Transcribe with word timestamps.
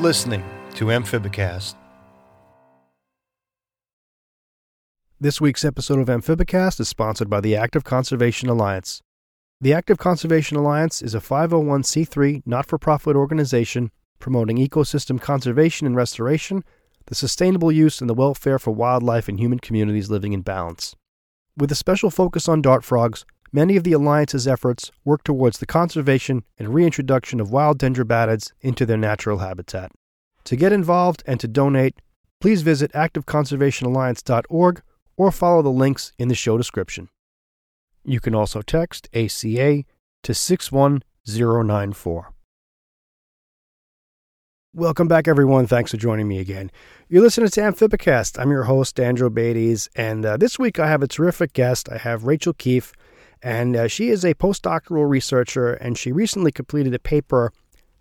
Listening 0.00 0.42
to 0.76 0.86
Amphibicast. 0.86 1.74
This 5.20 5.42
week's 5.42 5.62
episode 5.62 5.98
of 5.98 6.06
Amphibicast 6.06 6.80
is 6.80 6.88
sponsored 6.88 7.28
by 7.28 7.42
the 7.42 7.54
Active 7.54 7.84
Conservation 7.84 8.48
Alliance. 8.48 9.02
The 9.60 9.74
Active 9.74 9.98
Conservation 9.98 10.56
Alliance 10.56 11.02
is 11.02 11.14
a 11.14 11.20
501c3 11.20 12.44
not 12.46 12.64
for 12.64 12.78
profit 12.78 13.14
organization 13.14 13.90
promoting 14.18 14.56
ecosystem 14.56 15.20
conservation 15.20 15.86
and 15.86 15.94
restoration, 15.94 16.64
the 17.04 17.14
sustainable 17.14 17.70
use 17.70 18.00
and 18.00 18.08
the 18.08 18.14
welfare 18.14 18.58
for 18.58 18.70
wildlife 18.70 19.28
and 19.28 19.38
human 19.38 19.58
communities 19.58 20.08
living 20.08 20.32
in 20.32 20.40
balance. 20.40 20.96
With 21.58 21.70
a 21.70 21.74
special 21.74 22.10
focus 22.10 22.48
on 22.48 22.62
dart 22.62 22.84
frogs, 22.84 23.26
many 23.52 23.76
of 23.76 23.84
the 23.84 23.92
Alliance's 23.92 24.46
efforts 24.46 24.90
work 25.04 25.24
towards 25.24 25.58
the 25.58 25.66
conservation 25.66 26.44
and 26.58 26.74
reintroduction 26.74 27.40
of 27.40 27.50
wild 27.50 27.78
dendrobatids 27.78 28.52
into 28.60 28.86
their 28.86 28.96
natural 28.96 29.38
habitat. 29.38 29.92
To 30.44 30.56
get 30.56 30.72
involved 30.72 31.22
and 31.26 31.38
to 31.40 31.48
donate, 31.48 32.00
please 32.40 32.62
visit 32.62 32.92
activeconservationalliance.org 32.92 34.82
or 35.16 35.30
follow 35.30 35.62
the 35.62 35.68
links 35.68 36.12
in 36.18 36.28
the 36.28 36.34
show 36.34 36.56
description. 36.56 37.08
You 38.04 38.20
can 38.20 38.34
also 38.34 38.62
text 38.62 39.08
ACA 39.14 39.84
to 40.22 40.34
61094. 40.34 42.32
Welcome 44.72 45.08
back, 45.08 45.26
everyone. 45.26 45.66
Thanks 45.66 45.90
for 45.90 45.96
joining 45.96 46.28
me 46.28 46.38
again. 46.38 46.70
You're 47.08 47.22
listening 47.22 47.48
to 47.50 47.60
Amphibicast. 47.60 48.40
I'm 48.40 48.52
your 48.52 48.62
host, 48.62 49.00
Andrew 49.00 49.28
Beatties, 49.28 49.88
and 49.96 50.24
uh, 50.24 50.36
this 50.36 50.60
week 50.60 50.78
I 50.78 50.88
have 50.88 51.02
a 51.02 51.08
terrific 51.08 51.52
guest. 51.52 51.88
I 51.90 51.98
have 51.98 52.24
Rachel 52.24 52.52
Keeffe, 52.52 52.92
and 53.42 53.76
uh, 53.76 53.88
she 53.88 54.08
is 54.08 54.24
a 54.24 54.34
postdoctoral 54.34 55.08
researcher, 55.08 55.72
and 55.74 55.96
she 55.96 56.12
recently 56.12 56.52
completed 56.52 56.94
a 56.94 56.98
paper 56.98 57.52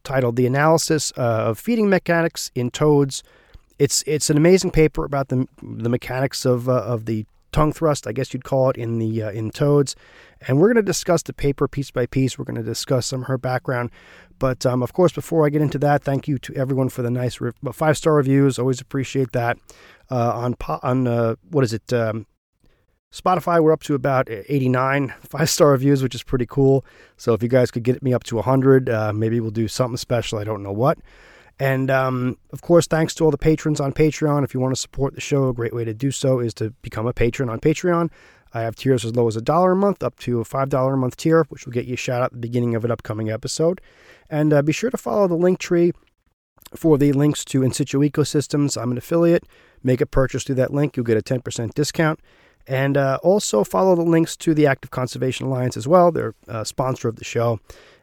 titled 0.04 0.36
"The 0.36 0.46
Analysis 0.46 1.14
uh, 1.18 1.22
of 1.22 1.60
Feeding 1.60 1.90
Mechanics 1.90 2.52
in 2.56 2.72
Toads." 2.72 3.24
It's 3.78 4.04
it's 4.06 4.30
an 4.30 4.38
amazing 4.38 4.72
paper 4.72 5.06
about 5.06 5.30
the 5.30 5.48
the 5.62 5.90
mechanics 5.90 6.46
of 6.46 6.68
uh, 6.68 6.84
of 6.84 7.06
the 7.06 7.26
tongue 7.52 7.74
thrust, 7.74 8.08
I 8.08 8.12
guess 8.12 8.34
you'd 8.34 8.44
call 8.44 8.70
it, 8.70 8.78
in 8.78 9.00
the 9.00 9.24
uh, 9.24 9.32
in 9.32 9.52
toads. 9.52 9.96
And 10.48 10.60
we're 10.60 10.68
going 10.68 10.78
to 10.78 10.82
discuss 10.82 11.24
the 11.24 11.34
paper 11.34 11.68
piece 11.68 11.92
by 11.92 12.06
piece. 12.06 12.38
We're 12.38 12.46
going 12.46 12.56
to 12.56 12.64
discuss 12.64 13.08
some 13.08 13.22
of 13.22 13.28
her 13.28 13.38
background. 13.38 13.92
But 14.38 14.66
um, 14.66 14.82
of 14.82 14.94
course, 14.94 15.12
before 15.12 15.46
I 15.46 15.50
get 15.50 15.62
into 15.62 15.78
that, 15.80 16.04
thank 16.04 16.28
you 16.28 16.38
to 16.40 16.56
everyone 16.56 16.90
for 16.90 17.02
the 17.02 17.12
nice 17.12 17.42
re- 17.42 17.52
five 17.74 17.98
star 17.98 18.16
reviews. 18.16 18.58
Always 18.58 18.82
appreciate 18.82 19.32
that. 19.34 19.58
Uh, 20.10 20.32
on 20.34 20.56
on 20.82 21.08
uh, 21.08 21.36
what 21.50 21.64
is 21.64 21.74
it? 21.74 21.92
Um, 21.94 22.26
Spotify, 23.12 23.62
we're 23.62 23.72
up 23.72 23.82
to 23.84 23.96
about 23.96 24.30
89 24.30 25.14
five 25.22 25.50
star 25.50 25.72
reviews, 25.72 26.04
which 26.04 26.14
is 26.14 26.22
pretty 26.22 26.46
cool. 26.46 26.86
So 27.18 27.34
if 27.34 27.42
you 27.42 27.50
guys 27.50 27.72
could 27.72 27.84
get 27.84 28.04
me 28.04 28.14
up 28.14 28.24
to 28.26 28.36
100, 28.36 28.90
uh, 28.90 29.14
maybe 29.14 29.40
we'll 29.40 29.50
do 29.50 29.68
something 29.68 29.98
special. 29.98 30.38
I 30.38 30.44
don't 30.44 30.62
know 30.62 30.72
what. 30.72 31.00
And 31.60 31.90
um, 31.90 32.38
of 32.54 32.62
course, 32.62 32.88
thanks 32.88 33.16
to 33.16 33.26
all 33.26 33.32
the 33.32 33.38
patrons 33.38 33.82
on 33.82 33.94
Patreon. 33.94 34.44
If 34.44 34.54
you 34.54 34.60
want 34.60 34.76
to 34.76 34.80
support 34.80 35.16
the 35.16 35.22
show, 35.22 35.50
a 35.50 35.54
great 35.54 35.74
way 35.74 35.84
to 35.84 35.94
do 35.94 36.12
so 36.12 36.40
is 36.40 36.54
to 36.56 36.70
become 36.84 37.08
a 37.08 37.14
patron 37.14 37.50
on 37.50 37.60
Patreon. 37.60 38.12
I 38.54 38.62
have 38.62 38.76
tiers 38.76 39.04
as 39.04 39.16
low 39.16 39.28
as 39.28 39.36
a 39.36 39.42
dollar 39.42 39.74
a 39.74 39.76
month 39.76 40.02
up 40.04 40.18
to 40.20 40.40
a 40.40 40.46
$5 40.46 40.94
a 40.94 40.98
month 40.98 41.18
tier, 41.18 41.46
which 41.50 41.66
will 41.66 41.74
get 41.74 41.86
you 41.86 41.96
a 41.96 41.98
shout 41.98 42.22
out 42.22 42.26
at 42.26 42.32
the 42.34 42.38
beginning 42.38 42.76
of 42.76 42.86
an 42.86 42.92
upcoming 42.92 43.30
episode. 43.30 43.82
And 44.30 44.54
uh, 44.54 44.62
be 44.62 44.72
sure 44.72 44.90
to 44.90 44.98
follow 44.98 45.28
the 45.28 45.36
link 45.36 45.60
tree 45.60 45.92
for 46.76 46.98
the 46.98 47.12
links 47.12 47.44
to 47.46 47.64
In 47.64 47.72
Situ 47.72 48.00
Ecosystems. 48.00 48.80
I'm 48.80 48.92
an 48.92 48.98
affiliate. 48.98 49.46
Make 49.84 50.02
a 50.02 50.06
purchase 50.06 50.44
through 50.44 50.56
that 50.56 50.74
link, 50.74 50.96
you'll 50.96 51.06
get 51.06 51.18
a 51.18 51.22
10% 51.22 51.74
discount. 51.74 52.20
And 52.70 52.98
uh, 52.98 53.18
also 53.24 53.64
follow 53.64 53.96
the 53.96 54.04
links 54.04 54.38
to 54.38 54.54
the 54.54 54.68
Active 54.68 54.92
Conservation 54.92 55.48
Alliance 55.48 55.76
as 55.76 55.88
well. 55.88 56.12
They're 56.12 56.36
a 56.48 56.64
sponsor 56.64 57.08
of 57.08 57.16
the 57.16 57.26
show. 57.26 57.60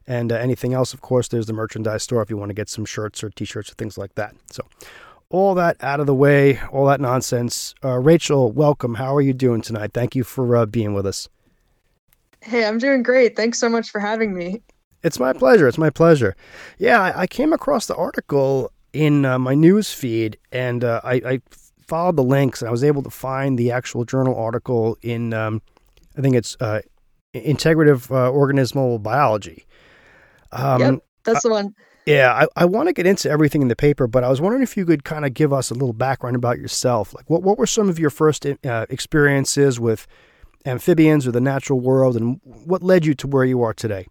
And 0.08 0.32
uh, 0.32 0.36
anything 0.36 0.74
else, 0.74 0.92
of 0.92 1.00
course, 1.00 1.28
there's 1.28 1.46
the 1.46 1.52
merchandise 1.52 2.02
store 2.02 2.20
if 2.20 2.30
you 2.30 2.36
want 2.36 2.50
to 2.50 2.54
get 2.54 2.68
some 2.68 2.84
shirts 2.84 3.22
or 3.22 3.30
t 3.30 3.44
shirts 3.44 3.70
or 3.70 3.74
things 3.74 3.96
like 3.96 4.16
that. 4.16 4.34
So, 4.50 4.64
all 5.30 5.54
that 5.54 5.82
out 5.82 6.00
of 6.00 6.06
the 6.06 6.14
way, 6.14 6.60
all 6.72 6.86
that 6.86 7.00
nonsense. 7.00 7.74
Uh, 7.84 7.98
Rachel, 7.98 8.50
welcome. 8.52 8.94
How 8.94 9.14
are 9.14 9.20
you 9.20 9.32
doing 9.32 9.62
tonight? 9.62 9.92
Thank 9.94 10.14
you 10.14 10.24
for 10.24 10.56
uh, 10.56 10.66
being 10.66 10.94
with 10.94 11.06
us. 11.06 11.28
Hey, 12.40 12.64
I'm 12.64 12.78
doing 12.78 13.02
great. 13.02 13.36
Thanks 13.36 13.58
so 13.58 13.68
much 13.68 13.90
for 13.90 14.00
having 14.00 14.34
me. 14.34 14.62
It's 15.02 15.20
my 15.20 15.32
pleasure. 15.32 15.68
It's 15.68 15.78
my 15.78 15.90
pleasure. 15.90 16.34
Yeah, 16.78 17.00
I, 17.00 17.22
I 17.22 17.26
came 17.28 17.52
across 17.52 17.86
the 17.86 17.94
article 17.94 18.72
in 18.92 19.24
uh, 19.24 19.38
my 19.38 19.54
news 19.54 19.92
feed 19.92 20.38
and 20.50 20.82
uh, 20.82 21.00
I, 21.04 21.14
I, 21.14 21.40
followed 21.86 22.16
the 22.16 22.24
links 22.24 22.62
and 22.62 22.68
I 22.68 22.72
was 22.72 22.84
able 22.84 23.02
to 23.02 23.10
find 23.10 23.58
the 23.58 23.70
actual 23.70 24.04
journal 24.04 24.36
article 24.36 24.98
in, 25.02 25.32
um, 25.32 25.62
I 26.16 26.20
think 26.20 26.34
it's 26.34 26.56
uh, 26.60 26.80
Integrative 27.34 28.10
uh, 28.10 28.30
Organismal 28.30 29.02
Biology. 29.02 29.66
Um, 30.52 30.80
yep, 30.80 31.04
that's 31.24 31.42
the 31.42 31.50
one. 31.50 31.74
Yeah, 32.06 32.32
I, 32.32 32.62
I 32.62 32.64
want 32.66 32.88
to 32.88 32.92
get 32.92 33.04
into 33.04 33.28
everything 33.28 33.62
in 33.62 33.68
the 33.68 33.76
paper, 33.76 34.06
but 34.06 34.22
I 34.22 34.28
was 34.28 34.40
wondering 34.40 34.62
if 34.62 34.76
you 34.76 34.86
could 34.86 35.04
kind 35.04 35.24
of 35.24 35.34
give 35.34 35.52
us 35.52 35.70
a 35.70 35.74
little 35.74 35.92
background 35.92 36.36
about 36.36 36.58
yourself. 36.58 37.12
Like, 37.12 37.28
what, 37.28 37.42
what 37.42 37.58
were 37.58 37.66
some 37.66 37.88
of 37.88 37.98
your 37.98 38.10
first 38.10 38.46
uh, 38.46 38.86
experiences 38.88 39.80
with 39.80 40.06
amphibians 40.64 41.26
or 41.26 41.32
the 41.32 41.40
natural 41.40 41.80
world, 41.80 42.16
and 42.16 42.40
what 42.44 42.82
led 42.82 43.04
you 43.04 43.14
to 43.14 43.26
where 43.26 43.44
you 43.44 43.62
are 43.62 43.74
today? 43.74 44.06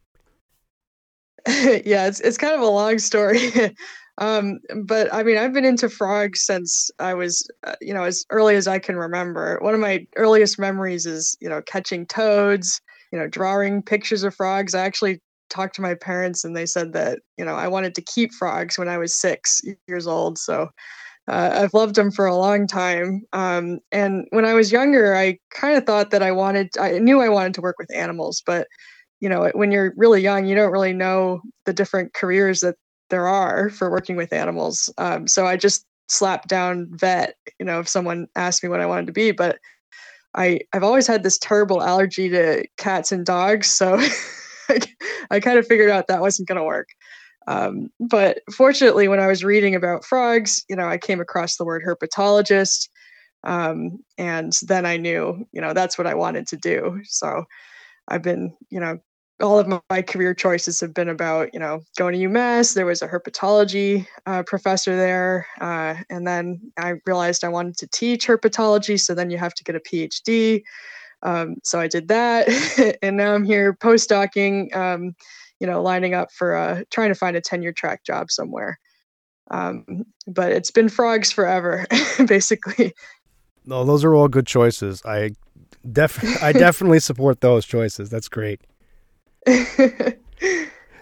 yeah, 1.48 2.08
it's 2.08 2.20
it's 2.20 2.38
kind 2.38 2.54
of 2.54 2.62
a 2.62 2.68
long 2.68 3.00
story. 3.00 3.52
um, 4.18 4.60
but 4.84 5.14
I 5.14 5.24
mean, 5.24 5.38
I've 5.38 5.54
been 5.54 5.66
into 5.66 5.90
frogs 5.90 6.42
since 6.46 6.90
I 7.00 7.14
was, 7.14 7.50
uh, 7.64 7.76
you 7.82 7.94
know, 7.94 8.04
as 8.04 8.26
early 8.30 8.56
as 8.56 8.68
I 8.68 8.80
can 8.80 8.96
remember. 8.96 9.60
One 9.62 9.74
of 9.74 9.80
my 9.80 10.06
earliest 10.16 10.58
memories 10.58 11.06
is, 11.06 11.38
you 11.42 11.50
know, 11.50 11.62
catching 11.62 12.06
toads, 12.06 12.80
you 13.12 13.20
know, 13.20 13.28
drawing 13.28 13.82
pictures 13.82 14.24
of 14.24 14.34
frogs. 14.34 14.74
I 14.74 14.86
actually 14.86 15.20
talked 15.50 15.76
to 15.76 15.82
my 15.82 15.96
parents 15.96 16.44
and 16.44 16.56
they 16.56 16.66
said 16.66 16.94
that 16.94 17.20
you 17.38 17.46
know 17.46 17.56
I 17.56 17.68
wanted 17.68 17.96
to 17.96 18.02
keep 18.02 18.34
frogs 18.34 18.78
when 18.78 18.90
I 18.90 18.98
was 18.98 19.16
six 19.16 19.62
years 19.88 20.08
old. 20.08 20.38
So 20.38 20.70
uh, 21.28 21.52
I've 21.54 21.74
loved 21.74 21.96
them 21.96 22.12
for 22.12 22.26
a 22.26 22.36
long 22.36 22.68
time. 22.68 23.24
Um, 23.34 23.80
and 23.92 24.28
when 24.30 24.46
I 24.46 24.54
was 24.54 24.72
younger, 24.72 25.16
I 25.16 25.40
kind 25.52 25.76
of 25.76 25.86
thought 25.86 26.12
that 26.12 26.24
I 26.24 26.32
wanted 26.32 26.70
I 26.80 27.00
knew 27.00 27.22
I 27.22 27.30
wanted 27.30 27.54
to 27.56 27.62
work 27.62 27.78
with 27.80 27.94
animals, 27.96 28.42
but 28.46 28.68
you 29.22 29.30
know 29.30 29.50
when 29.54 29.72
you're 29.72 29.94
really 29.98 30.22
young, 30.22 30.46
you 30.46 30.56
don't 30.56 30.72
really 30.72 30.94
know 30.94 31.42
the 31.66 31.74
different 31.74 32.14
careers 32.14 32.62
that 32.62 32.76
there 33.10 33.28
are 33.28 33.70
for 33.70 33.92
working 33.92 34.16
with 34.16 34.34
animals. 34.34 34.92
Um, 34.98 35.28
so 35.28 35.46
I 35.46 35.58
just 35.58 35.86
slapped 36.08 36.48
down 36.48 36.88
vet. 36.92 37.36
You 37.60 37.66
know 37.66 37.80
if 37.80 37.88
someone 37.88 38.28
asked 38.36 38.64
me 38.64 38.70
what 38.70 38.82
I 38.82 38.86
wanted 38.86 39.08
to 39.08 39.14
be, 39.14 39.32
but 39.32 39.60
I 40.36 40.62
I've 40.74 40.84
always 40.84 41.08
had 41.08 41.24
this 41.24 41.38
terrible 41.38 41.82
allergy 41.82 42.30
to 42.30 42.66
cats 42.78 43.12
and 43.12 43.26
dogs, 43.26 43.68
so 43.68 44.00
I 45.32 45.40
kind 45.40 45.58
of 45.58 45.68
figured 45.68 45.90
out 45.90 46.08
that 46.08 46.22
wasn't 46.22 46.48
going 46.48 46.60
to 46.60 46.64
work. 46.64 46.90
Um, 47.48 47.90
but 48.00 48.40
fortunately, 48.52 49.08
when 49.08 49.20
I 49.20 49.28
was 49.28 49.44
reading 49.44 49.76
about 49.76 50.06
frogs, 50.06 50.64
you 50.68 50.76
know, 50.76 50.88
I 50.88 50.98
came 50.98 51.22
across 51.22 51.58
the 51.58 51.66
word 51.66 51.84
herpetologist. 51.86 52.90
Um, 53.44 54.00
and 54.18 54.54
then 54.64 54.86
I 54.86 54.98
knew, 54.98 55.46
you 55.52 55.62
know, 55.62 55.74
that's 55.74 55.98
what 55.98 56.08
I 56.08 56.16
wanted 56.16 56.48
to 56.48 56.58
do. 56.58 57.02
So 57.04 57.44
I've 58.08 58.24
been, 58.24 58.56
you 58.70 58.80
know, 58.80 58.98
all 59.42 59.60
of 59.60 59.68
my 59.90 60.02
career 60.02 60.34
choices 60.34 60.80
have 60.80 60.94
been 60.94 61.10
about, 61.10 61.54
you 61.54 61.60
know, 61.60 61.82
going 61.98 62.14
to 62.14 62.28
UMass. 62.28 62.74
There 62.74 62.86
was 62.86 63.02
a 63.02 63.08
herpetology 63.08 64.08
uh, 64.26 64.44
professor 64.44 64.96
there. 64.96 65.46
Uh, 65.60 65.96
and 66.10 66.26
then 66.26 66.62
I 66.78 66.94
realized 67.06 67.44
I 67.44 67.50
wanted 67.50 67.78
to 67.78 67.88
teach 67.88 68.28
herpetology. 68.28 69.00
So 69.00 69.14
then 69.14 69.30
you 69.30 69.38
have 69.38 69.54
to 69.56 69.64
get 69.64 69.76
a 69.76 69.80
PhD. 69.82 70.62
Um, 71.24 71.56
so 71.64 71.80
I 71.80 71.88
did 71.88 72.08
that, 72.10 72.48
and 73.02 73.18
now 73.18 73.34
I'm 73.34 73.44
here 73.44 73.74
postdocing, 73.74 74.74
um, 74.76 75.16
you 75.60 75.66
know, 75.66 75.82
lining 75.82 76.14
up 76.14 76.32
for 76.32 76.56
uh, 76.56 76.84
trying 76.92 77.10
to 77.10 77.16
find 77.16 77.36
a 77.36 77.42
tenure 77.42 77.72
track 77.72 78.04
job 78.04 78.30
somewhere. 78.30 78.80
Um, 79.50 80.06
but 80.28 80.52
it's 80.52 80.72
been 80.72 80.88
frogs 80.88 81.32
forever, 81.32 81.86
basically. 82.28 82.94
No, 83.66 83.84
those 83.84 84.04
are 84.04 84.14
all 84.14 84.28
good 84.28 84.46
choices. 84.46 85.02
I 85.04 85.32
def 85.92 86.24
I 86.44 86.52
definitely 86.54 87.00
support 87.00 87.42
those 87.42 87.66
choices. 87.66 88.10
That's 88.10 88.30
great. 88.30 88.62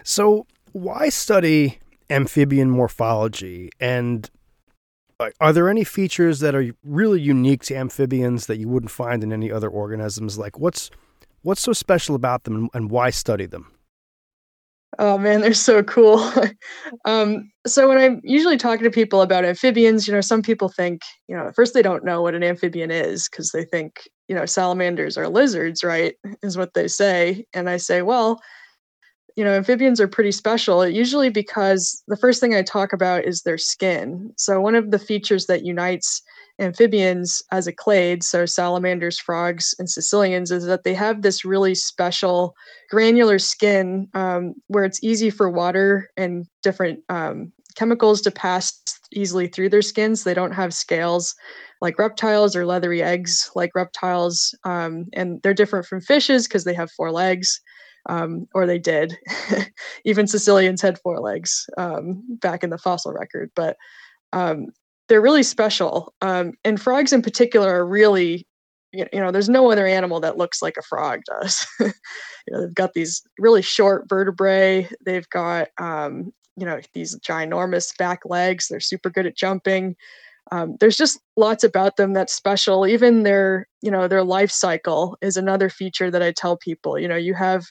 so, 0.02 0.46
why 0.72 1.08
study 1.08 1.78
amphibian 2.10 2.70
morphology 2.70 3.70
and 3.80 4.30
uh, 5.20 5.30
are 5.40 5.52
there 5.52 5.68
any 5.68 5.84
features 5.84 6.40
that 6.40 6.54
are 6.54 6.74
really 6.84 7.20
unique 7.20 7.62
to 7.62 7.74
amphibians 7.74 8.46
that 8.46 8.58
you 8.58 8.68
wouldn't 8.68 8.90
find 8.90 9.22
in 9.22 9.32
any 9.32 9.50
other 9.50 9.68
organisms? 9.68 10.38
Like 10.38 10.58
what's 10.58 10.90
what's 11.42 11.60
so 11.60 11.72
special 11.72 12.14
about 12.14 12.44
them 12.44 12.68
and 12.74 12.90
why 12.90 13.10
study 13.10 13.46
them? 13.46 13.73
Oh 14.98 15.18
man, 15.18 15.40
they're 15.40 15.54
so 15.54 15.82
cool. 15.82 16.30
um, 17.04 17.50
so 17.66 17.88
when 17.88 17.98
I'm 17.98 18.20
usually 18.22 18.56
talking 18.56 18.84
to 18.84 18.90
people 18.90 19.22
about 19.22 19.44
amphibians, 19.44 20.06
you 20.06 20.14
know, 20.14 20.20
some 20.20 20.42
people 20.42 20.68
think, 20.68 21.02
you 21.28 21.36
know, 21.36 21.48
at 21.48 21.54
first 21.54 21.74
they 21.74 21.82
don't 21.82 22.04
know 22.04 22.22
what 22.22 22.34
an 22.34 22.42
amphibian 22.44 22.90
is 22.90 23.28
because 23.28 23.50
they 23.52 23.64
think, 23.64 24.08
you 24.28 24.34
know, 24.34 24.46
salamanders 24.46 25.16
are 25.16 25.28
lizards, 25.28 25.82
right? 25.82 26.14
Is 26.42 26.56
what 26.56 26.74
they 26.74 26.88
say. 26.88 27.44
And 27.54 27.68
I 27.68 27.78
say, 27.78 28.02
well, 28.02 28.40
you 29.36 29.44
know, 29.44 29.52
amphibians 29.52 30.00
are 30.00 30.08
pretty 30.08 30.30
special, 30.32 30.86
usually 30.86 31.28
because 31.28 32.02
the 32.06 32.16
first 32.16 32.40
thing 32.40 32.54
I 32.54 32.62
talk 32.62 32.92
about 32.92 33.24
is 33.24 33.42
their 33.42 33.58
skin. 33.58 34.32
So, 34.36 34.60
one 34.60 34.76
of 34.76 34.90
the 34.92 34.98
features 34.98 35.46
that 35.46 35.64
unites 35.64 36.22
amphibians 36.58 37.42
as 37.50 37.66
a 37.66 37.72
clade, 37.72 38.22
so 38.22 38.46
salamanders, 38.46 39.18
frogs, 39.18 39.74
and 39.78 39.88
caecilians, 39.88 40.50
is 40.50 40.64
that 40.66 40.84
they 40.84 40.94
have 40.94 41.22
this 41.22 41.44
really 41.44 41.74
special 41.74 42.54
granular 42.90 43.38
skin 43.38 44.08
um, 44.14 44.54
where 44.68 44.84
it's 44.84 45.02
easy 45.02 45.30
for 45.30 45.50
water 45.50 46.10
and 46.16 46.46
different 46.62 47.00
um, 47.08 47.52
chemicals 47.76 48.20
to 48.22 48.30
pass 48.30 48.80
easily 49.12 49.46
through 49.46 49.68
their 49.68 49.82
skins. 49.82 50.24
They 50.24 50.34
don't 50.34 50.52
have 50.52 50.74
scales 50.74 51.34
like 51.80 51.98
reptiles 51.98 52.56
or 52.56 52.66
leathery 52.66 53.02
eggs 53.02 53.50
like 53.54 53.74
reptiles. 53.74 54.54
Um, 54.64 55.06
and 55.12 55.40
they're 55.42 55.54
different 55.54 55.86
from 55.86 56.00
fishes 56.00 56.46
because 56.46 56.64
they 56.64 56.74
have 56.74 56.90
four 56.92 57.10
legs, 57.10 57.60
um, 58.08 58.46
or 58.54 58.66
they 58.66 58.78
did. 58.78 59.16
Even 60.04 60.26
caecilians 60.26 60.82
had 60.82 60.98
four 61.00 61.20
legs 61.20 61.66
um, 61.76 62.22
back 62.40 62.62
in 62.62 62.70
the 62.70 62.78
fossil 62.78 63.12
record. 63.12 63.50
But 63.54 63.76
um, 64.32 64.68
they're 65.08 65.20
really 65.20 65.42
special. 65.42 66.14
Um, 66.20 66.52
and 66.64 66.80
frogs 66.80 67.12
in 67.12 67.22
particular 67.22 67.70
are 67.70 67.86
really 67.86 68.46
you 68.94 69.20
know, 69.20 69.30
there's 69.30 69.48
no 69.48 69.70
other 69.70 69.86
animal 69.86 70.20
that 70.20 70.36
looks 70.36 70.62
like 70.62 70.76
a 70.76 70.82
frog 70.82 71.20
does. 71.26 71.66
you 71.80 71.92
know, 72.50 72.60
they've 72.60 72.74
got 72.74 72.92
these 72.94 73.22
really 73.38 73.62
short 73.62 74.08
vertebrae. 74.08 74.88
They've 75.04 75.28
got, 75.30 75.68
um, 75.78 76.32
you 76.56 76.64
know, 76.64 76.80
these 76.92 77.18
ginormous 77.18 77.96
back 77.98 78.20
legs. 78.24 78.68
They're 78.68 78.80
super 78.80 79.10
good 79.10 79.26
at 79.26 79.36
jumping. 79.36 79.96
Um, 80.52 80.76
there's 80.78 80.96
just 80.96 81.18
lots 81.36 81.64
about 81.64 81.96
them 81.96 82.12
that's 82.12 82.34
special. 82.34 82.86
Even 82.86 83.22
their, 83.22 83.66
you 83.82 83.90
know, 83.90 84.06
their 84.06 84.22
life 84.22 84.50
cycle 84.50 85.16
is 85.22 85.36
another 85.36 85.68
feature 85.68 86.10
that 86.10 86.22
I 86.22 86.32
tell 86.32 86.56
people. 86.56 86.98
You 86.98 87.08
know, 87.08 87.16
you 87.16 87.34
have 87.34 87.64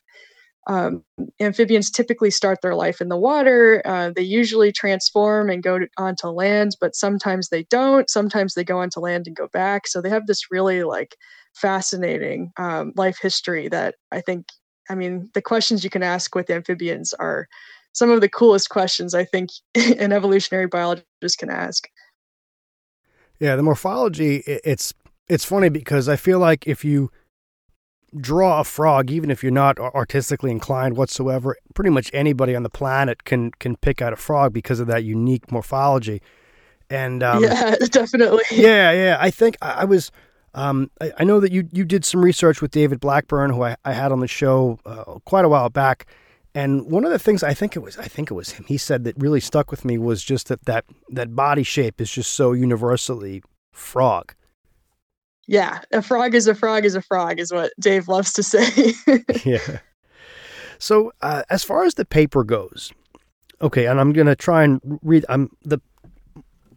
um, 0.67 1.03
amphibians 1.39 1.91
typically 1.91 2.31
start 2.31 2.59
their 2.61 2.75
life 2.75 3.01
in 3.01 3.09
the 3.09 3.17
water. 3.17 3.81
Uh, 3.85 4.11
they 4.15 4.21
usually 4.21 4.71
transform 4.71 5.49
and 5.49 5.61
go 5.61 5.79
to, 5.79 5.87
onto 5.97 6.27
land, 6.27 6.77
but 6.79 6.95
sometimes 6.95 7.49
they 7.49 7.63
don't. 7.63 8.09
Sometimes 8.09 8.53
they 8.53 8.63
go 8.63 8.79
onto 8.79 8.99
land 8.99 9.27
and 9.27 9.35
go 9.35 9.47
back. 9.49 9.87
So 9.87 10.01
they 10.01 10.09
have 10.09 10.27
this 10.27 10.51
really 10.51 10.83
like 10.83 11.17
fascinating 11.53 12.51
um, 12.57 12.93
life 12.95 13.19
history 13.21 13.67
that 13.69 13.95
I 14.11 14.21
think. 14.21 14.47
I 14.89 14.95
mean, 14.95 15.29
the 15.33 15.41
questions 15.41 15.83
you 15.83 15.89
can 15.89 16.03
ask 16.03 16.35
with 16.35 16.49
amphibians 16.49 17.13
are 17.13 17.47
some 17.93 18.09
of 18.09 18.19
the 18.19 18.27
coolest 18.29 18.69
questions 18.69 19.13
I 19.13 19.23
think 19.23 19.49
an 19.75 20.11
evolutionary 20.11 20.67
biologist 20.67 21.37
can 21.37 21.49
ask. 21.49 21.87
Yeah, 23.39 23.55
the 23.55 23.63
morphology. 23.63 24.37
It's 24.45 24.93
it's 25.27 25.45
funny 25.45 25.69
because 25.69 26.09
I 26.09 26.15
feel 26.15 26.39
like 26.39 26.67
if 26.67 26.83
you 26.83 27.11
draw 28.17 28.59
a 28.59 28.63
frog, 28.63 29.11
even 29.11 29.31
if 29.31 29.43
you're 29.43 29.51
not 29.51 29.79
artistically 29.79 30.51
inclined 30.51 30.97
whatsoever, 30.97 31.57
pretty 31.73 31.89
much 31.89 32.09
anybody 32.13 32.55
on 32.55 32.63
the 32.63 32.69
planet 32.69 33.23
can 33.23 33.51
can 33.51 33.75
pick 33.75 34.01
out 34.01 34.13
a 34.13 34.15
frog 34.15 34.53
because 34.53 34.79
of 34.79 34.87
that 34.87 35.03
unique 35.03 35.51
morphology. 35.51 36.21
And 36.89 37.23
um, 37.23 37.43
yeah, 37.43 37.75
definitely. 37.91 38.43
Yeah, 38.51 38.91
yeah. 38.91 39.17
I 39.19 39.31
think 39.31 39.57
I, 39.61 39.71
I 39.81 39.85
was. 39.85 40.11
Um, 40.55 40.91
I, 41.01 41.11
I, 41.17 41.23
know 41.23 41.39
that 41.39 41.51
you 41.51 41.67
you 41.71 41.83
did 41.83 42.05
some 42.05 42.23
research 42.23 42.61
with 42.61 42.69
David 42.69 42.99
Blackburn, 42.99 43.49
who 43.49 43.63
I, 43.63 43.75
I 43.85 43.93
had 43.93 44.11
on 44.11 44.19
the 44.19 44.27
show 44.27 44.77
uh, 44.85 45.17
quite 45.25 45.45
a 45.45 45.49
while 45.49 45.69
back. 45.69 46.05
And 46.53 46.91
one 46.91 47.03
of 47.05 47.11
the 47.11 47.17
things 47.17 47.41
I 47.41 47.55
think 47.55 47.75
it 47.75 47.79
was 47.79 47.97
I 47.97 48.03
think 48.03 48.29
it 48.29 48.35
was 48.35 48.51
him. 48.51 48.65
He 48.67 48.77
said 48.77 49.03
that 49.05 49.17
really 49.17 49.39
stuck 49.39 49.71
with 49.71 49.83
me 49.83 49.97
was 49.97 50.23
just 50.23 50.49
that 50.49 50.63
that 50.65 50.85
that 51.09 51.35
body 51.35 51.63
shape 51.63 51.99
is 51.99 52.11
just 52.11 52.33
so 52.33 52.51
universally 52.51 53.41
frog 53.71 54.35
yeah, 55.47 55.81
a 55.91 56.01
frog 56.01 56.35
is 56.35 56.47
a 56.47 56.55
frog 56.55 56.85
is 56.85 56.95
a 56.95 57.01
frog 57.01 57.39
is 57.39 57.51
what 57.51 57.73
Dave 57.79 58.07
loves 58.07 58.33
to 58.33 58.43
say. 58.43 58.93
yeah. 59.45 59.79
So 60.79 61.11
uh, 61.21 61.43
as 61.49 61.63
far 61.63 61.83
as 61.83 61.95
the 61.95 62.05
paper 62.05 62.43
goes, 62.43 62.91
okay, 63.61 63.87
and 63.87 63.99
I'm 63.99 64.13
gonna 64.13 64.35
try 64.35 64.63
and 64.63 64.99
read. 65.01 65.25
I'm 65.29 65.49
the 65.63 65.79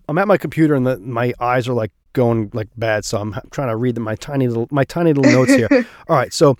I'm 0.08 0.18
at 0.18 0.28
my 0.28 0.36
computer 0.36 0.74
and 0.74 0.86
the, 0.86 0.98
my 0.98 1.32
eyes 1.40 1.68
are 1.68 1.74
like 1.74 1.92
going 2.12 2.50
like 2.54 2.68
bad, 2.76 3.04
so 3.04 3.18
I'm 3.18 3.34
trying 3.50 3.68
to 3.68 3.76
read 3.76 3.98
my 3.98 4.14
tiny 4.16 4.48
little 4.48 4.68
my 4.70 4.84
tiny 4.84 5.12
little 5.12 5.32
notes 5.32 5.54
here. 5.54 5.68
All 6.08 6.16
right, 6.16 6.32
so 6.32 6.56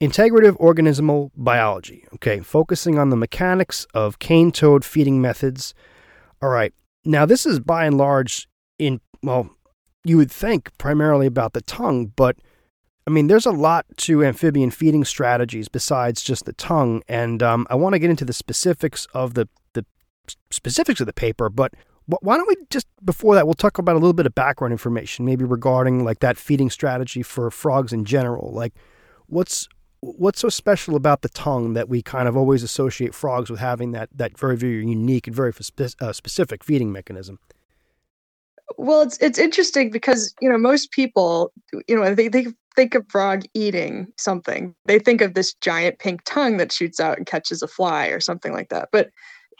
integrative 0.00 0.58
organismal 0.58 1.30
biology. 1.36 2.06
Okay, 2.14 2.40
focusing 2.40 2.98
on 2.98 3.10
the 3.10 3.16
mechanics 3.16 3.86
of 3.94 4.18
cane 4.18 4.52
toad 4.52 4.84
feeding 4.84 5.20
methods. 5.20 5.74
All 6.42 6.50
right, 6.50 6.72
now 7.04 7.26
this 7.26 7.46
is 7.46 7.58
by 7.58 7.86
and 7.86 7.96
large 7.96 8.48
in 8.78 9.00
well 9.22 9.53
you 10.04 10.16
would 10.18 10.30
think 10.30 10.76
primarily 10.78 11.26
about 11.26 11.54
the 11.54 11.62
tongue, 11.62 12.12
but 12.14 12.36
I 13.06 13.10
mean, 13.10 13.26
there's 13.26 13.46
a 13.46 13.52
lot 13.52 13.84
to 13.98 14.24
amphibian 14.24 14.70
feeding 14.70 15.04
strategies 15.04 15.68
besides 15.68 16.22
just 16.22 16.46
the 16.46 16.54
tongue, 16.54 17.02
and 17.08 17.42
um, 17.42 17.66
I 17.68 17.74
want 17.74 17.94
to 17.94 17.98
get 17.98 18.10
into 18.10 18.24
the 18.24 18.32
specifics 18.32 19.06
of 19.12 19.34
the 19.34 19.48
the 19.74 19.84
specifics 20.50 21.00
of 21.00 21.06
the 21.06 21.12
paper. 21.12 21.50
But 21.50 21.74
why 22.06 22.36
don't 22.36 22.48
we 22.48 22.56
just 22.70 22.86
before 23.04 23.34
that 23.34 23.46
we'll 23.46 23.54
talk 23.54 23.78
about 23.78 23.96
a 23.96 23.98
little 23.98 24.14
bit 24.14 24.26
of 24.26 24.34
background 24.34 24.72
information, 24.72 25.24
maybe 25.24 25.44
regarding 25.44 26.04
like 26.04 26.20
that 26.20 26.38
feeding 26.38 26.70
strategy 26.70 27.22
for 27.22 27.50
frogs 27.50 27.92
in 27.92 28.04
general. 28.04 28.52
Like, 28.52 28.74
what's 29.26 29.68
what's 30.00 30.40
so 30.40 30.48
special 30.48 30.96
about 30.96 31.22
the 31.22 31.30
tongue 31.30 31.74
that 31.74 31.88
we 31.88 32.02
kind 32.02 32.28
of 32.28 32.36
always 32.36 32.62
associate 32.62 33.14
frogs 33.14 33.50
with 33.50 33.60
having 33.60 33.92
that 33.92 34.08
that 34.14 34.38
very 34.38 34.56
very 34.56 34.86
unique 34.86 35.26
and 35.26 35.36
very 35.36 35.52
spe- 35.52 36.00
uh, 36.00 36.12
specific 36.12 36.64
feeding 36.64 36.90
mechanism? 36.90 37.38
Well, 38.78 39.02
it's 39.02 39.18
it's 39.18 39.38
interesting 39.38 39.90
because 39.90 40.34
you 40.40 40.48
know 40.48 40.58
most 40.58 40.90
people, 40.90 41.52
you 41.88 41.96
know, 41.96 42.14
they 42.14 42.28
they 42.28 42.46
think 42.74 42.94
of 42.94 43.06
frog 43.08 43.42
eating 43.54 44.06
something. 44.18 44.74
They 44.86 44.98
think 44.98 45.20
of 45.20 45.34
this 45.34 45.54
giant 45.54 45.98
pink 45.98 46.22
tongue 46.24 46.56
that 46.56 46.72
shoots 46.72 46.98
out 47.00 47.16
and 47.18 47.26
catches 47.26 47.62
a 47.62 47.68
fly 47.68 48.06
or 48.08 48.20
something 48.20 48.52
like 48.52 48.68
that. 48.70 48.88
But 48.92 49.10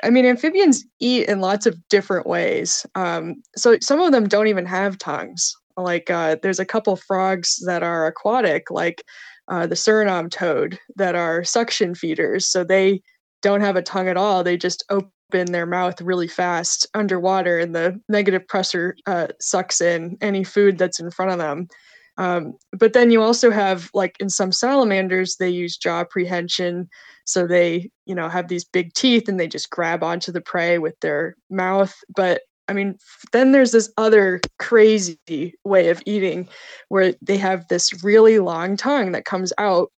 I 0.03 0.11
mean, 0.11 0.27
amphibians 0.27 0.85
eat 1.01 1.29
in 1.29 1.41
lots 1.41 1.67
of 1.67 1.77
different 1.89 2.27
ways. 2.27 2.85
Um, 2.95 3.37
so 3.57 3.77
some 3.81 4.01
of 4.01 4.13
them 4.13 4.27
don't 4.29 4.49
even 4.49 4.67
have 4.67 4.99
tongues. 4.99 5.55
Like 5.77 6.11
uh, 6.11 6.37
there's 6.43 6.59
a 6.61 6.65
couple 6.65 6.97
frogs 6.97 7.63
that 7.67 7.83
are 7.83 8.07
aquatic, 8.07 8.71
like 8.71 9.05
uh, 9.49 9.67
the 9.67 9.75
Suriname 9.75 10.31
toad, 10.31 10.79
that 10.97 11.15
are 11.15 11.45
suction 11.45 11.95
feeders. 11.95 12.47
So 12.47 12.65
they 12.65 13.03
don't 13.43 13.61
have 13.61 13.77
a 13.77 13.83
tongue 13.83 14.09
at 14.09 14.17
all. 14.17 14.43
They 14.43 14.57
just 14.57 14.85
open 14.91 15.11
open 15.33 15.53
their 15.53 15.67
mouth 15.67 16.01
really 16.01 16.29
fast 16.29 16.87
underwater, 16.95 17.59
and 17.59 17.75
the 17.75 18.01
negative 18.09 18.47
pressure 18.47 18.97
uh, 19.07 19.29
sucks 19.41 19.81
in 19.81 20.17
any 20.21 20.45
food 20.45 20.79
that's 20.79 21.01
in 21.01 21.11
front 21.11 21.33
of 21.33 21.39
them. 21.39 21.69
Um, 22.17 22.55
but 22.73 22.93
then 22.93 23.11
you 23.11 23.23
also 23.23 23.51
have, 23.51 23.91
like 23.93 24.17
in 24.21 24.31
some 24.31 24.53
salamanders, 24.53 25.37
they 25.37 25.49
use 25.49 25.77
jaw 25.77 26.05
prehension. 26.05 26.89
So 27.25 27.47
they, 27.47 27.91
you 28.07 28.15
know, 28.15 28.29
have 28.29 28.49
these 28.49 28.65
big 28.65 28.93
teeth 28.95 29.29
and 29.29 29.41
they 29.41 29.49
just 29.49 29.71
grab 29.71 30.05
onto 30.05 30.31
the 30.31 30.41
prey 30.41 30.79
with 30.79 30.99
their 31.01 31.35
mouth. 31.51 31.95
But 32.15 32.43
I 32.69 32.73
mean, 32.73 32.97
then 33.33 33.53
there's 33.53 33.73
this 33.73 33.93
other 33.97 34.41
crazy 34.59 35.55
way 35.65 35.89
of 35.91 36.03
eating 36.07 36.49
where 36.89 37.15
they 37.21 37.37
have 37.37 37.67
this 37.69 38.05
really 38.05 38.39
long 38.39 38.77
tongue 38.77 39.13
that 39.13 39.25
comes 39.25 39.53
out 39.59 39.91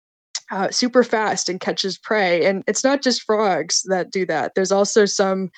uh, 0.51 0.69
super 0.69 1.03
fast 1.03 1.49
and 1.49 1.59
catches 1.59 1.97
prey. 1.97 2.45
And 2.45 2.63
it's 2.67 2.83
not 2.83 3.01
just 3.01 3.23
frogs 3.23 3.83
that 3.89 4.11
do 4.11 4.25
that. 4.27 4.53
There's 4.55 4.71
also 4.71 5.05
some 5.05 5.49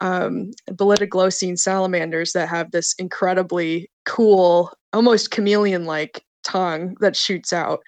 um, 0.00 0.50
Bolitoglossine 0.70 1.58
salamanders 1.58 2.32
that 2.32 2.48
have 2.48 2.70
this 2.70 2.94
incredibly 2.98 3.90
cool, 4.06 4.72
almost 4.92 5.30
chameleon-like 5.30 6.24
tongue 6.42 6.96
that 7.00 7.16
shoots 7.16 7.52
out 7.52 7.80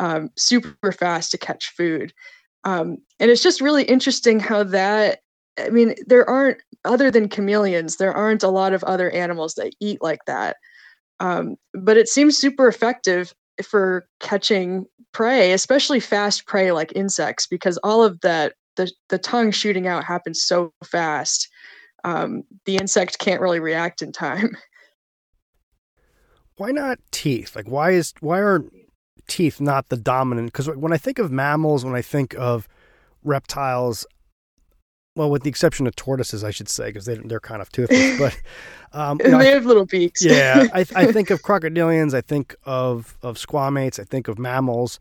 um, 0.00 0.30
super 0.36 0.92
fast 0.92 1.30
to 1.30 1.38
catch 1.38 1.72
food. 1.76 2.12
Um, 2.64 2.98
and 3.20 3.30
it's 3.30 3.42
just 3.42 3.60
really 3.60 3.84
interesting 3.84 4.40
how 4.40 4.64
that. 4.64 5.20
I 5.58 5.68
mean, 5.68 5.94
there 6.06 6.28
aren't 6.28 6.58
other 6.84 7.10
than 7.10 7.28
chameleons. 7.28 7.96
There 7.96 8.12
aren't 8.12 8.42
a 8.42 8.48
lot 8.48 8.72
of 8.72 8.82
other 8.84 9.10
animals 9.10 9.54
that 9.54 9.74
eat 9.80 10.02
like 10.02 10.24
that. 10.26 10.56
Um, 11.20 11.56
but 11.74 11.96
it 11.96 12.08
seems 12.08 12.36
super 12.38 12.66
effective 12.66 13.34
for 13.62 14.06
catching 14.20 14.86
prey, 15.12 15.52
especially 15.52 16.00
fast 16.00 16.46
prey 16.46 16.72
like 16.72 16.92
insects, 16.94 17.46
because 17.46 17.78
all 17.78 18.02
of 18.02 18.20
that 18.20 18.54
the 18.76 18.90
the 19.08 19.18
tongue 19.18 19.50
shooting 19.50 19.86
out 19.86 20.04
happens 20.04 20.42
so 20.42 20.72
fast. 20.84 21.48
Um, 22.04 22.42
the 22.64 22.76
insect 22.76 23.18
can't 23.18 23.40
really 23.40 23.60
react 23.60 24.02
in 24.02 24.12
time. 24.12 24.56
Why 26.56 26.70
not 26.70 26.98
teeth? 27.10 27.56
Like, 27.56 27.66
why 27.66 27.92
is 27.92 28.12
why 28.20 28.38
are 28.38 28.62
teeth 29.26 29.60
not 29.60 29.88
the 29.88 29.96
dominant? 29.96 30.52
Because 30.52 30.68
when 30.68 30.92
I 30.92 30.98
think 30.98 31.18
of 31.18 31.32
mammals, 31.32 31.84
when 31.84 31.94
I 31.94 32.02
think 32.02 32.34
of 32.34 32.68
reptiles, 33.24 34.06
well, 35.14 35.30
with 35.30 35.42
the 35.42 35.50
exception 35.50 35.86
of 35.86 35.94
tortoises, 35.94 36.42
I 36.42 36.50
should 36.50 36.68
say, 36.68 36.86
because 36.86 37.04
they, 37.04 37.16
they're 37.16 37.40
kind 37.40 37.60
of 37.60 37.70
toothless. 37.70 38.18
But 38.18 38.98
um, 38.98 39.20
you 39.22 39.30
know, 39.30 39.38
they 39.38 39.50
have 39.50 39.66
little 39.66 39.86
beaks. 39.86 40.24
yeah, 40.24 40.66
I, 40.72 40.80
I 40.94 41.06
think 41.12 41.30
of 41.30 41.42
crocodilians. 41.42 42.14
I 42.14 42.20
think 42.20 42.54
of 42.64 43.16
of 43.22 43.36
squamates. 43.36 43.98
I 43.98 44.04
think 44.04 44.28
of 44.28 44.38
mammals. 44.38 44.98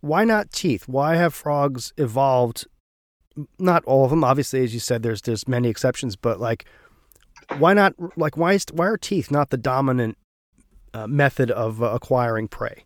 Why 0.00 0.24
not 0.24 0.52
teeth? 0.52 0.88
Why 0.88 1.16
have 1.16 1.34
frogs 1.34 1.92
evolved? 1.96 2.66
Not 3.58 3.84
all 3.84 4.04
of 4.04 4.10
them, 4.10 4.24
obviously, 4.24 4.64
as 4.64 4.72
you 4.74 4.80
said. 4.80 5.02
There's 5.02 5.22
there's 5.22 5.46
many 5.46 5.68
exceptions, 5.68 6.16
but 6.16 6.40
like, 6.40 6.64
why 7.58 7.74
not? 7.74 7.94
Like, 8.16 8.36
why 8.36 8.54
is 8.54 8.66
why 8.72 8.86
are 8.86 8.96
teeth 8.96 9.30
not 9.30 9.50
the 9.50 9.56
dominant 9.56 10.16
uh, 10.94 11.06
method 11.06 11.50
of 11.50 11.82
uh, 11.82 11.86
acquiring 11.86 12.48
prey? 12.48 12.84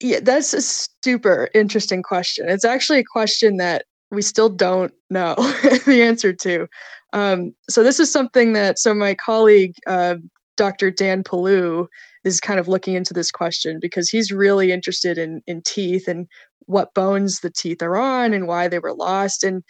Yeah, 0.00 0.20
that's 0.20 0.52
a 0.52 0.60
super 0.60 1.48
interesting 1.54 2.02
question. 2.02 2.48
It's 2.48 2.64
actually 2.64 2.98
a 2.98 3.04
question 3.04 3.56
that 3.56 3.86
we 4.16 4.22
still 4.22 4.48
don't 4.48 4.92
know 5.10 5.34
the 5.86 6.02
answer 6.02 6.32
to. 6.32 6.66
Um, 7.12 7.54
so 7.68 7.82
this 7.82 8.00
is 8.00 8.10
something 8.10 8.54
that 8.54 8.78
so 8.78 8.94
my 8.94 9.14
colleague 9.14 9.74
uh, 9.86 10.16
Dr. 10.56 10.90
Dan 10.90 11.22
Paluh 11.22 11.86
is 12.24 12.40
kind 12.40 12.58
of 12.58 12.66
looking 12.66 12.94
into 12.94 13.12
this 13.12 13.30
question 13.30 13.78
because 13.78 14.08
he's 14.08 14.32
really 14.32 14.72
interested 14.72 15.18
in 15.18 15.42
in 15.46 15.62
teeth 15.62 16.08
and 16.08 16.26
what 16.64 16.94
bones 16.94 17.40
the 17.40 17.50
teeth 17.50 17.82
are 17.82 17.96
on 17.96 18.32
and 18.32 18.48
why 18.48 18.66
they 18.66 18.80
were 18.80 18.94
lost. 18.94 19.44
And 19.44 19.62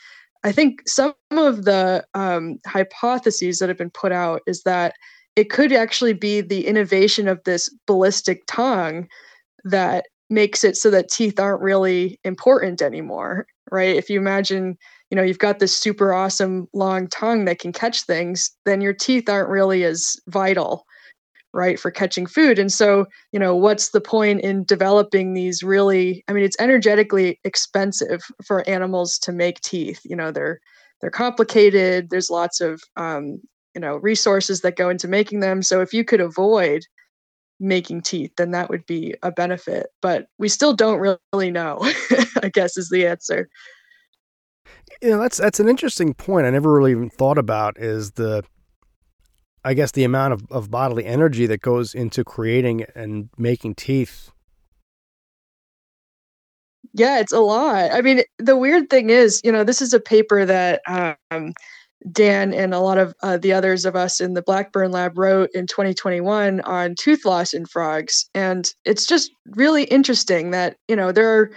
I 0.44 0.52
think 0.52 0.80
some 0.86 1.14
of 1.32 1.64
the 1.64 2.06
um, 2.14 2.58
hypotheses 2.66 3.58
that 3.58 3.68
have 3.68 3.76
been 3.76 3.90
put 3.90 4.12
out 4.12 4.42
is 4.46 4.62
that 4.62 4.94
it 5.34 5.50
could 5.50 5.72
actually 5.72 6.14
be 6.14 6.40
the 6.40 6.66
innovation 6.66 7.26
of 7.28 7.42
this 7.44 7.68
ballistic 7.86 8.44
tongue 8.46 9.08
that 9.64 10.06
makes 10.30 10.64
it 10.64 10.76
so 10.76 10.90
that 10.90 11.10
teeth 11.10 11.38
aren't 11.38 11.62
really 11.62 12.18
important 12.24 12.80
anymore, 12.80 13.46
right? 13.70 13.96
If 13.96 14.10
you 14.10 14.18
imagine, 14.18 14.76
you 15.10 15.16
know, 15.16 15.22
you've 15.22 15.38
got 15.38 15.58
this 15.58 15.76
super 15.76 16.12
awesome 16.12 16.68
long 16.72 17.08
tongue 17.08 17.44
that 17.46 17.58
can 17.58 17.72
catch 17.72 18.02
things, 18.02 18.50
then 18.64 18.80
your 18.80 18.92
teeth 18.92 19.28
aren't 19.28 19.48
really 19.48 19.84
as 19.84 20.16
vital, 20.28 20.84
right, 21.52 21.78
for 21.78 21.90
catching 21.90 22.26
food. 22.26 22.58
And 22.58 22.72
so, 22.72 23.06
you 23.32 23.38
know, 23.38 23.56
what's 23.56 23.90
the 23.90 24.00
point 24.00 24.40
in 24.42 24.64
developing 24.64 25.34
these 25.34 25.62
really, 25.62 26.24
I 26.28 26.32
mean, 26.32 26.44
it's 26.44 26.60
energetically 26.60 27.40
expensive 27.44 28.22
for 28.44 28.68
animals 28.68 29.18
to 29.20 29.32
make 29.32 29.60
teeth. 29.60 30.00
You 30.04 30.16
know, 30.16 30.30
they're 30.30 30.60
they're 31.00 31.10
complicated. 31.10 32.08
There's 32.10 32.30
lots 32.30 32.60
of 32.60 32.80
um, 32.96 33.40
you 33.74 33.80
know, 33.80 33.96
resources 33.96 34.62
that 34.62 34.76
go 34.76 34.88
into 34.88 35.06
making 35.06 35.40
them. 35.40 35.62
So 35.62 35.82
if 35.82 35.92
you 35.92 36.02
could 36.02 36.20
avoid 36.20 36.82
making 37.60 38.02
teeth, 38.02 38.32
then 38.36 38.50
that 38.52 38.68
would 38.68 38.86
be 38.86 39.14
a 39.22 39.30
benefit. 39.30 39.88
But 40.02 40.26
we 40.38 40.48
still 40.48 40.74
don't 40.74 40.98
really 41.32 41.50
know, 41.50 41.78
I 42.42 42.50
guess 42.52 42.76
is 42.76 42.90
the 42.90 43.06
answer. 43.06 43.48
You 45.02 45.10
know, 45.10 45.20
that's 45.20 45.38
that's 45.38 45.60
an 45.60 45.68
interesting 45.68 46.14
point. 46.14 46.46
I 46.46 46.50
never 46.50 46.72
really 46.72 46.92
even 46.92 47.10
thought 47.10 47.38
about 47.38 47.78
is 47.78 48.12
the 48.12 48.44
I 49.64 49.74
guess 49.74 49.90
the 49.90 50.04
amount 50.04 50.32
of, 50.32 50.44
of 50.50 50.70
bodily 50.70 51.04
energy 51.04 51.46
that 51.46 51.60
goes 51.60 51.92
into 51.92 52.22
creating 52.22 52.84
and 52.94 53.28
making 53.36 53.74
teeth. 53.74 54.30
Yeah, 56.94 57.18
it's 57.18 57.32
a 57.32 57.40
lot. 57.40 57.90
I 57.92 58.00
mean, 58.00 58.22
the 58.38 58.56
weird 58.56 58.88
thing 58.88 59.10
is, 59.10 59.40
you 59.42 59.50
know, 59.50 59.64
this 59.64 59.82
is 59.82 59.92
a 59.92 60.00
paper 60.00 60.44
that 60.44 60.80
um, 60.86 61.52
Dan 62.12 62.52
and 62.52 62.74
a 62.74 62.80
lot 62.80 62.98
of 62.98 63.14
uh, 63.22 63.38
the 63.38 63.52
others 63.52 63.84
of 63.84 63.96
us 63.96 64.20
in 64.20 64.34
the 64.34 64.42
Blackburn 64.42 64.90
lab 64.92 65.18
wrote 65.18 65.50
in 65.54 65.66
2021 65.66 66.60
on 66.60 66.94
tooth 66.94 67.24
loss 67.24 67.52
in 67.52 67.66
frogs. 67.66 68.28
And 68.34 68.68
it's 68.84 69.06
just 69.06 69.30
really 69.54 69.84
interesting 69.84 70.50
that, 70.50 70.76
you 70.88 70.96
know, 70.96 71.10
there 71.10 71.28
are 71.28 71.50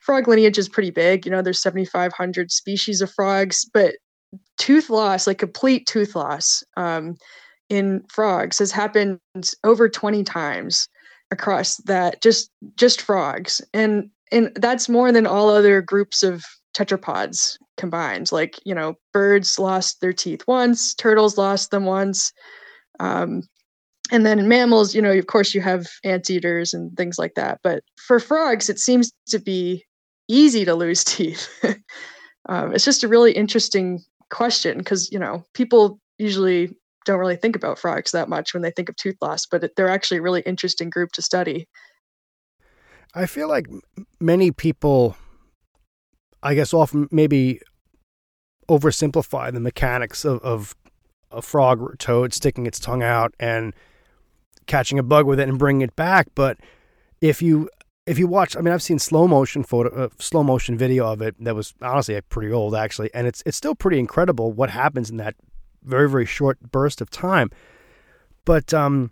frog 0.00 0.28
lineage 0.28 0.58
is 0.58 0.68
pretty 0.68 0.90
big. 0.90 1.24
You 1.24 1.32
know, 1.32 1.42
there's 1.42 1.60
7,500 1.60 2.52
species 2.52 3.00
of 3.00 3.10
frogs, 3.12 3.64
but 3.72 3.94
tooth 4.58 4.90
loss, 4.90 5.26
like 5.26 5.38
complete 5.38 5.86
tooth 5.86 6.14
loss 6.14 6.62
um, 6.76 7.16
in 7.68 8.02
frogs, 8.08 8.58
has 8.58 8.70
happened 8.70 9.18
over 9.64 9.88
20 9.88 10.22
times 10.24 10.88
across 11.32 11.78
that 11.78 12.22
just 12.22 12.50
just 12.76 13.00
frogs 13.00 13.60
and 13.74 14.08
and 14.32 14.52
that's 14.56 14.88
more 14.88 15.12
than 15.12 15.26
all 15.26 15.48
other 15.48 15.82
groups 15.82 16.22
of 16.22 16.44
tetrapods 16.76 17.56
combined. 17.76 18.30
Like, 18.32 18.60
you 18.64 18.74
know, 18.74 18.94
birds 19.12 19.58
lost 19.58 20.00
their 20.00 20.12
teeth 20.12 20.42
once, 20.46 20.94
turtles 20.94 21.38
lost 21.38 21.70
them 21.70 21.84
once. 21.84 22.32
Um, 23.00 23.42
and 24.12 24.24
then 24.24 24.38
in 24.38 24.48
mammals, 24.48 24.94
you 24.94 25.02
know, 25.02 25.10
of 25.10 25.26
course, 25.26 25.54
you 25.54 25.60
have 25.62 25.86
anteaters 26.04 26.72
and 26.72 26.96
things 26.96 27.18
like 27.18 27.34
that. 27.34 27.58
But 27.62 27.82
for 28.06 28.20
frogs, 28.20 28.68
it 28.68 28.78
seems 28.78 29.12
to 29.28 29.38
be 29.38 29.84
easy 30.28 30.64
to 30.64 30.74
lose 30.74 31.02
teeth. 31.04 31.48
um, 32.48 32.74
it's 32.74 32.84
just 32.84 33.04
a 33.04 33.08
really 33.08 33.32
interesting 33.32 34.00
question 34.30 34.78
because, 34.78 35.10
you 35.10 35.18
know, 35.18 35.44
people 35.54 35.98
usually 36.18 36.74
don't 37.04 37.18
really 37.18 37.36
think 37.36 37.56
about 37.56 37.78
frogs 37.78 38.10
that 38.10 38.28
much 38.28 38.52
when 38.52 38.62
they 38.62 38.70
think 38.70 38.88
of 38.88 38.96
tooth 38.96 39.16
loss, 39.20 39.46
but 39.46 39.70
they're 39.76 39.88
actually 39.88 40.18
a 40.18 40.22
really 40.22 40.42
interesting 40.42 40.90
group 40.90 41.12
to 41.12 41.22
study. 41.22 41.68
I 43.14 43.26
feel 43.26 43.48
like 43.48 43.66
many 44.20 44.50
people 44.50 45.16
I 46.46 46.54
guess 46.54 46.72
often 46.72 47.08
maybe 47.10 47.60
oversimplify 48.68 49.52
the 49.52 49.58
mechanics 49.58 50.24
of, 50.24 50.38
of 50.42 50.76
a 51.32 51.42
frog 51.42 51.82
or 51.82 51.92
a 51.92 51.96
toad 51.96 52.32
sticking 52.32 52.66
its 52.66 52.78
tongue 52.78 53.02
out 53.02 53.34
and 53.40 53.74
catching 54.66 54.96
a 54.96 55.02
bug 55.02 55.26
with 55.26 55.40
it 55.40 55.48
and 55.48 55.58
bringing 55.58 55.82
it 55.82 55.96
back. 55.96 56.28
But 56.36 56.58
if 57.20 57.42
you 57.42 57.68
if 58.06 58.16
you 58.20 58.28
watch, 58.28 58.56
I 58.56 58.60
mean, 58.60 58.72
I've 58.72 58.82
seen 58.82 59.00
slow 59.00 59.26
motion 59.26 59.64
photo, 59.64 60.04
uh, 60.04 60.08
slow 60.20 60.44
motion 60.44 60.78
video 60.78 61.12
of 61.12 61.20
it 61.20 61.34
that 61.40 61.56
was 61.56 61.74
honestly 61.82 62.20
pretty 62.28 62.52
old 62.52 62.76
actually, 62.76 63.12
and 63.12 63.26
it's 63.26 63.42
it's 63.44 63.56
still 63.56 63.74
pretty 63.74 63.98
incredible 63.98 64.52
what 64.52 64.70
happens 64.70 65.10
in 65.10 65.16
that 65.16 65.34
very 65.82 66.08
very 66.08 66.26
short 66.26 66.60
burst 66.70 67.00
of 67.00 67.10
time. 67.10 67.50
But 68.44 68.72
um, 68.72 69.10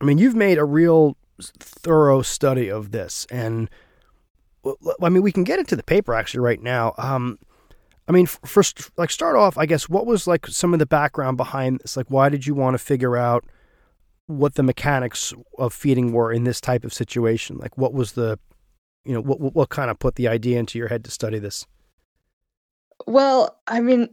I 0.00 0.04
mean, 0.04 0.18
you've 0.18 0.34
made 0.34 0.58
a 0.58 0.64
real 0.64 1.16
thorough 1.40 2.22
study 2.22 2.68
of 2.68 2.90
this, 2.90 3.24
and 3.30 3.70
I 5.02 5.08
mean, 5.08 5.22
we 5.22 5.32
can 5.32 5.44
get 5.44 5.58
into 5.58 5.76
the 5.76 5.82
paper 5.82 6.14
actually 6.14 6.40
right 6.40 6.60
now. 6.60 6.94
Um, 6.98 7.38
I 8.08 8.12
mean, 8.12 8.26
first, 8.26 8.90
like, 8.96 9.10
start 9.10 9.36
off, 9.36 9.56
I 9.56 9.66
guess, 9.66 9.88
what 9.88 10.06
was 10.06 10.26
like 10.26 10.46
some 10.48 10.72
of 10.72 10.78
the 10.78 10.86
background 10.86 11.36
behind 11.36 11.80
this? 11.80 11.96
Like, 11.96 12.10
why 12.10 12.28
did 12.28 12.46
you 12.46 12.54
want 12.54 12.74
to 12.74 12.78
figure 12.78 13.16
out 13.16 13.44
what 14.26 14.54
the 14.54 14.62
mechanics 14.62 15.32
of 15.58 15.72
feeding 15.72 16.12
were 16.12 16.32
in 16.32 16.44
this 16.44 16.60
type 16.60 16.84
of 16.84 16.92
situation? 16.92 17.58
Like, 17.58 17.78
what 17.78 17.92
was 17.92 18.12
the, 18.12 18.38
you 19.04 19.14
know, 19.14 19.20
what 19.20 19.40
what 19.40 19.68
kind 19.68 19.90
of 19.90 19.98
put 19.98 20.16
the 20.16 20.28
idea 20.28 20.58
into 20.58 20.78
your 20.78 20.88
head 20.88 21.04
to 21.04 21.10
study 21.10 21.38
this? 21.38 21.66
Well, 23.06 23.60
I 23.66 23.80
mean, 23.80 24.08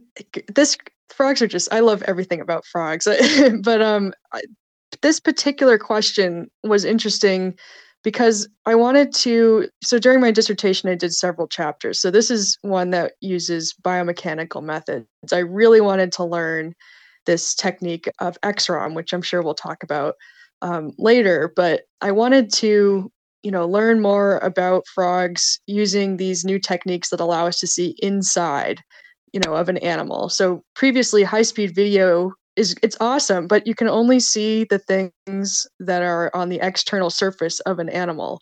this 0.54 0.76
frogs 1.10 1.42
are 1.42 1.48
just 1.48 1.72
I 1.72 1.80
love 1.80 2.02
everything 2.02 2.40
about 2.40 2.64
frogs, 2.64 3.06
but 3.62 3.82
um, 3.82 4.12
this 5.02 5.20
particular 5.20 5.78
question 5.78 6.50
was 6.62 6.84
interesting 6.84 7.58
because 8.04 8.48
I 8.66 8.74
wanted 8.74 9.12
to. 9.16 9.68
So 9.82 9.98
during 9.98 10.20
my 10.20 10.30
dissertation, 10.30 10.88
I 10.88 10.94
did 10.94 11.12
several 11.12 11.48
chapters. 11.48 12.00
So 12.00 12.10
this 12.10 12.30
is 12.30 12.58
one 12.62 12.90
that 12.90 13.12
uses 13.20 13.74
biomechanical 13.82 14.62
methods. 14.62 15.06
I 15.32 15.38
really 15.38 15.80
wanted 15.80 16.12
to 16.12 16.24
learn 16.24 16.74
this 17.26 17.54
technique 17.54 18.08
of 18.20 18.40
XROMM, 18.42 18.94
which 18.94 19.12
I'm 19.12 19.22
sure 19.22 19.42
we'll 19.42 19.54
talk 19.54 19.82
about 19.82 20.14
um, 20.62 20.92
later. 20.98 21.52
But 21.54 21.82
I 22.00 22.12
wanted 22.12 22.52
to, 22.54 23.10
you 23.42 23.50
know, 23.50 23.66
learn 23.66 24.00
more 24.00 24.38
about 24.38 24.86
frogs 24.94 25.60
using 25.66 26.16
these 26.16 26.44
new 26.44 26.58
techniques 26.58 27.10
that 27.10 27.20
allow 27.20 27.46
us 27.46 27.58
to 27.60 27.66
see 27.66 27.96
inside, 27.98 28.80
you 29.32 29.40
know, 29.44 29.54
of 29.54 29.68
an 29.68 29.78
animal. 29.78 30.28
So 30.28 30.62
previously, 30.74 31.22
high-speed 31.22 31.74
video 31.74 32.32
is 32.58 32.74
it's 32.82 32.96
awesome, 33.00 33.46
but 33.46 33.66
you 33.66 33.74
can 33.74 33.88
only 33.88 34.20
see 34.20 34.64
the 34.64 34.78
things 34.78 35.66
that 35.80 36.02
are 36.02 36.30
on 36.34 36.48
the 36.48 36.60
external 36.60 37.10
surface 37.10 37.60
of 37.60 37.78
an 37.78 37.88
animal. 37.88 38.40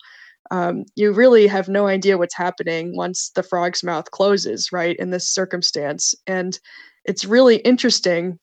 Um, 0.49 0.85
you 0.95 1.11
really 1.11 1.45
have 1.47 1.69
no 1.69 1.87
idea 1.87 2.17
what's 2.17 2.35
happening 2.35 2.95
once 2.95 3.31
the 3.35 3.43
frog's 3.43 3.83
mouth 3.83 4.09
closes, 4.11 4.71
right? 4.71 4.95
In 4.97 5.11
this 5.11 5.29
circumstance, 5.29 6.15
and 6.25 6.59
it's 7.05 7.25
really 7.25 7.57
interesting 7.57 8.39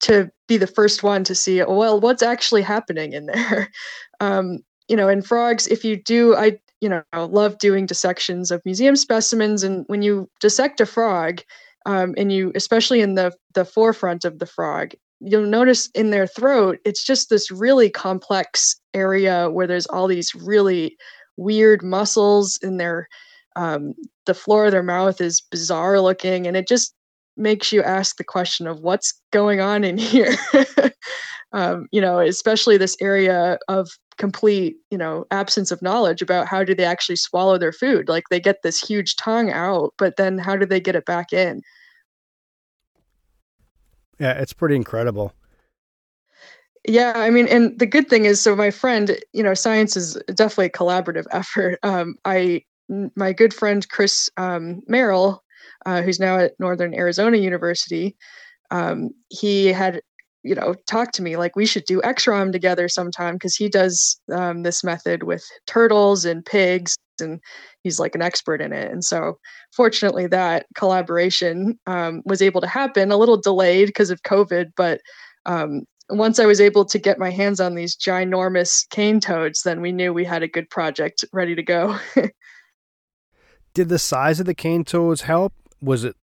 to 0.00 0.30
be 0.48 0.56
the 0.56 0.66
first 0.66 1.02
one 1.02 1.24
to 1.24 1.34
see 1.34 1.62
well 1.64 2.00
what's 2.00 2.22
actually 2.22 2.62
happening 2.62 3.12
in 3.12 3.26
there 3.26 3.68
um, 4.20 4.58
you 4.88 4.96
know 4.96 5.08
in 5.08 5.22
frogs 5.22 5.66
if 5.66 5.84
you 5.84 5.96
do 5.96 6.36
i 6.36 6.56
you 6.80 6.88
know 6.88 7.02
love 7.14 7.58
doing 7.58 7.84
dissections 7.84 8.50
of 8.50 8.62
museum 8.64 8.94
specimens 8.94 9.64
and 9.64 9.84
when 9.88 10.02
you 10.02 10.28
dissect 10.40 10.80
a 10.80 10.86
frog 10.86 11.40
um, 11.86 12.14
and 12.16 12.32
you 12.32 12.52
especially 12.54 13.00
in 13.00 13.14
the 13.14 13.32
the 13.54 13.64
forefront 13.64 14.24
of 14.24 14.38
the 14.38 14.46
frog 14.46 14.92
you'll 15.20 15.46
notice 15.46 15.88
in 15.94 16.10
their 16.10 16.26
throat 16.26 16.78
it's 16.84 17.04
just 17.04 17.30
this 17.30 17.50
really 17.50 17.88
complex 17.88 18.80
area 18.94 19.50
where 19.50 19.66
there's 19.66 19.86
all 19.86 20.06
these 20.06 20.34
really 20.34 20.96
weird 21.36 21.82
muscles 21.82 22.58
in 22.62 22.76
their 22.76 23.08
um, 23.56 23.92
the 24.26 24.34
floor 24.34 24.66
of 24.66 24.72
their 24.72 24.82
mouth 24.82 25.20
is 25.20 25.42
bizarre 25.50 26.00
looking 26.00 26.46
and 26.46 26.56
it 26.56 26.66
just 26.66 26.94
makes 27.36 27.72
you 27.72 27.82
ask 27.82 28.16
the 28.16 28.24
question 28.24 28.66
of 28.66 28.80
what's 28.80 29.14
going 29.30 29.60
on 29.60 29.84
in 29.84 29.96
here. 29.98 30.36
Um, 31.54 31.86
you 31.92 32.00
know 32.00 32.18
especially 32.18 32.78
this 32.78 32.96
area 32.98 33.58
of 33.68 33.90
complete 34.22 34.76
you 34.92 34.96
know 34.96 35.24
absence 35.32 35.72
of 35.72 35.82
knowledge 35.82 36.22
about 36.22 36.46
how 36.46 36.62
do 36.62 36.76
they 36.76 36.84
actually 36.84 37.16
swallow 37.16 37.58
their 37.58 37.72
food. 37.72 38.08
Like 38.08 38.22
they 38.30 38.38
get 38.38 38.62
this 38.62 38.78
huge 38.78 39.16
tongue 39.16 39.50
out 39.50 39.94
but 39.98 40.16
then 40.16 40.38
how 40.38 40.54
do 40.54 40.64
they 40.64 40.78
get 40.78 40.94
it 40.94 41.04
back 41.04 41.32
in? 41.32 41.60
Yeah 44.20 44.34
it's 44.34 44.52
pretty 44.52 44.76
incredible. 44.76 45.32
Yeah 46.86 47.14
i 47.16 47.30
mean 47.30 47.48
and 47.48 47.76
the 47.80 47.86
good 47.86 48.08
thing 48.08 48.26
is 48.26 48.40
so 48.40 48.54
my 48.54 48.70
friend 48.70 49.18
you 49.32 49.42
know 49.42 49.54
science 49.54 49.96
is 49.96 50.16
definitely 50.36 50.66
a 50.66 50.78
collaborative 50.80 51.26
effort. 51.32 51.80
Um, 51.82 52.14
i 52.24 52.62
my 53.16 53.32
good 53.32 53.52
friend 53.52 53.88
chris 53.88 54.30
um, 54.36 54.82
Mayerl 54.88 55.40
uh, 55.86 56.02
who's 56.02 56.20
now 56.20 56.38
at 56.38 56.52
northern 56.60 56.94
arizona 56.94 57.38
university 57.38 58.16
um, 58.70 59.10
he 59.30 59.72
had 59.72 60.00
you 60.42 60.54
know, 60.54 60.74
talk 60.88 61.12
to 61.12 61.22
me 61.22 61.36
like 61.36 61.54
we 61.56 61.66
should 61.66 61.84
do 61.84 62.00
XROMM 62.00 62.52
together 62.52 62.88
sometime 62.88 63.34
because 63.34 63.54
he 63.54 63.68
does 63.68 64.20
um, 64.32 64.62
this 64.62 64.82
method 64.82 65.22
with 65.22 65.44
turtles 65.66 66.24
and 66.24 66.44
pigs 66.44 66.96
and 67.20 67.40
he's 67.82 68.00
like 68.00 68.14
an 68.14 68.22
expert 68.22 68.60
in 68.60 68.72
it. 68.72 68.90
And 68.90 69.04
so, 69.04 69.38
fortunately, 69.72 70.26
that 70.28 70.66
collaboration 70.74 71.78
um, 71.86 72.22
was 72.24 72.42
able 72.42 72.60
to 72.60 72.66
happen 72.66 73.12
a 73.12 73.16
little 73.16 73.40
delayed 73.40 73.88
because 73.88 74.10
of 74.10 74.22
COVID. 74.22 74.72
But 74.76 75.00
um, 75.46 75.82
once 76.10 76.38
I 76.38 76.46
was 76.46 76.60
able 76.60 76.84
to 76.86 76.98
get 76.98 77.18
my 77.18 77.30
hands 77.30 77.60
on 77.60 77.74
these 77.74 77.96
ginormous 77.96 78.88
cane 78.90 79.20
toads, 79.20 79.62
then 79.62 79.80
we 79.80 79.92
knew 79.92 80.12
we 80.12 80.24
had 80.24 80.42
a 80.42 80.48
good 80.48 80.68
project 80.70 81.24
ready 81.32 81.54
to 81.54 81.62
go. 81.62 81.98
Did 83.74 83.88
the 83.88 83.98
size 83.98 84.40
of 84.40 84.46
the 84.46 84.54
cane 84.54 84.84
toads 84.84 85.22
help? 85.22 85.54
Was 85.80 86.04
it 86.04 86.16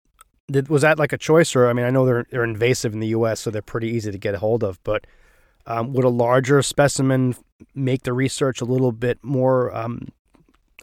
did, 0.51 0.69
was 0.69 0.81
that 0.81 0.99
like 0.99 1.13
a 1.13 1.17
choice, 1.17 1.55
or 1.55 1.67
I 1.67 1.73
mean, 1.73 1.85
I 1.85 1.89
know 1.89 2.05
they're 2.05 2.25
they're 2.29 2.43
invasive 2.43 2.93
in 2.93 2.99
the 2.99 3.07
U.S., 3.07 3.39
so 3.39 3.51
they're 3.51 3.61
pretty 3.61 3.89
easy 3.89 4.11
to 4.11 4.17
get 4.17 4.35
a 4.35 4.39
hold 4.39 4.63
of. 4.63 4.81
But 4.83 5.05
um, 5.65 5.93
would 5.93 6.05
a 6.05 6.09
larger 6.09 6.61
specimen 6.61 7.35
make 7.75 8.03
the 8.03 8.13
research 8.13 8.61
a 8.61 8.65
little 8.65 8.91
bit 8.91 9.19
more, 9.23 9.75
um, 9.75 10.07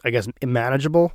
I 0.03 0.09
guess, 0.09 0.27
manageable? 0.43 1.11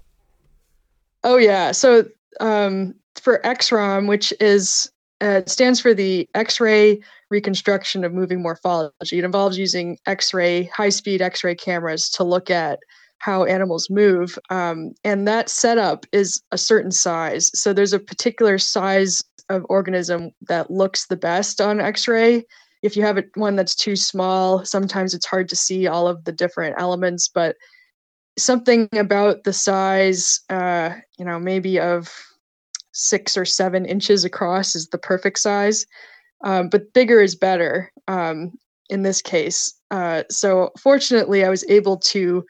Oh 1.25 1.37
yeah. 1.37 1.73
So 1.73 2.05
um, 2.41 2.95
for 3.17 3.41
XROMM, 3.45 4.09
which 4.09 4.33
is 4.41 4.91
uh, 5.21 5.43
stands 5.47 5.81
for 5.81 5.95
the 5.95 6.29
X-ray 6.35 7.01
reconstruction 7.31 8.05
of 8.05 8.13
moving 8.13 8.43
morphology. 8.43 9.19
It 9.19 9.25
involves 9.25 9.57
using 9.57 9.97
X-ray, 10.07 10.65
high-speed 10.65 11.23
X-ray 11.23 11.55
cameras 11.55 12.11
to 12.11 12.25
look 12.25 12.51
at 12.51 12.81
how 13.23 13.45
animals 13.45 13.89
move. 13.89 14.37
Um, 14.51 14.95
and 15.05 15.29
that 15.29 15.49
setup 15.49 16.07
is 16.11 16.43
a 16.51 16.59
certain 16.59 16.91
size. 16.91 17.53
So 17.55 17.73
there's 17.73 17.93
a 17.93 18.01
particular 18.01 18.59
size 18.59 19.23
of 19.49 19.65
organism 19.69 20.33
that 20.49 20.73
looks 20.73 21.07
the 21.07 21.17
best 21.17 21.61
on 21.61 21.81
X 21.81 22.09
ray. 22.09 22.45
If 22.83 22.97
you 22.97 23.05
have 23.05 23.19
a, 23.19 23.25
one 23.37 23.55
that's 23.55 23.77
too 23.77 23.95
small, 23.95 24.65
sometimes 24.65 25.15
it's 25.15 25.25
hard 25.25 25.49
to 25.51 25.57
see 25.57 25.87
all 25.87 26.09
of 26.09 26.25
the 26.25 26.33
different 26.33 26.75
elements, 26.81 27.29
but 27.29 27.55
something 28.37 28.89
about 28.93 29.45
the 29.45 29.53
size, 29.53 30.41
uh, 30.51 30.91
you 31.17 31.25
know, 31.25 31.39
maybe 31.39 31.79
of 31.79 32.13
six 32.91 33.37
or 33.37 33.45
seven 33.45 33.85
inches 33.85 34.25
across 34.25 34.75
is 34.75 34.89
the 34.89 34.99
perfect 34.99 35.39
size. 35.39 35.87
Um, 36.43 36.69
but 36.69 36.93
bigger 36.93 37.21
is 37.21 37.37
better 37.37 37.93
um, 38.09 38.59
in 38.91 39.03
this 39.03 39.23
case. 39.23 39.73
Uh, 39.93 40.25
so 40.29 40.73
fortunately, 40.77 41.45
I 41.45 41.51
was 41.51 41.65
able 41.69 41.99
to 41.99 42.45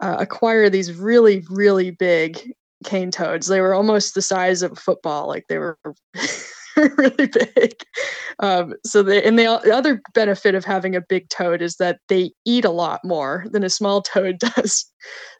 uh, 0.00 0.16
acquire 0.18 0.68
these 0.68 0.92
really, 0.92 1.44
really 1.50 1.90
big 1.90 2.52
cane 2.84 3.10
toads. 3.10 3.46
They 3.46 3.60
were 3.60 3.74
almost 3.74 4.14
the 4.14 4.22
size 4.22 4.62
of 4.62 4.72
a 4.72 4.76
football, 4.76 5.26
like 5.26 5.46
they 5.48 5.58
were 5.58 5.78
really 6.76 7.26
big. 7.26 7.74
Um, 8.38 8.74
so 8.84 9.02
they 9.02 9.22
and 9.22 9.38
the 9.38 9.46
other 9.46 10.02
benefit 10.14 10.54
of 10.54 10.64
having 10.64 10.94
a 10.94 11.00
big 11.00 11.28
toad 11.30 11.62
is 11.62 11.76
that 11.76 12.00
they 12.08 12.32
eat 12.44 12.64
a 12.64 12.70
lot 12.70 13.00
more 13.04 13.46
than 13.50 13.64
a 13.64 13.70
small 13.70 14.02
toad 14.02 14.38
does. 14.56 14.84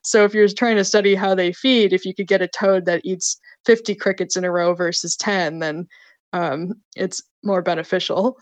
So 0.02 0.24
if 0.24 0.34
you're 0.34 0.48
trying 0.48 0.76
to 0.76 0.84
study 0.84 1.14
how 1.14 1.34
they 1.34 1.52
feed, 1.52 1.92
if 1.92 2.04
you 2.04 2.14
could 2.14 2.28
get 2.28 2.42
a 2.42 2.48
toad 2.48 2.86
that 2.86 3.02
eats 3.04 3.38
50 3.66 3.94
crickets 3.96 4.36
in 4.36 4.44
a 4.44 4.50
row 4.50 4.74
versus 4.74 5.16
10, 5.16 5.58
then 5.58 5.86
um, 6.32 6.74
it's 6.94 7.22
more 7.42 7.62
beneficial. 7.62 8.36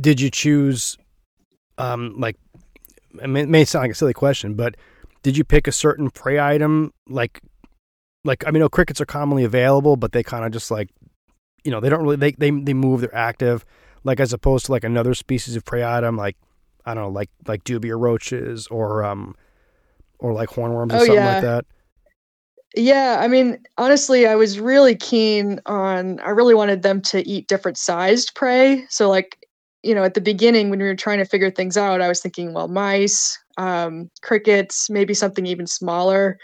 Did 0.00 0.20
you 0.20 0.30
choose 0.30 0.96
um, 1.78 2.14
like 2.18 2.36
it 3.14 3.28
may 3.28 3.64
sound 3.64 3.84
like 3.84 3.92
a 3.92 3.94
silly 3.94 4.14
question, 4.14 4.54
but 4.54 4.76
did 5.22 5.36
you 5.36 5.44
pick 5.44 5.66
a 5.66 5.72
certain 5.72 6.10
prey 6.10 6.38
item? 6.38 6.92
Like, 7.08 7.40
like 8.24 8.46
I 8.46 8.50
mean, 8.50 8.60
no, 8.60 8.68
crickets 8.68 9.00
are 9.00 9.06
commonly 9.06 9.44
available, 9.44 9.96
but 9.96 10.12
they 10.12 10.22
kind 10.22 10.44
of 10.44 10.52
just 10.52 10.70
like, 10.70 10.90
you 11.64 11.70
know, 11.70 11.80
they 11.80 11.88
don't 11.88 12.02
really 12.02 12.16
they 12.16 12.32
they 12.32 12.50
they 12.50 12.74
move. 12.74 13.00
They're 13.00 13.14
active, 13.14 13.64
like 14.04 14.20
as 14.20 14.32
opposed 14.32 14.66
to 14.66 14.72
like 14.72 14.84
another 14.84 15.14
species 15.14 15.56
of 15.56 15.64
prey 15.64 15.84
item, 15.84 16.16
like 16.16 16.36
I 16.84 16.94
don't 16.94 17.04
know, 17.04 17.10
like 17.10 17.30
like 17.46 17.64
dubia 17.64 17.98
roaches 17.98 18.66
or 18.68 19.04
um 19.04 19.34
or 20.18 20.32
like 20.32 20.50
hornworms 20.50 20.92
or 20.92 20.96
oh, 20.96 20.98
something 20.98 21.14
yeah. 21.14 21.34
like 21.34 21.42
that. 21.42 21.64
Yeah, 22.76 23.18
I 23.20 23.28
mean, 23.28 23.58
honestly, 23.78 24.26
I 24.26 24.34
was 24.36 24.60
really 24.60 24.94
keen 24.94 25.60
on. 25.66 26.20
I 26.20 26.30
really 26.30 26.54
wanted 26.54 26.82
them 26.82 27.00
to 27.02 27.26
eat 27.26 27.48
different 27.48 27.78
sized 27.78 28.34
prey. 28.34 28.84
So, 28.90 29.08
like, 29.08 29.37
you 29.82 29.94
know, 29.94 30.04
at 30.04 30.14
the 30.14 30.20
beginning 30.20 30.70
when 30.70 30.80
we 30.80 30.84
were 30.86 30.94
trying 30.96 31.18
to 31.18 31.24
figure 31.24 31.50
things 31.50 31.76
out, 31.76 32.00
I 32.00 32.08
was 32.08 32.20
thinking, 32.20 32.52
well, 32.52 32.68
mice, 32.68 33.38
um, 33.56 34.10
crickets, 34.22 34.90
maybe 34.90 35.14
something 35.14 35.46
even 35.46 35.66
smaller 35.66 36.38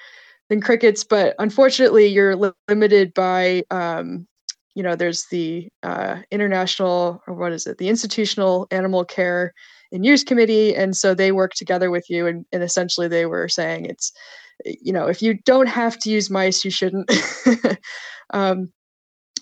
than 0.48 0.60
crickets. 0.60 1.04
But 1.04 1.34
unfortunately, 1.38 2.06
you're 2.06 2.36
li- 2.36 2.52
limited 2.68 3.12
by, 3.14 3.64
um, 3.70 4.26
you 4.74 4.82
know, 4.82 4.94
there's 4.96 5.26
the 5.30 5.68
uh, 5.82 6.18
international, 6.30 7.22
or 7.26 7.34
what 7.34 7.52
is 7.52 7.66
it, 7.66 7.78
the 7.78 7.88
Institutional 7.88 8.66
Animal 8.70 9.04
Care 9.04 9.52
and 9.92 10.04
Use 10.04 10.24
Committee. 10.24 10.74
And 10.74 10.96
so 10.96 11.14
they 11.14 11.32
work 11.32 11.54
together 11.54 11.90
with 11.90 12.08
you. 12.08 12.26
And, 12.26 12.44
and 12.52 12.62
essentially, 12.62 13.08
they 13.08 13.26
were 13.26 13.48
saying 13.48 13.86
it's, 13.86 14.12
you 14.64 14.92
know, 14.92 15.06
if 15.06 15.22
you 15.22 15.34
don't 15.44 15.68
have 15.68 15.98
to 16.00 16.10
use 16.10 16.30
mice, 16.30 16.64
you 16.64 16.70
shouldn't. 16.70 17.10
um, 18.32 18.72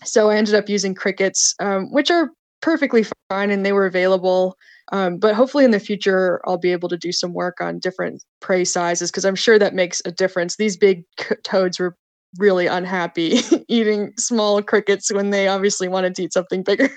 so 0.04 0.30
I 0.30 0.36
ended 0.36 0.54
up 0.54 0.68
using 0.68 0.94
crickets, 0.94 1.54
um, 1.60 1.92
which 1.92 2.10
are 2.10 2.30
perfectly 2.62 3.04
fine 3.28 3.50
and 3.50 3.66
they 3.66 3.72
were 3.72 3.84
available. 3.84 4.56
Um, 4.90 5.18
but 5.18 5.34
hopefully 5.34 5.64
in 5.64 5.70
the 5.70 5.80
future, 5.80 6.40
I'll 6.46 6.58
be 6.58 6.72
able 6.72 6.88
to 6.88 6.96
do 6.96 7.12
some 7.12 7.34
work 7.34 7.60
on 7.60 7.78
different 7.78 8.24
prey 8.40 8.64
sizes 8.64 9.10
because 9.10 9.24
I'm 9.24 9.34
sure 9.34 9.58
that 9.58 9.74
makes 9.74 10.00
a 10.04 10.12
difference. 10.12 10.56
These 10.56 10.76
big 10.76 11.04
toads 11.44 11.78
were 11.78 11.96
really 12.38 12.66
unhappy 12.66 13.40
eating 13.68 14.12
small 14.16 14.62
crickets 14.62 15.12
when 15.12 15.30
they 15.30 15.48
obviously 15.48 15.88
wanted 15.88 16.14
to 16.14 16.22
eat 16.24 16.32
something 16.32 16.62
bigger. 16.62 16.90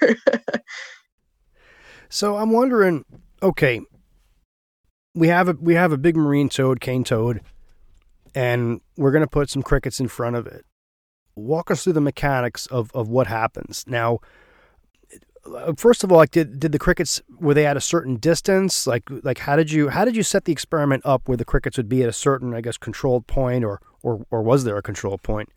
so 2.09 2.37
I'm 2.37 2.51
wondering, 2.51 3.03
okay, 3.43 3.81
we 5.13 5.27
have 5.29 5.49
a 5.49 5.53
we 5.59 5.75
have 5.75 5.91
a 5.91 5.97
big 5.97 6.15
marine 6.15 6.49
toad, 6.49 6.81
cane 6.81 7.03
toad, 7.03 7.41
and 8.33 8.81
we're 8.97 9.11
going 9.11 9.23
to 9.23 9.29
put 9.29 9.49
some 9.49 9.63
crickets 9.63 9.99
in 9.99 10.09
front 10.09 10.35
of 10.35 10.45
it. 10.45 10.65
Walk 11.35 11.71
us 11.71 11.83
through 11.83 11.93
the 11.93 12.01
mechanics 12.01 12.65
of 12.67 12.91
of 12.93 13.07
what 13.09 13.27
happens 13.27 13.85
now 13.87 14.19
first 15.77 16.03
of 16.03 16.11
all, 16.11 16.17
like 16.17 16.31
did 16.31 16.59
did 16.59 16.71
the 16.71 16.79
crickets 16.79 17.21
were 17.39 17.53
they 17.53 17.65
at 17.65 17.77
a 17.77 17.81
certain 17.81 18.17
distance? 18.17 18.87
Like 18.87 19.03
like 19.23 19.39
how 19.39 19.55
did 19.55 19.71
you 19.71 19.89
how 19.89 20.05
did 20.05 20.15
you 20.15 20.23
set 20.23 20.45
the 20.45 20.51
experiment 20.51 21.03
up 21.05 21.27
where 21.27 21.37
the 21.37 21.45
crickets 21.45 21.77
would 21.77 21.89
be 21.89 22.03
at 22.03 22.09
a 22.09 22.13
certain 22.13 22.53
I 22.53 22.61
guess 22.61 22.77
controlled 22.77 23.27
point 23.27 23.63
or 23.63 23.81
or 24.03 24.25
or 24.31 24.41
was 24.41 24.63
there 24.63 24.77
a 24.77 24.81
control 24.81 25.17
point? 25.17 25.49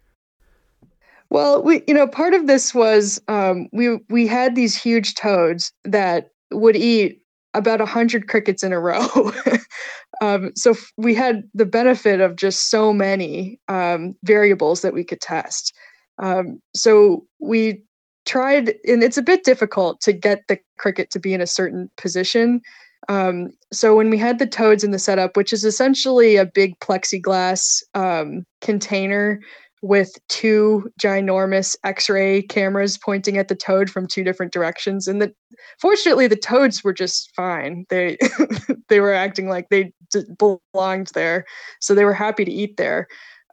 Well, 1.31 1.62
we 1.62 1.83
you 1.87 1.94
know 1.94 2.07
part 2.07 2.35
of 2.35 2.46
this 2.46 2.74
was 2.74 3.20
um, 3.29 3.68
we 3.72 3.98
we 4.09 4.27
had 4.27 4.55
these 4.55 4.77
huge 4.77 5.14
toads 5.14 5.72
that 5.85 6.31
would 6.51 6.77
eat 6.77 7.22
about 7.55 7.81
a 7.81 7.87
hundred 7.87 8.29
crickets 8.29 8.62
in 8.62 8.72
a 8.72 8.81
row. 8.81 9.33
um, 10.20 10.53
so 10.55 10.74
we 10.96 11.14
had 11.14 11.42
the 11.55 11.66
benefit 11.66 12.20
of 12.20 12.37
just 12.37 12.70
so 12.70 12.92
many 12.92 13.61
um, 13.68 14.14
variables 14.24 14.83
that 14.83 14.94
we 14.94 15.05
could 15.05 15.20
test. 15.20 15.74
Um, 16.18 16.61
so 16.74 17.27
we 17.40 17.83
tried, 18.29 18.75
and 18.87 19.03
it's 19.03 19.17
a 19.17 19.23
bit 19.23 19.43
difficult 19.43 20.01
to 20.03 20.12
get 20.12 20.47
the 20.49 20.59
cricket 20.79 21.11
to 21.11 21.19
be 21.19 21.35
in 21.35 21.41
a 21.41 21.47
certain 21.47 21.91
position. 21.97 22.61
Um, 23.09 23.51
so 23.73 23.97
when 23.97 24.11
we 24.11 24.19
had 24.19 24.38
the 24.38 24.47
toads 24.47 24.85
in 24.85 24.91
the 24.91 24.99
setup, 24.99 25.37
which 25.37 25.53
is 25.53 25.64
essentially 25.64 26.37
a 26.37 26.45
big 26.45 26.79
plexiglass 26.81 27.83
um, 27.95 28.45
container 28.61 29.41
with 29.81 30.11
two 30.29 30.91
ginormous 31.01 31.77
X-ray 31.85 32.43
cameras 32.43 32.99
pointing 32.99 33.38
at 33.38 33.49
the 33.49 33.55
toad 33.55 33.88
from 33.88 34.07
two 34.07 34.25
different 34.25 34.53
directions, 34.53 35.07
and 35.07 35.23
the 35.23 35.33
fortunately 35.81 36.27
the 36.27 36.37
toads 36.37 36.83
were 36.83 36.93
just 36.93 37.31
fine. 37.35 37.87
They 37.88 38.19
they 38.88 39.01
were 39.01 39.14
acting 39.14 39.49
like 39.49 39.69
they 39.71 39.93
d- 40.11 40.25
belonged 40.37 41.12
there, 41.14 41.45
so 41.81 41.95
they 41.95 42.05
were 42.05 42.14
happy 42.14 42.45
to 42.45 42.51
eat 42.51 42.77
there. 42.77 43.07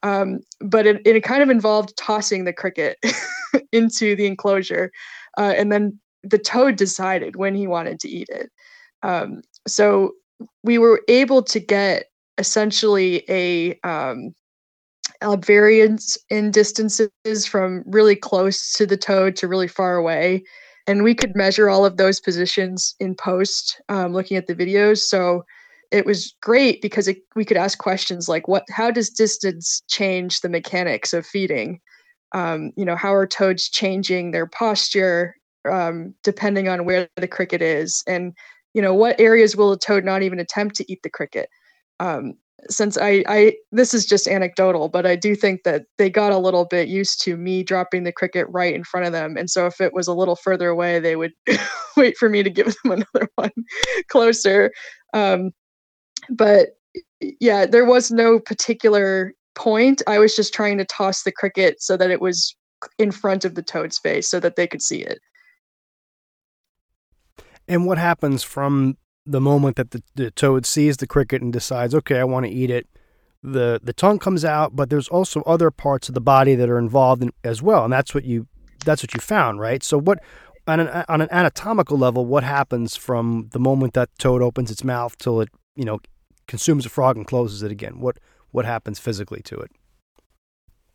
Um, 0.06 0.42
but 0.62 0.86
it, 0.86 1.02
it 1.04 1.24
kind 1.24 1.42
of 1.42 1.50
involved 1.50 1.98
tossing 1.98 2.46
the 2.46 2.54
cricket 2.54 2.98
into 3.72 4.16
the 4.16 4.28
enclosure. 4.28 4.92
Uh, 5.36 5.54
and 5.58 5.72
then 5.72 6.00
the 6.22 6.38
toad 6.38 6.76
decided 6.76 7.36
when 7.36 7.56
he 7.56 7.66
wanted 7.66 8.00
to 8.02 8.08
eat 8.08 8.30
it. 8.30 8.52
Um, 9.02 9.42
so 9.68 10.12
we 10.64 10.78
were 10.78 11.02
able 11.08 11.42
to 11.42 11.60
get 11.60 12.06
essentially 12.38 13.24
a, 13.30 13.80
um, 13.84 14.36
a 15.22 15.38
variance 15.38 16.20
in 16.30 16.52
distances 16.52 17.10
from 17.48 17.84
really 17.88 18.16
close 18.16 18.74
to 18.74 18.86
the 18.86 18.98
toad 18.98 19.36
to 19.38 19.48
really 19.48 19.68
far 19.68 19.96
away. 19.96 20.44
And 20.86 21.04
we 21.04 21.16
could 21.16 21.36
measure 21.36 21.68
all 21.68 21.84
of 21.84 21.98
those 21.98 22.20
positions 22.20 22.94
in 23.00 23.16
post 23.16 23.82
um, 23.90 24.14
looking 24.14 24.38
at 24.38 24.46
the 24.46 24.54
videos. 24.54 25.00
So 25.00 25.44
it 25.92 26.06
was 26.06 26.36
great 26.42 26.82
because 26.82 27.08
it, 27.08 27.18
we 27.36 27.46
could 27.46 27.58
ask 27.58 27.78
questions 27.78 28.28
like 28.28 28.48
what 28.48 28.64
how 28.70 28.92
does 28.92 29.10
distance 29.10 29.82
change 29.88 30.42
the 30.42 30.50
mechanics 30.50 31.14
of 31.14 31.26
feeding? 31.26 31.80
Um, 32.34 32.72
you 32.76 32.86
know 32.86 32.96
how 32.96 33.14
are 33.14 33.28
toads 33.28 33.70
changing 33.70 34.32
their 34.32 34.48
posture 34.48 35.36
um, 35.70 36.14
depending 36.24 36.68
on 36.68 36.86
where 36.86 37.08
the 37.16 37.28
cricket 37.28 37.62
is? 37.62 38.04
And 38.08 38.34
you 38.74 38.82
know 38.82 38.94
what 38.94 39.20
areas 39.20 39.56
will 39.56 39.72
a 39.72 39.80
toad 39.80 40.04
not 40.04 40.24
even 40.24 40.40
attempt 40.40 40.76
to 40.78 40.92
eat 40.92 41.00
the 41.04 41.10
cricket? 41.10 41.50
Um, 42.00 42.34
since 42.70 42.98
I, 42.98 43.24
I 43.28 43.56
this 43.72 43.94
is 43.94 44.06
just 44.06 44.28
anecdotal 44.28 44.90
but 44.90 45.06
i 45.06 45.16
do 45.16 45.36
think 45.36 45.64
that 45.64 45.84
they 45.98 46.10
got 46.10 46.32
a 46.32 46.38
little 46.38 46.66
bit 46.66 46.88
used 46.88 47.22
to 47.24 47.38
me 47.38 47.64
dropping 47.64 48.04
the 48.04 48.12
cricket 48.12 48.48
right 48.50 48.74
in 48.74 48.84
front 48.84 49.06
of 49.06 49.12
them. 49.12 49.38
And 49.38 49.50
so 49.50 49.66
if 49.66 49.80
it 49.80 49.94
was 49.94 50.08
a 50.08 50.14
little 50.14 50.36
further 50.36 50.70
away 50.70 51.00
they 51.00 51.16
would 51.16 51.34
wait 51.98 52.18
for 52.18 52.30
me 52.30 52.44
to 52.44 52.50
give 52.50 52.68
them 52.68 52.76
another 53.14 53.30
one 53.36 53.52
closer. 54.10 54.72
Um, 55.14 55.52
but 56.30 56.78
yeah, 57.20 57.66
there 57.66 57.86
was 57.86 58.12
no 58.12 58.40
particular 58.40 59.34
point. 59.56 60.02
I 60.08 60.20
was 60.20 60.36
just 60.36 60.54
trying 60.54 60.78
to 60.78 60.86
toss 60.86 61.24
the 61.24 61.32
cricket 61.32 61.82
so 61.82 61.98
that 61.98 62.12
it 62.12 62.22
was 62.22 62.56
in 63.00 63.12
front 63.12 63.46
of 63.46 63.56
the 63.56 63.64
toad's 63.64 63.98
face 63.98 64.30
so 64.30 64.40
that 64.40 64.56
they 64.56 64.68
could 64.68 64.82
see 64.82 65.02
it. 65.02 65.20
And 67.68 67.86
what 67.86 67.98
happens 67.98 68.44
from 68.44 68.98
the 69.26 69.42
moment 69.42 69.76
that 69.78 69.92
the, 69.92 70.04
the 70.14 70.30
toad 70.30 70.66
sees 70.66 70.98
the 70.98 71.08
cricket 71.08 71.42
and 71.42 71.52
decides, 71.52 71.96
okay, 71.96 72.20
I 72.20 72.24
want 72.26 72.46
to 72.46 72.52
eat 72.52 72.70
it? 72.70 72.88
the 73.46 73.80
the 73.84 73.94
tongue 73.94 74.20
comes 74.20 74.44
out, 74.44 74.76
but 74.76 74.90
there's 74.90 75.08
also 75.08 75.42
other 75.42 75.70
parts 75.72 76.10
of 76.10 76.16
the 76.16 76.22
body 76.22 76.56
that 76.56 76.70
are 76.70 76.80
involved 76.80 77.22
in, 77.22 77.32
as 77.44 77.62
well, 77.62 77.84
and 77.84 77.94
that's 77.94 78.14
what 78.14 78.26
you 78.26 78.48
that's 78.84 79.04
what 79.04 79.14
you 79.14 79.20
found, 79.20 79.60
right? 79.60 79.84
So 79.84 80.00
what 80.00 80.20
on 80.68 80.80
an 80.80 81.06
on 81.08 81.22
an 81.22 81.30
anatomical 81.32 81.98
level, 81.98 82.26
what 82.26 82.44
happens 82.44 82.96
from 82.96 83.50
the 83.52 83.60
moment 83.60 83.94
that 83.94 84.10
toad 84.18 84.42
opens 84.42 84.72
its 84.72 84.84
mouth 84.84 85.18
till 85.18 85.42
it 85.42 85.50
you 85.76 85.86
know 85.86 86.00
consumes 86.48 86.86
a 86.86 86.90
frog 86.90 87.18
and 87.18 87.28
closes 87.28 87.64
it 87.64 87.72
again? 87.72 88.00
What 88.00 88.18
what 88.52 88.66
happens 88.66 89.00
physically 89.00 89.42
to 89.44 89.58
it? 89.58 89.72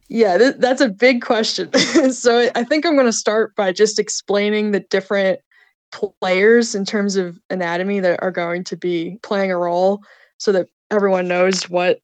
Yeah, 0.09 0.39
th- 0.39 0.57
that's 0.59 0.81
a 0.81 0.89
big 0.89 1.23
question. 1.23 1.73
so 2.13 2.51
I 2.55 2.65
think 2.65 2.85
I'm 2.85 2.95
going 2.95 3.07
to 3.07 3.13
start 3.13 3.55
by 3.55 3.73
just 3.73 3.99
explaining 3.99 4.73
the 4.73 4.81
different 4.81 5.41
players 5.93 6.75
in 6.75 6.85
terms 6.85 7.17
of 7.17 7.39
anatomy 7.51 8.01
that 8.01 8.23
are 8.23 8.31
going 8.31 8.65
to 8.65 8.77
be 8.77 9.19
playing 9.23 9.53
a 9.53 9.59
role 9.59 10.01
so 10.39 10.53
that 10.53 10.69
everyone 10.91 11.29
knows 11.29 11.69
what 11.69 12.01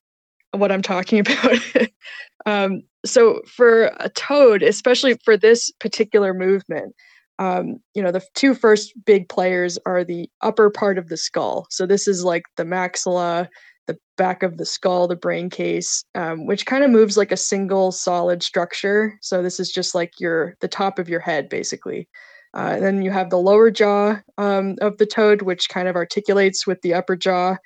what 0.52 0.70
I'm 0.70 0.82
talking 0.82 1.18
about. 1.20 1.58
um, 2.46 2.82
so 3.04 3.42
for 3.46 3.90
a 3.98 4.08
toad, 4.10 4.62
especially 4.62 5.16
for 5.24 5.36
this 5.36 5.70
particular 5.80 6.32
movement, 6.32 6.94
um, 7.38 7.78
you 7.94 8.02
know, 8.02 8.10
the 8.10 8.24
two 8.34 8.54
first 8.54 8.92
big 9.04 9.28
players 9.28 9.78
are 9.86 10.04
the 10.04 10.28
upper 10.40 10.70
part 10.70 10.98
of 10.98 11.08
the 11.08 11.16
skull. 11.16 11.66
So 11.70 11.86
this 11.86 12.08
is 12.08 12.24
like 12.24 12.44
the 12.56 12.64
maxilla, 12.64 13.48
the 13.86 13.98
back 14.16 14.42
of 14.42 14.56
the 14.56 14.64
skull, 14.64 15.06
the 15.06 15.16
brain 15.16 15.50
case, 15.50 16.04
um, 16.14 16.46
which 16.46 16.66
kind 16.66 16.82
of 16.82 16.90
moves 16.90 17.16
like 17.16 17.32
a 17.32 17.36
single 17.36 17.92
solid 17.92 18.42
structure. 18.42 19.18
So 19.22 19.42
this 19.42 19.60
is 19.60 19.70
just 19.70 19.94
like 19.94 20.18
your 20.18 20.56
the 20.60 20.68
top 20.68 20.98
of 20.98 21.08
your 21.08 21.20
head, 21.20 21.48
basically. 21.48 22.08
Uh, 22.54 22.80
then 22.80 23.02
you 23.02 23.10
have 23.10 23.28
the 23.28 23.38
lower 23.38 23.70
jaw 23.70 24.18
um, 24.38 24.76
of 24.80 24.96
the 24.96 25.04
toad, 25.04 25.42
which 25.42 25.68
kind 25.68 25.88
of 25.88 25.96
articulates 25.96 26.66
with 26.66 26.80
the 26.80 26.94
upper 26.94 27.14
jaw 27.14 27.56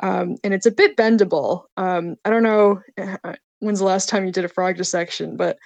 um, 0.00 0.36
and 0.42 0.52
it's 0.54 0.66
a 0.66 0.70
bit 0.70 0.96
bendable. 0.96 1.64
Um, 1.76 2.16
I 2.24 2.30
don't 2.30 2.42
know 2.42 2.80
uh, 2.98 3.34
when's 3.60 3.78
the 3.78 3.84
last 3.84 4.08
time 4.08 4.24
you 4.24 4.32
did 4.32 4.44
a 4.44 4.48
frog 4.48 4.76
dissection, 4.76 5.36
but 5.36 5.58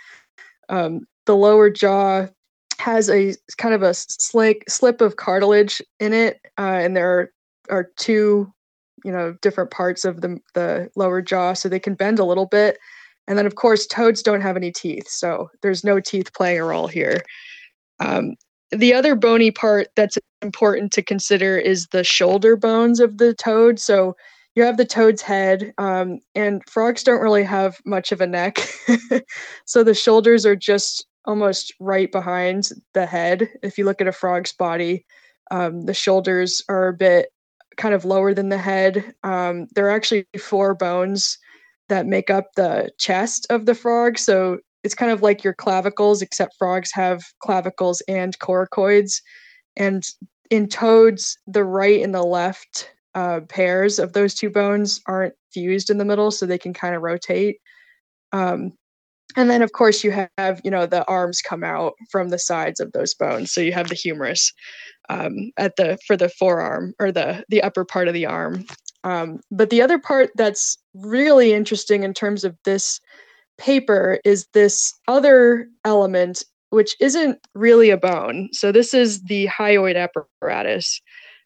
um, 0.68 1.06
the 1.26 1.36
lower 1.36 1.70
jaw 1.70 2.26
has 2.78 3.08
a 3.10 3.34
kind 3.58 3.74
of 3.74 3.82
a 3.82 3.94
slick 3.94 4.68
slip 4.68 5.00
of 5.00 5.16
cartilage 5.16 5.82
in 6.00 6.12
it, 6.12 6.40
uh, 6.58 6.62
and 6.82 6.96
there 6.96 7.10
are, 7.18 7.32
are 7.70 7.90
two, 7.96 8.52
you 9.04 9.12
know, 9.12 9.36
different 9.42 9.70
parts 9.70 10.04
of 10.04 10.20
the 10.20 10.38
the 10.54 10.90
lower 10.96 11.22
jaw, 11.22 11.52
so 11.52 11.68
they 11.68 11.80
can 11.80 11.94
bend 11.94 12.18
a 12.18 12.24
little 12.24 12.46
bit. 12.46 12.78
And 13.26 13.38
then, 13.38 13.46
of 13.46 13.54
course, 13.54 13.86
toads 13.86 14.22
don't 14.22 14.42
have 14.42 14.56
any 14.56 14.70
teeth, 14.70 15.08
so 15.08 15.48
there's 15.62 15.84
no 15.84 16.00
teeth 16.00 16.32
playing 16.34 16.60
a 16.60 16.64
role 16.64 16.86
here. 16.86 17.22
Um, 18.00 18.34
the 18.70 18.92
other 18.92 19.14
bony 19.14 19.50
part 19.50 19.88
that's 19.96 20.18
important 20.42 20.92
to 20.92 21.02
consider 21.02 21.56
is 21.56 21.86
the 21.88 22.04
shoulder 22.04 22.56
bones 22.56 23.00
of 23.00 23.18
the 23.18 23.34
toad. 23.34 23.78
So 23.78 24.16
you 24.54 24.62
have 24.62 24.76
the 24.76 24.84
toad's 24.84 25.22
head, 25.22 25.72
um, 25.78 26.20
and 26.34 26.62
frogs 26.68 27.02
don't 27.02 27.20
really 27.20 27.42
have 27.44 27.78
much 27.84 28.12
of 28.12 28.20
a 28.20 28.26
neck. 28.26 28.58
so 29.64 29.82
the 29.82 29.94
shoulders 29.94 30.46
are 30.46 30.56
just 30.56 31.06
almost 31.24 31.72
right 31.80 32.10
behind 32.10 32.68
the 32.92 33.06
head. 33.06 33.48
If 33.62 33.78
you 33.78 33.84
look 33.84 34.00
at 34.00 34.06
a 34.06 34.12
frog's 34.12 34.52
body, 34.52 35.06
um, 35.50 35.82
the 35.82 35.94
shoulders 35.94 36.62
are 36.68 36.88
a 36.88 36.92
bit 36.92 37.28
kind 37.76 37.94
of 37.94 38.04
lower 38.04 38.34
than 38.34 38.50
the 38.50 38.58
head. 38.58 39.14
Um, 39.22 39.66
there 39.74 39.86
are 39.86 39.90
actually 39.90 40.26
four 40.38 40.74
bones 40.74 41.38
that 41.88 42.06
make 42.06 42.30
up 42.30 42.46
the 42.56 42.90
chest 42.98 43.46
of 43.50 43.66
the 43.66 43.74
frog. 43.74 44.18
So 44.18 44.58
it's 44.84 44.94
kind 44.94 45.12
of 45.12 45.22
like 45.22 45.42
your 45.42 45.54
clavicles, 45.54 46.22
except 46.22 46.56
frogs 46.58 46.90
have 46.92 47.22
clavicles 47.40 48.02
and 48.08 48.38
coracoids. 48.38 49.20
And 49.76 50.04
in 50.50 50.68
toads, 50.68 51.38
the 51.46 51.64
right 51.64 52.02
and 52.02 52.14
the 52.14 52.22
left 52.22 52.90
uh, 53.14 53.40
pairs 53.48 53.98
of 53.98 54.12
those 54.12 54.34
two 54.34 54.50
bones 54.50 55.00
aren't 55.06 55.34
fused 55.52 55.90
in 55.90 55.98
the 55.98 56.04
middle, 56.04 56.30
so 56.30 56.46
they 56.46 56.58
can 56.58 56.74
kind 56.74 56.94
of 56.94 57.02
rotate. 57.02 57.58
Um, 58.32 58.72
and 59.36 59.50
then, 59.50 59.62
of 59.62 59.72
course, 59.72 60.04
you 60.04 60.26
have 60.38 60.60
you 60.64 60.70
know 60.70 60.86
the 60.86 61.04
arms 61.06 61.40
come 61.42 61.64
out 61.64 61.94
from 62.10 62.28
the 62.28 62.38
sides 62.38 62.80
of 62.80 62.92
those 62.92 63.14
bones, 63.14 63.52
so 63.52 63.60
you 63.60 63.72
have 63.72 63.88
the 63.88 63.94
humerus 63.94 64.52
um, 65.08 65.50
at 65.56 65.76
the 65.76 65.98
for 66.06 66.16
the 66.16 66.28
forearm 66.28 66.94
or 66.98 67.12
the 67.12 67.44
the 67.48 67.62
upper 67.62 67.84
part 67.84 68.08
of 68.08 68.14
the 68.14 68.26
arm. 68.26 68.64
Um, 69.04 69.40
but 69.50 69.70
the 69.70 69.82
other 69.82 69.98
part 69.98 70.30
that's 70.34 70.78
really 70.94 71.52
interesting 71.52 72.04
in 72.04 72.14
terms 72.14 72.42
of 72.44 72.56
this 72.64 73.00
paper 73.58 74.18
is 74.24 74.46
this 74.54 74.94
other 75.06 75.68
element 75.84 76.44
which 76.74 76.96
isn't 77.00 77.38
really 77.54 77.90
a 77.90 77.96
bone. 77.96 78.48
So 78.50 78.72
this 78.72 78.92
is 78.92 79.22
the 79.22 79.46
hyoid 79.46 79.96
apparatus, 79.96 81.00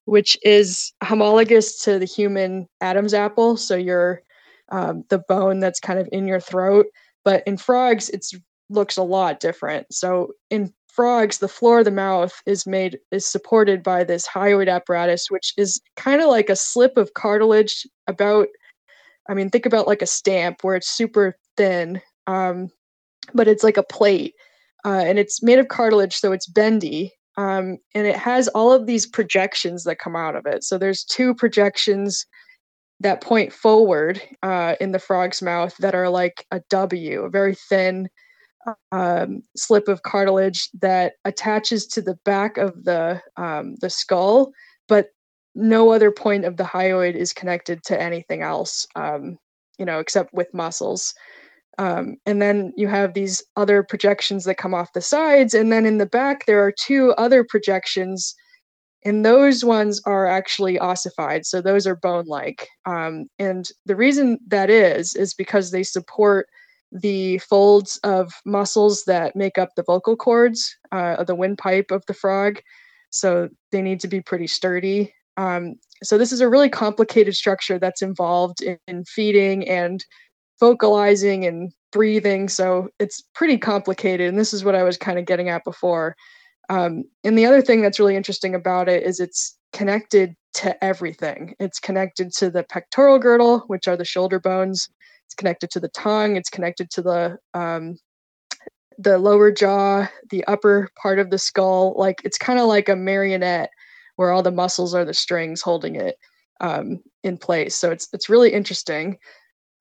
which 0.06 0.38
is 0.42 0.90
homologous 1.04 1.78
to 1.84 1.98
the 1.98 2.06
human 2.06 2.66
Adam's 2.80 3.12
apple. 3.12 3.58
So 3.58 3.76
your 3.76 4.22
um, 4.70 5.04
the 5.10 5.22
bone 5.28 5.60
that's 5.60 5.80
kind 5.80 5.98
of 5.98 6.08
in 6.12 6.26
your 6.26 6.40
throat. 6.40 6.86
But 7.28 7.42
in 7.46 7.58
frogs, 7.58 8.08
it 8.08 8.24
looks 8.70 8.96
a 8.96 9.02
lot 9.02 9.38
different. 9.38 9.92
So 9.92 10.32
in 10.48 10.72
frogs, 10.86 11.36
the 11.36 11.46
floor 11.46 11.80
of 11.80 11.84
the 11.84 11.90
mouth 11.90 12.32
is 12.46 12.66
made 12.66 12.98
is 13.10 13.26
supported 13.26 13.82
by 13.82 14.02
this 14.02 14.26
hyoid 14.26 14.72
apparatus, 14.72 15.30
which 15.30 15.52
is 15.58 15.78
kind 15.94 16.22
of 16.22 16.28
like 16.28 16.48
a 16.48 16.56
slip 16.56 16.96
of 16.96 17.12
cartilage 17.12 17.86
about. 18.06 18.48
I 19.28 19.34
mean, 19.34 19.50
think 19.50 19.66
about 19.66 19.86
like 19.86 20.00
a 20.00 20.06
stamp 20.06 20.64
where 20.64 20.74
it's 20.74 20.88
super 20.88 21.36
thin, 21.58 22.00
um, 22.26 22.70
but 23.34 23.46
it's 23.46 23.62
like 23.62 23.76
a 23.76 23.82
plate, 23.82 24.32
uh, 24.86 25.04
and 25.04 25.18
it's 25.18 25.42
made 25.42 25.58
of 25.58 25.68
cartilage, 25.68 26.16
so 26.16 26.32
it's 26.32 26.46
bendy. 26.46 27.12
Um, 27.36 27.76
and 27.94 28.06
it 28.06 28.16
has 28.16 28.48
all 28.48 28.72
of 28.72 28.86
these 28.86 29.06
projections 29.06 29.84
that 29.84 29.98
come 29.98 30.16
out 30.16 30.34
of 30.34 30.46
it. 30.46 30.64
So 30.64 30.78
there's 30.78 31.04
two 31.04 31.34
projections 31.34 32.24
that 33.00 33.20
point 33.20 33.52
forward 33.52 34.20
uh, 34.42 34.74
in 34.80 34.92
the 34.92 34.98
frog's 34.98 35.40
mouth 35.40 35.76
that 35.78 35.94
are 35.94 36.08
like 36.08 36.46
a 36.50 36.60
W, 36.68 37.22
a 37.22 37.30
very 37.30 37.54
thin 37.54 38.08
um, 38.92 39.42
slip 39.56 39.88
of 39.88 40.02
cartilage 40.02 40.68
that 40.80 41.14
attaches 41.24 41.86
to 41.86 42.02
the 42.02 42.18
back 42.24 42.58
of 42.58 42.84
the 42.84 43.20
um, 43.36 43.76
the 43.76 43.90
skull, 43.90 44.52
but 44.88 45.08
no 45.54 45.90
other 45.90 46.10
point 46.10 46.44
of 46.44 46.56
the 46.56 46.64
hyoid 46.64 47.14
is 47.14 47.32
connected 47.32 47.82
to 47.84 48.00
anything 48.00 48.42
else, 48.42 48.86
um, 48.94 49.38
you 49.78 49.84
know, 49.84 49.98
except 49.98 50.32
with 50.32 50.52
muscles. 50.54 51.14
Um, 51.78 52.16
and 52.26 52.42
then 52.42 52.72
you 52.76 52.88
have 52.88 53.14
these 53.14 53.42
other 53.56 53.82
projections 53.82 54.44
that 54.44 54.56
come 54.56 54.74
off 54.74 54.92
the 54.92 55.00
sides. 55.00 55.54
And 55.54 55.72
then 55.72 55.86
in 55.86 55.98
the 55.98 56.06
back, 56.06 56.46
there 56.46 56.62
are 56.64 56.72
two 56.72 57.12
other 57.12 57.44
projections. 57.44 58.34
And 59.04 59.24
those 59.24 59.64
ones 59.64 60.00
are 60.06 60.26
actually 60.26 60.78
ossified. 60.78 61.46
So 61.46 61.60
those 61.60 61.86
are 61.86 61.96
bone 61.96 62.26
like. 62.26 62.68
Um, 62.84 63.26
and 63.38 63.68
the 63.86 63.96
reason 63.96 64.38
that 64.48 64.70
is, 64.70 65.14
is 65.14 65.34
because 65.34 65.70
they 65.70 65.84
support 65.84 66.48
the 66.90 67.38
folds 67.38 67.98
of 68.02 68.32
muscles 68.44 69.04
that 69.04 69.36
make 69.36 69.58
up 69.58 69.70
the 69.76 69.84
vocal 69.84 70.16
cords, 70.16 70.74
uh, 70.90 71.22
the 71.24 71.34
windpipe 71.34 71.90
of 71.90 72.04
the 72.06 72.14
frog. 72.14 72.60
So 73.10 73.48
they 73.72 73.82
need 73.82 74.00
to 74.00 74.08
be 74.08 74.20
pretty 74.20 74.46
sturdy. 74.46 75.14
Um, 75.36 75.76
so 76.02 76.18
this 76.18 76.32
is 76.32 76.40
a 76.40 76.48
really 76.48 76.68
complicated 76.68 77.36
structure 77.36 77.78
that's 77.78 78.02
involved 78.02 78.62
in, 78.62 78.78
in 78.88 79.04
feeding 79.04 79.68
and 79.68 80.04
vocalizing 80.58 81.46
and 81.46 81.72
breathing. 81.92 82.48
So 82.48 82.88
it's 82.98 83.22
pretty 83.34 83.58
complicated. 83.58 84.28
And 84.28 84.38
this 84.38 84.52
is 84.52 84.64
what 84.64 84.74
I 84.74 84.82
was 84.82 84.96
kind 84.96 85.18
of 85.18 85.26
getting 85.26 85.48
at 85.48 85.64
before. 85.64 86.16
Um, 86.68 87.04
and 87.24 87.38
the 87.38 87.46
other 87.46 87.62
thing 87.62 87.80
that's 87.80 87.98
really 87.98 88.16
interesting 88.16 88.54
about 88.54 88.88
it 88.88 89.02
is 89.02 89.20
it's 89.20 89.56
connected 89.72 90.34
to 90.54 90.84
everything. 90.84 91.54
It's 91.58 91.78
connected 91.78 92.32
to 92.34 92.50
the 92.50 92.64
pectoral 92.64 93.18
girdle, 93.18 93.60
which 93.68 93.88
are 93.88 93.96
the 93.96 94.04
shoulder 94.04 94.40
bones. 94.40 94.88
It's 95.26 95.34
connected 95.34 95.70
to 95.70 95.80
the 95.80 95.88
tongue. 95.88 96.36
It's 96.36 96.50
connected 96.50 96.90
to 96.90 97.02
the 97.02 97.38
um, 97.54 97.98
the 98.98 99.18
lower 99.18 99.52
jaw, 99.52 100.08
the 100.30 100.44
upper 100.46 100.88
part 101.00 101.18
of 101.18 101.30
the 101.30 101.38
skull. 101.38 101.94
Like 101.96 102.20
it's 102.24 102.38
kind 102.38 102.58
of 102.58 102.66
like 102.66 102.88
a 102.88 102.96
marionette 102.96 103.70
where 104.16 104.32
all 104.32 104.42
the 104.42 104.50
muscles 104.50 104.94
are 104.94 105.04
the 105.04 105.14
strings 105.14 105.60
holding 105.60 105.94
it 105.94 106.16
um, 106.60 107.00
in 107.22 107.38
place. 107.38 107.76
So 107.76 107.90
it's 107.90 108.08
it's 108.12 108.28
really 108.28 108.52
interesting. 108.52 109.18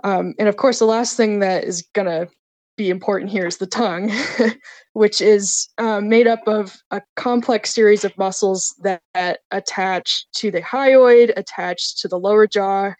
Um, 0.04 0.36
and 0.38 0.47
of 0.47 0.58
course, 0.58 0.80
the 0.80 0.86
last 0.86 1.17
thing 1.17 1.39
that 1.39 1.63
is 1.63 1.82
going 1.93 2.06
to 2.06 2.32
be 2.78 2.90
important 2.90 3.32
here 3.32 3.48
is 3.48 3.58
the 3.58 3.68
tongue, 3.68 4.12
which 4.94 5.20
is 5.20 5.68
uh, 5.78 6.00
made 6.00 6.28
up 6.28 6.48
of 6.48 6.78
a 6.92 7.02
complex 7.16 7.74
series 7.74 8.06
of 8.06 8.18
muscles 8.18 8.74
that, 8.84 9.02
that 9.13 9.40
attach 9.52 10.28
to 10.36 10.52
the 10.52 10.62
hyoid, 10.62 11.34
attached 11.36 12.00
to 12.00 12.08
the 12.08 12.20
lower 12.20 12.48
jaw. 12.48 12.94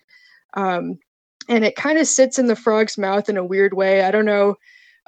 Um, 0.56 0.98
and 1.48 1.63
it 1.63 1.76
kind 1.76 1.98
of 1.98 2.08
sits 2.08 2.38
in 2.38 2.48
the 2.48 2.56
frog's 2.56 2.98
mouth 2.98 3.30
in 3.30 3.38
a 3.38 3.46
weird 3.46 3.74
way. 3.74 4.02
I 4.02 4.12
don't 4.12 4.26
know. 4.26 4.56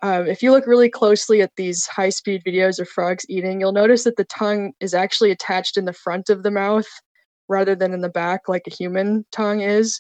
Um, 0.02 0.28
if 0.28 0.42
you 0.42 0.52
look 0.52 0.66
really 0.66 0.90
closely 0.90 1.42
at 1.42 1.52
these 1.58 1.86
high 1.86 2.10
speed 2.10 2.44
videos 2.46 2.80
of 2.80 2.88
frogs 2.88 3.26
eating, 3.28 3.60
you'll 3.60 3.74
notice 3.74 4.06
that 4.06 4.16
the 4.16 4.24
tongue 4.26 4.72
is 4.80 4.94
actually 4.94 5.32
attached 5.32 5.76
in 5.76 5.86
the 5.86 5.94
front 5.94 6.30
of 6.30 6.44
the 6.44 6.52
mouth 6.52 6.88
rather 7.50 7.76
than 7.76 7.94
in 7.94 8.02
the 8.02 8.10
back, 8.10 8.48
like 8.48 8.68
a 8.68 8.74
human 8.74 9.26
tongue 9.32 9.62
is. 9.62 10.00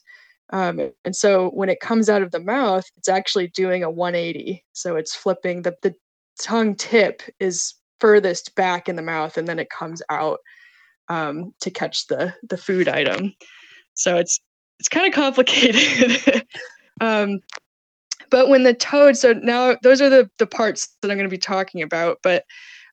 Um, 0.52 0.92
and 1.06 1.16
so 1.16 1.50
when 1.50 1.70
it 1.70 1.80
comes 1.80 2.10
out 2.10 2.24
of 2.24 2.32
the 2.32 2.40
mouth, 2.40 2.86
it's 2.98 3.10
actually 3.10 3.48
doing 3.48 3.84
a 3.84 3.90
180. 3.90 4.64
So 4.74 4.96
it's 4.96 5.16
flipping 5.16 5.62
the, 5.62 5.76
the 5.84 5.94
tongue 6.42 6.76
tip 6.76 7.22
is 7.40 7.76
furthest 8.00 8.56
back 8.56 8.90
in 8.90 8.96
the 8.96 9.02
mouth 9.02 9.38
and 9.38 9.48
then 9.48 9.60
it 9.60 9.70
comes 9.70 10.02
out 10.10 10.40
um, 11.10 11.54
to 11.62 11.72
catch 11.72 12.08
the 12.08 12.34
the 12.50 12.58
food 12.58 12.88
item. 12.88 13.34
So 13.96 14.18
it's 14.18 14.40
it's 14.80 14.90
kind 14.90 15.08
of 15.08 15.14
complicated. 15.14 16.44
Um, 17.02 17.40
but 18.30 18.50
when 18.50 18.64
the 18.64 18.74
toad, 18.74 19.16
so 19.16 19.34
now 19.34 19.78
those 19.84 20.02
are 20.02 20.10
the 20.10 20.30
the 20.38 20.46
parts 20.46 20.90
that 21.02 21.10
I'm 21.10 21.18
going 21.18 21.30
to 21.30 21.34
be 21.34 21.38
talking 21.38 21.82
about. 21.82 22.18
But 22.22 22.44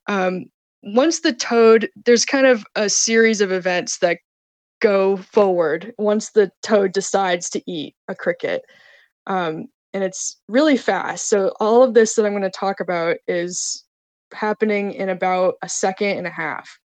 um, 0.07 0.45
once 0.83 1.21
the 1.21 1.33
toad, 1.33 1.90
there's 2.05 2.25
kind 2.25 2.47
of 2.47 2.64
a 2.77 2.88
series 2.88 3.40
of 3.40 3.51
events 3.51 3.99
that 3.99 4.19
go 4.81 5.17
forward 5.17 5.93
once 5.99 6.31
the 6.31 6.51
toad 6.62 6.93
decides 6.93 7.51
to 7.51 7.62
eat 7.71 7.95
a 8.09 8.15
cricket. 8.15 8.62
Um, 9.27 9.67
and 9.93 10.05
it's 10.05 10.39
really 10.49 10.77
fast. 10.77 11.29
So 11.29 11.53
all 11.59 11.83
of 11.83 11.95
this 11.95 12.15
that 12.15 12.27
I'm 12.27 12.33
going 12.33 12.43
to 12.43 12.51
talk 12.51 12.81
about 12.81 13.17
is 13.27 13.85
happening 14.33 14.93
in 14.93 15.09
about 15.09 15.55
a 15.62 15.69
second 15.69 16.19
and 16.19 16.27
a 16.27 16.31
half. 16.31 16.79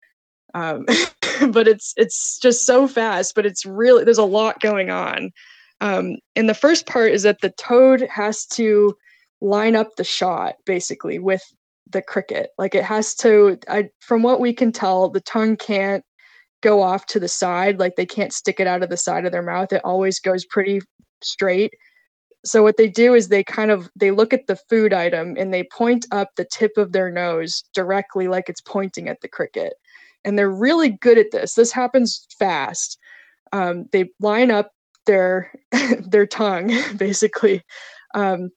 Um, 0.53 0.85
but 1.49 1.67
it's 1.67 1.93
it's 1.97 2.39
just 2.39 2.65
so 2.65 2.87
fast. 2.87 3.35
But 3.35 3.45
it's 3.45 3.65
really 3.65 4.03
there's 4.03 4.17
a 4.17 4.23
lot 4.23 4.61
going 4.61 4.89
on. 4.89 5.31
Um, 5.81 6.17
and 6.35 6.47
the 6.47 6.53
first 6.53 6.85
part 6.85 7.11
is 7.11 7.23
that 7.23 7.41
the 7.41 7.53
toad 7.57 8.01
has 8.09 8.45
to 8.47 8.95
line 9.41 9.75
up 9.75 9.95
the 9.95 10.03
shot 10.03 10.55
basically 10.65 11.17
with 11.17 11.43
the 11.89 12.01
cricket. 12.01 12.51
Like 12.57 12.75
it 12.75 12.83
has 12.83 13.15
to. 13.15 13.57
I, 13.67 13.89
from 13.99 14.23
what 14.23 14.39
we 14.39 14.53
can 14.53 14.71
tell, 14.71 15.09
the 15.09 15.21
tongue 15.21 15.57
can't 15.57 16.05
go 16.61 16.81
off 16.81 17.05
to 17.07 17.19
the 17.19 17.27
side. 17.27 17.79
Like 17.79 17.95
they 17.95 18.05
can't 18.05 18.33
stick 18.33 18.59
it 18.59 18.67
out 18.67 18.83
of 18.83 18.89
the 18.89 18.97
side 18.97 19.25
of 19.25 19.31
their 19.31 19.41
mouth. 19.41 19.73
It 19.73 19.81
always 19.83 20.19
goes 20.19 20.45
pretty 20.45 20.81
straight 21.21 21.73
so 22.43 22.63
what 22.63 22.77
they 22.77 22.87
do 22.87 23.13
is 23.13 23.27
they 23.27 23.43
kind 23.43 23.71
of 23.71 23.89
they 23.95 24.11
look 24.11 24.33
at 24.33 24.47
the 24.47 24.55
food 24.55 24.93
item 24.93 25.35
and 25.37 25.53
they 25.53 25.63
point 25.63 26.05
up 26.11 26.29
the 26.35 26.45
tip 26.45 26.77
of 26.77 26.91
their 26.91 27.11
nose 27.11 27.63
directly 27.73 28.27
like 28.27 28.49
it's 28.49 28.61
pointing 28.61 29.07
at 29.07 29.21
the 29.21 29.27
cricket 29.27 29.73
and 30.25 30.37
they're 30.37 30.49
really 30.49 30.89
good 30.89 31.17
at 31.17 31.31
this 31.31 31.53
this 31.53 31.71
happens 31.71 32.25
fast 32.37 32.97
um, 33.53 33.85
they 33.91 34.09
line 34.19 34.49
up 34.49 34.71
their 35.05 35.51
their 35.99 36.25
tongue 36.25 36.71
basically 36.97 37.63
um, 38.13 38.49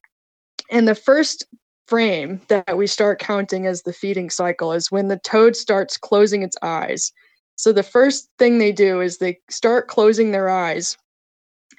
and 0.71 0.89
the 0.89 0.95
first 0.95 1.47
frame 1.87 2.41
that 2.49 2.79
we 2.79 2.87
start 2.87 3.19
counting 3.19 3.67
as 3.67 3.83
the 3.83 3.93
feeding 3.93 4.31
cycle 4.31 4.73
is 4.73 4.91
when 4.91 5.09
the 5.09 5.19
toad 5.19 5.55
starts 5.55 5.99
closing 5.99 6.43
its 6.43 6.57
eyes 6.63 7.13
so 7.57 7.73
the 7.73 7.83
first 7.83 8.29
thing 8.39 8.59
they 8.59 8.73
do 8.73 9.01
is 9.01 9.19
they 9.19 9.39
start 9.51 9.89
closing 9.89 10.33
their 10.33 10.49
eyes 10.49 10.97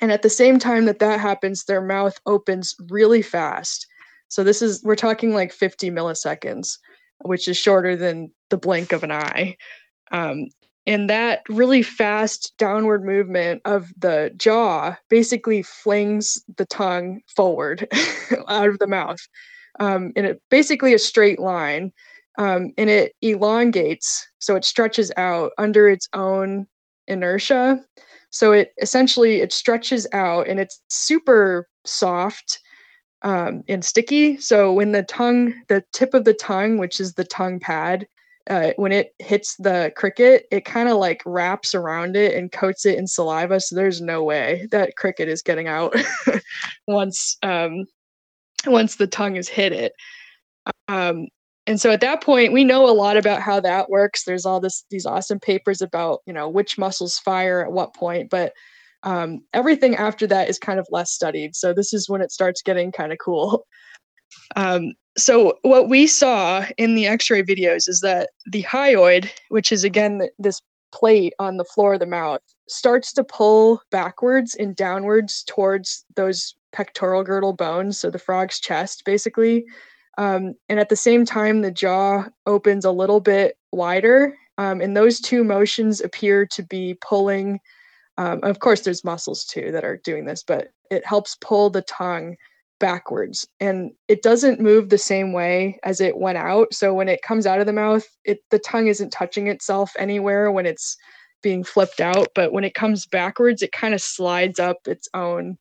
and 0.02 0.12
at 0.12 0.22
the 0.22 0.30
same 0.30 0.60
time 0.60 0.86
that 0.86 1.00
that 1.00 1.20
happens, 1.20 1.64
their 1.64 1.82
mouth 1.82 2.20
opens 2.26 2.76
really 2.90 3.22
fast. 3.22 3.88
So 4.28 4.44
this 4.44 4.62
is, 4.62 4.84
we're 4.84 4.96
talking 4.96 5.34
like 5.34 5.54
50 5.54 5.92
milliseconds, 5.92 6.78
which 7.24 7.48
is 7.48 7.58
shorter 7.58 7.96
than 7.96 8.32
the 8.50 8.58
blink 8.58 8.92
of 8.92 9.04
an 9.04 9.12
eye. 9.12 9.56
Um, 10.12 10.48
and 10.88 11.10
that 11.10 11.42
really 11.50 11.82
fast 11.82 12.54
downward 12.58 13.04
movement 13.04 13.62
of 13.66 13.92
the 13.98 14.32
jaw 14.38 14.96
basically 15.10 15.64
flings 15.64 16.44
the 16.58 16.66
tongue 16.66 17.22
forward 17.36 17.88
out 18.48 18.70
of 18.70 18.78
the 18.80 18.88
mouth 18.88 19.20
um, 19.80 20.12
in 20.16 20.26
a, 20.26 20.36
basically 20.52 20.94
a 20.94 21.00
straight 21.00 21.40
line. 21.40 21.92
Um, 22.38 22.72
and 22.78 22.90
it 22.90 23.14
elongates, 23.22 24.28
so 24.40 24.56
it 24.56 24.66
stretches 24.66 25.12
out 25.16 25.52
under 25.58 25.88
its 25.88 26.10
own 26.14 26.68
inertia 27.08 27.82
so 28.36 28.52
it 28.52 28.74
essentially 28.82 29.38
it 29.38 29.54
stretches 29.54 30.06
out 30.12 30.50
and 30.50 30.60
it's 30.60 30.82
super 30.90 31.70
soft 31.86 32.60
um, 33.22 33.64
and 33.70 33.84
sticky. 33.84 34.36
So 34.42 34.74
when 34.74 34.92
the 34.92 35.04
tongue, 35.04 35.54
the 35.70 35.86
tip 35.94 36.14
of 36.14 36.26
the 36.26 36.34
tongue, 36.34 36.78
which 36.78 37.00
is 37.00 37.14
the 37.14 37.24
tongue 37.24 37.62
pad, 37.62 38.06
uh, 38.50 38.72
when 38.76 38.92
it 38.92 39.16
hits 39.20 39.56
the 39.56 39.94
cricket, 39.96 40.48
it 40.52 40.66
kind 40.66 40.90
of 40.90 40.98
like 40.98 41.22
wraps 41.26 41.74
around 41.74 42.18
it 42.18 42.36
and 42.36 42.52
coats 42.52 42.86
it 42.86 42.98
in 42.98 43.08
saliva. 43.08 43.62
So 43.62 43.74
there's 43.74 44.02
no 44.02 44.22
way 44.22 44.68
that 44.70 44.98
cricket 44.98 45.30
is 45.30 45.42
getting 45.42 45.70
out 45.70 45.96
once 46.90 47.38
um, 47.42 47.86
once 48.68 48.98
the 48.98 49.08
tongue 49.08 49.36
has 49.36 49.48
hit 49.48 49.72
it. 49.72 49.94
Um, 50.90 51.28
and 51.68 51.82
so 51.82 51.92
at 51.92 52.02
that 52.02 52.22
point 52.22 52.54
we 52.54 52.64
know 52.64 52.88
a 52.88 52.92
lot 52.94 53.18
about 53.18 53.42
how 53.42 53.60
that 53.60 53.90
works. 53.90 54.24
There's 54.24 54.46
all 54.46 54.60
this 54.60 54.86
these 54.90 55.06
awesome 55.06 55.40
papers 55.40 55.82
about 55.82 56.22
you 56.26 56.34
know 56.34 56.50
which 56.50 56.78
muscles 56.78 57.18
fire 57.20 57.64
at 57.64 57.72
what 57.72 57.94
point 57.94 58.30
but 58.30 58.54
um, 59.04 59.44
everything 59.54 59.96
after 59.96 60.26
that 60.28 60.50
is 60.50 60.58
kind 60.58 60.80
of 60.80 60.88
less 60.92 61.12
studied. 61.12 61.56
So 61.56 61.74
this 61.74 61.94
is 61.94 62.10
when 62.10 62.22
it 62.22 62.32
starts 62.32 62.62
getting 62.62 62.92
kind 62.92 63.12
of 63.12 63.20
cool. 63.24 63.66
Um, 64.56 64.94
so 65.18 65.58
what 65.62 65.88
we 65.88 66.08
saw 66.08 66.66
in 66.78 66.96
the 66.96 67.08
x-ray 67.08 67.42
videos 67.44 67.88
is 67.88 68.02
that 68.02 68.32
the 68.52 68.64
hyoid 68.64 69.30
which 69.50 69.72
is 69.72 69.84
again 69.84 70.24
this 70.40 70.62
plate 70.92 71.34
on 71.40 71.58
the 71.58 71.64
floor 71.64 71.94
of 71.94 72.00
the 72.00 72.06
mouth 72.06 72.42
starts 72.68 73.14
to 73.14 73.24
pull 73.24 73.82
backwards 73.92 74.56
and 74.56 74.76
downwards 74.76 75.44
towards 75.48 76.04
those 76.16 76.56
pectoral 76.74 77.24
girdle 77.24 77.54
bones 77.54 77.98
so 77.98 78.10
the 78.10 78.20
frog's 78.20 78.60
chest 78.60 79.04
basically 79.06 79.66
um, 80.18 80.54
and 80.70 80.80
at 80.80 80.90
the 80.90 80.96
same 80.96 81.26
time, 81.26 81.62
the 81.62 81.72
jaw 81.72 82.26
opens 82.46 82.86
a 82.86 82.92
little 82.92 83.20
bit 83.20 83.58
wider. 83.72 84.38
Um, 84.58 84.80
and 84.82 84.96
those 84.96 85.20
two 85.20 85.44
motions 85.44 86.02
appear 86.02 86.46
to 86.48 86.64
be 86.64 86.98
pulling. 87.02 87.60
Um, 88.18 88.40
of 88.44 88.60
course, 88.60 88.82
there's 88.82 89.04
muscles 89.04 89.44
too 89.44 89.72
that 89.74 89.84
are 89.84 89.98
doing 89.98 90.26
this, 90.26 90.44
but 90.44 90.70
it 90.90 91.06
helps 91.06 91.36
pull 91.42 91.70
the 91.70 91.82
tongue 91.82 92.38
backwards. 92.80 93.48
And 93.60 93.92
it 94.08 94.22
doesn't 94.22 94.62
move 94.62 94.90
the 94.90 94.98
same 94.98 95.34
way 95.34 95.80
as 95.84 96.00
it 96.00 96.18
went 96.18 96.38
out. 96.38 96.74
So 96.74 96.94
when 96.94 97.10
it 97.10 97.22
comes 97.22 97.46
out 97.46 97.60
of 97.60 97.66
the 97.66 97.74
mouth, 97.74 98.06
it 98.24 98.40
the 98.52 98.60
tongue 98.60 98.88
isn't 98.88 99.12
touching 99.12 99.48
itself 99.48 99.92
anywhere 100.00 100.52
when 100.52 100.66
it's 100.66 100.96
being 101.42 101.64
flipped 101.64 102.00
out. 102.00 102.30
But 102.34 102.54
when 102.54 102.64
it 102.64 102.74
comes 102.74 103.06
backwards, 103.06 103.62
it 103.62 103.74
kind 103.74 103.94
of 103.94 104.02
slides 104.02 104.60
up 104.60 104.78
its 104.88 105.10
own 105.14 105.58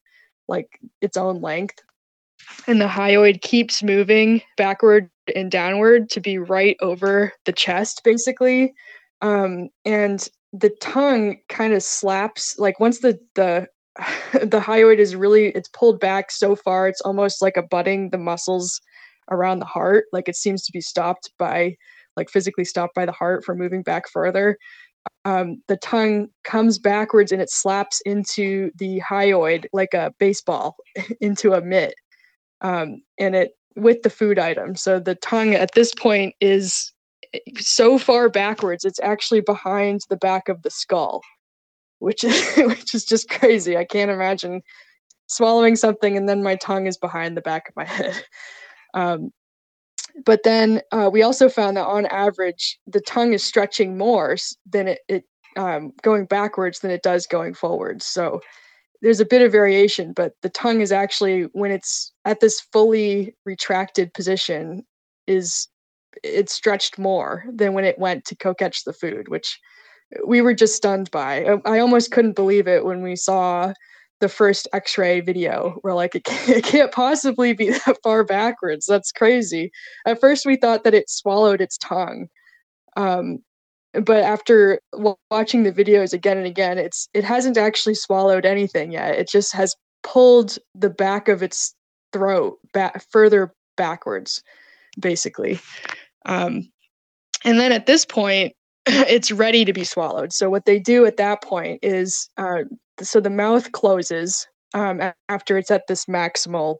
like 0.47 0.79
its 1.01 1.17
own 1.17 1.41
length 1.41 1.81
and 2.67 2.81
the 2.81 2.87
hyoid 2.87 3.43
keeps 3.43 3.83
moving 3.83 4.43
backward 4.57 5.11
and 5.35 5.51
downward 5.51 6.11
to 6.11 6.21
be 6.21 6.39
right 6.39 6.77
over 6.81 7.33
the 7.45 7.53
chest 7.53 8.03
basically. 8.05 8.75
Um, 9.23 9.69
and 9.85 10.27
the 10.53 10.71
tongue 10.81 11.39
kind 11.49 11.73
of 11.73 11.83
slaps 11.83 12.59
like 12.59 12.79
once 12.81 13.01
the 13.01 13.19
the 13.35 13.67
the 14.33 14.61
hyoid 14.61 14.99
is 14.99 15.15
really 15.15 15.47
it's 15.49 15.69
pulled 15.69 16.01
back 16.01 16.31
so 16.31 16.57
far 16.57 16.89
it's 16.89 17.01
almost 17.03 17.41
like 17.41 17.57
abutting 17.57 18.11
the 18.11 18.19
muscles 18.19 18.81
around 19.31 19.59
the 19.59 19.67
heart. 19.67 20.05
Like 20.13 20.29
it 20.29 20.37
seems 20.37 20.65
to 20.65 20.73
be 20.73 20.81
stopped 20.81 21.31
by 21.39 21.77
like 22.17 22.31
physically 22.31 22.65
stopped 22.65 22.95
by 22.95 23.07
the 23.07 23.13
heart 23.13 23.45
from 23.45 23.59
moving 23.59 23.83
back 23.83 24.09
further. 24.09 24.59
Um, 25.27 25.63
the 25.69 25.77
tongue 25.77 26.29
comes 26.45 26.79
backwards 26.79 27.33
and 27.33 27.41
it 27.41 27.51
slaps 27.51 28.01
into 28.05 28.71
the 28.79 29.01
hyoid 29.01 29.67
like 29.73 29.95
a 29.95 30.13
baseball 30.19 30.77
into 31.21 31.53
a 31.53 31.61
mitt 31.61 31.95
um, 32.61 33.03
and 33.19 33.35
it 33.35 33.53
with 33.77 34.03
the 34.03 34.11
food 34.11 34.39
item. 34.39 34.77
So 34.77 35.01
the 35.01 35.15
tongue 35.17 35.55
at 35.55 35.75
this 35.75 35.93
point 35.95 36.35
is 36.41 36.93
eh, 37.33 37.39
so 37.59 37.99
far 37.99 38.29
backwards, 38.29 38.85
it's 38.85 39.01
actually 39.01 39.41
behind 39.41 40.03
the 40.09 40.17
back 40.17 40.49
of 40.49 40.63
the 40.63 40.71
skull, 40.71 41.23
which 41.99 42.25
is 42.25 42.55
which 42.57 42.95
is 42.95 43.05
just 43.05 43.29
crazy. 43.29 43.77
I 43.77 43.85
can't 43.85 44.11
imagine 44.11 44.63
swallowing 45.27 45.75
something 45.77 46.17
and 46.17 46.29
then 46.29 46.43
my 46.43 46.55
tongue 46.57 46.87
is 46.87 46.99
behind 46.99 47.37
the 47.37 47.43
back 47.43 47.69
of 47.69 47.77
my 47.77 47.85
head. 47.93 48.25
Um, 48.93 49.31
but 50.25 50.43
then 50.45 50.81
uh, 50.93 51.11
we 51.13 51.23
also 51.23 51.49
found 51.49 51.77
that 51.77 51.87
on 51.87 52.07
average, 52.07 52.79
the 52.87 53.01
tongue 53.01 53.33
is 53.33 53.43
stretching 53.43 53.99
more 53.99 54.37
than 54.71 54.89
it, 54.89 55.01
it 55.09 55.25
um, 55.57 55.93
going 56.03 56.27
backwards 56.27 56.81
than 56.81 56.91
it 56.91 57.03
does 57.03 57.27
going 57.27 57.55
forwards. 57.55 58.07
So 58.07 58.41
there's 59.05 59.21
a 59.21 59.27
bit 59.27 59.43
of 59.43 59.53
variation, 59.53 60.15
but 60.15 60.33
the 60.41 60.49
tongue 60.49 60.81
is 60.81 60.91
actually 60.91 61.43
when 61.53 61.71
it's 61.71 62.11
at 62.25 62.41
this 62.41 62.61
fully 62.73 63.37
retracted 63.45 64.15
position 64.15 64.83
is 65.27 65.69
it 66.23 66.49
stretched 66.49 66.99
more 66.99 67.45
than 67.53 67.75
when 67.75 67.85
it 67.85 67.99
went 67.99 68.25
to 68.25 68.37
co-catch 68.37 68.85
the 68.85 68.95
food, 68.95 69.29
which 69.29 69.61
we 70.27 70.41
were 70.41 70.55
just 70.55 70.75
stunned 70.75 71.11
by. 71.11 71.45
I, 71.67 71.81
almost 71.81 72.13
couldn't 72.13 72.35
believe 72.35 72.67
it 72.67 72.87
when 72.87 73.03
we 73.03 73.15
saw 73.15 73.75
the 74.21 74.29
first 74.31 74.69
x-ray 74.73 75.21
video. 75.21 75.81
We're 75.83 75.93
like 75.93 76.15
it 76.15 76.25
can't, 76.25 76.49
it 76.49 76.65
can't, 76.65 76.91
possibly 76.91 77.53
be 77.53 77.71
that 77.71 77.99
far 78.03 78.25
backwards. 78.25 78.87
That's 78.87 79.13
crazy. 79.13 79.71
At 80.07 80.19
first 80.19 80.47
we 80.47 80.57
thought 80.57 80.83
that 80.85 80.95
it 80.95 81.11
swallowed 81.11 81.61
its 81.61 81.77
tongue. 81.77 82.29
Um, 82.97 83.41
but 84.03 84.23
after 84.23 84.81
watching 85.31 85.63
the 85.63 85.73
videos 85.73 86.13
again 86.13 86.37
and 86.37 86.47
again 86.47 86.79
it's 86.79 87.09
it 87.15 87.25
hasn't 87.25 87.57
actually 87.57 87.95
swallowed 87.95 88.45
anything 88.45 88.93
yet. 88.93 89.15
It 89.15 89.29
just 89.29 89.53
has 89.53 89.75
pulled 90.03 90.59
the 90.75 90.91
back 90.91 91.29
of 91.29 91.43
its 91.43 91.75
throat 92.13 92.59
back 92.73 93.05
further 93.11 93.53
backwards 93.77 94.43
basically. 94.99 95.59
Um, 96.27 96.71
and 97.45 97.59
then 97.59 97.73
at 97.73 97.87
this 97.87 98.05
point 98.05 98.55
it's 98.87 99.33
ready 99.33 99.65
to 99.65 99.73
be 99.73 99.85
swallowed. 99.85 100.33
So 100.33 100.51
what 100.51 100.67
they 100.67 100.79
do 100.79 101.07
at 101.07 101.17
that 101.17 101.43
point 101.43 101.81
is 101.83 102.29
uh, 102.37 102.65
so 103.01 103.21
the 103.21 103.31
mouth 103.31 103.73
closes 103.73 104.47
um, 104.75 105.01
after 105.29 105.57
it's 105.59 105.71
at 105.71 105.87
this 105.89 106.07
maximal 106.07 106.77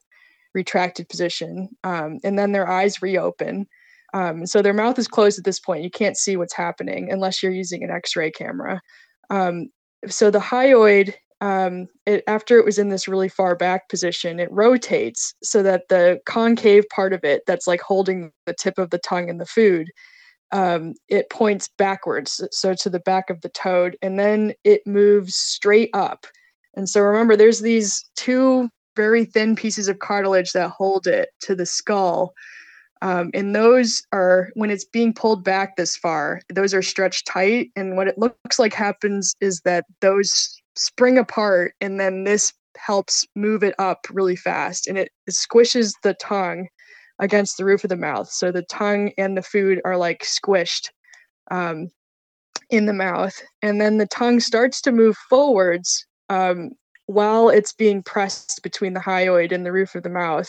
retracted 0.55 1.09
position 1.09 1.69
um, 1.83 2.19
and 2.23 2.39
then 2.39 2.53
their 2.53 2.69
eyes 2.69 3.03
reopen 3.03 3.67
um, 4.15 4.47
so 4.47 4.63
their 4.63 4.73
mouth 4.73 4.99
is 4.99 5.09
closed 5.09 5.39
at 5.39 5.45
this 5.45 5.61
point. 5.61 5.85
You 5.85 5.91
can't 5.91 6.17
see 6.17 6.37
what's 6.37 6.55
happening 6.55 7.13
unless 7.13 7.43
you're 7.43 7.53
using 7.53 7.85
an 7.85 7.91
X-ray 7.91 8.31
camera. 8.31 8.81
Um, 9.29 9.69
so 10.09 10.31
the 10.31 10.39
hyoid 10.39 11.15
um, 11.41 11.89
it, 12.07 12.25
after 12.27 12.59
it 12.59 12.65
was 12.65 12.79
in 12.79 12.89
this 12.89 13.07
really 13.07 13.29
far 13.29 13.55
back 13.55 13.91
position, 13.91 14.41
it 14.41 14.51
rotates 14.51 15.35
so 15.43 15.63
that 15.63 15.89
the 15.91 16.19
concave 16.25 16.89
part 16.89 17.13
of 17.13 17.23
it, 17.23 17.43
that's 17.47 17.67
like 17.67 17.83
holding 17.83 18.33
the 18.47 18.55
tip 18.55 18.79
of 18.79 18.89
the 18.89 18.99
tongue 18.99 19.29
in 19.29 19.37
the 19.37 19.45
food, 19.45 19.91
um, 20.53 20.95
it 21.09 21.29
points 21.29 21.69
backwards, 21.77 22.43
so 22.51 22.73
to 22.75 22.89
the 22.89 23.01
back 23.01 23.29
of 23.29 23.43
the 23.43 23.51
toad, 23.51 23.97
and 24.01 24.19
then 24.19 24.55
it 24.65 24.81
moves 24.87 25.35
straight 25.35 25.91
up. 25.93 26.27
And 26.77 26.89
so 26.89 27.03
remember, 27.03 27.37
there's 27.37 27.61
these 27.61 28.03
two 28.17 28.71
very 28.97 29.25
thin 29.25 29.57
pieces 29.57 29.89
of 29.89 29.99
cartilage 29.99 30.53
that 30.53 30.71
hold 30.71 31.07
it 31.07 31.29
to 31.41 31.55
the 31.55 31.67
skull. 31.67 32.33
Um, 33.05 33.31
and 33.35 33.55
those 33.55 34.03
are, 34.13 34.49
when 34.55 34.71
it's 34.71 34.87
being 34.87 35.13
pulled 35.13 35.45
back 35.45 35.77
this 35.77 35.95
far, 35.95 36.41
those 36.49 36.73
are 36.73 36.81
stretched 36.81 37.27
tight. 37.27 37.71
And 37.77 37.99
what 37.99 38.09
it 38.09 38.17
looks 38.17 38.59
like 38.59 38.73
happens 38.73 39.35
is 39.43 39.61
that 39.67 39.85
those 40.01 40.63
spring 40.75 41.19
apart, 41.19 41.75
and 41.83 42.01
then 42.01 42.25
this 42.25 42.55
helps 42.79 43.27
move 43.37 43.63
it 43.63 43.75
up 43.79 44.07
really 44.11 44.37
fast. 44.37 44.87
And 44.87 44.97
it, 44.97 45.11
it 45.27 45.35
squishes 45.35 45.93
the 46.03 46.15
tongue 46.15 46.69
against 47.19 47.59
the 47.59 47.67
roof 47.67 47.85
of 47.85 47.91
the 47.91 47.97
mouth. 47.97 48.31
So 48.31 48.51
the 48.51 48.65
tongue 48.71 49.13
and 49.19 49.37
the 49.37 49.43
food 49.43 49.83
are 49.85 49.99
like 49.99 50.25
squished 50.25 50.89
um, 51.51 51.91
in 52.71 52.87
the 52.87 52.95
mouth. 52.95 53.39
And 53.61 53.83
then 53.83 53.99
the 53.99 54.07
tongue 54.07 54.41
starts 54.41 54.81
to 54.81 54.93
move 54.93 55.17
forwards 55.29 56.07
um, 56.31 56.71
while 57.05 57.51
it's 57.51 57.75
being 57.75 58.03
pressed 58.03 58.63
between 58.63 58.95
the 58.95 59.01
hyoid 59.01 59.53
and 59.53 59.67
the 59.67 59.73
roof 59.73 59.95
of 59.95 60.05
the 60.05 60.09
mouth. 60.09 60.49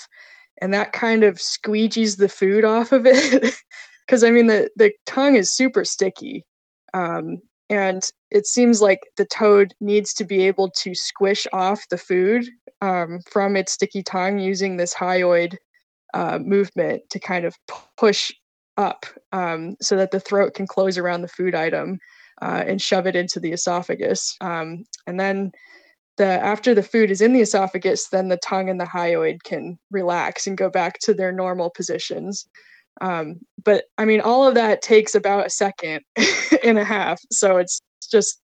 And 0.62 0.74
that 0.74 0.94
kind 0.94 1.24
of 1.24 1.36
squeegees 1.36 2.18
the 2.18 2.30
food 2.30 2.63
off 2.63 2.91
of 2.91 3.06
it. 3.06 3.56
Because 4.06 4.24
I 4.24 4.30
mean, 4.30 4.46
the, 4.46 4.70
the 4.76 4.94
tongue 5.08 5.34
is 5.34 5.52
super 5.52 5.84
sticky. 5.84 6.46
Um, 6.94 7.41
and 7.72 8.08
it 8.30 8.46
seems 8.46 8.82
like 8.82 9.00
the 9.18 9.26
toad 9.26 9.74
needs 9.80 10.13
to 10.13 10.24
be 10.24 10.46
able 10.46 10.70
to 10.72 10.94
squish 10.94 11.48
off 11.52 11.89
the 11.89 11.98
food 11.98 12.48
um, 12.82 13.20
from 13.28 13.56
its 13.56 13.72
sticky 13.72 14.04
tongue 14.04 14.38
using 14.38 14.78
this 14.78 14.94
hyoid 14.94 15.58
uh, 16.13 16.38
movement 16.39 17.02
to 17.10 17.20
kind 17.20 17.46
of 17.46 17.56
push 17.98 18.32
up 18.78 19.06
um, 19.32 19.76
so 19.82 19.96
that 19.96 20.12
the 20.12 20.20
throat 20.20 20.54
can 20.54 20.68
close 20.68 20.98
around 20.98 21.22
the 21.22 21.28
food 21.28 21.56
item 21.56 21.98
uh, 22.41 22.63
and 22.68 22.82
shove 22.82 23.08
it 23.08 23.15
into 23.15 23.39
the 23.39 23.54
esophagus. 23.54 24.36
Um, 24.41 24.84
and 25.08 25.20
then 25.20 25.52
the 26.17 26.25
after 26.25 26.73
the 26.73 26.84
food 26.84 27.12
is 27.12 27.21
in 27.21 27.34
the 27.34 27.41
esophagus, 27.41 28.10
then 28.10 28.30
the 28.30 28.38
tongue 28.38 28.69
and 28.69 28.80
the 28.80 28.86
hyoid 28.86 29.43
can 29.43 29.78
relax 29.91 30.47
and 30.47 30.58
go 30.58 30.69
back 30.69 30.99
to 30.99 31.13
their 31.13 31.32
normal 31.32 31.69
positions. 31.69 32.47
Um, 33.01 33.39
but 33.63 33.86
I 33.97 34.06
mean, 34.06 34.21
all 34.21 34.47
of 34.47 34.56
that 34.56 34.82
takes 34.82 35.15
about 35.15 35.45
a 35.45 35.49
second 35.49 36.01
and 36.63 36.78
a 36.78 36.84
half. 36.84 37.19
So 37.32 37.58
it's 37.58 37.82
just, 38.10 38.41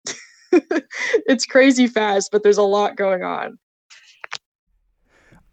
it's 0.51 1.45
crazy 1.45 1.87
fast, 1.87 2.29
but 2.31 2.43
there's 2.43 2.57
a 2.57 2.63
lot 2.63 2.97
going 2.97 3.23
on. 3.23 3.57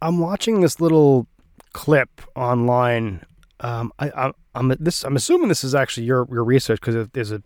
I'm 0.01 0.19
watching 0.19 0.61
this 0.61 0.81
little 0.81 1.27
clip 1.73 2.21
online. 2.35 3.25
Um, 3.61 3.93
I, 3.99 4.33
am 4.55 4.75
this. 4.79 5.05
I'm 5.05 5.17
assuming 5.17 5.49
this 5.49 5.65
is 5.65 5.75
actually 5.75 6.07
your 6.07 6.29
your 6.31 6.45
research 6.45 6.81
because 6.81 7.09
there's 7.09 7.33
a, 7.33 7.43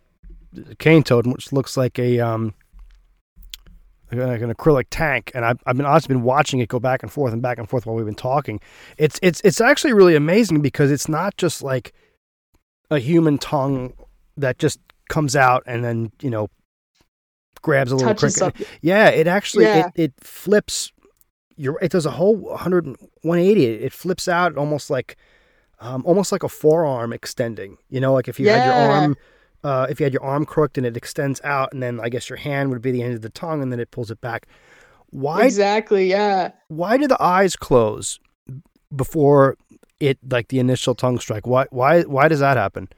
a 0.70 0.74
cane 0.74 1.02
toad 1.02 1.26
which 1.26 1.52
looks 1.52 1.78
like 1.78 1.98
a 1.98 2.20
um, 2.20 2.54
like 4.12 4.40
an 4.40 4.52
acrylic 4.52 4.86
tank, 4.90 5.30
and 5.34 5.44
I've, 5.44 5.58
I've 5.66 5.76
been 5.76 5.86
honestly 5.86 6.14
been 6.14 6.22
watching 6.22 6.60
it 6.60 6.68
go 6.68 6.78
back 6.78 7.02
and 7.02 7.10
forth 7.10 7.32
and 7.32 7.42
back 7.42 7.58
and 7.58 7.68
forth 7.68 7.86
while 7.86 7.96
we've 7.96 8.06
been 8.06 8.14
talking. 8.14 8.60
It's 8.98 9.18
it's 9.22 9.40
it's 9.42 9.60
actually 9.60 9.92
really 9.92 10.14
amazing 10.14 10.60
because 10.60 10.90
it's 10.90 11.08
not 11.08 11.36
just 11.36 11.62
like 11.62 11.92
a 12.90 12.98
human 12.98 13.38
tongue 13.38 13.94
that 14.36 14.58
just 14.58 14.80
comes 15.08 15.36
out 15.36 15.62
and 15.66 15.84
then 15.84 16.12
you 16.20 16.30
know 16.30 16.48
grabs 17.62 17.92
a 17.92 17.96
little 17.96 18.14
cricket. 18.14 18.66
Yeah, 18.82 19.08
it 19.08 19.26
actually 19.26 19.64
yeah. 19.64 19.88
It, 19.94 20.02
it 20.02 20.12
flips. 20.20 20.92
Your 21.56 21.78
it 21.80 21.92
does 21.92 22.06
a 22.06 22.10
whole 22.10 22.36
100 22.36 22.86
180. 22.86 23.64
It 23.64 23.92
flips 23.92 24.28
out 24.28 24.56
almost 24.56 24.90
like 24.90 25.16
um, 25.80 26.02
almost 26.06 26.32
like 26.32 26.42
a 26.42 26.48
forearm 26.48 27.12
extending. 27.12 27.78
You 27.88 28.00
know, 28.00 28.12
like 28.12 28.28
if 28.28 28.38
you 28.38 28.46
yeah. 28.46 28.58
had 28.58 28.66
your 28.66 28.74
arm 28.74 29.16
uh, 29.64 29.86
if 29.88 30.00
you 30.00 30.04
had 30.04 30.12
your 30.12 30.22
arm 30.22 30.44
crooked 30.44 30.78
and 30.78 30.86
it 30.86 30.96
extends 30.96 31.40
out, 31.44 31.72
and 31.72 31.82
then 31.82 32.00
I 32.00 32.08
guess 32.08 32.28
your 32.28 32.38
hand 32.38 32.70
would 32.70 32.82
be 32.82 32.90
the 32.90 33.02
end 33.02 33.14
of 33.14 33.22
the 33.22 33.30
tongue, 33.30 33.62
and 33.62 33.72
then 33.72 33.80
it 33.80 33.90
pulls 33.90 34.10
it 34.10 34.20
back. 34.20 34.46
Why 35.10 35.44
exactly? 35.44 36.08
Yeah. 36.08 36.52
Why 36.68 36.96
do 36.96 37.06
the 37.06 37.22
eyes 37.22 37.54
close 37.54 38.18
before 38.94 39.56
it, 40.00 40.18
like 40.30 40.48
the 40.48 40.58
initial 40.58 40.94
tongue 40.94 41.18
strike? 41.18 41.46
Why? 41.46 41.66
Why? 41.70 42.02
Why 42.02 42.28
does 42.28 42.40
that 42.40 42.56
happen? 42.56 42.88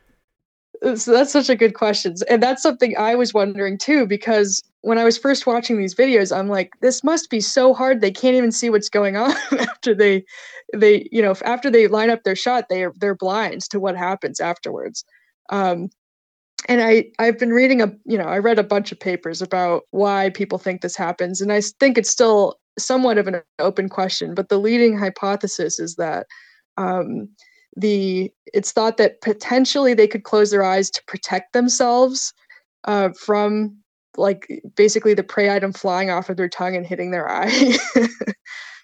So 0.96 1.12
that's 1.12 1.32
such 1.32 1.48
a 1.48 1.56
good 1.56 1.74
question, 1.74 2.14
and 2.28 2.42
that's 2.42 2.62
something 2.62 2.96
I 2.96 3.14
was 3.14 3.34
wondering 3.34 3.78
too. 3.78 4.06
Because 4.06 4.62
when 4.82 4.98
I 4.98 5.04
was 5.04 5.18
first 5.18 5.46
watching 5.46 5.78
these 5.78 5.94
videos, 5.94 6.36
I'm 6.36 6.48
like, 6.48 6.72
this 6.82 7.02
must 7.02 7.30
be 7.30 7.40
so 7.40 7.74
hard. 7.74 8.00
They 8.00 8.10
can't 8.10 8.36
even 8.36 8.52
see 8.52 8.70
what's 8.70 8.88
going 8.88 9.16
on 9.16 9.32
after 9.58 9.94
they, 9.94 10.24
they, 10.74 11.08
you 11.10 11.22
know, 11.22 11.34
after 11.44 11.70
they 11.70 11.88
line 11.88 12.10
up 12.10 12.22
their 12.22 12.36
shot, 12.36 12.66
they 12.68 12.84
are 12.84 12.92
they're 13.00 13.14
blind 13.14 13.62
to 13.70 13.80
what 13.80 13.96
happens 13.96 14.40
afterwards. 14.40 15.04
Um, 15.50 15.88
and 16.68 16.82
I 16.82 17.06
I've 17.18 17.38
been 17.38 17.52
reading 17.52 17.82
a 17.82 17.92
you 18.04 18.18
know 18.18 18.24
I 18.24 18.38
read 18.38 18.58
a 18.58 18.64
bunch 18.64 18.92
of 18.92 19.00
papers 19.00 19.42
about 19.42 19.82
why 19.90 20.30
people 20.30 20.58
think 20.58 20.80
this 20.80 20.96
happens, 20.96 21.40
and 21.40 21.52
I 21.52 21.60
think 21.60 21.98
it's 21.98 22.10
still 22.10 22.58
somewhat 22.78 23.18
of 23.18 23.26
an 23.26 23.42
open 23.58 23.88
question. 23.88 24.34
But 24.34 24.48
the 24.48 24.58
leading 24.58 24.98
hypothesis 24.98 25.78
is 25.78 25.96
that 25.96 26.26
um, 26.76 27.28
the 27.76 28.30
it's 28.52 28.72
thought 28.72 28.96
that 28.96 29.20
potentially 29.20 29.94
they 29.94 30.06
could 30.06 30.24
close 30.24 30.50
their 30.50 30.64
eyes 30.64 30.90
to 30.90 31.02
protect 31.06 31.52
themselves 31.52 32.32
uh, 32.84 33.10
from 33.18 33.76
like 34.16 34.46
basically 34.76 35.14
the 35.14 35.24
prey 35.24 35.50
item 35.50 35.72
flying 35.72 36.10
off 36.10 36.30
of 36.30 36.36
their 36.36 36.48
tongue 36.48 36.76
and 36.76 36.86
hitting 36.86 37.10
their 37.10 37.30
eye. 37.30 37.76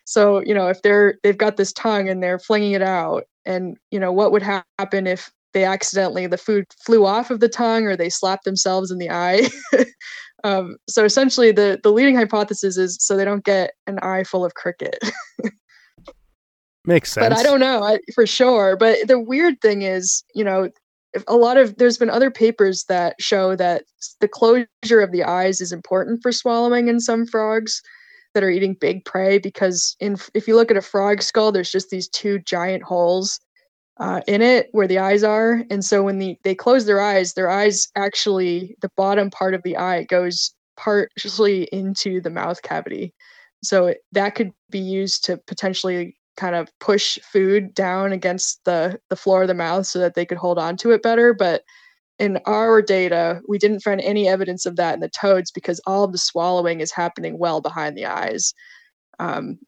so 0.04 0.40
you 0.40 0.54
know 0.54 0.68
if 0.68 0.82
they're 0.82 1.18
they've 1.22 1.38
got 1.38 1.56
this 1.56 1.72
tongue 1.72 2.08
and 2.08 2.22
they're 2.22 2.38
flinging 2.38 2.72
it 2.72 2.82
out, 2.82 3.24
and 3.44 3.76
you 3.90 3.98
know 3.98 4.12
what 4.12 4.32
would 4.32 4.42
ha- 4.42 4.64
happen 4.78 5.06
if 5.06 5.30
they 5.52 5.64
accidentally 5.64 6.26
the 6.26 6.38
food 6.38 6.66
flew 6.84 7.04
off 7.04 7.30
of 7.30 7.40
the 7.40 7.48
tongue 7.48 7.86
or 7.86 7.96
they 7.96 8.10
slapped 8.10 8.44
themselves 8.44 8.90
in 8.90 8.98
the 8.98 9.10
eye. 9.10 9.48
um, 10.44 10.76
so 10.88 11.04
essentially, 11.04 11.52
the 11.52 11.80
the 11.82 11.92
leading 11.92 12.16
hypothesis 12.16 12.76
is 12.76 12.96
so 13.00 13.16
they 13.16 13.24
don't 13.24 13.44
get 13.44 13.72
an 13.86 13.98
eye 14.00 14.24
full 14.24 14.44
of 14.44 14.54
cricket. 14.54 14.98
Makes 16.84 17.12
sense. 17.12 17.28
But 17.28 17.38
I 17.38 17.42
don't 17.42 17.60
know 17.60 17.82
I, 17.82 17.98
for 18.14 18.26
sure. 18.26 18.76
But 18.76 19.06
the 19.06 19.20
weird 19.20 19.60
thing 19.60 19.82
is, 19.82 20.24
you 20.34 20.44
know, 20.44 20.70
a 21.26 21.36
lot 21.36 21.56
of 21.56 21.76
there's 21.76 21.98
been 21.98 22.10
other 22.10 22.30
papers 22.30 22.84
that 22.88 23.16
show 23.20 23.56
that 23.56 23.84
the 24.20 24.28
closure 24.28 25.00
of 25.00 25.12
the 25.12 25.24
eyes 25.24 25.60
is 25.60 25.72
important 25.72 26.22
for 26.22 26.32
swallowing 26.32 26.88
in 26.88 27.00
some 27.00 27.26
frogs 27.26 27.82
that 28.34 28.44
are 28.44 28.50
eating 28.50 28.76
big 28.80 29.04
prey 29.04 29.38
because 29.38 29.96
in 29.98 30.16
if 30.34 30.46
you 30.46 30.54
look 30.54 30.70
at 30.70 30.76
a 30.76 30.82
frog 30.82 31.20
skull 31.20 31.50
there's 31.50 31.70
just 31.70 31.90
these 31.90 32.08
two 32.08 32.38
giant 32.40 32.82
holes 32.84 33.40
uh, 34.00 34.22
in 34.26 34.40
it 34.40 34.68
where 34.72 34.88
the 34.88 34.98
eyes 34.98 35.22
are. 35.22 35.62
And 35.70 35.84
so 35.84 36.02
when 36.02 36.18
the, 36.18 36.36
they 36.42 36.54
close 36.54 36.86
their 36.86 37.00
eyes, 37.00 37.34
their 37.34 37.50
eyes 37.50 37.86
actually, 37.94 38.74
the 38.80 38.90
bottom 38.96 39.30
part 39.30 39.54
of 39.54 39.62
the 39.62 39.76
eye 39.76 40.04
goes 40.04 40.54
partially 40.76 41.64
into 41.64 42.20
the 42.20 42.30
mouth 42.30 42.62
cavity. 42.62 43.14
So 43.62 43.94
that 44.12 44.34
could 44.34 44.52
be 44.70 44.78
used 44.78 45.24
to 45.26 45.36
potentially 45.46 46.16
kind 46.38 46.54
of 46.54 46.68
push 46.80 47.18
food 47.30 47.74
down 47.74 48.12
against 48.12 48.64
the, 48.64 48.98
the 49.10 49.16
floor 49.16 49.42
of 49.42 49.48
the 49.48 49.54
mouth 49.54 49.86
so 49.86 49.98
that 49.98 50.14
they 50.14 50.24
could 50.24 50.38
hold 50.38 50.58
on 50.58 50.78
to 50.78 50.92
it 50.92 51.02
better. 51.02 51.34
But 51.34 51.62
in 52.18 52.38
our 52.46 52.80
data, 52.80 53.42
we 53.48 53.58
didn't 53.58 53.80
find 53.80 54.00
any 54.00 54.26
evidence 54.28 54.64
of 54.64 54.76
that 54.76 54.94
in 54.94 55.00
the 55.00 55.10
toads 55.10 55.50
because 55.50 55.80
all 55.86 56.04
of 56.04 56.12
the 56.12 56.18
swallowing 56.18 56.80
is 56.80 56.90
happening 56.90 57.38
well 57.38 57.60
behind 57.60 57.98
the 57.98 58.06
eyes. 58.06 58.54
Um, 59.18 59.58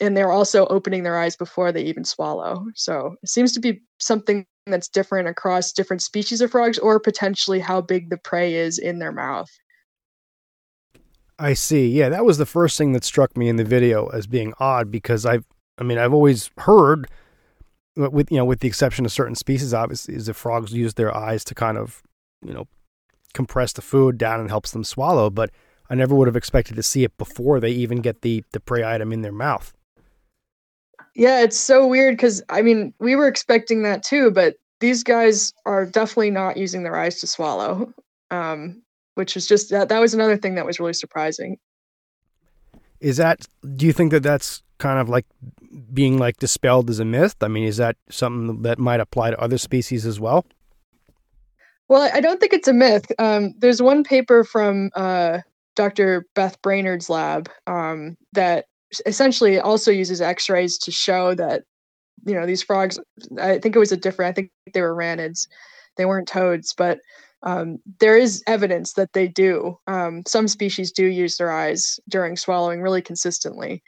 and 0.00 0.16
they're 0.16 0.32
also 0.32 0.66
opening 0.66 1.02
their 1.02 1.18
eyes 1.18 1.36
before 1.36 1.72
they 1.72 1.82
even 1.82 2.04
swallow. 2.04 2.66
So 2.74 3.16
it 3.22 3.28
seems 3.28 3.52
to 3.52 3.60
be 3.60 3.82
something 3.98 4.46
that's 4.66 4.88
different 4.88 5.28
across 5.28 5.72
different 5.72 6.02
species 6.02 6.40
of 6.40 6.50
frogs 6.50 6.78
or 6.78 7.00
potentially 7.00 7.60
how 7.60 7.80
big 7.80 8.10
the 8.10 8.18
prey 8.18 8.54
is 8.54 8.78
in 8.78 8.98
their 8.98 9.12
mouth. 9.12 9.50
I 11.38 11.54
see. 11.54 11.88
Yeah, 11.88 12.08
that 12.08 12.24
was 12.24 12.38
the 12.38 12.46
first 12.46 12.76
thing 12.76 12.92
that 12.92 13.04
struck 13.04 13.36
me 13.36 13.48
in 13.48 13.56
the 13.56 13.64
video 13.64 14.08
as 14.08 14.26
being 14.26 14.52
odd 14.58 14.90
because 14.90 15.24
I've 15.24 15.46
I 15.80 15.84
mean, 15.84 15.98
I've 15.98 16.12
always 16.12 16.50
heard 16.58 17.08
with 17.96 18.30
you 18.30 18.38
know, 18.38 18.44
with 18.44 18.60
the 18.60 18.68
exception 18.68 19.04
of 19.04 19.12
certain 19.12 19.34
species 19.34 19.72
obviously 19.72 20.14
is 20.14 20.26
that 20.26 20.34
frogs 20.34 20.72
use 20.72 20.94
their 20.94 21.16
eyes 21.16 21.44
to 21.44 21.54
kind 21.54 21.78
of, 21.78 22.02
you 22.44 22.52
know, 22.52 22.66
compress 23.34 23.72
the 23.72 23.82
food 23.82 24.18
down 24.18 24.40
and 24.40 24.48
helps 24.48 24.72
them 24.72 24.84
swallow, 24.84 25.30
but 25.30 25.50
I 25.90 25.94
never 25.94 26.14
would 26.14 26.28
have 26.28 26.36
expected 26.36 26.76
to 26.76 26.82
see 26.82 27.04
it 27.04 27.16
before 27.16 27.60
they 27.60 27.70
even 27.70 28.00
get 28.00 28.22
the 28.22 28.44
the 28.52 28.60
prey 28.60 28.84
item 28.84 29.12
in 29.12 29.22
their 29.22 29.32
mouth. 29.32 29.72
Yeah, 31.18 31.42
it's 31.42 31.58
so 31.58 31.84
weird 31.84 32.16
because 32.16 32.40
I 32.48 32.62
mean, 32.62 32.94
we 33.00 33.16
were 33.16 33.26
expecting 33.26 33.82
that 33.82 34.04
too, 34.04 34.30
but 34.30 34.54
these 34.78 35.02
guys 35.02 35.52
are 35.66 35.84
definitely 35.84 36.30
not 36.30 36.56
using 36.56 36.84
their 36.84 36.96
eyes 36.96 37.18
to 37.20 37.26
swallow, 37.26 37.92
um, 38.30 38.80
which 39.16 39.36
is 39.36 39.48
just 39.48 39.70
that, 39.70 39.88
that 39.88 39.98
was 39.98 40.14
another 40.14 40.36
thing 40.36 40.54
that 40.54 40.64
was 40.64 40.78
really 40.78 40.92
surprising. 40.92 41.58
Is 43.00 43.16
that, 43.16 43.48
do 43.74 43.84
you 43.84 43.92
think 43.92 44.12
that 44.12 44.22
that's 44.22 44.62
kind 44.78 45.00
of 45.00 45.08
like 45.08 45.26
being 45.92 46.18
like 46.18 46.36
dispelled 46.36 46.88
as 46.88 47.00
a 47.00 47.04
myth? 47.04 47.34
I 47.40 47.48
mean, 47.48 47.64
is 47.64 47.78
that 47.78 47.96
something 48.08 48.62
that 48.62 48.78
might 48.78 49.00
apply 49.00 49.30
to 49.30 49.40
other 49.40 49.58
species 49.58 50.06
as 50.06 50.20
well? 50.20 50.46
Well, 51.88 52.08
I 52.14 52.20
don't 52.20 52.38
think 52.38 52.52
it's 52.52 52.68
a 52.68 52.72
myth. 52.72 53.10
Um, 53.18 53.54
there's 53.58 53.82
one 53.82 54.04
paper 54.04 54.44
from 54.44 54.90
uh, 54.94 55.40
Dr. 55.74 56.26
Beth 56.36 56.62
Brainerd's 56.62 57.10
lab 57.10 57.50
um, 57.66 58.16
that 58.34 58.66
essentially 59.06 59.58
also 59.58 59.90
uses 59.90 60.20
X-rays 60.20 60.78
to 60.78 60.90
show 60.90 61.34
that 61.34 61.62
you 62.24 62.34
know 62.34 62.46
these 62.46 62.62
frogs. 62.62 62.98
I 63.40 63.58
think 63.58 63.76
it 63.76 63.78
was 63.78 63.92
a 63.92 63.96
different. 63.96 64.30
I 64.30 64.32
think 64.32 64.50
they 64.72 64.82
were 64.82 64.94
ranids. 64.94 65.46
They 65.96 66.04
weren't 66.04 66.28
toads, 66.28 66.74
but 66.74 67.00
um, 67.42 67.78
there 68.00 68.16
is 68.16 68.42
evidence 68.46 68.94
that 68.94 69.12
they 69.12 69.28
do. 69.28 69.78
Um, 69.86 70.22
some 70.26 70.48
species 70.48 70.92
do 70.92 71.06
use 71.06 71.36
their 71.36 71.52
eyes 71.52 72.00
during 72.08 72.36
swallowing 72.36 72.82
really 72.82 73.02
consistently, 73.02 73.82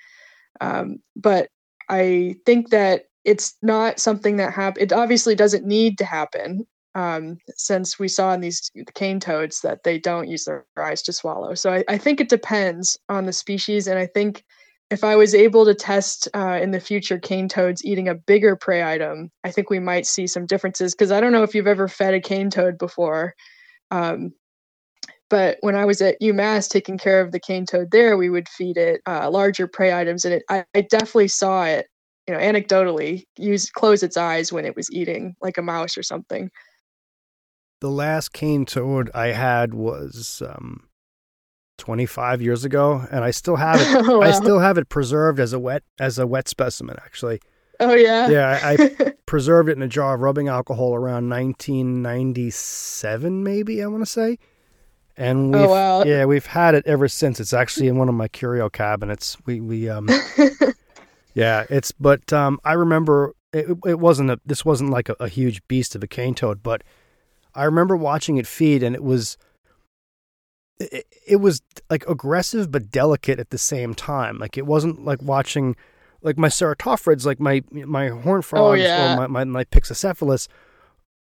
um, 0.60 0.98
but 1.16 1.48
I 1.88 2.36
think 2.46 2.70
that 2.70 3.04
it's 3.24 3.56
not 3.62 4.00
something 4.00 4.36
that 4.36 4.52
happen. 4.52 4.82
It 4.82 4.92
obviously 4.92 5.34
doesn't 5.34 5.66
need 5.66 5.98
to 5.98 6.04
happen, 6.04 6.66
um, 6.94 7.38
since 7.56 7.98
we 7.98 8.08
saw 8.08 8.32
in 8.32 8.40
these 8.40 8.70
cane 8.94 9.20
toads 9.20 9.60
that 9.60 9.82
they 9.82 9.98
don't 9.98 10.28
use 10.28 10.44
their 10.44 10.64
eyes 10.78 11.02
to 11.02 11.12
swallow. 11.12 11.54
So 11.54 11.72
I, 11.72 11.84
I 11.88 11.98
think 11.98 12.20
it 12.20 12.28
depends 12.28 12.98
on 13.08 13.26
the 13.26 13.32
species, 13.32 13.86
and 13.86 13.98
I 13.98 14.06
think 14.06 14.44
if 14.90 15.04
I 15.04 15.16
was 15.16 15.34
able 15.34 15.64
to 15.64 15.74
test 15.74 16.28
uh, 16.34 16.58
in 16.60 16.72
the 16.72 16.80
future 16.80 17.18
cane 17.18 17.48
toads 17.48 17.84
eating 17.84 18.08
a 18.08 18.14
bigger 18.14 18.56
prey 18.56 18.82
item, 18.82 19.30
I 19.44 19.50
think 19.50 19.70
we 19.70 19.78
might 19.78 20.06
see 20.06 20.26
some 20.26 20.46
differences. 20.46 20.94
Because 20.94 21.12
I 21.12 21.20
don't 21.20 21.32
know 21.32 21.42
if 21.42 21.54
you've 21.54 21.66
ever 21.66 21.88
fed 21.88 22.14
a 22.14 22.20
cane 22.20 22.50
toad 22.50 22.78
before, 22.78 23.34
um, 23.90 24.32
but 25.28 25.58
when 25.60 25.76
I 25.76 25.84
was 25.84 26.02
at 26.02 26.20
UMass 26.20 26.68
taking 26.68 26.98
care 26.98 27.20
of 27.20 27.30
the 27.32 27.40
cane 27.40 27.66
toad 27.66 27.90
there, 27.92 28.16
we 28.16 28.30
would 28.30 28.48
feed 28.48 28.76
it 28.76 29.00
uh, 29.06 29.30
larger 29.30 29.68
prey 29.68 29.92
items, 29.92 30.24
and 30.24 30.34
it 30.34 30.42
I, 30.50 30.64
I 30.74 30.80
definitely 30.82 31.28
saw 31.28 31.64
it, 31.64 31.86
you 32.26 32.34
know, 32.34 32.40
anecdotally 32.40 33.24
use 33.38 33.70
close 33.70 34.02
its 34.02 34.16
eyes 34.16 34.52
when 34.52 34.64
it 34.64 34.74
was 34.74 34.90
eating 34.90 35.34
like 35.40 35.56
a 35.56 35.62
mouse 35.62 35.96
or 35.96 36.02
something 36.02 36.50
the 37.80 37.90
last 37.90 38.32
cane 38.32 38.66
toad 38.66 39.10
I 39.14 39.28
had 39.28 39.74
was 39.74 40.42
um, 40.46 40.89
25 41.80 42.40
years 42.40 42.64
ago, 42.64 43.04
and 43.10 43.24
I 43.24 43.32
still 43.32 43.56
have 43.56 43.80
it. 43.80 43.88
oh, 44.08 44.20
wow. 44.20 44.26
I 44.26 44.30
still 44.30 44.60
have 44.60 44.78
it 44.78 44.88
preserved 44.88 45.40
as 45.40 45.52
a 45.52 45.58
wet 45.58 45.82
as 45.98 46.18
a 46.18 46.26
wet 46.26 46.48
specimen, 46.48 46.96
actually. 47.04 47.40
Oh 47.80 47.94
yeah. 47.94 48.28
Yeah, 48.28 48.60
I 48.62 49.14
preserved 49.26 49.68
it 49.68 49.76
in 49.76 49.82
a 49.82 49.88
jar 49.88 50.14
of 50.14 50.20
rubbing 50.20 50.48
alcohol 50.48 50.94
around 50.94 51.28
1997, 51.30 53.42
maybe 53.42 53.82
I 53.82 53.86
want 53.86 54.02
to 54.02 54.10
say. 54.10 54.38
And 55.16 55.52
we 55.52 55.58
oh, 55.58 55.68
wow. 55.68 56.04
yeah, 56.04 56.24
we've 56.26 56.46
had 56.46 56.74
it 56.74 56.86
ever 56.86 57.08
since. 57.08 57.40
It's 57.40 57.52
actually 57.52 57.88
in 57.88 57.96
one 57.96 58.08
of 58.08 58.14
my 58.14 58.28
curio 58.28 58.68
cabinets. 58.68 59.36
We 59.46 59.60
we 59.60 59.88
um 59.88 60.08
yeah, 61.34 61.64
it's 61.70 61.92
but 61.92 62.32
um 62.32 62.60
I 62.64 62.74
remember 62.74 63.34
it, 63.52 63.66
it 63.86 63.98
wasn't 63.98 64.30
a 64.30 64.40
this 64.46 64.64
wasn't 64.64 64.90
like 64.90 65.08
a, 65.08 65.16
a 65.18 65.28
huge 65.28 65.66
beast 65.66 65.94
of 65.94 66.02
a 66.02 66.06
cane 66.06 66.34
toad, 66.34 66.62
but 66.62 66.82
I 67.54 67.64
remember 67.64 67.96
watching 67.96 68.36
it 68.36 68.46
feed, 68.46 68.82
and 68.82 68.94
it 68.94 69.02
was 69.02 69.36
it, 70.80 71.06
it 71.26 71.36
was 71.36 71.62
like 71.88 72.08
aggressive 72.08 72.70
but 72.70 72.90
delicate 72.90 73.38
at 73.38 73.50
the 73.50 73.58
same 73.58 73.94
time. 73.94 74.38
Like 74.38 74.56
it 74.56 74.66
wasn't 74.66 75.04
like 75.04 75.22
watching 75.22 75.76
like 76.22 76.38
my 76.38 76.48
ceratophryids, 76.48 77.24
like 77.24 77.40
my 77.40 77.62
my 77.70 78.08
horn 78.08 78.42
frogs 78.42 78.80
oh, 78.80 78.82
yeah. 78.82 79.14
or 79.14 79.16
my, 79.16 79.26
my 79.26 79.44
my 79.44 79.64
Pyxicephalus. 79.64 80.48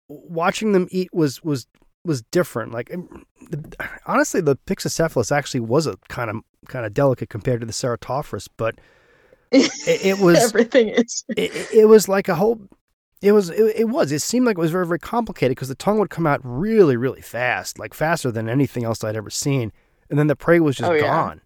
Watching 0.07 0.71
them 0.71 0.87
eat 0.91 1.13
was 1.13 1.43
was 1.43 1.67
was 2.03 2.21
different. 2.23 2.71
Like 2.71 2.93
um, 2.93 3.25
honestly, 4.05 4.41
the 4.41 4.55
Pyxicephalus 4.55 5.31
actually 5.31 5.61
was 5.61 5.87
a 5.87 5.97
kind 6.09 6.29
of 6.29 6.37
kind 6.67 6.85
of 6.85 6.93
delicate 6.93 7.29
compared 7.29 7.61
to 7.61 7.67
the 7.67 7.73
Ceratophrys, 7.73 8.47
but 8.57 8.75
it, 9.51 9.71
it 9.87 10.19
was 10.19 10.39
everything 10.39 10.89
is. 10.89 11.23
It, 11.35 11.71
it 11.73 11.85
was 11.85 12.07
like 12.07 12.29
a 12.29 12.35
whole 12.35 12.61
it 13.21 13.33
was 13.33 13.49
it, 13.49 13.75
it 13.75 13.89
was. 13.89 14.11
It 14.11 14.21
seemed 14.21 14.45
like 14.45 14.57
it 14.57 14.61
was 14.61 14.71
very 14.71 14.87
very 14.87 14.99
complicated 14.99 15.55
because 15.55 15.69
the 15.69 15.75
tongue 15.75 15.99
would 15.99 16.09
come 16.09 16.25
out 16.25 16.41
really 16.43 16.97
really 16.97 17.21
fast 17.21 17.77
like 17.77 17.93
faster 17.93 18.31
than 18.31 18.49
anything 18.49 18.83
else 18.83 19.03
i'd 19.03 19.15
ever 19.15 19.29
seen 19.29 19.71
and 20.09 20.17
then 20.17 20.27
the 20.27 20.35
prey 20.35 20.59
was 20.59 20.75
just 20.75 20.89
oh, 20.89 20.93
yeah. 20.93 21.01
gone. 21.01 21.41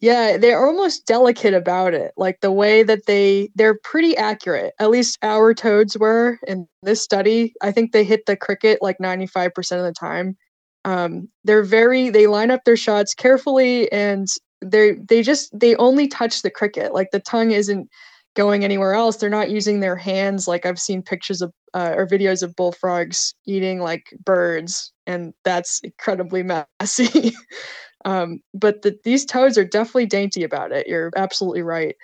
Yeah 0.00 0.36
they're 0.38 0.64
almost 0.64 1.06
delicate 1.06 1.54
about 1.54 1.94
it 1.94 2.12
like 2.16 2.40
the 2.40 2.52
way 2.52 2.82
that 2.82 3.06
they 3.06 3.50
they're 3.54 3.78
pretty 3.78 4.16
accurate 4.16 4.74
at 4.78 4.90
least 4.90 5.18
our 5.22 5.54
toads 5.54 5.98
were 5.98 6.38
in 6.46 6.66
this 6.82 7.02
study. 7.02 7.54
I 7.62 7.70
think 7.70 7.92
they 7.92 8.04
hit 8.04 8.26
the 8.26 8.36
cricket 8.36 8.80
like 8.82 8.98
95% 8.98 9.48
of 9.78 9.84
the 9.84 9.92
time. 9.92 10.36
Um, 10.84 11.28
they're 11.44 11.62
very 11.62 12.10
they 12.10 12.26
line 12.26 12.50
up 12.50 12.64
their 12.64 12.76
shots 12.76 13.14
carefully 13.14 13.90
and 13.92 14.26
they 14.60 14.92
they 14.92 15.22
just 15.22 15.58
they 15.58 15.76
only 15.76 16.08
touch 16.08 16.42
the 16.42 16.50
cricket 16.50 16.92
like 16.92 17.10
the 17.10 17.20
tongue 17.20 17.52
isn't 17.52 17.88
going 18.34 18.64
anywhere 18.64 18.94
else. 18.94 19.16
They're 19.16 19.30
not 19.30 19.50
using 19.50 19.80
their 19.80 19.96
hands 19.96 20.46
like 20.46 20.66
I've 20.66 20.80
seen 20.80 21.02
pictures 21.02 21.40
of 21.40 21.52
uh, 21.72 21.94
or 21.96 22.06
videos 22.06 22.42
of 22.42 22.54
bullfrogs 22.56 23.34
eating 23.46 23.80
like 23.80 24.14
birds, 24.24 24.92
and 25.06 25.32
that's 25.44 25.80
incredibly 25.80 26.42
messy. 26.42 27.32
um, 28.04 28.40
but 28.52 28.82
the, 28.82 28.98
these 29.04 29.24
toads 29.24 29.56
are 29.56 29.64
definitely 29.64 30.06
dainty 30.06 30.44
about 30.44 30.72
it. 30.72 30.86
You're 30.86 31.10
absolutely 31.16 31.62
right. 31.62 31.96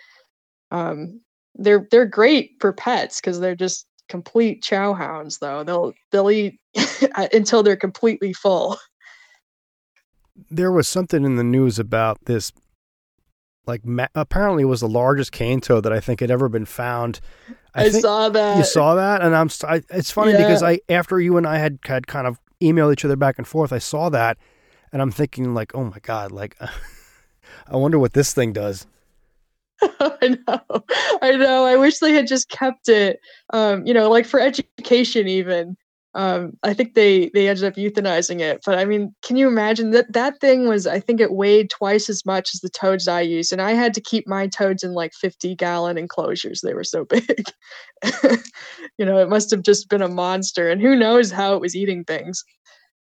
Um, 0.71 1.21
they're 1.57 1.87
they're 1.91 2.07
great 2.07 2.53
for 2.61 2.73
pets 2.73 3.21
because 3.21 3.41
they're 3.41 3.57
just 3.57 3.87
complete 4.09 4.63
chow 4.63 4.95
hounds. 4.95 5.39
Though 5.39 5.65
they'll 5.65 5.93
they'll 6.13 6.31
eat 6.31 6.61
until 7.33 7.63
they're 7.63 7.77
completely 7.77 8.33
full. 8.33 8.79
There 10.51 10.73
was 10.73 10.89
something 10.89 11.25
in 11.25 11.37
the 11.37 11.45
news 11.45 11.79
about 11.79 12.25
this 12.25 12.51
like 13.71 13.85
ma- 13.85 14.09
apparently 14.15 14.65
it 14.65 14.67
was 14.67 14.81
the 14.81 14.89
largest 14.89 15.33
cane 15.33 15.61
toad 15.61 15.85
that 15.85 15.93
I 15.93 16.01
think 16.01 16.21
had 16.21 16.31
ever 16.31 16.49
been 16.49 16.67
found. 16.67 17.21
I, 17.75 17.85
I 17.85 17.89
saw 17.91 18.29
that. 18.29 18.59
You 18.59 18.65
saw 18.65 18.97
that, 18.97 19.23
and 19.23 19.35
I'm. 19.35 19.49
I, 19.67 19.83
it's 19.91 20.11
funny 20.11 20.33
yeah. 20.33 20.39
because 20.39 20.63
I 20.63 20.81
after 20.89 21.21
you 21.21 21.37
and 21.37 21.47
I 21.47 21.59
had 21.59 21.79
had 21.85 22.07
kind 22.07 22.27
of 22.27 22.41
emailed 22.61 22.93
each 22.93 23.05
other 23.05 23.17
back 23.17 23.39
and 23.39 23.47
forth, 23.47 23.73
I 23.73 23.79
saw 23.79 24.09
that, 24.11 24.37
and 24.93 25.01
I'm 25.01 25.13
thinking 25.13 25.55
like, 25.55 25.75
oh 25.75 25.85
my 25.85 25.99
god, 26.03 26.33
like, 26.33 26.57
I 27.69 27.77
wonder 27.77 27.99
what 27.99 28.13
this 28.13 28.35
thing 28.35 28.53
does. 28.53 28.87
I 29.83 30.37
know, 30.47 30.85
I 31.23 31.31
know. 31.37 31.65
I 31.65 31.77
wish 31.77 32.01
they 32.01 32.13
had 32.13 32.27
just 32.27 32.49
kept 32.49 32.89
it. 32.89 33.21
Um, 33.51 33.87
you 33.87 33.95
know, 33.95 34.11
like 34.11 34.27
for 34.27 34.41
education, 34.41 35.29
even 35.29 35.77
um, 36.15 36.55
I 36.65 36.75
think 36.75 36.95
they 36.95 37.31
they 37.35 37.49
ended 37.49 37.65
up 37.65 37.75
euthanizing 37.75 38.41
it. 38.41 38.63
But 38.67 38.79
I 38.79 38.85
mean, 38.85 39.15
can 39.23 39.37
you 39.37 39.47
imagine 39.47 39.91
that 39.93 40.13
that 40.13 40.41
thing 40.41 40.67
was? 40.67 40.87
I 40.87 40.99
think 40.99 41.21
it 41.21 41.33
weighed 41.33 41.71
twice 41.71 42.09
as 42.09 42.27
much 42.27 42.51
as 42.53 42.61
the 42.61 42.69
toads 42.69 43.07
I 43.07 43.21
used, 43.21 43.53
and 43.53 43.63
I 43.63 43.73
had 43.73 43.95
to 43.95 44.01
keep 44.01 44.27
my 44.27 44.49
toads 44.49 44.83
in 44.83 44.93
like 44.93 45.13
fifty 45.15 45.55
gallon 45.55 45.97
enclosures. 45.97 46.63
They 46.63 46.75
were 46.75 46.85
so 46.85 47.05
big. 47.05 47.45
you 48.99 49.07
know, 49.07 49.19
it 49.19 49.29
must 49.29 49.51
have 49.53 49.63
just 49.63 49.89
been 49.89 50.03
a 50.03 50.09
monster, 50.09 50.69
and 50.69 50.81
who 50.81 50.97
knows 50.97 51.31
how 51.31 51.55
it 51.55 51.61
was 51.61 51.77
eating 51.77 52.03
things. 52.05 52.43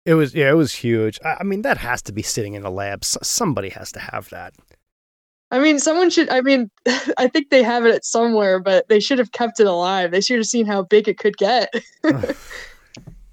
It 0.04 0.14
was 0.14 0.34
yeah, 0.34 0.50
it 0.50 0.56
was 0.56 0.74
huge. 0.74 1.18
I, 1.24 1.38
I 1.40 1.42
mean, 1.44 1.62
that 1.62 1.78
has 1.78 2.02
to 2.02 2.12
be 2.12 2.22
sitting 2.22 2.54
in 2.54 2.64
a 2.64 2.70
lab. 2.70 3.00
S- 3.04 3.16
somebody 3.22 3.70
has 3.70 3.90
to 3.92 4.00
have 4.00 4.28
that. 4.30 4.52
I 5.50 5.60
mean, 5.60 5.78
someone 5.78 6.10
should. 6.10 6.28
I 6.28 6.42
mean, 6.42 6.70
I 7.16 7.28
think 7.28 7.48
they 7.48 7.62
have 7.62 7.86
it 7.86 8.04
somewhere, 8.04 8.60
but 8.60 8.88
they 8.88 9.00
should 9.00 9.18
have 9.18 9.32
kept 9.32 9.60
it 9.60 9.66
alive. 9.66 10.10
They 10.10 10.20
should 10.20 10.38
have 10.38 10.46
seen 10.46 10.66
how 10.66 10.82
big 10.82 11.08
it 11.08 11.16
could 11.18 11.38
get. 11.38 11.72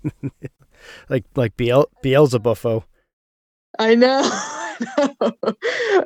like 1.10 1.26
like 1.36 1.58
Biel 1.58 1.88
Beelzebufo. 2.04 2.84
I 3.78 3.96
know. 3.96 4.22
I 4.98 5.16
know. 5.22 5.54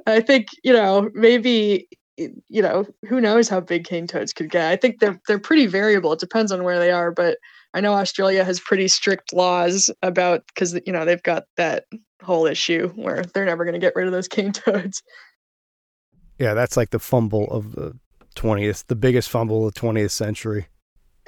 I 0.07 0.19
think 0.19 0.47
you 0.63 0.73
know 0.73 1.09
maybe 1.13 1.87
you 2.17 2.61
know 2.61 2.85
who 3.07 3.19
knows 3.19 3.49
how 3.49 3.59
big 3.59 3.85
cane 3.85 4.07
toads 4.07 4.33
could 4.33 4.49
get. 4.49 4.71
I 4.71 4.75
think 4.75 4.99
they're 4.99 5.19
they're 5.27 5.39
pretty 5.39 5.67
variable. 5.67 6.13
It 6.13 6.19
depends 6.19 6.51
on 6.51 6.63
where 6.63 6.79
they 6.79 6.91
are, 6.91 7.11
but 7.11 7.37
I 7.73 7.81
know 7.81 7.93
Australia 7.93 8.43
has 8.43 8.59
pretty 8.59 8.87
strict 8.87 9.33
laws 9.33 9.89
about 10.01 10.45
because 10.47 10.79
you 10.85 10.93
know 10.93 11.05
they've 11.05 11.23
got 11.23 11.45
that 11.57 11.85
whole 12.21 12.45
issue 12.45 12.89
where 12.89 13.23
they're 13.33 13.45
never 13.45 13.65
going 13.65 13.73
to 13.73 13.79
get 13.79 13.95
rid 13.95 14.05
of 14.05 14.13
those 14.13 14.27
cane 14.27 14.51
toads. 14.53 15.01
Yeah, 16.39 16.53
that's 16.53 16.77
like 16.77 16.91
the 16.91 16.99
fumble 16.99 17.49
of 17.51 17.73
the 17.73 17.97
twentieth, 18.35 18.85
the 18.87 18.95
biggest 18.95 19.29
fumble 19.29 19.67
of 19.67 19.73
the 19.73 19.79
twentieth 19.79 20.11
century. 20.11 20.67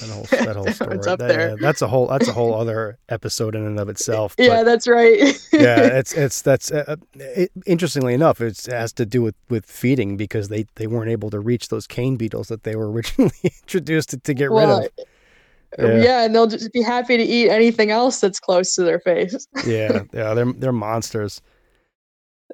That 0.00 0.10
whole 0.10 0.24
that 0.30 0.56
whole 0.56 0.66
story. 0.72 0.98
that, 0.98 1.18
there. 1.18 1.50
Yeah, 1.50 1.56
that's 1.60 1.82
a 1.82 1.88
whole 1.88 2.06
that's 2.06 2.28
a 2.28 2.32
whole 2.32 2.54
other 2.60 2.98
episode 3.08 3.54
in 3.54 3.64
and 3.64 3.78
of 3.78 3.88
itself. 3.88 4.36
But, 4.36 4.44
yeah, 4.44 4.62
that's 4.62 4.86
right. 4.86 5.18
yeah, 5.52 5.80
it's 5.80 6.12
it's 6.12 6.42
that's 6.42 6.70
uh, 6.70 6.84
uh, 6.88 6.96
it, 7.14 7.50
interestingly 7.66 8.14
enough, 8.14 8.40
it 8.40 8.66
has 8.66 8.92
to 8.94 9.06
do 9.06 9.22
with 9.22 9.34
with 9.48 9.64
feeding 9.64 10.16
because 10.16 10.48
they 10.48 10.66
they 10.74 10.86
weren't 10.86 11.10
able 11.10 11.30
to 11.30 11.40
reach 11.40 11.68
those 11.68 11.86
cane 11.86 12.16
beetles 12.16 12.48
that 12.48 12.64
they 12.64 12.76
were 12.76 12.90
originally 12.90 13.32
introduced 13.42 14.10
to, 14.10 14.18
to 14.18 14.34
get 14.34 14.50
well, 14.50 14.80
rid 14.80 14.86
of. 14.86 14.92
Yeah. 15.78 16.02
yeah. 16.02 16.24
and 16.24 16.34
they'll 16.34 16.46
just 16.46 16.72
be 16.72 16.82
happy 16.82 17.16
to 17.16 17.22
eat 17.22 17.50
anything 17.50 17.90
else 17.90 18.20
that's 18.20 18.40
close 18.40 18.74
to 18.76 18.82
their 18.82 19.00
face. 19.00 19.46
yeah, 19.66 20.02
yeah, 20.12 20.34
they're 20.34 20.52
they're 20.52 20.72
monsters. 20.72 21.40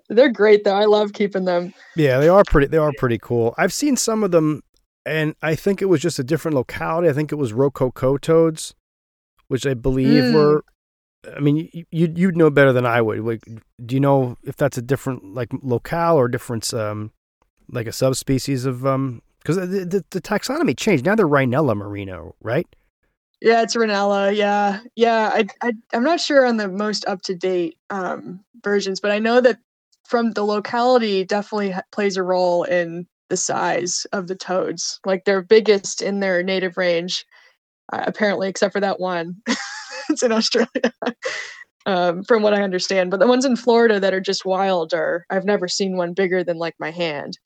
They're 0.09 0.30
great 0.30 0.64
though. 0.64 0.74
I 0.74 0.84
love 0.84 1.12
keeping 1.12 1.45
them. 1.45 1.74
Yeah, 1.97 2.18
they 2.18 2.28
are 2.28 2.45
pretty. 2.45 2.68
They 2.68 2.78
are 2.78 2.93
pretty 2.99 3.18
cool. 3.18 3.55
I've 3.59 3.72
seen 3.72 3.97
some 3.97 4.22
of 4.22 4.30
them 4.30 4.62
and 5.05 5.34
I 5.42 5.55
think 5.55 5.82
it 5.82 5.86
was 5.86 6.00
just 6.00 6.18
a 6.18 6.24
different 6.24 6.57
locality. 6.57 7.09
I 7.09 7.12
think 7.12 7.32
it 7.32 7.36
was 7.36 7.53
Rococo 7.53 8.16
toads, 8.16 8.74
which 9.48 9.66
I 9.66 9.74
believe 9.74 10.24
mm. 10.24 10.34
were. 10.34 10.64
I 11.36 11.40
mean, 11.40 11.68
you 11.72 12.12
you'd 12.14 12.36
know 12.36 12.50
better 12.50 12.72
than 12.72 12.86
I 12.86 13.00
would. 13.00 13.20
Like, 13.20 13.44
do 13.84 13.94
you 13.94 14.00
know 14.00 14.36
if 14.42 14.57
that's 14.57 14.78
a 14.78 14.82
different 14.82 15.34
like 15.34 15.50
locale 15.62 16.16
or 16.16 16.28
different 16.28 16.72
um 16.74 17.12
like 17.70 17.86
a 17.86 17.92
subspecies 17.92 18.64
of 18.64 18.84
um 18.84 19.22
because 19.38 19.57
the, 19.57 19.84
the, 19.84 20.05
the 20.11 20.20
taxonomy 20.20 20.76
changed 20.76 21.05
now 21.05 21.14
they're 21.14 21.28
Rhinella 21.28 21.76
marina, 21.76 22.30
right? 22.40 22.66
Yeah, 23.40 23.62
it's 23.62 23.74
Rhinella. 23.74 24.36
Yeah, 24.36 24.80
yeah. 24.94 25.30
I, 25.34 25.46
I 25.61 25.72
I'm 25.92 26.05
not 26.05 26.20
sure 26.20 26.46
on 26.46 26.59
the 26.59 26.68
most 26.68 27.05
up 27.07 27.22
to 27.22 27.34
date 27.34 27.76
um, 27.90 28.44
versions, 28.62 29.00
but 29.00 29.11
I 29.11 29.18
know 29.18 29.40
that 29.40 29.59
from 30.05 30.30
the 30.30 30.44
locality 30.44 31.24
definitely 31.24 31.74
plays 31.90 32.16
a 32.16 32.22
role 32.22 32.62
in 32.62 33.07
the 33.33 33.37
size 33.39 34.07
of 34.12 34.26
the 34.26 34.35
toads. 34.35 35.01
Like 35.07 35.24
they're 35.24 35.41
biggest 35.41 36.03
in 36.03 36.20
their 36.20 36.43
native 36.43 36.76
range, 36.76 37.24
uh, 37.91 38.05
apparently, 38.07 38.47
except 38.47 38.74
for 38.74 38.80
that 38.80 39.01
one. 39.01 39.37
it's 40.11 40.22
in 40.22 40.33
Australia, 40.33 40.68
um, 41.87 42.22
from 42.24 42.43
what 42.43 42.53
I 42.53 42.61
understand. 42.61 43.11
But 43.11 43.20
the 43.20 43.26
ones 43.26 43.47
in 43.47 43.57
Florida 43.57 43.99
that 43.99 44.12
are 44.12 44.20
just 44.20 44.45
wild 44.45 44.93
are 44.93 45.24
I've 45.30 45.47
never 45.47 45.66
seen 45.66 45.97
one 45.97 46.12
bigger 46.12 46.45
than 46.45 46.59
like 46.59 46.74
my 46.78 46.91
hand. 46.91 47.39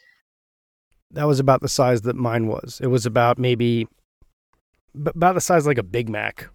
That 1.13 1.29
was 1.29 1.39
about 1.39 1.63
the 1.63 1.69
size 1.69 2.03
that 2.03 2.17
mine 2.17 2.49
was. 2.49 2.81
It 2.83 2.89
was 2.89 3.07
about 3.07 3.39
maybe 3.39 3.87
about 4.93 5.37
the 5.37 5.41
size 5.41 5.69
like 5.69 5.79
a 5.79 5.85
Big 5.85 6.09
Mac. 6.09 6.49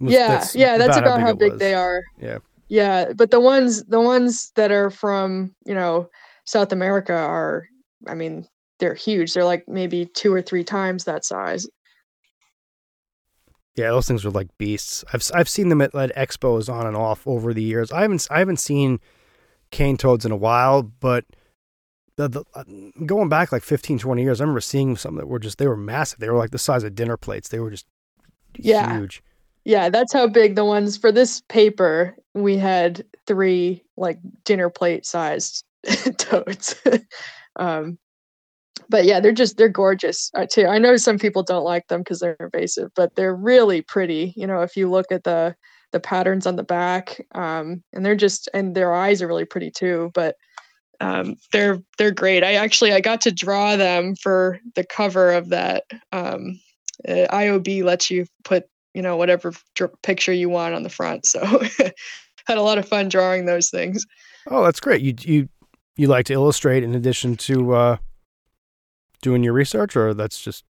yeah, 0.00 0.26
that's 0.26 0.56
yeah, 0.56 0.76
that's 0.76 0.96
about, 0.96 1.06
about 1.06 1.20
how 1.20 1.34
big, 1.34 1.52
how 1.52 1.54
big 1.54 1.58
they 1.60 1.74
are. 1.74 2.02
Yeah. 2.20 2.38
Yeah, 2.68 3.12
but 3.14 3.30
the 3.30 3.38
ones 3.38 3.84
the 3.84 4.00
ones 4.00 4.50
that 4.56 4.72
are 4.72 4.90
from, 4.90 5.54
you 5.64 5.74
know, 5.74 6.08
South 6.44 6.72
America 6.72 7.14
are 7.14 7.68
I 8.08 8.14
mean, 8.14 8.46
they're 8.78 8.94
huge. 8.94 9.32
They're 9.32 9.44
like 9.44 9.68
maybe 9.68 10.06
two 10.06 10.32
or 10.32 10.42
three 10.42 10.64
times 10.64 11.04
that 11.04 11.24
size. 11.24 11.66
Yeah, 13.76 13.90
those 13.90 14.06
things 14.06 14.24
are 14.24 14.30
like 14.30 14.48
beasts. 14.58 15.04
I've 15.12 15.22
I've 15.34 15.48
seen 15.48 15.68
them 15.68 15.80
at, 15.80 15.94
at 15.94 16.14
expos 16.14 16.72
on 16.72 16.86
and 16.86 16.96
off 16.96 17.26
over 17.26 17.54
the 17.54 17.62
years. 17.62 17.90
I 17.90 18.02
haven't 18.02 18.26
I 18.30 18.38
haven't 18.38 18.58
seen 18.58 19.00
cane 19.70 19.96
toads 19.96 20.26
in 20.26 20.32
a 20.32 20.36
while, 20.36 20.82
but 20.82 21.24
the, 22.16 22.28
the, 22.28 22.44
uh, 22.54 22.64
going 23.06 23.30
back 23.30 23.52
like 23.52 23.62
15, 23.62 23.98
20 23.98 24.22
years, 24.22 24.40
I 24.40 24.44
remember 24.44 24.60
seeing 24.60 24.96
some 24.96 25.16
that 25.16 25.28
were 25.28 25.38
just 25.38 25.58
they 25.58 25.66
were 25.66 25.76
massive. 25.76 26.18
They 26.18 26.28
were 26.28 26.36
like 26.36 26.50
the 26.50 26.58
size 26.58 26.84
of 26.84 26.94
dinner 26.94 27.16
plates. 27.16 27.48
They 27.48 27.60
were 27.60 27.70
just 27.70 27.86
yeah. 28.56 28.98
huge. 28.98 29.22
Yeah, 29.64 29.88
that's 29.88 30.12
how 30.12 30.26
big 30.26 30.56
the 30.56 30.64
ones 30.64 30.96
for 30.96 31.12
this 31.12 31.40
paper. 31.48 32.16
We 32.34 32.56
had 32.56 33.04
three 33.26 33.82
like 33.96 34.18
dinner 34.44 34.68
plate 34.68 35.06
sized 35.06 35.64
toads. 36.18 36.74
um, 37.56 37.98
but 38.88 39.04
yeah, 39.04 39.20
they're 39.20 39.32
just 39.32 39.56
they're 39.56 39.68
gorgeous 39.68 40.30
too. 40.50 40.66
I 40.66 40.78
know 40.78 40.96
some 40.96 41.18
people 41.18 41.42
don't 41.42 41.64
like 41.64 41.88
them 41.88 42.00
because 42.00 42.20
they're 42.20 42.36
invasive, 42.40 42.90
but 42.94 43.14
they're 43.14 43.34
really 43.34 43.82
pretty. 43.82 44.32
You 44.36 44.46
know, 44.46 44.62
if 44.62 44.76
you 44.76 44.90
look 44.90 45.06
at 45.10 45.24
the 45.24 45.54
the 45.92 46.00
patterns 46.00 46.46
on 46.46 46.56
the 46.56 46.62
back, 46.62 47.24
um, 47.34 47.82
and 47.92 48.04
they're 48.04 48.16
just 48.16 48.48
and 48.54 48.74
their 48.74 48.94
eyes 48.94 49.22
are 49.22 49.28
really 49.28 49.44
pretty 49.44 49.70
too. 49.70 50.10
But 50.14 50.36
um, 51.00 51.36
they're 51.52 51.78
they're 51.98 52.12
great. 52.12 52.44
I 52.44 52.54
actually 52.54 52.92
I 52.92 53.00
got 53.00 53.20
to 53.22 53.32
draw 53.32 53.76
them 53.76 54.14
for 54.16 54.60
the 54.74 54.84
cover 54.84 55.32
of 55.32 55.48
that. 55.50 55.84
Um, 56.12 56.60
uh, 57.08 57.26
IOB 57.32 57.82
lets 57.82 58.10
you 58.10 58.26
put 58.44 58.64
you 58.94 59.02
know 59.02 59.16
whatever 59.16 59.52
picture 60.02 60.32
you 60.32 60.48
want 60.48 60.74
on 60.74 60.82
the 60.82 60.90
front. 60.90 61.26
So 61.26 61.40
had 62.46 62.58
a 62.58 62.62
lot 62.62 62.78
of 62.78 62.88
fun 62.88 63.08
drawing 63.08 63.46
those 63.46 63.70
things. 63.70 64.04
Oh, 64.48 64.64
that's 64.64 64.80
great. 64.80 65.02
You 65.02 65.14
you 65.20 65.48
you 65.96 66.08
like 66.08 66.26
to 66.26 66.32
illustrate 66.32 66.82
in 66.82 66.94
addition 66.94 67.36
to 67.36 67.74
uh, 67.74 67.96
doing 69.22 69.42
your 69.42 69.52
research, 69.52 69.96
or 69.96 70.14
that's 70.14 70.40
just. 70.40 70.64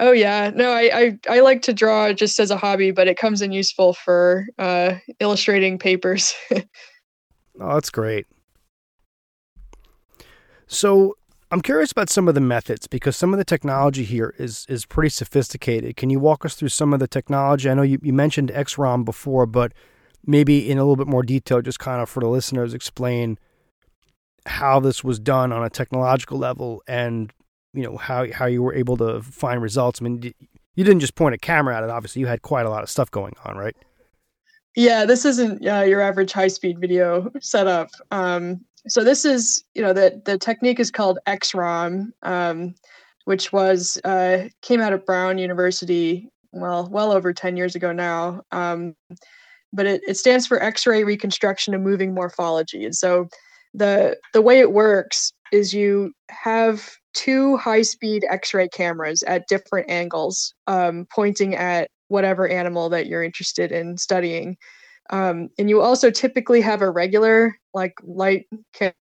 Oh 0.00 0.12
yeah, 0.12 0.50
no, 0.54 0.72
I, 0.72 0.90
I 0.92 1.36
I 1.36 1.40
like 1.40 1.62
to 1.62 1.72
draw 1.72 2.12
just 2.12 2.40
as 2.40 2.50
a 2.50 2.56
hobby, 2.56 2.90
but 2.90 3.06
it 3.06 3.16
comes 3.16 3.42
in 3.42 3.52
useful 3.52 3.94
for 3.94 4.46
uh, 4.58 4.96
illustrating 5.20 5.78
papers. 5.78 6.34
oh, 6.52 6.64
that's 7.58 7.90
great. 7.90 8.26
So 10.66 11.16
I'm 11.50 11.60
curious 11.60 11.92
about 11.92 12.10
some 12.10 12.26
of 12.26 12.34
the 12.34 12.40
methods 12.40 12.88
because 12.88 13.16
some 13.16 13.32
of 13.32 13.38
the 13.38 13.44
technology 13.44 14.02
here 14.02 14.34
is 14.38 14.66
is 14.68 14.84
pretty 14.84 15.10
sophisticated. 15.10 15.96
Can 15.96 16.10
you 16.10 16.18
walk 16.18 16.44
us 16.44 16.56
through 16.56 16.70
some 16.70 16.92
of 16.92 16.98
the 16.98 17.06
technology? 17.06 17.70
I 17.70 17.74
know 17.74 17.82
you, 17.82 18.00
you 18.02 18.12
mentioned 18.12 18.50
XROMM 18.50 19.04
before, 19.04 19.46
but 19.46 19.72
maybe 20.26 20.68
in 20.68 20.78
a 20.78 20.82
little 20.82 20.96
bit 20.96 21.06
more 21.06 21.22
detail, 21.22 21.62
just 21.62 21.78
kind 21.78 22.02
of 22.02 22.08
for 22.08 22.20
the 22.20 22.28
listeners, 22.28 22.74
explain 22.74 23.38
how 24.46 24.80
this 24.80 25.02
was 25.02 25.18
done 25.18 25.52
on 25.52 25.64
a 25.64 25.70
technological 25.70 26.38
level 26.38 26.82
and 26.86 27.32
you 27.72 27.82
know 27.82 27.96
how 27.96 28.30
how 28.32 28.46
you 28.46 28.62
were 28.62 28.74
able 28.74 28.96
to 28.98 29.20
find 29.22 29.60
results. 29.60 30.00
I 30.00 30.04
mean, 30.04 30.22
you 30.74 30.84
didn't 30.84 31.00
just 31.00 31.14
point 31.14 31.34
a 31.34 31.38
camera 31.38 31.76
at 31.76 31.82
it. 31.82 31.90
Obviously, 31.90 32.20
you 32.20 32.26
had 32.26 32.42
quite 32.42 32.66
a 32.66 32.70
lot 32.70 32.82
of 32.82 32.90
stuff 32.90 33.10
going 33.10 33.34
on, 33.44 33.56
right? 33.56 33.76
Yeah, 34.76 35.04
this 35.04 35.24
isn't 35.24 35.66
uh, 35.66 35.82
your 35.82 36.00
average 36.00 36.32
high 36.32 36.48
speed 36.48 36.78
video 36.78 37.30
setup. 37.40 37.90
Um, 38.10 38.64
so 38.86 39.02
this 39.02 39.24
is 39.24 39.64
you 39.74 39.82
know 39.82 39.92
the 39.92 40.20
the 40.24 40.38
technique 40.38 40.78
is 40.78 40.90
called 40.90 41.18
XROMM, 41.26 42.12
um, 42.22 42.74
which 43.24 43.52
was 43.52 43.98
uh, 44.04 44.48
came 44.62 44.80
out 44.80 44.92
of 44.92 45.04
Brown 45.04 45.38
University 45.38 46.30
well 46.54 46.88
well 46.90 47.12
over 47.12 47.32
10 47.32 47.56
years 47.56 47.74
ago 47.74 47.92
now 47.92 48.42
um, 48.52 48.94
but 49.72 49.86
it, 49.86 50.00
it 50.06 50.16
stands 50.16 50.46
for 50.46 50.62
x-ray 50.62 51.04
reconstruction 51.04 51.74
of 51.74 51.80
moving 51.80 52.14
morphology 52.14 52.84
and 52.84 52.94
so 52.94 53.28
the 53.74 54.16
the 54.32 54.42
way 54.42 54.60
it 54.60 54.72
works 54.72 55.32
is 55.52 55.74
you 55.74 56.12
have 56.30 56.90
two 57.14 57.56
high-speed 57.58 58.24
x-ray 58.28 58.68
cameras 58.68 59.22
at 59.24 59.46
different 59.48 59.90
angles 59.90 60.54
um, 60.66 61.06
pointing 61.14 61.54
at 61.54 61.90
whatever 62.08 62.48
animal 62.48 62.88
that 62.88 63.06
you're 63.06 63.22
interested 63.22 63.72
in 63.72 63.96
studying 63.98 64.56
um, 65.10 65.50
and 65.58 65.68
you 65.68 65.80
also 65.80 66.10
typically 66.10 66.60
have 66.60 66.82
a 66.82 66.90
regular 66.90 67.58
like 67.74 67.94
light 68.02 68.46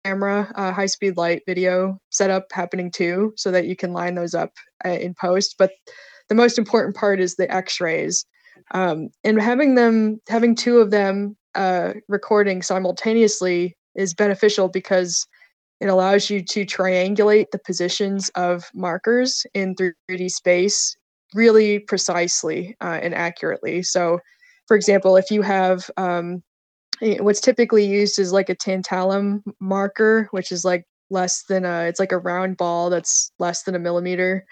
camera, 0.04 0.52
uh, 0.56 0.72
high 0.72 0.86
speed 0.86 1.18
light 1.18 1.44
video 1.46 2.00
setup 2.10 2.48
happening 2.52 2.90
too, 2.90 3.34
so 3.36 3.52
that 3.52 3.66
you 3.66 3.76
can 3.76 3.94
line 3.94 4.16
those 4.16 4.34
up 4.34 4.52
uh, 4.86 4.90
in 4.90 5.14
post. 5.14 5.56
But 5.60 5.72
the 6.30 6.36
most 6.36 6.58
important 6.58 6.96
part 6.96 7.20
is 7.20 7.36
the 7.36 7.54
x 7.54 7.80
rays. 7.80 8.26
Um, 8.74 9.10
and 9.24 9.42
having 9.42 9.76
them, 9.76 10.22
having 10.30 10.56
two 10.56 10.80
of 10.80 10.92
them 10.92 11.36
uh, 11.56 11.94
recording 12.08 12.62
simultaneously 12.62 13.76
is 13.96 14.14
beneficial 14.14 14.68
because 14.68 15.26
it 15.80 15.88
allows 15.88 16.30
you 16.30 16.44
to 16.44 16.66
triangulate 16.66 17.48
the 17.52 17.60
positions 17.60 18.30
of 18.36 18.70
markers 18.74 19.46
in 19.54 19.76
3D 19.76 20.30
space 20.30 20.96
really 21.34 21.80
precisely 21.80 22.76
uh, 22.82 23.00
and 23.02 23.16
accurately. 23.16 23.82
So 23.82 24.20
for 24.68 24.76
example, 24.76 25.18
if 25.18 25.32
you 25.32 25.42
have 25.42 25.90
um, 25.98 26.44
what's 27.02 27.42
typically 27.42 27.86
used 27.86 28.20
is 28.20 28.32
like 28.32 28.50
a 28.50 28.56
tantalum 28.56 29.42
marker, 29.60 30.28
which 30.32 30.52
is 30.52 30.64
like 30.64 30.86
less 31.10 31.44
than 31.44 31.66
a, 31.66 31.84
it's 31.84 32.00
like 32.00 32.12
a 32.12 32.18
round 32.18 32.58
ball 32.58 32.90
that's 32.90 33.32
less 33.40 33.64
than 33.64 33.76
a 33.76 33.80
millimeter 33.80 34.46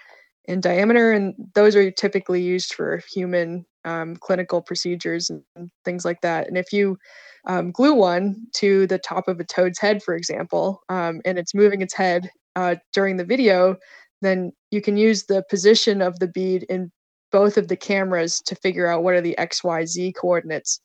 in 0.46 0.60
diameter. 0.60 1.12
And 1.12 1.34
those 1.54 1.76
are 1.76 1.90
typically 1.90 2.42
used 2.42 2.74
for 2.74 3.00
human 3.12 3.64
um, 3.84 4.16
clinical 4.16 4.60
procedures 4.60 5.30
and 5.30 5.70
things 5.84 6.04
like 6.04 6.20
that. 6.20 6.48
And 6.48 6.56
if 6.56 6.72
you 6.72 6.98
um, 7.46 7.70
glue 7.70 7.94
one 7.94 8.46
to 8.56 8.86
the 8.86 8.98
top 8.98 9.28
of 9.28 9.40
a 9.40 9.44
toad's 9.44 9.78
head, 9.78 10.02
for 10.02 10.14
example, 10.14 10.82
um, 10.88 11.20
and 11.24 11.38
it's 11.38 11.54
moving 11.54 11.82
its 11.82 11.94
head 11.94 12.30
uh, 12.56 12.76
during 12.92 13.16
the 13.16 13.24
video, 13.24 13.76
then 14.22 14.52
you 14.70 14.82
can 14.82 14.96
use 14.96 15.24
the 15.24 15.42
position 15.48 16.02
of 16.02 16.18
the 16.18 16.28
bead 16.28 16.64
in 16.64 16.90
both 17.32 17.56
of 17.56 17.68
the 17.68 17.76
cameras 17.76 18.40
to 18.46 18.54
figure 18.56 18.86
out 18.86 19.02
what 19.02 19.14
are 19.14 19.20
the 19.20 19.36
XYZ 19.38 20.14
coordinates 20.20 20.80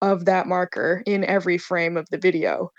of 0.00 0.26
that 0.26 0.46
marker 0.46 1.02
in 1.06 1.24
every 1.24 1.58
frame 1.58 1.96
of 1.96 2.06
the 2.10 2.18
video. 2.18 2.70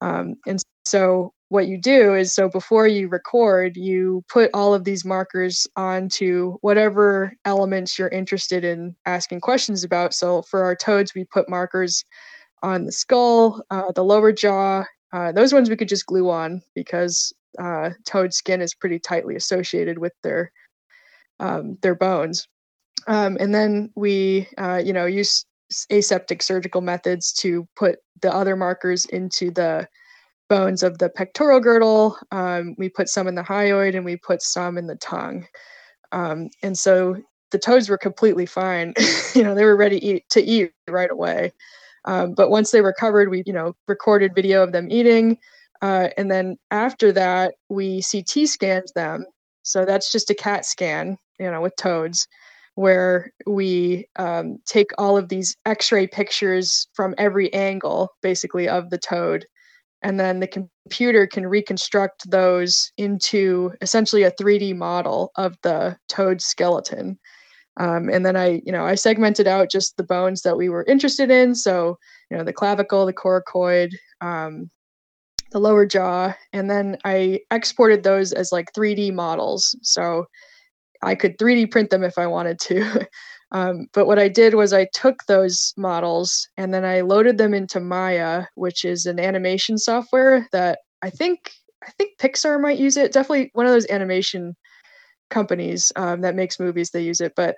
Um, 0.00 0.36
and 0.46 0.60
so 0.84 1.32
what 1.52 1.68
you 1.68 1.76
do 1.76 2.14
is 2.14 2.32
so 2.32 2.48
before 2.48 2.86
you 2.86 3.08
record, 3.08 3.76
you 3.76 4.24
put 4.26 4.50
all 4.54 4.72
of 4.72 4.84
these 4.84 5.04
markers 5.04 5.66
onto 5.76 6.56
whatever 6.62 7.34
elements 7.44 7.98
you're 7.98 8.08
interested 8.08 8.64
in 8.64 8.96
asking 9.04 9.38
questions 9.40 9.84
about. 9.84 10.14
So 10.14 10.40
for 10.40 10.64
our 10.64 10.74
toads, 10.74 11.14
we 11.14 11.24
put 11.24 11.50
markers 11.50 12.06
on 12.62 12.86
the 12.86 12.92
skull, 12.92 13.62
uh, 13.70 13.92
the 13.92 14.02
lower 14.02 14.32
jaw. 14.32 14.84
Uh, 15.12 15.30
those 15.32 15.52
ones 15.52 15.68
we 15.68 15.76
could 15.76 15.90
just 15.90 16.06
glue 16.06 16.30
on 16.30 16.62
because 16.74 17.34
uh, 17.58 17.90
toad 18.06 18.32
skin 18.32 18.62
is 18.62 18.72
pretty 18.72 18.98
tightly 18.98 19.36
associated 19.36 19.98
with 19.98 20.14
their 20.22 20.50
um, 21.38 21.76
their 21.82 21.94
bones. 21.94 22.48
Um, 23.06 23.36
and 23.38 23.54
then 23.54 23.90
we, 23.94 24.48
uh, 24.56 24.80
you 24.82 24.94
know, 24.94 25.04
use 25.04 25.44
aseptic 25.90 26.42
surgical 26.42 26.80
methods 26.80 27.30
to 27.30 27.68
put 27.76 27.98
the 28.22 28.34
other 28.34 28.56
markers 28.56 29.04
into 29.04 29.50
the 29.50 29.86
bones 30.52 30.82
of 30.82 30.98
the 30.98 31.08
pectoral 31.08 31.60
girdle. 31.60 32.18
Um, 32.30 32.74
we 32.76 32.90
put 32.90 33.08
some 33.08 33.26
in 33.26 33.36
the 33.36 33.42
hyoid 33.42 33.96
and 33.96 34.04
we 34.04 34.16
put 34.16 34.42
some 34.42 34.76
in 34.76 34.86
the 34.86 34.96
tongue. 34.96 35.46
Um, 36.12 36.50
and 36.62 36.76
so 36.76 37.16
the 37.52 37.58
toads 37.58 37.88
were 37.88 37.96
completely 37.96 38.44
fine. 38.44 38.92
you 39.34 39.42
know, 39.42 39.54
they 39.54 39.64
were 39.64 39.78
ready 39.78 39.98
to 39.98 40.06
eat, 40.06 40.28
to 40.28 40.42
eat 40.42 40.70
right 40.90 41.10
away. 41.10 41.54
Um, 42.04 42.34
but 42.34 42.50
once 42.50 42.70
they 42.70 42.82
recovered, 42.82 43.30
we, 43.30 43.42
you 43.46 43.52
know, 43.54 43.74
recorded 43.88 44.34
video 44.34 44.62
of 44.62 44.72
them 44.72 44.88
eating. 44.90 45.38
Uh, 45.80 46.08
and 46.18 46.30
then 46.30 46.58
after 46.70 47.12
that, 47.12 47.54
we 47.70 48.02
CT 48.02 48.46
scanned 48.46 48.88
them. 48.94 49.24
So 49.62 49.86
that's 49.86 50.12
just 50.12 50.28
a 50.28 50.34
CAT 50.34 50.66
scan, 50.66 51.16
you 51.40 51.50
know, 51.50 51.62
with 51.62 51.76
toads 51.76 52.28
where 52.74 53.32
we 53.46 54.06
um, 54.16 54.58
take 54.66 54.90
all 54.98 55.16
of 55.16 55.30
these 55.30 55.56
x-ray 55.64 56.08
pictures 56.08 56.88
from 56.92 57.14
every 57.16 57.50
angle 57.54 58.10
basically 58.20 58.68
of 58.68 58.90
the 58.90 58.98
toad 58.98 59.46
and 60.02 60.18
then 60.20 60.40
the 60.40 60.48
computer 60.48 61.26
can 61.26 61.46
reconstruct 61.46 62.30
those 62.30 62.92
into 62.98 63.72
essentially 63.82 64.24
a 64.24 64.32
3d 64.32 64.76
model 64.76 65.30
of 65.36 65.56
the 65.62 65.96
toad 66.08 66.40
skeleton 66.40 67.18
Um, 67.78 68.10
and 68.10 68.24
then 68.26 68.36
I, 68.36 68.60
you 68.66 68.72
know, 68.72 68.84
I 68.86 68.94
segmented 68.96 69.46
out 69.48 69.70
just 69.70 69.96
the 69.96 70.04
bones 70.04 70.42
that 70.42 70.56
we 70.56 70.68
were 70.68 70.84
interested 70.84 71.30
in. 71.30 71.54
So, 71.54 71.98
you 72.30 72.36
know, 72.36 72.44
the 72.44 72.52
clavicle, 72.52 73.06
the 73.06 73.14
coracoid, 73.14 73.92
um, 74.20 74.70
the 75.52 75.60
lower 75.60 75.86
jaw, 75.86 76.34
and 76.52 76.70
then 76.70 76.98
I 77.04 77.40
exported 77.50 78.02
those 78.02 78.32
as 78.32 78.52
like 78.52 78.72
3D 78.74 79.12
models. 79.14 79.76
So 79.82 80.26
I 81.02 81.14
could 81.14 81.38
3D 81.38 81.70
print 81.70 81.90
them 81.90 82.04
if 82.04 82.18
I 82.18 82.26
wanted 82.26 82.58
to. 82.60 83.06
um, 83.52 83.86
but 83.92 84.06
what 84.06 84.18
I 84.18 84.28
did 84.28 84.54
was 84.54 84.72
I 84.72 84.88
took 84.92 85.24
those 85.28 85.72
models 85.76 86.48
and 86.56 86.74
then 86.74 86.84
I 86.84 87.02
loaded 87.02 87.38
them 87.38 87.54
into 87.54 87.80
Maya, 87.80 88.46
which 88.54 88.84
is 88.84 89.06
an 89.06 89.20
animation 89.20 89.78
software 89.78 90.48
that 90.52 90.80
I 91.02 91.10
think 91.10 91.52
I 91.86 91.90
think 91.98 92.18
Pixar 92.18 92.60
might 92.60 92.78
use 92.78 92.96
it. 92.96 93.12
Definitely 93.12 93.50
one 93.54 93.66
of 93.66 93.72
those 93.72 93.90
animation 93.90 94.54
companies 95.32 95.90
um, 95.96 96.20
that 96.20 96.36
makes 96.36 96.60
movies 96.60 96.90
they 96.90 97.02
use 97.02 97.20
it 97.20 97.32
but 97.34 97.56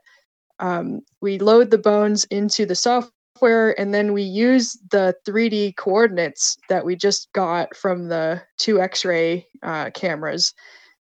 um, 0.61 1.01
we 1.21 1.39
load 1.39 1.71
the 1.71 1.79
bones 1.79 2.25
into 2.27 2.65
the 2.65 2.77
software 2.77 3.79
and 3.79 3.93
then 3.93 4.13
we 4.13 4.23
use 4.23 4.79
the 4.93 5.15
3d 5.27 5.77
coordinates 5.77 6.57
that 6.69 6.85
we 6.85 6.95
just 6.95 7.29
got 7.33 7.77
from 7.77 8.09
the 8.09 8.41
two 8.59 8.81
x-ray 8.81 9.45
uh, 9.65 9.91
cameras 9.91 10.55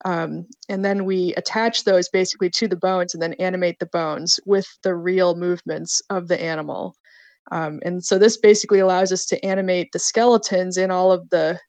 um, 0.05 0.45
and 0.69 0.85
then 0.85 1.05
we 1.05 1.33
attach 1.35 1.83
those 1.83 2.09
basically 2.09 2.49
to 2.49 2.67
the 2.67 2.75
bones 2.75 3.13
and 3.13 3.21
then 3.21 3.33
animate 3.33 3.77
the 3.79 3.85
bones 3.87 4.39
with 4.45 4.67
the 4.83 4.95
real 4.95 5.35
movements 5.35 6.01
of 6.09 6.27
the 6.27 6.41
animal 6.41 6.95
um, 7.51 7.79
and 7.83 8.03
so 8.03 8.17
this 8.17 8.37
basically 8.37 8.79
allows 8.79 9.11
us 9.11 9.25
to 9.25 9.43
animate 9.45 9.91
the 9.91 9.99
skeletons 9.99 10.77
in 10.77 10.91
all 10.91 11.11
of 11.11 11.29
the 11.29 11.59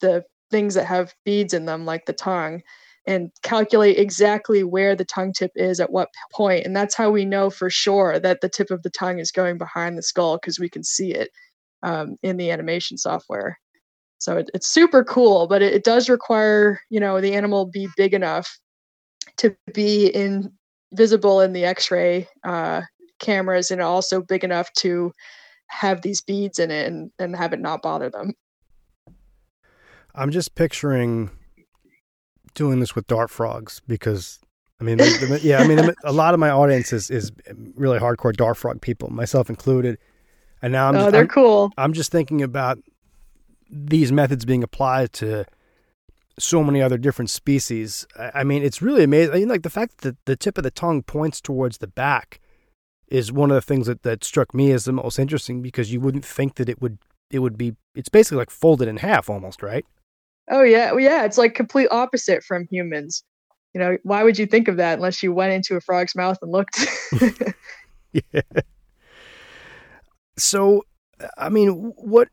the 0.00 0.24
things 0.50 0.74
that 0.74 0.86
have 0.86 1.14
beads 1.24 1.54
in 1.54 1.64
them 1.64 1.84
like 1.84 2.04
the 2.06 2.12
tongue 2.12 2.60
and 3.06 3.30
calculate 3.42 3.98
exactly 3.98 4.62
where 4.62 4.94
the 4.94 5.04
tongue 5.04 5.32
tip 5.32 5.52
is 5.54 5.80
at 5.80 5.90
what 5.90 6.08
point. 6.32 6.66
And 6.66 6.76
that's 6.76 6.94
how 6.94 7.10
we 7.10 7.24
know 7.24 7.50
for 7.50 7.70
sure 7.70 8.18
that 8.20 8.40
the 8.40 8.48
tip 8.48 8.70
of 8.70 8.82
the 8.82 8.90
tongue 8.90 9.18
is 9.18 9.32
going 9.32 9.58
behind 9.58 9.96
the 9.96 10.02
skull 10.02 10.36
because 10.36 10.58
we 10.60 10.68
can 10.68 10.84
see 10.84 11.12
it 11.12 11.30
um, 11.82 12.16
in 12.22 12.36
the 12.36 12.50
animation 12.50 12.98
software. 12.98 13.58
So 14.20 14.36
it, 14.36 14.50
it's 14.52 14.68
super 14.68 15.02
cool, 15.02 15.46
but 15.46 15.62
it, 15.62 15.72
it, 15.72 15.82
does 15.82 16.10
require, 16.10 16.80
you 16.90 17.00
know, 17.00 17.20
the 17.22 17.34
animal 17.34 17.64
be 17.64 17.88
big 17.96 18.12
enough 18.12 18.58
to 19.38 19.56
be 19.72 20.08
in 20.08 20.52
visible 20.92 21.40
in 21.40 21.54
the 21.54 21.64
X-ray 21.64 22.28
uh, 22.44 22.82
cameras, 23.18 23.70
and 23.70 23.80
also 23.80 24.20
big 24.20 24.44
enough 24.44 24.70
to 24.74 25.12
have 25.68 26.02
these 26.02 26.20
beads 26.20 26.58
in 26.58 26.70
it 26.70 26.86
and, 26.86 27.10
and 27.18 27.34
have 27.34 27.54
it 27.54 27.60
not 27.60 27.80
bother 27.80 28.10
them. 28.10 28.34
I'm 30.14 30.30
just 30.30 30.54
picturing 30.54 31.30
doing 32.54 32.80
this 32.80 32.94
with 32.94 33.06
dart 33.06 33.30
frogs 33.30 33.80
because 33.86 34.38
I 34.80 34.84
mean, 34.84 34.98
yeah, 35.42 35.58
I 35.58 35.66
mean, 35.66 35.92
a 36.04 36.12
lot 36.12 36.34
of 36.34 36.40
my 36.40 36.50
audience 36.50 36.92
is, 36.92 37.10
is 37.10 37.32
really 37.74 37.98
hardcore 37.98 38.34
dart 38.34 38.56
frog 38.56 38.80
people, 38.80 39.10
myself 39.10 39.48
included. 39.48 39.98
And 40.62 40.72
now 40.72 40.88
I'm, 40.88 40.96
oh, 40.96 41.10
they're 41.10 41.22
I'm, 41.22 41.28
cool. 41.28 41.70
I'm 41.78 41.92
just 41.92 42.10
thinking 42.10 42.42
about 42.42 42.78
these 43.70 44.12
methods 44.12 44.44
being 44.44 44.62
applied 44.62 45.12
to 45.14 45.44
so 46.38 46.64
many 46.64 46.80
other 46.82 46.98
different 46.98 47.30
species. 47.30 48.06
I, 48.34 48.44
mean, 48.44 48.62
it's 48.62 48.82
really 48.82 49.04
amazing. 49.04 49.34
I 49.34 49.38
mean, 49.38 49.48
like 49.48 49.62
the 49.62 49.70
fact 49.70 49.98
that 49.98 50.16
the 50.24 50.36
tip 50.36 50.58
of 50.58 50.64
the 50.64 50.70
tongue 50.70 51.02
points 51.02 51.40
towards 51.40 51.78
the 51.78 51.86
back 51.86 52.40
is 53.08 53.32
one 53.32 53.50
of 53.50 53.54
the 53.54 53.62
things 53.62 53.86
that, 53.86 54.02
that 54.02 54.24
struck 54.24 54.54
me 54.54 54.72
as 54.72 54.84
the 54.84 54.92
most 54.92 55.18
interesting 55.18 55.62
because 55.62 55.92
you 55.92 56.00
wouldn't 56.00 56.24
think 56.24 56.54
that 56.56 56.68
it 56.68 56.80
would 56.80 56.98
it 57.30 57.40
would 57.40 57.56
be. 57.56 57.76
It's 57.94 58.08
basically 58.08 58.38
like 58.38 58.50
folded 58.50 58.88
in 58.88 58.96
half, 58.96 59.30
almost, 59.30 59.62
right? 59.62 59.84
Oh 60.50 60.62
yeah, 60.62 60.92
well, 60.92 61.00
yeah. 61.00 61.24
It's 61.24 61.38
like 61.38 61.54
complete 61.54 61.88
opposite 61.90 62.42
from 62.42 62.66
humans. 62.70 63.22
You 63.74 63.80
know, 63.80 63.98
why 64.02 64.24
would 64.24 64.38
you 64.38 64.46
think 64.46 64.66
of 64.66 64.78
that 64.78 64.94
unless 64.94 65.22
you 65.22 65.32
went 65.32 65.52
into 65.52 65.76
a 65.76 65.80
frog's 65.80 66.16
mouth 66.16 66.38
and 66.42 66.50
looked? 66.50 66.86
yeah. 68.12 68.42
So, 70.36 70.84
I 71.36 71.50
mean, 71.50 71.92
what, 71.96 72.28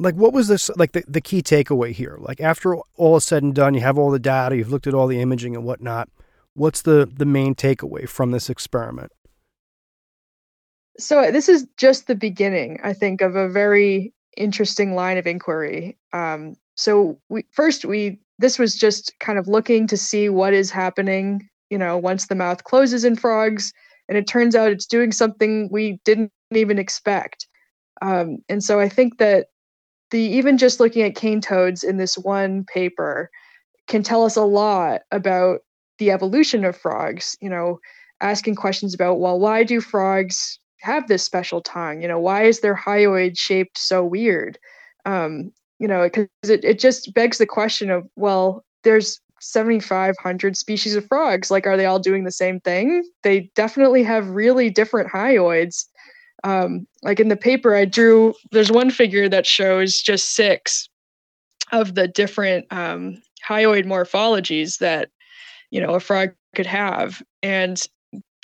like, 0.00 0.14
what 0.14 0.32
was 0.32 0.48
this 0.48 0.70
like 0.76 0.92
the, 0.92 1.04
the 1.06 1.20
key 1.20 1.42
takeaway 1.42 1.92
here? 1.92 2.16
Like, 2.20 2.40
after 2.40 2.76
all 2.96 3.16
is 3.16 3.24
said 3.24 3.42
and 3.42 3.54
done, 3.54 3.74
you 3.74 3.80
have 3.80 3.98
all 3.98 4.10
the 4.10 4.18
data, 4.18 4.56
you've 4.56 4.70
looked 4.70 4.86
at 4.86 4.94
all 4.94 5.06
the 5.06 5.20
imaging 5.20 5.54
and 5.54 5.64
whatnot. 5.64 6.08
What's 6.54 6.82
the 6.82 7.08
the 7.10 7.26
main 7.26 7.54
takeaway 7.54 8.08
from 8.08 8.30
this 8.30 8.50
experiment? 8.50 9.12
So 10.98 11.30
this 11.30 11.48
is 11.48 11.66
just 11.76 12.06
the 12.06 12.14
beginning, 12.14 12.80
I 12.82 12.92
think, 12.92 13.20
of 13.20 13.36
a 13.36 13.48
very 13.48 14.12
interesting 14.36 14.94
line 14.94 15.18
of 15.18 15.26
inquiry. 15.26 15.96
Um, 16.12 16.56
so 16.76 17.20
we 17.28 17.44
first 17.52 17.84
we 17.84 18.18
this 18.38 18.58
was 18.58 18.74
just 18.74 19.12
kind 19.20 19.38
of 19.38 19.48
looking 19.48 19.86
to 19.86 19.96
see 19.96 20.28
what 20.28 20.54
is 20.54 20.70
happening, 20.70 21.48
you 21.68 21.78
know, 21.78 21.98
once 21.98 22.26
the 22.26 22.34
mouth 22.34 22.64
closes 22.64 23.04
in 23.04 23.16
frogs, 23.16 23.72
and 24.08 24.16
it 24.16 24.26
turns 24.26 24.56
out 24.56 24.72
it's 24.72 24.86
doing 24.86 25.12
something 25.12 25.68
we 25.70 26.00
didn't 26.04 26.32
even 26.54 26.78
expect. 26.78 27.46
Um, 28.02 28.38
and 28.48 28.64
so 28.64 28.80
I 28.80 28.88
think 28.88 29.18
that 29.18 29.48
the 30.10 30.20
even 30.20 30.58
just 30.58 30.80
looking 30.80 31.02
at 31.02 31.14
cane 31.14 31.40
toads 31.40 31.82
in 31.82 31.96
this 31.96 32.16
one 32.16 32.64
paper 32.64 33.30
can 33.88 34.02
tell 34.02 34.24
us 34.24 34.36
a 34.36 34.44
lot 34.44 35.02
about 35.10 35.60
the 35.98 36.10
evolution 36.10 36.64
of 36.64 36.76
frogs. 36.76 37.36
You 37.40 37.50
know, 37.50 37.78
asking 38.20 38.56
questions 38.56 38.94
about 38.94 39.20
well, 39.20 39.38
why 39.38 39.64
do 39.64 39.80
frogs 39.80 40.58
have 40.80 41.08
this 41.08 41.22
special 41.22 41.60
tongue? 41.60 42.02
You 42.02 42.08
know, 42.08 42.18
why 42.18 42.44
is 42.44 42.60
their 42.60 42.76
hyoid 42.76 43.38
shaped 43.38 43.78
so 43.78 44.04
weird? 44.04 44.58
Um, 45.04 45.52
you 45.78 45.88
know, 45.88 46.04
because 46.04 46.28
it, 46.44 46.64
it 46.64 46.78
just 46.78 47.12
begs 47.14 47.38
the 47.38 47.46
question 47.46 47.90
of, 47.90 48.06
well, 48.16 48.64
there's 48.84 49.20
7,500 49.40 50.56
species 50.56 50.94
of 50.94 51.06
frogs. 51.06 51.50
Like, 51.50 51.66
are 51.66 51.76
they 51.76 51.86
all 51.86 51.98
doing 51.98 52.24
the 52.24 52.30
same 52.30 52.60
thing? 52.60 53.02
They 53.22 53.50
definitely 53.54 54.02
have 54.02 54.28
really 54.28 54.70
different 54.70 55.10
hyoids. 55.10 55.86
Um, 56.44 56.86
like 57.02 57.20
in 57.20 57.28
the 57.28 57.36
paper, 57.36 57.74
I 57.74 57.84
drew, 57.84 58.34
there's 58.50 58.72
one 58.72 58.90
figure 58.90 59.28
that 59.28 59.46
shows 59.46 60.00
just 60.00 60.34
six 60.34 60.88
of 61.72 61.94
the 61.94 62.08
different 62.08 62.66
um, 62.70 63.20
hyoid 63.46 63.84
morphologies 63.84 64.78
that, 64.78 65.10
you 65.70 65.80
know, 65.80 65.94
a 65.94 66.00
frog 66.00 66.30
could 66.54 66.66
have. 66.66 67.22
And 67.42 67.82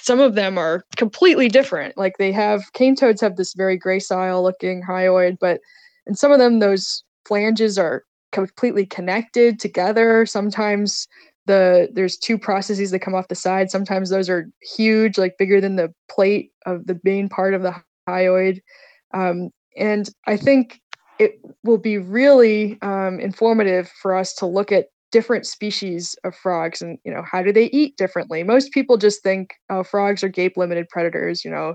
some 0.00 0.20
of 0.20 0.34
them 0.34 0.58
are 0.58 0.84
completely 0.96 1.48
different. 1.48 1.96
Like 1.96 2.18
they 2.18 2.32
have, 2.32 2.72
cane 2.72 2.94
toads 2.94 3.20
have 3.20 3.36
this 3.36 3.54
very 3.54 3.78
gracile 3.78 4.42
looking 4.42 4.82
hyoid, 4.82 5.38
but 5.40 5.60
in 6.06 6.14
some 6.14 6.32
of 6.32 6.38
them, 6.38 6.60
those 6.60 7.02
flanges 7.26 7.78
are 7.78 8.04
completely 8.32 8.86
connected 8.86 9.58
together. 9.58 10.26
Sometimes 10.26 11.08
the 11.46 11.88
there's 11.92 12.16
two 12.16 12.38
processes 12.38 12.90
that 12.90 12.98
come 13.00 13.14
off 13.14 13.28
the 13.28 13.34
side. 13.34 13.70
Sometimes 13.70 14.10
those 14.10 14.28
are 14.28 14.48
huge, 14.60 15.16
like 15.16 15.38
bigger 15.38 15.60
than 15.60 15.76
the 15.76 15.92
plate 16.10 16.50
of 16.66 16.86
the 16.86 17.00
main 17.04 17.28
part 17.28 17.54
of 17.54 17.62
the 17.62 17.74
hyoid. 18.08 18.60
Um, 19.14 19.50
and 19.76 20.08
I 20.26 20.36
think 20.36 20.80
it 21.18 21.40
will 21.64 21.78
be 21.78 21.98
really 21.98 22.78
um, 22.82 23.20
informative 23.20 23.90
for 24.02 24.14
us 24.14 24.34
to 24.34 24.46
look 24.46 24.72
at 24.72 24.86
different 25.12 25.46
species 25.46 26.16
of 26.24 26.34
frogs 26.34 26.82
and 26.82 26.98
you 27.04 27.12
know 27.12 27.22
how 27.30 27.42
do 27.42 27.52
they 27.52 27.66
eat 27.66 27.96
differently? 27.96 28.42
Most 28.42 28.72
people 28.72 28.96
just 28.96 29.22
think 29.22 29.54
oh 29.70 29.82
frogs 29.82 30.22
are 30.24 30.28
gape 30.28 30.56
limited 30.56 30.88
predators 30.88 31.44
you 31.44 31.50
know 31.50 31.74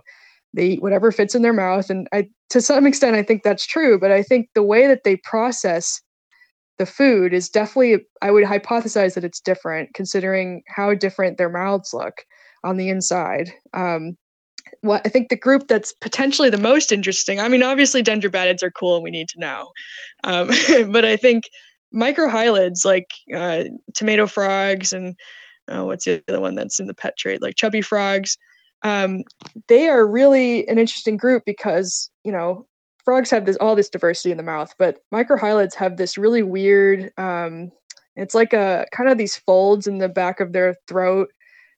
they 0.53 0.71
eat 0.71 0.81
whatever 0.81 1.11
fits 1.11 1.33
in 1.33 1.41
their 1.41 1.53
mouth. 1.53 1.89
And 1.89 2.07
i 2.11 2.27
to 2.49 2.61
some 2.61 2.85
extent 2.85 3.15
i 3.15 3.23
think 3.23 3.43
that's 3.43 3.65
true 3.65 3.97
but 3.97 4.11
i 4.11 4.21
think 4.21 4.49
the 4.53 4.61
way 4.61 4.85
that 4.85 5.05
they 5.05 5.15
process 5.15 6.01
the 6.77 6.85
food 6.85 7.33
is 7.33 7.47
definitely 7.47 8.05
i 8.21 8.29
would 8.29 8.43
hypothesize 8.43 9.13
that 9.15 9.23
it's 9.23 9.39
different 9.39 9.93
considering 9.93 10.61
how 10.67 10.93
different 10.93 11.37
their 11.37 11.49
mouths 11.49 11.91
look 11.93 12.25
on 12.63 12.77
the 12.77 12.89
inside. 12.89 13.51
Um, 13.73 14.17
what 14.81 15.01
i 15.05 15.09
think 15.09 15.29
the 15.29 15.35
group 15.35 15.67
that's 15.67 15.93
potentially 15.93 16.49
the 16.49 16.57
most 16.57 16.91
interesting 16.91 17.39
i 17.39 17.47
mean 17.47 17.63
obviously 17.63 18.01
dendrobatids 18.01 18.63
are 18.63 18.71
cool 18.71 18.95
and 18.95 19.03
we 19.03 19.11
need 19.11 19.27
to 19.29 19.39
know 19.39 19.71
um, 20.23 20.49
but 20.91 21.05
i 21.05 21.15
think 21.15 21.45
microhylids 21.93 22.85
like 22.85 23.11
uh, 23.35 23.63
tomato 23.93 24.25
frogs 24.25 24.93
and 24.93 25.15
uh, 25.67 25.83
what's 25.83 26.05
the 26.05 26.23
other 26.27 26.39
one 26.39 26.55
that's 26.55 26.79
in 26.79 26.87
the 26.87 26.93
pet 26.93 27.17
trade 27.17 27.41
like 27.41 27.55
chubby 27.55 27.81
frogs 27.81 28.37
um, 28.83 29.23
they 29.67 29.89
are 29.89 30.07
really 30.07 30.67
an 30.67 30.79
interesting 30.79 31.17
group 31.17 31.43
because 31.45 32.09
you 32.23 32.31
know 32.31 32.65
frogs 33.03 33.29
have 33.31 33.45
this 33.45 33.57
all 33.57 33.75
this 33.75 33.89
diversity 33.89 34.31
in 34.31 34.37
the 34.37 34.43
mouth, 34.43 34.73
but 34.77 34.99
microhylids 35.13 35.75
have 35.75 35.97
this 35.97 36.17
really 36.17 36.43
weird. 36.43 37.11
Um, 37.17 37.71
it's 38.15 38.35
like 38.35 38.53
a 38.53 38.85
kind 38.91 39.09
of 39.09 39.17
these 39.17 39.37
folds 39.37 39.87
in 39.87 39.97
the 39.97 40.09
back 40.09 40.39
of 40.39 40.53
their 40.53 40.75
throat, 40.87 41.29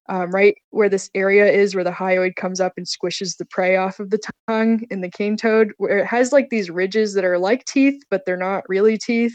um, 0.10 0.32
right 0.32 0.56
where 0.72 0.89
this 0.89 1.10
area 1.16 1.45
is 1.45 1.76
where 1.76 1.84
the 1.84 1.91
hyoid 1.91 2.36
comes 2.36 2.60
up 2.60 2.74
and 2.76 2.86
squishes 2.86 3.38
the 3.38 3.45
prey 3.45 3.78
off 3.78 3.99
of 3.99 4.10
the 4.10 4.20
tongue 4.47 4.82
in 4.89 5.01
the 5.01 5.10
cane 5.10 5.38
toad, 5.38 5.72
where 5.78 5.99
it 5.99 6.06
has 6.06 6.32
like 6.32 6.49
these 6.49 6.70
ridges 6.70 7.14
that 7.14 7.24
are 7.24 7.38
like 7.38 7.66
teeth, 7.66 8.01
but 8.10 8.26
they're 8.26 8.36
not 8.38 8.68
really 8.68 8.97
teeth. 8.97 9.34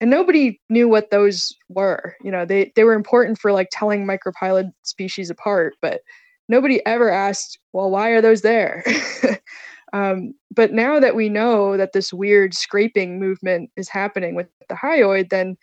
And 0.00 0.10
nobody 0.10 0.60
knew 0.68 0.88
what 0.88 1.10
those 1.10 1.54
were. 1.68 2.16
You 2.22 2.30
know, 2.30 2.44
they 2.44 2.72
they 2.76 2.84
were 2.84 2.92
important 2.92 3.38
for 3.38 3.52
like 3.52 3.68
telling 3.70 4.06
microhylid 4.06 4.72
species 4.82 5.30
apart, 5.30 5.74
but 5.80 6.00
nobody 6.48 6.84
ever 6.86 7.08
asked, 7.08 7.58
well, 7.72 7.90
why 7.90 8.10
are 8.10 8.20
those 8.20 8.42
there? 8.42 8.84
um, 9.92 10.34
but 10.50 10.72
now 10.72 11.00
that 11.00 11.14
we 11.14 11.28
know 11.28 11.76
that 11.76 11.92
this 11.92 12.12
weird 12.12 12.52
scraping 12.52 13.18
movement 13.18 13.70
is 13.76 13.88
happening 13.88 14.34
with 14.34 14.48
the 14.68 14.74
hyoid, 14.74 15.30
then 15.30 15.56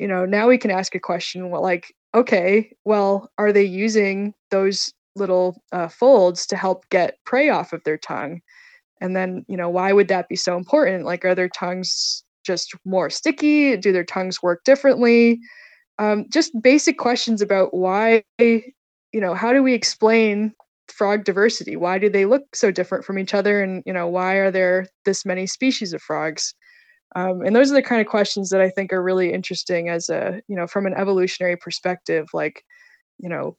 you 0.00 0.08
know 0.08 0.24
now 0.24 0.48
we 0.48 0.58
can 0.58 0.70
ask 0.70 0.94
a 0.94 1.00
question. 1.00 1.50
Well, 1.50 1.62
like, 1.62 1.94
okay, 2.16 2.72
well, 2.84 3.30
are 3.38 3.52
they 3.52 3.64
using 3.64 4.34
those 4.50 4.92
little 5.16 5.62
uh, 5.72 5.88
folds 5.88 6.46
to 6.46 6.56
help 6.56 6.88
get 6.90 7.18
prey 7.24 7.48
off 7.48 7.72
of 7.72 7.82
their 7.84 7.98
tongue. 7.98 8.40
And 9.00 9.16
then, 9.16 9.44
you 9.48 9.56
know, 9.56 9.68
why 9.68 9.92
would 9.92 10.08
that 10.08 10.28
be 10.28 10.36
so 10.36 10.56
important? 10.56 11.04
Like, 11.04 11.24
are 11.24 11.34
their 11.34 11.48
tongues 11.48 12.24
just 12.44 12.74
more 12.84 13.10
sticky? 13.10 13.76
Do 13.76 13.92
their 13.92 14.04
tongues 14.04 14.42
work 14.42 14.62
differently? 14.64 15.40
Um, 15.98 16.26
just 16.32 16.52
basic 16.62 16.98
questions 16.98 17.42
about 17.42 17.74
why, 17.74 18.22
you 18.38 18.62
know, 19.14 19.34
how 19.34 19.52
do 19.52 19.62
we 19.62 19.74
explain 19.74 20.52
frog 20.88 21.24
diversity? 21.24 21.76
Why 21.76 21.98
do 21.98 22.08
they 22.08 22.26
look 22.26 22.44
so 22.54 22.70
different 22.70 23.04
from 23.04 23.18
each 23.18 23.34
other? 23.34 23.62
And, 23.62 23.82
you 23.86 23.92
know, 23.92 24.06
why 24.06 24.34
are 24.36 24.50
there 24.50 24.86
this 25.04 25.26
many 25.26 25.46
species 25.46 25.92
of 25.92 26.02
frogs? 26.02 26.54
Um, 27.14 27.42
and 27.42 27.54
those 27.54 27.70
are 27.70 27.74
the 27.74 27.82
kind 27.82 28.00
of 28.00 28.06
questions 28.06 28.50
that 28.50 28.60
I 28.60 28.68
think 28.68 28.92
are 28.92 29.02
really 29.02 29.32
interesting 29.32 29.88
as 29.88 30.08
a, 30.08 30.40
you 30.48 30.56
know, 30.56 30.66
from 30.66 30.86
an 30.86 30.94
evolutionary 30.94 31.56
perspective. 31.56 32.28
Like, 32.34 32.64
you 33.18 33.28
know, 33.28 33.56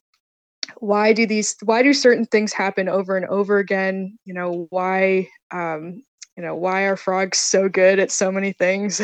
why 0.80 1.14
do 1.14 1.26
these, 1.26 1.56
why 1.64 1.82
do 1.82 1.94
certain 1.94 2.26
things 2.26 2.54
happen 2.54 2.90
over 2.90 3.16
and 3.16 3.26
over 3.28 3.58
again? 3.58 4.18
You 4.26 4.34
know, 4.34 4.68
why, 4.70 5.30
um, 5.52 6.04
you 6.36 6.44
know, 6.44 6.56
why 6.56 6.82
are 6.84 6.98
frogs 6.98 7.40
so 7.40 7.70
good 7.70 8.00
at 8.00 8.12
so 8.12 8.32
many 8.32 8.52
things? 8.52 9.02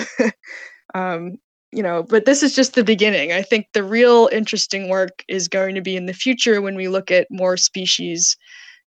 um, 0.93 1.37
you 1.71 1.81
know, 1.81 2.03
but 2.03 2.25
this 2.25 2.43
is 2.43 2.55
just 2.55 2.75
the 2.75 2.83
beginning. 2.83 3.31
I 3.31 3.41
think 3.41 3.67
the 3.73 3.83
real 3.83 4.29
interesting 4.31 4.89
work 4.89 5.23
is 5.27 5.47
going 5.47 5.73
to 5.73 5.81
be 5.81 5.95
in 5.95 6.05
the 6.05 6.13
future 6.13 6.61
when 6.61 6.75
we 6.75 6.87
look 6.87 7.09
at 7.09 7.27
more 7.31 7.57
species 7.57 8.37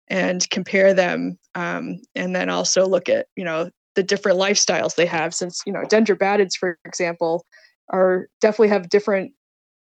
and 0.09 0.49
compare 0.51 0.95
them, 0.95 1.37
um, 1.57 2.01
and 2.15 2.37
then 2.37 2.49
also 2.49 2.87
look 2.87 3.09
at, 3.09 3.27
you 3.35 3.45
know, 3.45 3.71
the 3.97 4.03
different 4.03 4.39
lifestyles 4.39 4.95
they 4.95 5.07
have 5.07 5.35
since 5.35 5.63
you 5.67 5.73
know 5.73 5.83
dendrobatids 5.83 6.53
for 6.59 6.79
example 6.85 7.45
are 7.91 8.29
definitely 8.41 8.69
have 8.69 8.89
different 8.89 9.33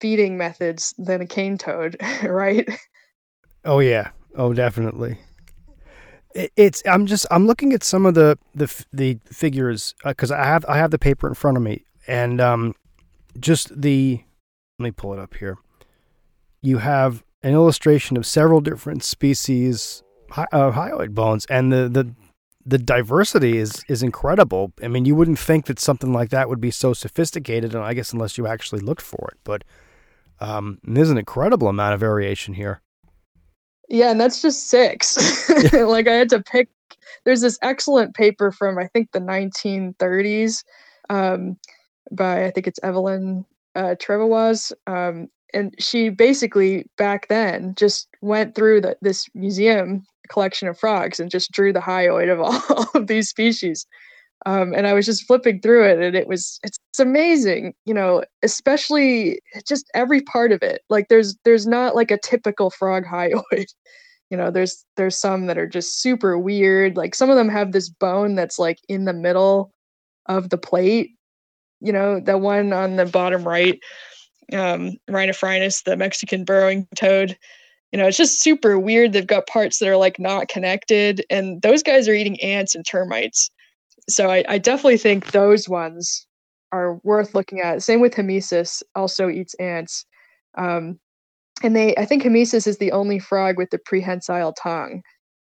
feeding 0.02 0.38
methods 0.38 0.94
than 0.98 1.22
a 1.22 1.26
cane 1.26 1.58
toad 1.58 1.98
right? 2.24 2.68
Oh 3.64 3.80
yeah. 3.80 4.10
Oh 4.36 4.54
definitely. 4.54 5.18
It, 6.34 6.52
it's 6.56 6.84
i'm 6.86 7.06
just 7.06 7.26
i'm 7.32 7.48
looking 7.48 7.74
at 7.74 7.84
some 7.84 8.06
of 8.06 8.14
the 8.14 8.38
the 8.54 8.86
the 8.92 9.20
figures 9.26 9.96
because 10.04 10.32
uh, 10.32 10.36
i 10.36 10.46
have 10.46 10.66
i 10.66 10.78
have 10.78 10.92
the 10.92 11.00
paper 11.00 11.28
in 11.28 11.34
front 11.34 11.58
of 11.58 11.64
me. 11.64 11.86
And 12.08 12.40
um 12.40 12.76
just 13.40 13.82
the 13.82 14.22
let 14.80 14.84
me 14.84 14.92
pull 14.92 15.14
it 15.14 15.20
up 15.20 15.36
here. 15.36 15.58
You 16.62 16.80
have 16.80 17.24
an 17.42 17.54
illustration 17.54 18.18
of 18.18 18.26
several 18.26 18.60
different 18.60 19.04
species 19.04 20.04
of 20.52 20.74
hyoid 20.74 21.14
bones. 21.14 21.46
And 21.50 21.72
the 21.72 21.88
the 21.90 22.14
the 22.66 22.78
diversity 22.78 23.58
is 23.58 23.84
is 23.88 24.02
incredible. 24.02 24.74
I 24.82 24.88
mean, 24.88 25.06
you 25.06 25.16
wouldn't 25.16 25.40
think 25.40 25.66
that 25.66 25.80
something 25.80 26.12
like 26.12 26.30
that 26.32 26.50
would 26.50 26.62
be 26.62 26.72
so 26.72 26.94
sophisticated, 26.94 27.76
and 27.76 27.84
I 27.84 27.94
guess 27.94 28.12
unless 28.12 28.38
you 28.38 28.48
actually 28.48 28.82
looked 28.82 29.02
for 29.02 29.30
it. 29.32 29.40
But 29.44 29.64
um, 30.40 30.80
there's 30.84 31.12
an 31.12 31.18
incredible 31.18 31.68
amount 31.68 31.94
of 31.94 32.00
variation 32.00 32.54
here. 32.54 32.82
Yeah, 33.88 34.10
and 34.10 34.20
that's 34.20 34.42
just 34.42 34.68
six. 34.70 35.50
like 35.74 36.08
I 36.08 36.14
had 36.14 36.30
to 36.30 36.42
pick. 36.42 36.70
There's 37.24 37.42
this 37.42 37.60
excellent 37.62 38.16
paper 38.16 38.52
from 38.52 38.78
I 38.80 38.88
think 38.88 39.12
the 39.12 39.20
1930s 39.20 40.64
um, 41.10 41.58
by 42.12 42.46
I 42.46 42.52
think 42.52 42.68
it's 42.68 42.80
Evelyn 42.82 43.46
uh, 43.76 43.96
Trewavas, 44.00 44.72
um, 44.88 45.28
and 45.54 45.76
she 45.78 46.10
basically 46.10 46.90
back 46.98 47.28
then 47.28 47.76
just 47.76 48.08
went 48.22 48.56
through 48.56 48.82
the, 48.82 48.98
this 49.02 49.28
museum 49.36 50.06
collection 50.30 50.68
of 50.68 50.78
frogs 50.78 51.20
and 51.20 51.32
just 51.32 51.52
drew 51.52 51.74
the 51.74 51.80
hyoid 51.80 52.32
of 52.32 52.40
all 52.40 52.90
of 52.94 53.08
these 53.08 53.30
species. 53.30 53.86
Um, 54.46 54.74
and 54.74 54.86
I 54.86 54.94
was 54.94 55.06
just 55.06 55.26
flipping 55.26 55.60
through 55.60 55.90
it, 55.90 56.00
and 56.00 56.16
it 56.16 56.28
was 56.28 56.60
it's, 56.64 56.80
amazing, 56.98 57.74
you 57.86 57.94
know, 57.94 58.24
especially 58.42 59.42
just 59.68 59.90
every 59.94 60.22
part 60.22 60.54
of 60.54 60.64
it. 60.64 60.82
Like 60.90 61.10
there's 61.10 61.36
there's 61.44 61.68
not 61.68 61.94
like 61.94 62.10
a 62.10 62.20
typical 62.20 62.70
frog 62.70 63.04
hyoid. 63.12 63.68
You 64.30 64.38
know, 64.38 64.52
there's 64.52 64.86
there's 64.98 65.18
some 65.18 65.48
that 65.48 65.58
are 65.58 65.68
just 65.68 66.02
super 66.02 66.38
weird. 66.38 66.96
Like 66.96 67.16
some 67.16 67.30
of 67.30 67.36
them 67.36 67.50
have 67.50 67.72
this 67.72 67.90
bone 67.90 68.36
that's 68.36 68.60
like 68.60 68.80
in 68.88 69.06
the 69.06 69.14
middle 69.14 69.74
of 70.28 70.50
the 70.50 70.58
plate. 70.58 71.12
You 71.82 71.92
know, 71.92 72.20
the 72.20 72.38
one 72.38 72.72
on 72.72 72.96
the 72.96 73.06
bottom 73.06 73.44
right, 73.44 73.80
um, 74.54 74.92
Rhinophrynus, 75.10 75.84
the 75.84 75.98
Mexican 75.98 76.46
burrowing 76.46 76.88
toad 76.96 77.38
you 77.96 78.02
know, 78.02 78.10
it's 78.10 78.18
just 78.18 78.42
super 78.42 78.78
weird. 78.78 79.14
They've 79.14 79.26
got 79.26 79.48
parts 79.48 79.80
that 79.80 79.88
are 79.88 79.96
like 79.96 80.20
not 80.20 80.50
connected, 80.50 81.26
and 81.30 81.62
those 81.62 81.82
guys 81.82 82.10
are 82.10 82.14
eating 82.14 82.38
ants 82.42 82.76
and 82.76 82.86
termites. 82.86 83.50
So 84.10 84.30
I, 84.30 84.44
I 84.50 84.58
definitely 84.58 84.98
think 84.98 85.32
those 85.32 85.70
ones 85.70 86.28
are 86.74 87.00
worth 87.04 87.34
looking 87.34 87.62
at. 87.62 87.84
Same 87.84 88.02
with 88.02 88.14
Hemisus, 88.14 88.84
also 88.96 89.30
eats 89.30 89.54
ants. 89.62 90.06
Um, 90.58 91.00
and 91.64 91.74
they, 91.74 91.96
I 91.96 92.04
think 92.04 92.24
Hemisus 92.24 92.68
is 92.68 92.80
the 92.80 92.92
only 92.92 93.18
frog 93.18 93.58
with 93.58 93.70
the 93.70 93.80
prehensile 93.86 94.52
tongue. 94.52 95.02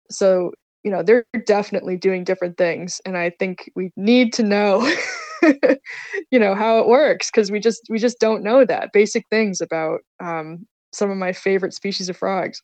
So 0.09 0.53
you 0.85 0.91
know 0.91 1.03
they're 1.03 1.25
definitely 1.45 1.97
doing 1.97 2.23
different 2.23 2.57
things, 2.57 3.01
and 3.05 3.17
I 3.17 3.31
think 3.31 3.69
we 3.75 3.91
need 3.97 4.31
to 4.35 4.43
know, 4.43 4.89
you 6.31 6.39
know, 6.39 6.55
how 6.55 6.79
it 6.79 6.87
works 6.87 7.29
because 7.29 7.51
we 7.51 7.59
just 7.59 7.81
we 7.89 7.99
just 7.99 8.21
don't 8.21 8.43
know 8.43 8.63
that 8.63 8.93
basic 8.93 9.25
things 9.29 9.59
about 9.59 9.99
um, 10.21 10.65
some 10.91 11.11
of 11.11 11.17
my 11.17 11.33
favorite 11.33 11.73
species 11.73 12.09
of 12.09 12.17
frogs. 12.17 12.63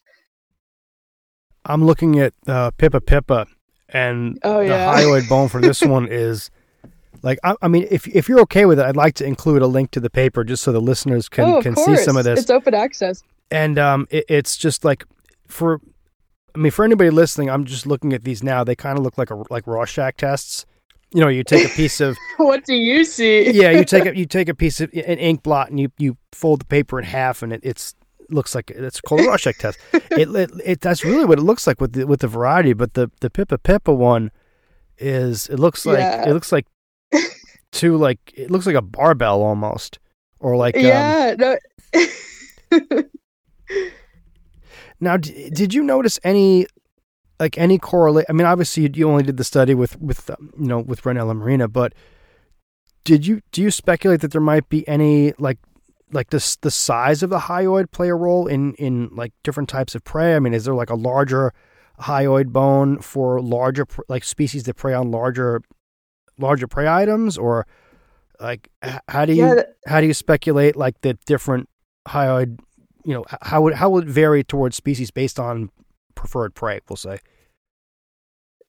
I'm 1.65 1.83
looking 1.83 2.19
at 2.19 2.33
uh, 2.47 2.71
Pipa 2.71 3.01
Pipa, 3.01 3.47
and 3.89 4.37
oh, 4.43 4.59
the 4.59 4.69
yeah. 4.69 4.93
hyoid 4.93 5.27
bone 5.27 5.49
for 5.49 5.61
this 5.61 5.81
one 5.83 6.07
is 6.07 6.51
like 7.25 7.39
I, 7.43 7.55
I, 7.61 7.67
mean, 7.67 7.87
if 7.89 8.07
if 8.07 8.29
you're 8.29 8.39
okay 8.41 8.65
with 8.65 8.79
it, 8.79 8.85
I'd 8.85 8.95
like 8.95 9.15
to 9.15 9.25
include 9.25 9.61
a 9.61 9.67
link 9.67 9.91
to 9.91 9.99
the 9.99 10.09
paper 10.09 10.43
just 10.43 10.63
so 10.63 10.71
the 10.71 10.79
listeners 10.79 11.27
can 11.27 11.45
oh, 11.45 11.61
can 11.61 11.73
course. 11.73 11.99
see 11.99 12.03
some 12.03 12.17
of 12.17 12.23
this. 12.23 12.41
It's 12.41 12.49
open 12.49 12.73
access, 12.73 13.23
and 13.49 13.79
um, 13.79 14.07
it, 14.11 14.25
it's 14.29 14.57
just 14.57 14.85
like 14.85 15.03
for. 15.47 15.81
I 16.53 16.57
mean, 16.57 16.71
for 16.71 16.85
anybody 16.85 17.09
listening, 17.09 17.49
I'm 17.49 17.65
just 17.65 17.85
looking 17.85 18.13
at 18.13 18.23
these 18.23 18.41
now. 18.41 18.63
They 18.63 18.75
kind 18.75 18.97
of 18.97 19.03
look 19.03 19.17
like 19.17 19.29
a 19.29 19.43
like 19.49 19.67
Rorschach 19.67 20.15
tests. 20.17 20.65
You 21.13 21.21
know, 21.21 21.27
you 21.27 21.43
take 21.43 21.65
a 21.65 21.75
piece 21.75 21.99
of. 21.99 22.15
what 22.37 22.63
do 22.63 22.75
you 22.75 23.03
see? 23.03 23.51
yeah, 23.51 23.71
you 23.71 23.83
take 23.83 24.05
a 24.11 24.15
you 24.15 24.25
take 24.25 24.47
a 24.47 24.53
piece 24.53 24.79
of 24.79 24.91
an 24.93 25.17
ink 25.17 25.43
blot 25.43 25.69
and 25.69 25.79
you 25.79 25.91
you 25.97 26.17
fold 26.31 26.61
the 26.61 26.65
paper 26.65 26.99
in 26.99 27.05
half, 27.05 27.41
and 27.41 27.51
it, 27.51 27.61
it's 27.63 27.95
looks 28.29 28.55
like 28.55 28.71
it's 28.71 29.01
called 29.01 29.21
a 29.21 29.25
Rorschach 29.25 29.57
test. 29.57 29.79
It, 30.11 30.29
it, 30.33 30.51
it, 30.63 30.81
that's 30.81 31.03
really 31.03 31.25
what 31.25 31.39
it 31.39 31.41
looks 31.41 31.67
like 31.67 31.81
with 31.81 31.93
the 31.93 32.07
with 32.07 32.21
the 32.21 32.27
variety. 32.27 32.73
But 32.73 32.93
the 32.93 33.11
the 33.19 33.29
Pipa 33.29 33.57
Pipa 33.57 33.93
one 33.93 34.31
is 34.97 35.49
it 35.49 35.59
looks 35.59 35.85
like 35.85 35.99
yeah. 35.99 36.29
it 36.29 36.33
looks 36.33 36.51
like 36.51 36.67
two 37.71 37.97
like 37.97 38.19
it 38.33 38.49
looks 38.49 38.65
like 38.65 38.75
a 38.75 38.81
barbell 38.81 39.41
almost 39.41 39.99
or 40.39 40.55
like 40.55 40.75
yeah. 40.77 41.35
Um, 41.39 41.57
no. 41.93 43.03
now, 44.99 45.17
d- 45.17 45.49
did 45.49 45.73
you 45.73 45.83
notice 45.83 46.19
any 46.23 46.67
like 47.39 47.57
any 47.57 47.77
correlate? 47.77 48.25
I 48.29 48.33
mean, 48.33 48.47
obviously 48.47 48.83
you, 48.83 48.89
you 48.93 49.09
only 49.09 49.23
did 49.23 49.37
the 49.37 49.43
study 49.43 49.73
with 49.73 49.99
with 49.99 50.29
um, 50.29 50.53
you 50.59 50.67
know 50.67 50.79
with 50.79 51.01
Rhinella 51.01 51.35
marina, 51.35 51.67
but 51.67 51.93
did 53.03 53.25
you 53.25 53.41
do 53.51 53.61
you 53.61 53.71
speculate 53.71 54.21
that 54.21 54.31
there 54.31 54.41
might 54.41 54.69
be 54.69 54.87
any 54.87 55.33
like 55.37 55.57
like 56.11 56.29
this 56.29 56.55
the 56.57 56.71
size 56.71 57.23
of 57.23 57.29
the 57.29 57.39
hyoid 57.39 57.91
play 57.91 58.09
a 58.09 58.15
role 58.15 58.47
in 58.47 58.73
in 58.75 59.09
like 59.13 59.33
different 59.43 59.69
types 59.69 59.95
of 59.95 60.03
prey? 60.03 60.35
I 60.35 60.39
mean, 60.39 60.53
is 60.53 60.65
there 60.65 60.75
like 60.75 60.89
a 60.89 60.95
larger 60.95 61.53
hyoid 62.01 62.47
bone 62.47 62.99
for 62.99 63.41
larger 63.41 63.85
like 64.09 64.23
species 64.23 64.63
that 64.63 64.75
prey 64.75 64.93
on 64.93 65.11
larger 65.11 65.61
larger 66.37 66.67
prey 66.67 66.87
items, 66.87 67.37
or 67.37 67.65
like 68.39 68.69
how 69.07 69.25
do 69.25 69.33
you 69.33 69.45
yeah, 69.45 69.55
that, 69.55 69.75
how 69.87 70.01
do 70.01 70.07
you 70.07 70.13
speculate 70.13 70.75
like 70.75 71.01
the 71.01 71.13
different 71.25 71.69
hyoid? 72.07 72.59
You 73.03 73.13
know, 73.13 73.25
how 73.41 73.61
would 73.61 73.75
how 73.75 73.89
would 73.91 74.05
it 74.05 74.09
vary 74.09 74.43
towards 74.43 74.75
species 74.75 75.11
based 75.11 75.39
on 75.39 75.69
preferred 76.15 76.55
prey? 76.55 76.79
We'll 76.89 76.97
say. 76.97 77.19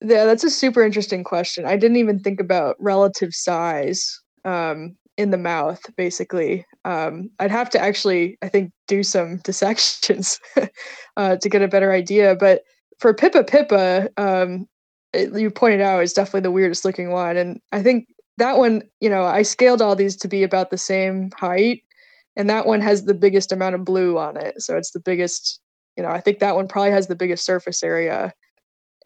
Yeah, 0.03 0.26
that's 0.26 0.45
a 0.45 0.51
super 0.51 0.84
interesting 0.84 1.24
question. 1.24 1.64
I 1.64 1.76
didn't 1.76 1.97
even 1.97 2.20
think 2.20 2.39
about 2.39 2.76
relative 2.78 3.34
size. 3.34 4.20
Um, 4.45 4.97
in 5.17 5.31
the 5.31 5.39
mouth 5.39 5.81
basically. 5.97 6.67
Um, 6.85 7.31
i'd 7.41 7.51
have 7.51 7.71
to 7.71 7.81
actually 7.81 8.39
i 8.43 8.49
think 8.49 8.73
do 8.87 9.03
some 9.03 9.39
dissections 9.45 10.41
uh, 11.17 11.37
to 11.37 11.49
get 11.49 11.62
a 11.62 11.69
better 11.69 11.93
idea. 11.93 12.37
But 12.39 12.62
for 12.99 13.14
pipa 13.14 13.45
pipa 13.45 14.09
um, 14.17 14.67
it, 15.12 15.33
you 15.39 15.51
pointed 15.51 15.81
out 15.81 16.03
is 16.03 16.12
definitely 16.12 16.41
the 16.41 16.51
weirdest 16.51 16.85
looking 16.85 17.11
one. 17.11 17.37
And 17.37 17.61
i 17.73 17.83
think 17.83 18.09
that 18.39 18.59
one 18.59 18.83
you 19.01 19.09
know 19.09 19.25
i 19.25 19.43
scaled 19.43 19.83
all 19.83 19.97
these 19.97 20.17
to 20.17 20.29
be 20.29 20.43
about 20.43 20.71
the 20.71 20.79
same 20.79 21.31
height 21.39 21.83
and 22.37 22.51
that 22.51 22.67
one 22.67 22.83
has 22.83 23.05
the 23.05 23.14
biggest 23.14 23.51
amount 23.51 23.75
of 23.75 23.85
blue 23.85 24.19
on 24.19 24.37
it. 24.37 24.61
So 24.61 24.77
it's 24.77 24.91
the 24.91 25.01
biggest 25.01 25.61
you 25.97 26.03
know 26.03 26.11
i 26.11 26.21
think 26.21 26.39
that 26.39 26.55
one 26.55 26.69
probably 26.69 26.91
has 26.91 27.07
the 27.07 27.17
biggest 27.17 27.45
surface 27.45 27.83
area 27.83 28.33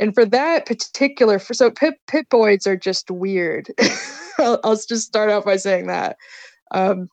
and 0.00 0.14
for 0.14 0.24
that 0.24 0.66
particular 0.66 1.38
for 1.38 1.54
so 1.54 1.70
pip 1.70 1.94
pipoids 2.10 2.66
are 2.66 2.76
just 2.76 3.10
weird. 3.10 3.68
I'll, 4.38 4.58
I'll, 4.64 4.74
just 4.74 5.06
start 5.06 5.28
out 5.30 5.44
by 5.44 5.56
saying 5.56 5.86
that 5.88 6.16
um, 6.70 7.08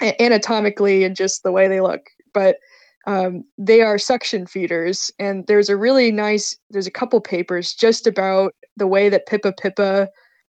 anatomically 0.00 1.02
and 1.02 1.16
just 1.16 1.42
the 1.42 1.50
way 1.50 1.66
they 1.66 1.80
look. 1.80 2.02
But 2.32 2.58
um, 3.06 3.44
they 3.58 3.82
are 3.82 3.98
suction 3.98 4.46
feeders 4.46 5.10
and 5.18 5.46
there's 5.46 5.68
a 5.68 5.76
really 5.76 6.12
nice 6.12 6.56
there's 6.70 6.86
a 6.86 6.92
couple 6.92 7.20
papers 7.20 7.74
just 7.74 8.06
about 8.06 8.54
the 8.76 8.86
way 8.86 9.08
that 9.08 9.26
pipa 9.26 9.52
pipa 9.52 10.08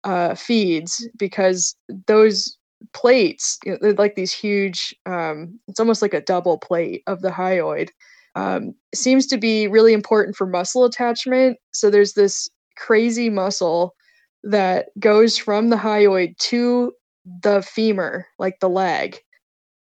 uh, 0.05 0.35
feeds 0.35 1.09
because 1.17 1.75
those 2.07 2.57
plates 2.93 3.59
you 3.65 3.73
know, 3.73 3.79
they're 3.81 3.93
like 3.95 4.17
these 4.17 4.33
huge 4.33 4.95
um, 5.07 5.59
it's 5.69 5.81
almost 5.81 6.03
like 6.03 6.15
a 6.15 6.23
double 6.23 6.59
plate 6.59 7.03
of 7.07 7.23
the 7.23 7.31
hyoid 7.31 7.91
um, 8.35 8.75
seems 8.95 9.27
to 9.29 9.39
be 9.39 9.67
really 9.67 9.93
important 9.93 10.37
for 10.37 10.47
muscle 10.47 10.85
attachment. 10.85 11.59
So 11.73 11.91
there's 11.91 12.15
this 12.15 12.49
crazy 12.77 13.31
muscle 13.31 13.95
that 14.43 14.89
goes 14.99 15.37
from 15.37 15.69
the 15.69 15.77
hyoid 15.77 16.37
to 16.39 16.93
the 17.43 17.63
femur, 17.63 18.27
like 18.39 18.59
the 18.61 18.69
leg, 18.69 19.19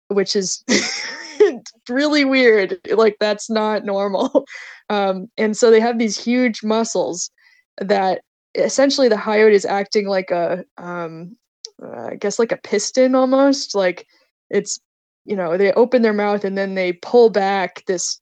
which 0.08 0.34
is 0.34 0.64
really 1.88 2.24
weird. 2.24 2.78
Like 2.90 3.16
that's 3.20 3.50
not 3.50 3.84
normal. 3.84 4.44
Um, 4.90 5.26
and 5.36 5.54
so 5.54 5.70
they 5.70 5.80
have 5.80 5.98
these 5.98 6.18
huge 6.18 6.62
muscles 6.64 7.30
that 7.78 8.22
essentially 8.54 9.10
the 9.10 9.16
hyoid 9.16 9.52
is 9.52 9.66
acting 9.66 10.08
like 10.08 10.30
a, 10.30 10.64
um, 10.78 11.36
uh, 11.82 12.06
I 12.12 12.14
guess 12.14 12.38
like 12.38 12.52
a 12.52 12.56
piston 12.56 13.14
almost. 13.14 13.74
Like 13.74 14.06
it's 14.48 14.80
you 15.28 15.36
know 15.36 15.56
they 15.58 15.72
open 15.72 16.02
their 16.02 16.14
mouth 16.14 16.42
and 16.44 16.56
then 16.56 16.74
they 16.74 16.94
pull 16.94 17.28
back 17.28 17.84
this 17.86 18.20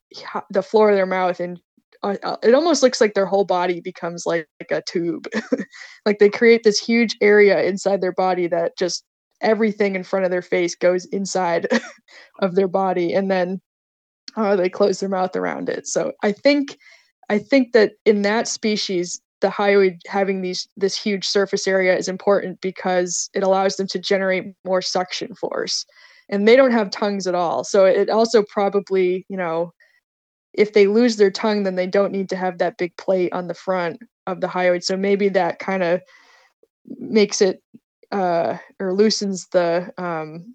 the 0.51 0.63
floor 0.63 0.91
of 0.91 0.97
their 0.97 1.07
mouth 1.07 1.39
and 1.39 1.61
uh, 2.03 2.17
uh, 2.25 2.37
it 2.43 2.55
almost 2.55 2.83
looks 2.83 3.01
like 3.01 3.15
their 3.15 3.27
whole 3.27 3.45
body 3.45 3.81
becomes 3.81 4.27
like, 4.27 4.47
like 4.61 4.71
a 4.71 4.83
tube. 4.87 5.27
Like 6.05 6.21
they 6.21 6.29
create 6.29 6.63
this 6.63 6.79
huge 6.79 7.17
area 7.21 7.65
inside 7.65 8.01
their 8.01 8.13
body 8.13 8.47
that 8.47 8.79
just 8.79 9.03
everything 9.41 9.97
in 9.97 10.05
front 10.05 10.25
of 10.25 10.31
their 10.31 10.43
face 10.43 10.77
goes 10.77 11.05
inside 11.07 11.67
of 12.41 12.55
their 12.55 12.69
body 12.69 13.13
and 13.13 13.29
then 13.29 13.61
uh, 14.37 14.55
they 14.55 14.69
close 14.69 15.01
their 15.01 15.09
mouth 15.09 15.35
around 15.35 15.69
it. 15.69 15.87
So 15.87 16.13
i 16.23 16.31
think 16.31 16.77
i 17.29 17.39
think 17.39 17.73
that 17.73 17.93
in 18.05 18.23
that 18.23 18.47
species 18.47 19.21
the 19.41 19.49
hyoid 19.49 19.97
having 20.07 20.43
these 20.43 20.69
this 20.77 20.97
huge 20.97 21.27
surface 21.27 21.67
area 21.67 21.97
is 21.97 22.09
important 22.09 22.61
because 22.61 23.29
it 23.35 23.43
allows 23.43 23.77
them 23.77 23.89
to 23.89 23.99
generate 23.99 24.45
more 24.65 24.81
suction 24.81 25.35
force 25.35 25.85
and 26.29 26.47
they 26.47 26.57
don't 26.57 26.73
have 26.73 26.91
tongues 26.91 27.27
at 27.27 27.35
all. 27.35 27.65
So 27.65 27.85
it 27.85 28.11
also 28.11 28.43
probably 28.43 29.25
you 29.29 29.37
know 29.37 29.73
if 30.53 30.73
they 30.73 30.87
lose 30.87 31.17
their 31.17 31.31
tongue 31.31 31.65
then 31.65 31.75
they 31.75 31.87
don't 31.87 32.13
need 32.13 32.29
to 32.31 32.37
have 32.37 32.59
that 32.59 32.79
big 32.79 32.97
plate 32.97 33.33
on 33.33 33.47
the 33.47 33.55
front 33.55 34.01
of 34.27 34.41
the 34.41 34.47
hyoid 34.47 34.83
so 34.83 34.97
maybe 34.97 35.29
that 35.29 35.59
kind 35.59 35.83
of 35.83 36.01
makes 36.99 37.43
it 37.43 37.63
uh 38.11 38.57
or 38.81 38.95
loosens 38.95 39.47
the 39.49 39.93
um 39.99 40.55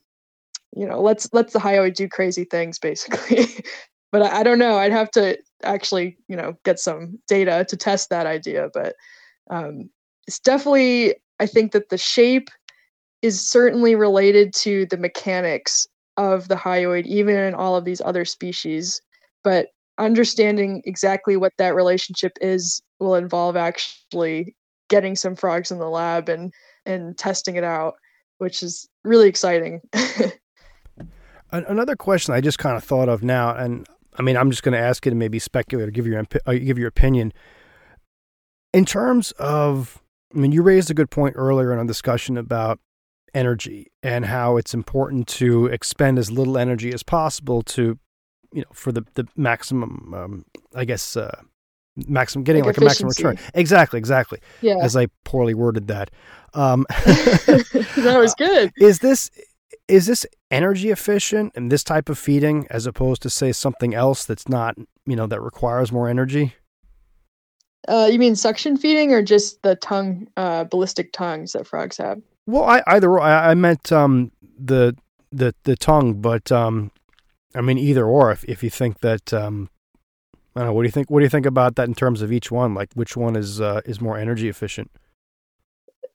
you 0.76 0.88
know 0.88 1.00
lets 1.02 1.32
lets 1.34 1.54
the 1.54 1.60
hyoid 1.60 1.94
do 1.94 2.08
crazy 2.08 2.46
things 2.46 2.80
basically. 2.80 3.48
But 4.12 4.24
I, 4.24 4.40
I, 4.40 4.44
don't 4.44 4.60
know. 4.60 4.76
I'd 4.78 4.92
have 4.92 5.10
to 5.12 5.38
actually 5.64 6.18
you 6.28 6.36
know 6.36 6.58
get 6.66 6.80
some 6.80 7.18
data 7.30 7.66
to 7.70 7.78
test 7.78 8.10
that 8.10 8.26
idea. 8.26 8.68
But 8.74 8.96
um 9.50 9.90
it's 10.28 10.40
definitely 10.40 11.16
i 11.40 11.46
think 11.46 11.72
that 11.72 11.90
the 11.90 11.98
shape 11.98 12.50
is 13.22 13.48
certainly 13.48 13.96
related 13.96 14.54
to 14.54 14.86
the 14.88 14.98
mechanics 14.98 15.88
of 16.18 16.48
the 16.48 16.56
hyoid, 16.56 17.06
even 17.06 17.36
in 17.36 17.54
all 17.54 17.76
of 17.76 17.86
these 17.86 18.02
other 18.02 18.26
species. 18.26 19.02
But 19.44 19.68
understanding 19.98 20.82
exactly 20.86 21.38
what 21.38 21.54
that 21.58 21.76
relationship 21.76 22.34
is 22.42 22.82
will 23.00 23.16
involve 23.16 23.56
actually 23.56 24.56
getting 24.90 25.16
some 25.16 25.36
frogs 25.36 25.72
in 25.72 25.80
the 25.80 25.90
lab 25.90 26.30
and 26.30 26.54
and 26.86 27.18
testing 27.18 27.56
it 27.56 27.64
out, 27.64 27.96
which 28.40 28.64
is 28.64 28.88
really 29.04 29.28
exciting. 29.28 29.82
Another 31.52 31.96
question 31.96 32.34
I 32.34 32.42
just 32.42 32.60
kind 32.60 32.78
of 32.78 32.84
thought 32.84 33.10
of 33.10 33.24
now, 33.24 33.54
and 33.56 33.88
I 34.18 34.22
mean, 34.22 34.38
I'm 34.38 34.50
just 34.50 34.64
going 34.64 34.74
to 34.74 34.80
ask 34.80 35.06
you 35.06 35.10
to 35.10 35.16
maybe 35.16 35.38
speculate 35.38 35.88
or 35.88 35.92
give 35.92 36.08
your 36.08 36.24
uh, 36.46 36.54
give 36.54 36.78
your 36.78 36.88
opinion. 36.88 37.34
In 38.74 38.86
terms 38.86 39.32
of, 39.34 40.02
I 40.34 40.38
mean, 40.38 40.54
you 40.54 40.64
raised 40.64 40.90
a 40.90 40.94
good 40.94 41.12
point 41.12 41.36
earlier 41.38 41.74
in 41.74 41.80
a 41.80 41.86
discussion 41.86 42.38
about 42.38 42.80
energy 43.34 43.92
and 44.04 44.26
how 44.26 44.58
it's 44.58 44.74
important 44.74 45.28
to 45.28 45.68
expend 45.68 46.20
as 46.20 46.32
little 46.32 46.58
energy 46.58 46.94
as 46.94 47.04
possible 47.04 47.62
to, 47.64 47.98
you 48.54 48.62
know, 48.62 48.68
for 48.74 48.92
the, 48.92 49.06
the 49.14 49.28
maximum, 49.36 50.14
um, 50.14 50.46
I 50.76 50.86
guess, 50.86 51.16
uh, 51.16 51.42
maximum 52.08 52.44
getting 52.44 52.64
like, 52.64 52.78
like 52.78 52.78
a 52.78 52.86
maximum 52.86 53.10
return. 53.10 53.40
Exactly, 53.54 53.98
exactly. 53.98 54.40
Yeah. 54.62 54.78
As 54.82 54.96
I 54.96 55.08
poorly 55.24 55.54
worded 55.54 55.88
that. 55.88 56.12
Um, 56.54 56.86
that 56.90 58.18
was 58.20 58.36
good. 58.36 58.72
Is 58.78 59.00
this 59.00 59.30
is 59.88 60.06
this 60.06 60.26
energy 60.50 60.90
efficient 60.90 61.54
in 61.56 61.68
this 61.68 61.84
type 61.84 62.08
of 62.08 62.18
feeding 62.18 62.66
as 62.70 62.86
opposed 62.86 63.22
to 63.22 63.30
say 63.30 63.52
something 63.52 63.94
else 63.94 64.26
that's 64.26 64.48
not 64.48 64.76
you 65.06 65.16
know 65.16 65.28
that 65.28 65.42
requires 65.42 65.92
more 65.92 66.08
energy? 66.08 66.56
Uh, 67.88 68.08
you 68.12 68.20
mean 68.20 68.36
suction 68.36 68.78
feeding 68.78 69.12
or 69.12 69.22
just 69.22 69.62
the 69.64 69.76
tongue, 69.76 70.28
uh, 70.38 70.64
ballistic 70.66 71.12
tongues 71.14 71.54
that 71.54 71.66
frogs 71.66 71.98
have? 71.98 72.22
Well, 72.52 72.66
I 72.66 72.84
either 72.86 73.18
I, 73.18 73.52
I 73.52 73.54
meant 73.54 73.94
um, 73.94 74.34
the 74.60 74.98
the 75.32 75.56
the 75.64 75.78
tongue, 75.78 76.16
but 76.16 76.52
um, 76.52 76.92
I 77.56 77.62
mean 77.62 77.78
either 77.78 78.06
or. 78.06 78.30
If 78.30 78.44
if 78.44 78.62
you 78.62 78.70
think 78.70 79.00
that 79.00 79.34
um, 79.34 79.70
I 80.54 80.60
don't 80.60 80.68
know, 80.68 80.74
what 80.74 80.82
do 80.82 80.88
you 80.88 80.92
think? 80.92 81.10
What 81.10 81.22
do 81.22 81.24
you 81.24 81.30
think 81.30 81.46
about 81.46 81.78
that 81.78 81.88
in 81.88 81.96
terms 81.96 82.22
of 82.22 82.30
each 82.30 82.52
one? 82.52 82.74
Like 82.74 82.90
which 82.94 83.16
one 83.16 83.38
is 83.38 83.62
uh, 83.62 83.80
is 83.86 84.02
more 84.02 84.18
energy 84.18 84.50
efficient? 84.50 84.92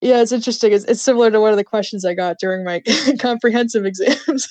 Yeah, 0.02 0.20
it's 0.20 0.30
interesting. 0.30 0.72
It's, 0.72 0.84
it's 0.84 1.00
similar 1.00 1.30
to 1.30 1.40
one 1.40 1.52
of 1.52 1.56
the 1.56 1.64
questions 1.64 2.04
I 2.04 2.12
got 2.12 2.36
during 2.38 2.64
my 2.64 2.82
comprehensive 3.18 3.86
exams. 3.86 4.46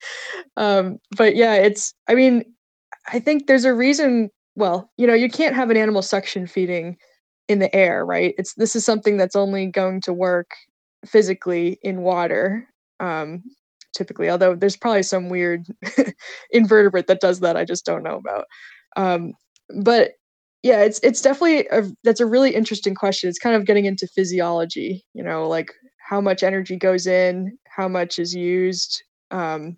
um, 0.56 0.98
but 1.16 1.36
yeah, 1.36 1.54
it's. 1.54 1.94
I 2.08 2.16
mean, 2.16 2.42
I 3.12 3.20
think 3.20 3.46
there's 3.46 3.64
a 3.64 3.72
reason. 3.72 4.30
Well, 4.56 4.90
you 4.96 5.06
know, 5.06 5.14
you 5.14 5.30
can't 5.30 5.54
have 5.54 5.70
an 5.70 5.76
animal 5.76 6.02
suction 6.02 6.48
feeding 6.48 6.96
in 7.46 7.60
the 7.60 7.72
air, 7.72 8.04
right? 8.04 8.34
It's 8.36 8.54
this 8.54 8.74
is 8.74 8.84
something 8.84 9.16
that's 9.16 9.36
only 9.36 9.66
going 9.66 10.00
to 10.00 10.12
work 10.12 10.50
physically 11.06 11.78
in 11.82 12.02
water 12.02 12.66
um, 13.00 13.42
typically 13.94 14.30
although 14.30 14.54
there's 14.54 14.76
probably 14.76 15.02
some 15.02 15.28
weird 15.28 15.66
invertebrate 16.50 17.06
that 17.06 17.20
does 17.20 17.40
that 17.40 17.56
i 17.56 17.64
just 17.64 17.84
don't 17.84 18.02
know 18.02 18.16
about. 18.16 18.46
Um, 18.96 19.34
but 19.82 20.12
yeah 20.62 20.82
it's 20.82 21.00
it's 21.02 21.22
definitely 21.22 21.66
a, 21.68 21.84
that's 22.04 22.20
a 22.20 22.26
really 22.26 22.54
interesting 22.54 22.94
question. 22.94 23.28
It's 23.28 23.38
kind 23.38 23.56
of 23.56 23.66
getting 23.66 23.86
into 23.86 24.06
physiology 24.06 25.04
you 25.14 25.22
know 25.22 25.48
like 25.48 25.72
how 25.98 26.20
much 26.20 26.42
energy 26.42 26.76
goes 26.76 27.06
in 27.06 27.56
how 27.68 27.88
much 27.88 28.18
is 28.18 28.34
used 28.34 29.02
um, 29.30 29.76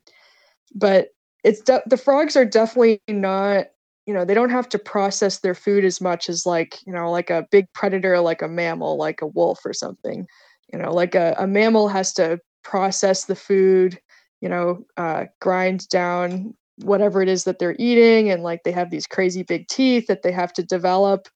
but 0.75 1.09
it's 1.45 1.61
de- 1.61 1.83
the 1.87 1.97
frogs 1.97 2.37
are 2.37 2.45
definitely 2.45 3.01
not 3.09 3.67
you 4.07 4.15
know 4.15 4.25
they 4.25 4.35
don't 4.35 4.51
have 4.51 4.69
to 4.71 4.79
process 4.79 5.39
their 5.39 5.55
food 5.55 5.85
as 5.85 6.01
much 6.01 6.29
as 6.29 6.47
like 6.47 6.79
you 6.87 6.93
know 6.93 7.11
like 7.11 7.31
a 7.31 7.47
big 7.51 7.67
predator 7.75 8.19
like 8.21 8.43
a 8.43 8.49
mammal 8.49 8.97
like 8.97 9.21
a 9.23 9.27
wolf 9.27 9.61
or 9.65 9.73
something 9.73 10.27
you 10.73 10.79
know 10.79 10.93
like 10.93 11.15
a, 11.15 11.35
a 11.39 11.47
mammal 11.47 11.89
has 11.89 12.13
to 12.15 12.39
process 12.65 13.25
the 13.25 13.37
food 13.37 13.99
you 14.41 14.49
know 14.49 14.85
uh, 14.97 15.25
grind 15.41 15.89
down 15.89 16.55
whatever 16.79 17.23
it 17.23 17.29
is 17.29 17.45
that 17.45 17.59
they're 17.59 17.77
eating 17.79 18.31
and 18.31 18.43
like 18.43 18.63
they 18.65 18.73
have 18.73 18.91
these 18.91 19.07
crazy 19.07 19.43
big 19.43 19.69
teeth 19.69 20.07
that 20.07 20.23
they 20.23 20.33
have 20.33 20.53
to 20.53 20.63
develop. 20.63 21.29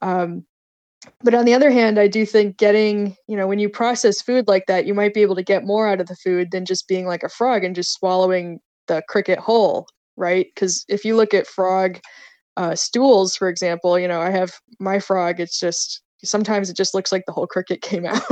Um, 0.00 0.46
but 1.22 1.34
on 1.34 1.44
the 1.44 1.54
other 1.54 1.70
hand 1.70 1.98
i 1.98 2.08
do 2.08 2.24
think 2.24 2.56
getting 2.56 3.16
you 3.28 3.36
know 3.36 3.46
when 3.46 3.58
you 3.58 3.68
process 3.68 4.20
food 4.22 4.48
like 4.48 4.64
that 4.66 4.86
you 4.86 4.94
might 4.94 5.14
be 5.14 5.22
able 5.22 5.34
to 5.34 5.42
get 5.42 5.64
more 5.64 5.88
out 5.88 6.00
of 6.00 6.06
the 6.06 6.16
food 6.16 6.50
than 6.50 6.64
just 6.64 6.88
being 6.88 7.06
like 7.06 7.22
a 7.22 7.28
frog 7.28 7.62
and 7.64 7.74
just 7.74 7.92
swallowing 7.92 8.58
the 8.88 9.02
cricket 9.08 9.38
whole 9.38 9.86
right? 10.16 10.46
Because 10.54 10.84
if 10.88 11.04
you 11.04 11.14
look 11.14 11.34
at 11.34 11.46
frog 11.46 12.00
uh, 12.56 12.74
stools 12.74 13.36
for 13.36 13.48
example 13.48 13.98
you 13.98 14.08
know 14.08 14.20
i 14.20 14.30
have 14.30 14.54
my 14.80 14.98
frog 14.98 15.38
it's 15.38 15.60
just 15.60 16.00
sometimes 16.24 16.70
it 16.70 16.76
just 16.76 16.94
looks 16.94 17.12
like 17.12 17.24
the 17.26 17.32
whole 17.32 17.46
cricket 17.46 17.82
came 17.82 18.06
out. 18.06 18.22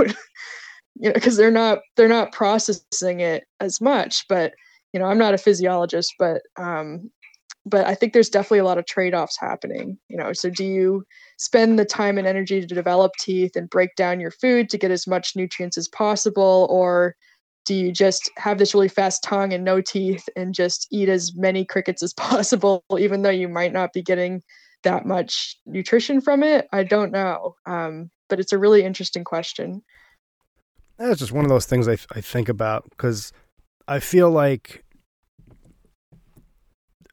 You 0.97 1.09
know 1.09 1.15
because 1.15 1.37
they're 1.37 1.51
not 1.51 1.81
they're 1.97 2.09
not 2.09 2.33
processing 2.33 3.19
it 3.19 3.45
as 3.59 3.81
much 3.81 4.25
but 4.29 4.53
you 4.93 5.01
know 5.01 5.07
i'm 5.07 5.19
not 5.19 5.35
a 5.35 5.39
physiologist 5.39 6.15
but 6.21 6.43
um 6.57 7.11
but 7.67 7.85
i 7.87 7.95
think 7.95 8.13
there's 8.13 8.29
definitely 8.29 8.61
a 8.61 8.65
lot 8.65 8.79
of 8.79 8.87
trade-offs 8.87 9.39
happening 9.39 9.99
you 10.09 10.17
know. 10.17 10.33
So 10.33 10.51
do 10.51 10.65
you 10.65 11.05
spend 11.39 11.79
the 11.79 11.85
time 11.85 12.19
and 12.19 12.27
energy 12.27 12.61
to 12.61 12.67
develop 12.67 13.13
teeth 13.19 13.57
and 13.57 13.69
break 13.69 13.95
down 13.97 14.21
your 14.21 14.31
food 14.31 14.71
to 14.71 14.79
get 14.79 14.91
as 14.91 15.07
much 15.07 15.35
nutrients 15.35 15.77
as 15.77 15.89
possible 15.89 16.69
or 16.71 17.17
do 17.65 17.75
you 17.75 17.93
just 17.93 18.31
have 18.37 18.59
this 18.59 18.75
really 18.75 18.89
fast 18.89 19.23
tongue 19.25 19.53
and 19.53 19.65
no 19.65 19.81
teeth 19.81 20.29
and 20.37 20.55
just 20.55 20.87
eat 20.93 21.09
as 21.09 21.35
many 21.35 21.65
crickets 21.65 22.03
as 22.03 22.13
possible 22.17 22.85
even 22.99 23.23
though 23.23 23.31
you 23.31 23.49
might 23.49 23.73
not 23.73 23.93
be 23.93 24.03
getting 24.03 24.43
that 24.85 25.05
much 25.07 25.59
nutrition 25.67 26.21
from 26.21 26.43
it? 26.43 26.69
I 26.73 26.85
don't 26.85 27.13
know. 27.13 27.57
Um, 27.67 28.11
but 28.29 28.41
it's 28.41 28.53
a 28.53 28.59
really 28.59 28.85
interesting 28.85 29.25
question. 29.25 29.83
That's 30.99 31.19
just 31.19 31.33
one 31.33 31.45
of 31.45 31.51
those 31.51 31.67
things 31.67 31.89
I, 31.89 31.97
I 32.13 32.21
think 32.21 32.49
about 32.49 32.89
because 32.91 33.33
I 33.89 33.99
feel 33.99 34.31
like, 34.31 34.85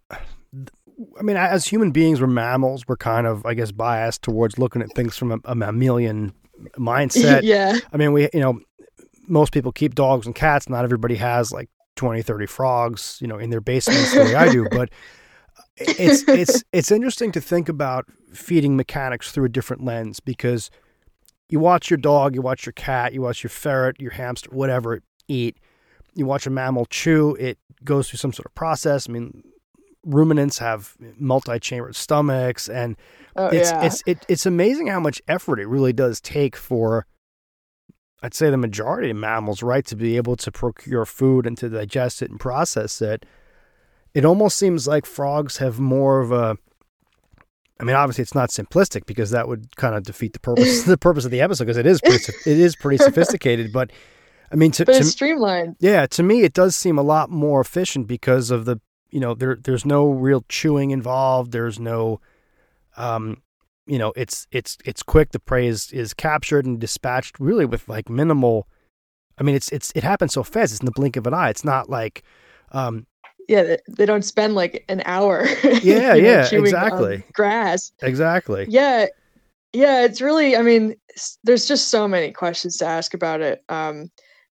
I 0.12 1.24
mean, 1.24 1.36
as 1.36 1.66
human 1.66 1.92
beings, 1.92 2.22
we're 2.22 2.28
mammals. 2.28 2.88
We're 2.88 2.98
kind 2.98 3.26
of, 3.26 3.46
I 3.46 3.56
guess, 3.56 3.72
biased 3.72 4.22
towards 4.22 4.60
looking 4.60 4.82
at 4.82 4.94
things 4.94 5.18
from 5.18 5.32
a, 5.32 5.40
a 5.46 5.56
mammalian 5.56 6.34
mindset. 6.78 7.42
yeah. 7.44 7.80
I 7.92 7.98
mean, 7.98 8.14
we, 8.14 8.30
you 8.34 8.40
know, 8.40 8.60
most 9.28 9.52
people 9.52 9.72
keep 9.72 9.96
dogs 9.96 10.26
and 10.26 10.36
cats. 10.36 10.70
Not 10.70 10.84
everybody 10.84 11.16
has 11.16 11.52
like 11.52 11.70
20, 11.96 12.22
30 12.22 12.46
frogs, 12.46 13.18
you 13.20 13.28
know, 13.28 13.38
in 13.38 13.50
their 13.50 13.62
basements 13.62 14.14
the 14.14 14.22
way 14.22 14.36
I 14.36 14.52
do. 14.52 14.68
But 14.72 14.90
it's 15.88 16.28
it's 16.28 16.64
it's 16.72 16.92
interesting 16.92 17.32
to 17.34 17.42
think 17.42 17.70
about 17.70 18.06
feeding 18.34 18.76
mechanics 18.76 19.32
through 19.32 19.46
a 19.46 19.50
different 19.50 19.84
lens 19.84 20.20
because 20.20 20.70
you 21.50 21.60
watch 21.60 21.90
your 21.90 21.98
dog, 21.98 22.34
you 22.36 22.42
watch 22.42 22.66
your 22.66 22.74
cat, 22.74 23.14
you 23.14 23.22
watch 23.22 23.44
your 23.44 23.50
ferret, 23.50 24.00
your 24.00 24.12
hamster, 24.12 24.50
whatever 24.52 25.02
eat. 25.28 25.58
You 26.14 26.26
watch 26.26 26.46
a 26.46 26.50
mammal 26.50 26.86
chew, 26.86 27.36
it 27.36 27.58
goes 27.84 28.10
through 28.10 28.18
some 28.18 28.34
sort 28.34 28.46
of 28.46 28.54
process. 28.54 29.08
I 29.08 29.14
mean, 29.14 29.44
ruminants 30.06 30.58
have 30.58 30.98
multi-chambered 31.18 31.96
stomachs, 31.96 32.68
and 32.68 32.98
Oh 33.36 33.48
it's 33.48 33.72
yeah. 33.72 33.84
it's 33.84 34.04
it, 34.06 34.26
it's 34.28 34.46
amazing 34.46 34.88
how 34.88 35.00
much 35.00 35.22
effort 35.28 35.60
it 35.60 35.68
really 35.68 35.94
does 35.94 36.20
take 36.20 36.56
for 36.56 37.06
I'd 38.24 38.34
say 38.34 38.50
the 38.50 38.58
majority 38.58 39.10
of 39.10 39.18
mammals, 39.18 39.64
right, 39.64 39.86
to 39.86 39.96
be 39.96 40.16
able 40.16 40.36
to 40.38 40.52
procure 40.52 41.06
food 41.06 41.48
and 41.48 41.58
to 41.58 41.70
digest 41.70 42.22
it 42.22 42.30
and 42.30 42.40
process 42.40 43.02
it. 43.02 43.26
It 44.14 44.26
almost 44.26 44.58
seems 44.58 44.88
like 44.88 45.06
frogs 45.06 45.58
have 45.58 45.80
more 45.80 46.20
of 46.20 46.32
a 46.32 46.58
I 47.82 47.84
mean, 47.84 47.96
obviously, 47.96 48.22
it's 48.22 48.36
not 48.36 48.50
simplistic 48.50 49.08
because 49.08 49.32
that 49.32 49.48
would 49.48 49.76
kind 49.76 49.96
of 49.96 50.04
defeat 50.04 50.34
the 50.34 50.40
purpose 50.40 50.84
the 50.86 50.98
purpose 50.98 51.26
of 51.26 51.32
the 51.32 51.42
episode 51.42 51.66
because 51.66 51.78
it 51.78 51.88
is 51.88 52.00
pretty, 52.00 52.32
it 52.46 52.60
is 52.60 52.76
pretty 52.76 52.98
sophisticated. 53.04 53.74
But 53.74 53.92
I 54.52 54.56
mean, 54.56 54.72
to, 54.74 54.86
but 54.86 54.98
to 54.98 55.04
streamlined. 55.04 55.78
yeah, 55.80 56.06
to 56.06 56.22
me, 56.22 56.44
it 56.44 56.54
does 56.54 56.76
seem 56.76 57.00
a 57.00 57.02
lot 57.02 57.32
more 57.32 57.60
efficient 57.60 58.06
because 58.06 58.52
of 58.52 58.66
the 58.66 58.80
you 59.10 59.20
know 59.20 59.34
there 59.34 59.58
there's 59.60 59.84
no 59.84 60.12
real 60.12 60.46
chewing 60.48 60.92
involved. 60.92 61.52
There's 61.52 61.80
no 61.80 62.22
um 62.98 63.42
you 63.88 63.98
know 63.98 64.14
it's 64.16 64.46
it's 64.52 64.78
it's 64.86 65.02
quick. 65.02 65.32
The 65.32 65.40
prey 65.40 65.66
is 65.66 65.92
is 65.92 66.14
captured 66.14 66.68
and 66.68 66.80
dispatched 66.80 67.40
really 67.40 67.66
with 67.66 67.90
like 67.90 68.10
minimal. 68.10 68.68
I 69.40 69.44
mean, 69.44 69.56
it's 69.56 69.70
it's 69.70 69.92
it 69.96 70.04
happens 70.04 70.34
so 70.34 70.44
fast. 70.44 70.72
It's 70.72 70.82
in 70.82 70.86
the 70.86 70.92
blink 70.92 71.18
of 71.18 71.26
an 71.26 71.34
eye. 71.34 71.50
It's 71.50 71.66
not 71.66 71.90
like 71.90 72.22
um 72.74 73.08
Yeah, 73.52 73.76
they, 73.90 74.06
don't 74.06 74.24
spend 74.24 74.56
like 74.56 74.86
an 74.88 75.04
hour. 75.06 75.46
Yeah, 75.84 76.14
you 76.16 76.22
know, 76.22 76.30
yeah, 76.30 76.50
exactly. 76.54 77.22
Grass. 77.34 77.92
exactly. 78.02 78.66
Yeah, 78.70 79.08
yeah. 79.74 80.06
It's 80.06 80.22
really. 80.22 80.56
I 80.56 80.62
mean, 80.62 80.96
there's 81.44 81.68
just 81.68 81.90
so 81.90 82.08
many 82.08 82.32
questions 82.32 82.78
to 82.78 82.86
ask 82.86 83.14
about 83.14 83.42
it. 83.42 83.62
Um, 83.68 84.10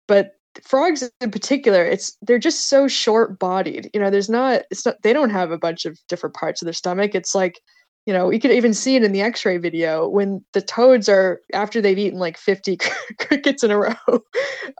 but 0.07 0.33
frogs 0.63 1.09
in 1.21 1.31
particular, 1.31 1.83
it's 1.83 2.15
they're 2.21 2.37
just 2.37 2.69
so 2.69 2.87
short-bodied. 2.87 3.89
You 3.95 3.99
know, 3.99 4.11
there's 4.11 4.29
not. 4.29 4.61
It's 4.69 4.85
not. 4.85 5.01
They 5.01 5.11
don't 5.11 5.31
have 5.31 5.49
a 5.49 5.57
bunch 5.57 5.85
of 5.85 5.97
different 6.07 6.35
parts 6.35 6.61
of 6.61 6.67
their 6.67 6.73
stomach. 6.73 7.15
It's 7.15 7.33
like. 7.33 7.59
You 8.05 8.13
know, 8.13 8.29
you 8.29 8.37
could 8.41 8.51
even 8.51 8.73
see 8.73 8.97
it 8.97 9.03
in 9.05 9.13
the 9.13 9.21
X-ray 9.21 9.59
video 9.59 10.09
when 10.09 10.43
the 10.51 10.61
toads 10.61 11.07
are 11.07 11.39
after 11.53 11.79
they've 11.79 11.97
eaten 11.97 12.19
like 12.19 12.37
50 12.37 12.77
crickets 13.17 13.63
in 13.63 13.71
a 13.71 13.77
row. 13.77 13.95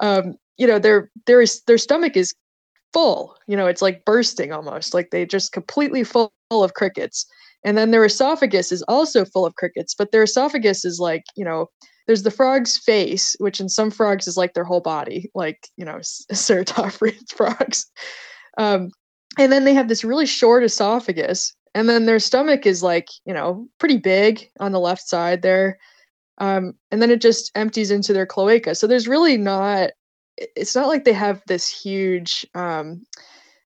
Um, 0.02 0.36
you 0.58 0.68
know, 0.68 0.78
their 0.78 1.10
their 1.26 1.46
their 1.68 1.78
stomach 1.78 2.18
is 2.18 2.34
full. 2.94 3.36
You 3.48 3.58
know, 3.58 3.68
it's 3.68 3.82
like 3.82 4.06
bursting 4.06 4.54
almost. 4.54 4.94
Like 4.94 5.10
they 5.12 5.26
just 5.26 5.52
completely 5.52 6.04
full 6.04 6.32
of 6.52 6.74
crickets. 6.74 7.26
And 7.66 7.78
then 7.78 7.92
their 7.92 8.06
esophagus 8.06 8.72
is 8.72 8.84
also 8.84 9.26
full 9.26 9.46
of 9.46 9.56
crickets, 9.56 9.96
but 9.96 10.12
their 10.12 10.24
esophagus 10.24 10.86
is 10.86 11.00
like, 11.00 11.24
you 11.36 11.46
know, 11.46 11.68
there's 12.08 12.24
the 12.24 12.32
frog's 12.32 12.78
face, 12.78 13.36
which 13.40 13.60
in 13.60 13.70
some 13.70 13.90
frogs 13.90 14.28
is 14.28 14.38
like 14.38 14.54
their 14.54 14.66
whole 14.66 14.82
body, 14.82 15.32
like, 15.34 15.70
you 15.78 15.86
know, 15.86 16.00
c- 16.02 16.26
ceratophrid 16.34 17.32
frogs. 17.34 17.86
Um, 18.58 18.92
and 19.38 19.52
then 19.52 19.64
they 19.64 19.74
have 19.74 19.88
this 19.88 20.04
really 20.04 20.26
short 20.26 20.64
esophagus. 20.64 21.54
And 21.74 21.90
then 21.90 22.06
their 22.06 22.20
stomach 22.20 22.66
is 22.66 22.84
like, 22.84 23.08
you 23.26 23.34
know, 23.34 23.68
pretty 23.80 23.98
big 23.98 24.48
on 24.60 24.74
the 24.74 24.80
left 24.80 25.08
side 25.08 25.42
there. 25.42 25.80
Um, 26.38 26.74
and 26.92 27.02
then 27.02 27.10
it 27.10 27.22
just 27.22 27.52
empties 27.56 27.90
into 27.90 28.14
their 28.14 28.26
cloaca. 28.26 28.76
So 28.76 28.86
there's 28.86 29.08
really 29.08 29.38
not, 29.38 29.92
it's 30.38 30.76
not 30.76 30.88
like 30.88 31.04
they 31.04 31.14
have 31.14 31.42
this 31.48 31.68
huge, 31.68 32.46
um, 32.56 33.04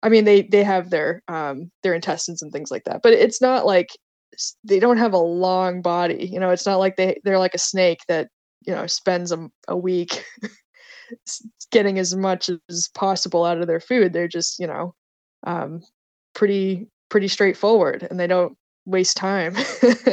I 0.03 0.09
mean, 0.09 0.25
they 0.25 0.43
they 0.43 0.63
have 0.63 0.89
their 0.89 1.23
um 1.27 1.71
their 1.83 1.93
intestines 1.93 2.41
and 2.41 2.51
things 2.51 2.71
like 2.71 2.83
that, 2.85 3.01
but 3.03 3.13
it's 3.13 3.41
not 3.41 3.65
like 3.65 3.89
they 4.63 4.79
don't 4.79 4.97
have 4.97 5.13
a 5.13 5.17
long 5.17 5.81
body. 5.81 6.27
You 6.31 6.39
know, 6.39 6.51
it's 6.51 6.65
not 6.65 6.79
like 6.79 6.95
they 6.97 7.19
they're 7.23 7.39
like 7.39 7.55
a 7.55 7.59
snake 7.59 7.99
that 8.07 8.29
you 8.65 8.73
know 8.73 8.87
spends 8.87 9.31
a, 9.31 9.47
a 9.67 9.77
week 9.77 10.23
getting 11.71 11.99
as 11.99 12.15
much 12.15 12.49
as 12.69 12.89
possible 12.93 13.45
out 13.45 13.61
of 13.61 13.67
their 13.67 13.79
food. 13.79 14.13
They're 14.13 14.27
just 14.27 14.59
you 14.59 14.67
know 14.67 14.93
um, 15.45 15.81
pretty 16.33 16.87
pretty 17.09 17.27
straightforward, 17.27 18.07
and 18.09 18.19
they 18.19 18.27
don't 18.27 18.57
waste 18.85 19.17
time 19.17 19.55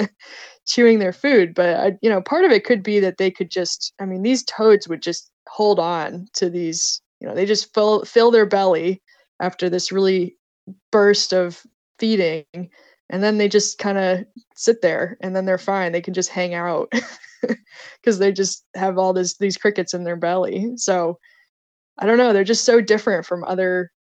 chewing 0.66 0.98
their 0.98 1.12
food. 1.12 1.54
But 1.54 1.76
I, 1.76 1.92
you 2.02 2.10
know, 2.10 2.20
part 2.20 2.44
of 2.44 2.50
it 2.52 2.64
could 2.64 2.82
be 2.82 3.00
that 3.00 3.18
they 3.18 3.30
could 3.30 3.50
just. 3.50 3.92
I 4.00 4.04
mean, 4.06 4.22
these 4.22 4.44
toads 4.44 4.88
would 4.88 5.02
just 5.02 5.30
hold 5.48 5.78
on 5.78 6.28
to 6.34 6.50
these. 6.50 7.00
You 7.20 7.28
know, 7.28 7.34
they 7.34 7.46
just 7.46 7.74
fill 7.74 8.04
fill 8.04 8.30
their 8.30 8.46
belly 8.46 9.02
after 9.40 9.68
this 9.68 9.92
really 9.92 10.36
burst 10.90 11.32
of 11.32 11.62
feeding 11.98 12.44
and 13.10 13.22
then 13.22 13.38
they 13.38 13.48
just 13.48 13.78
kind 13.78 13.98
of 13.98 14.24
sit 14.54 14.82
there 14.82 15.16
and 15.20 15.34
then 15.34 15.44
they're 15.44 15.58
fine 15.58 15.92
they 15.92 16.00
can 16.00 16.14
just 16.14 16.28
hang 16.28 16.54
out 16.54 16.92
because 18.00 18.18
they 18.18 18.32
just 18.32 18.64
have 18.74 18.98
all 18.98 19.12
this 19.12 19.36
these 19.38 19.56
crickets 19.56 19.94
in 19.94 20.04
their 20.04 20.16
belly 20.16 20.70
so 20.76 21.18
i 21.98 22.06
don't 22.06 22.18
know 22.18 22.32
they're 22.32 22.44
just 22.44 22.64
so 22.64 22.80
different 22.80 23.24
from 23.26 23.44
other 23.44 23.90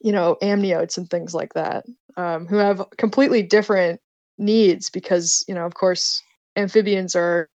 you 0.00 0.12
know 0.12 0.36
amniotes 0.42 0.96
and 0.98 1.08
things 1.10 1.34
like 1.34 1.54
that 1.54 1.84
um, 2.16 2.46
who 2.46 2.56
have 2.56 2.84
completely 2.98 3.42
different 3.42 4.00
needs 4.38 4.90
because 4.90 5.44
you 5.48 5.54
know 5.54 5.64
of 5.64 5.74
course 5.74 6.22
amphibians 6.56 7.16
are 7.16 7.48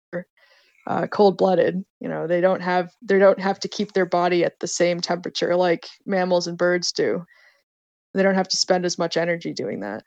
uh, 0.88 1.06
cold-blooded 1.08 1.84
you 2.00 2.08
know 2.08 2.28
they 2.28 2.40
don't 2.40 2.62
have 2.62 2.90
they 3.02 3.20
don't 3.20 3.40
have 3.40 3.60
to 3.60 3.68
keep 3.68 3.92
their 3.92 4.06
body 4.06 4.46
at 4.46 4.58
the 4.62 4.68
same 4.68 5.02
temperature 5.02 5.56
like 5.56 5.88
mammals 6.06 6.48
and 6.48 6.58
birds 6.58 6.94
do 6.94 7.26
they 8.14 8.24
don't 8.24 8.36
have 8.36 8.48
to 8.48 8.58
spend 8.58 8.86
as 8.86 8.98
much 8.98 9.18
energy 9.18 9.54
doing 9.54 9.82
that 9.82 10.04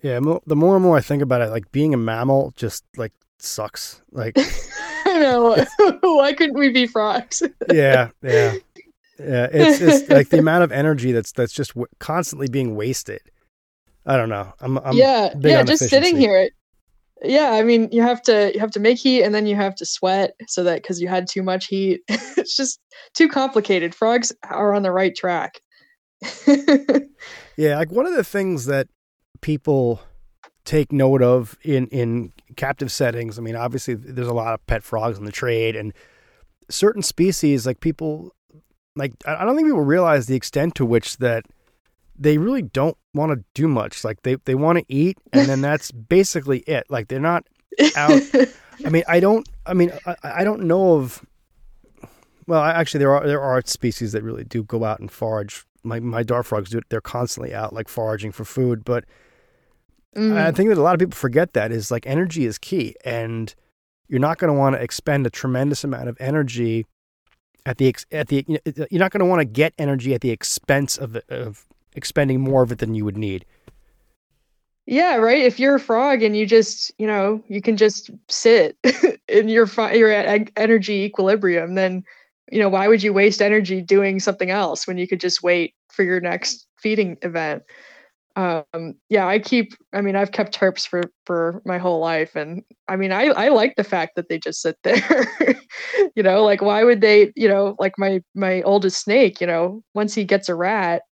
Yeah, 0.00 0.20
mo- 0.20 0.42
the 0.46 0.54
more 0.56 0.76
and 0.76 0.84
more 0.84 0.96
I 0.96 1.00
think 1.00 1.22
about 1.22 1.42
it, 1.42 1.50
like 1.50 1.70
being 1.72 1.92
a 1.92 1.96
mammal 1.96 2.52
just 2.56 2.84
like 2.96 3.12
sucks. 3.38 4.00
Like, 4.12 4.36
i 5.04 5.18
know 5.18 5.56
why 6.02 6.32
couldn't 6.32 6.58
we 6.58 6.70
be 6.70 6.86
frogs 6.86 7.42
yeah, 7.68 8.10
yeah, 8.22 8.54
yeah. 9.18 9.48
It's 9.52 9.80
it's 9.80 10.08
like 10.08 10.28
the 10.28 10.38
amount 10.38 10.64
of 10.64 10.72
energy 10.72 11.12
that's 11.12 11.32
that's 11.32 11.52
just 11.52 11.70
w- 11.70 11.88
constantly 11.98 12.48
being 12.48 12.76
wasted. 12.76 13.22
I 14.06 14.16
don't 14.16 14.28
know. 14.28 14.54
I'm, 14.60 14.78
I'm 14.78 14.96
yeah 14.96 15.34
yeah 15.40 15.62
just 15.64 15.88
sitting 15.88 16.16
efficiency. 16.16 16.20
here 16.20 16.50
yeah 17.22 17.52
i 17.52 17.62
mean 17.62 17.88
you 17.90 18.02
have 18.02 18.22
to 18.22 18.52
you 18.54 18.60
have 18.60 18.70
to 18.70 18.80
make 18.80 18.98
heat 18.98 19.22
and 19.22 19.34
then 19.34 19.46
you 19.46 19.56
have 19.56 19.74
to 19.74 19.84
sweat 19.86 20.32
so 20.46 20.62
that 20.62 20.82
because 20.82 21.00
you 21.00 21.08
had 21.08 21.26
too 21.26 21.42
much 21.42 21.66
heat 21.66 22.00
it's 22.08 22.56
just 22.56 22.80
too 23.14 23.28
complicated 23.28 23.94
frogs 23.94 24.32
are 24.48 24.74
on 24.74 24.82
the 24.82 24.92
right 24.92 25.14
track 25.16 25.60
Yeah, 27.56 27.76
like 27.76 27.92
one 27.92 28.06
of 28.06 28.14
the 28.14 28.24
things 28.24 28.66
that 28.66 28.88
people 29.40 30.00
take 30.64 30.92
note 30.92 31.22
of 31.22 31.58
in 31.62 31.88
in 31.88 32.32
captive 32.56 32.92
settings. 32.92 33.38
I 33.38 33.42
mean, 33.42 33.56
obviously 33.56 33.94
there's 33.94 34.28
a 34.28 34.34
lot 34.34 34.54
of 34.54 34.64
pet 34.66 34.82
frogs 34.82 35.18
in 35.18 35.24
the 35.24 35.32
trade, 35.32 35.76
and 35.76 35.92
certain 36.70 37.02
species 37.02 37.66
like 37.66 37.80
people 37.80 38.34
like 38.96 39.12
I 39.26 39.44
don't 39.44 39.56
think 39.56 39.68
people 39.68 39.82
realize 39.82 40.26
the 40.26 40.36
extent 40.36 40.74
to 40.76 40.86
which 40.86 41.16
that 41.18 41.46
they 42.18 42.38
really 42.38 42.62
don't 42.62 42.96
want 43.14 43.32
to 43.32 43.44
do 43.54 43.68
much. 43.68 44.04
Like 44.04 44.22
they 44.22 44.36
they 44.44 44.54
want 44.54 44.78
to 44.78 44.84
eat, 44.88 45.18
and 45.32 45.48
then 45.48 45.60
that's 45.68 45.90
basically 45.92 46.60
it. 46.60 46.84
Like 46.88 47.08
they're 47.08 47.20
not 47.20 47.44
out. 47.96 48.20
I 48.84 48.90
mean, 48.90 49.04
I 49.08 49.20
don't. 49.20 49.48
I 49.66 49.74
mean, 49.74 49.92
I, 50.06 50.16
I 50.22 50.44
don't 50.44 50.64
know 50.64 50.94
of. 50.94 51.24
Well, 52.46 52.60
I, 52.60 52.70
actually, 52.72 52.98
there 52.98 53.14
are 53.14 53.26
there 53.26 53.40
are 53.40 53.62
species 53.66 54.12
that 54.12 54.22
really 54.22 54.44
do 54.44 54.62
go 54.62 54.84
out 54.84 55.00
and 55.00 55.10
forage. 55.10 55.64
My 55.82 56.00
my 56.00 56.22
dart 56.22 56.46
frogs 56.46 56.70
do. 56.70 56.80
They're 56.88 57.00
constantly 57.00 57.54
out 57.54 57.72
like 57.72 57.88
foraging 57.88 58.32
for 58.32 58.44
food. 58.44 58.84
But 58.84 59.04
Mm. 60.16 60.36
I 60.36 60.50
think 60.52 60.70
that 60.70 60.78
a 60.78 60.82
lot 60.82 60.94
of 60.94 61.00
people 61.00 61.14
forget 61.16 61.52
that 61.52 61.70
is 61.70 61.90
like 61.90 62.06
energy 62.06 62.46
is 62.46 62.58
key, 62.58 62.96
and 63.04 63.54
you're 64.08 64.18
not 64.18 64.38
going 64.38 64.52
to 64.52 64.58
want 64.58 64.74
to 64.74 64.82
expend 64.82 65.26
a 65.26 65.30
tremendous 65.30 65.84
amount 65.84 66.08
of 66.08 66.16
energy 66.18 66.86
at 67.66 67.76
the 67.76 67.88
ex- 67.88 68.06
at 68.10 68.28
the 68.28 68.44
you're 68.90 68.98
not 68.98 69.12
going 69.12 69.20
to 69.20 69.26
want 69.26 69.40
to 69.40 69.44
get 69.44 69.74
energy 69.78 70.14
at 70.14 70.22
the 70.22 70.30
expense 70.30 70.96
of 70.96 71.16
of 71.28 71.66
expending 71.94 72.40
more 72.40 72.62
of 72.62 72.72
it 72.72 72.78
than 72.78 72.94
you 72.94 73.04
would 73.04 73.16
need. 73.16 73.44
Yeah, 74.86 75.16
right. 75.16 75.42
If 75.42 75.60
you're 75.60 75.74
a 75.74 75.80
frog 75.80 76.22
and 76.22 76.34
you 76.34 76.46
just, 76.46 76.90
you 76.98 77.06
know, 77.06 77.42
you 77.46 77.60
can 77.60 77.76
just 77.76 78.10
sit 78.28 78.78
and 79.28 79.50
you're 79.50 79.68
you're 79.92 80.10
at 80.10 80.50
energy 80.56 81.04
equilibrium, 81.04 81.74
then, 81.74 82.02
you 82.50 82.58
know, 82.58 82.70
why 82.70 82.88
would 82.88 83.02
you 83.02 83.12
waste 83.12 83.42
energy 83.42 83.82
doing 83.82 84.18
something 84.18 84.50
else 84.50 84.86
when 84.86 84.96
you 84.96 85.06
could 85.06 85.20
just 85.20 85.42
wait 85.42 85.74
for 85.90 86.04
your 86.04 86.20
next 86.20 86.66
feeding 86.78 87.18
event? 87.20 87.64
Um, 88.38 88.94
yeah, 89.10 89.26
I 89.26 89.40
keep. 89.40 89.74
I 89.92 90.00
mean, 90.00 90.14
I've 90.14 90.30
kept 90.30 90.58
terps 90.58 90.86
for 90.86 91.02
for 91.26 91.60
my 91.64 91.76
whole 91.76 91.98
life, 91.98 92.36
and 92.36 92.62
I 92.86 92.94
mean, 92.94 93.10
I 93.10 93.24
I 93.24 93.48
like 93.48 93.74
the 93.76 93.82
fact 93.82 94.14
that 94.14 94.28
they 94.28 94.38
just 94.38 94.62
sit 94.62 94.78
there. 94.84 95.26
you 96.14 96.22
know, 96.22 96.44
like 96.44 96.62
why 96.62 96.84
would 96.84 97.00
they? 97.00 97.32
You 97.34 97.48
know, 97.48 97.74
like 97.80 97.98
my 97.98 98.22
my 98.34 98.62
oldest 98.62 99.02
snake. 99.02 99.40
You 99.40 99.48
know, 99.48 99.82
once 99.92 100.14
he 100.14 100.24
gets 100.24 100.48
a 100.48 100.54
rat, 100.54 101.02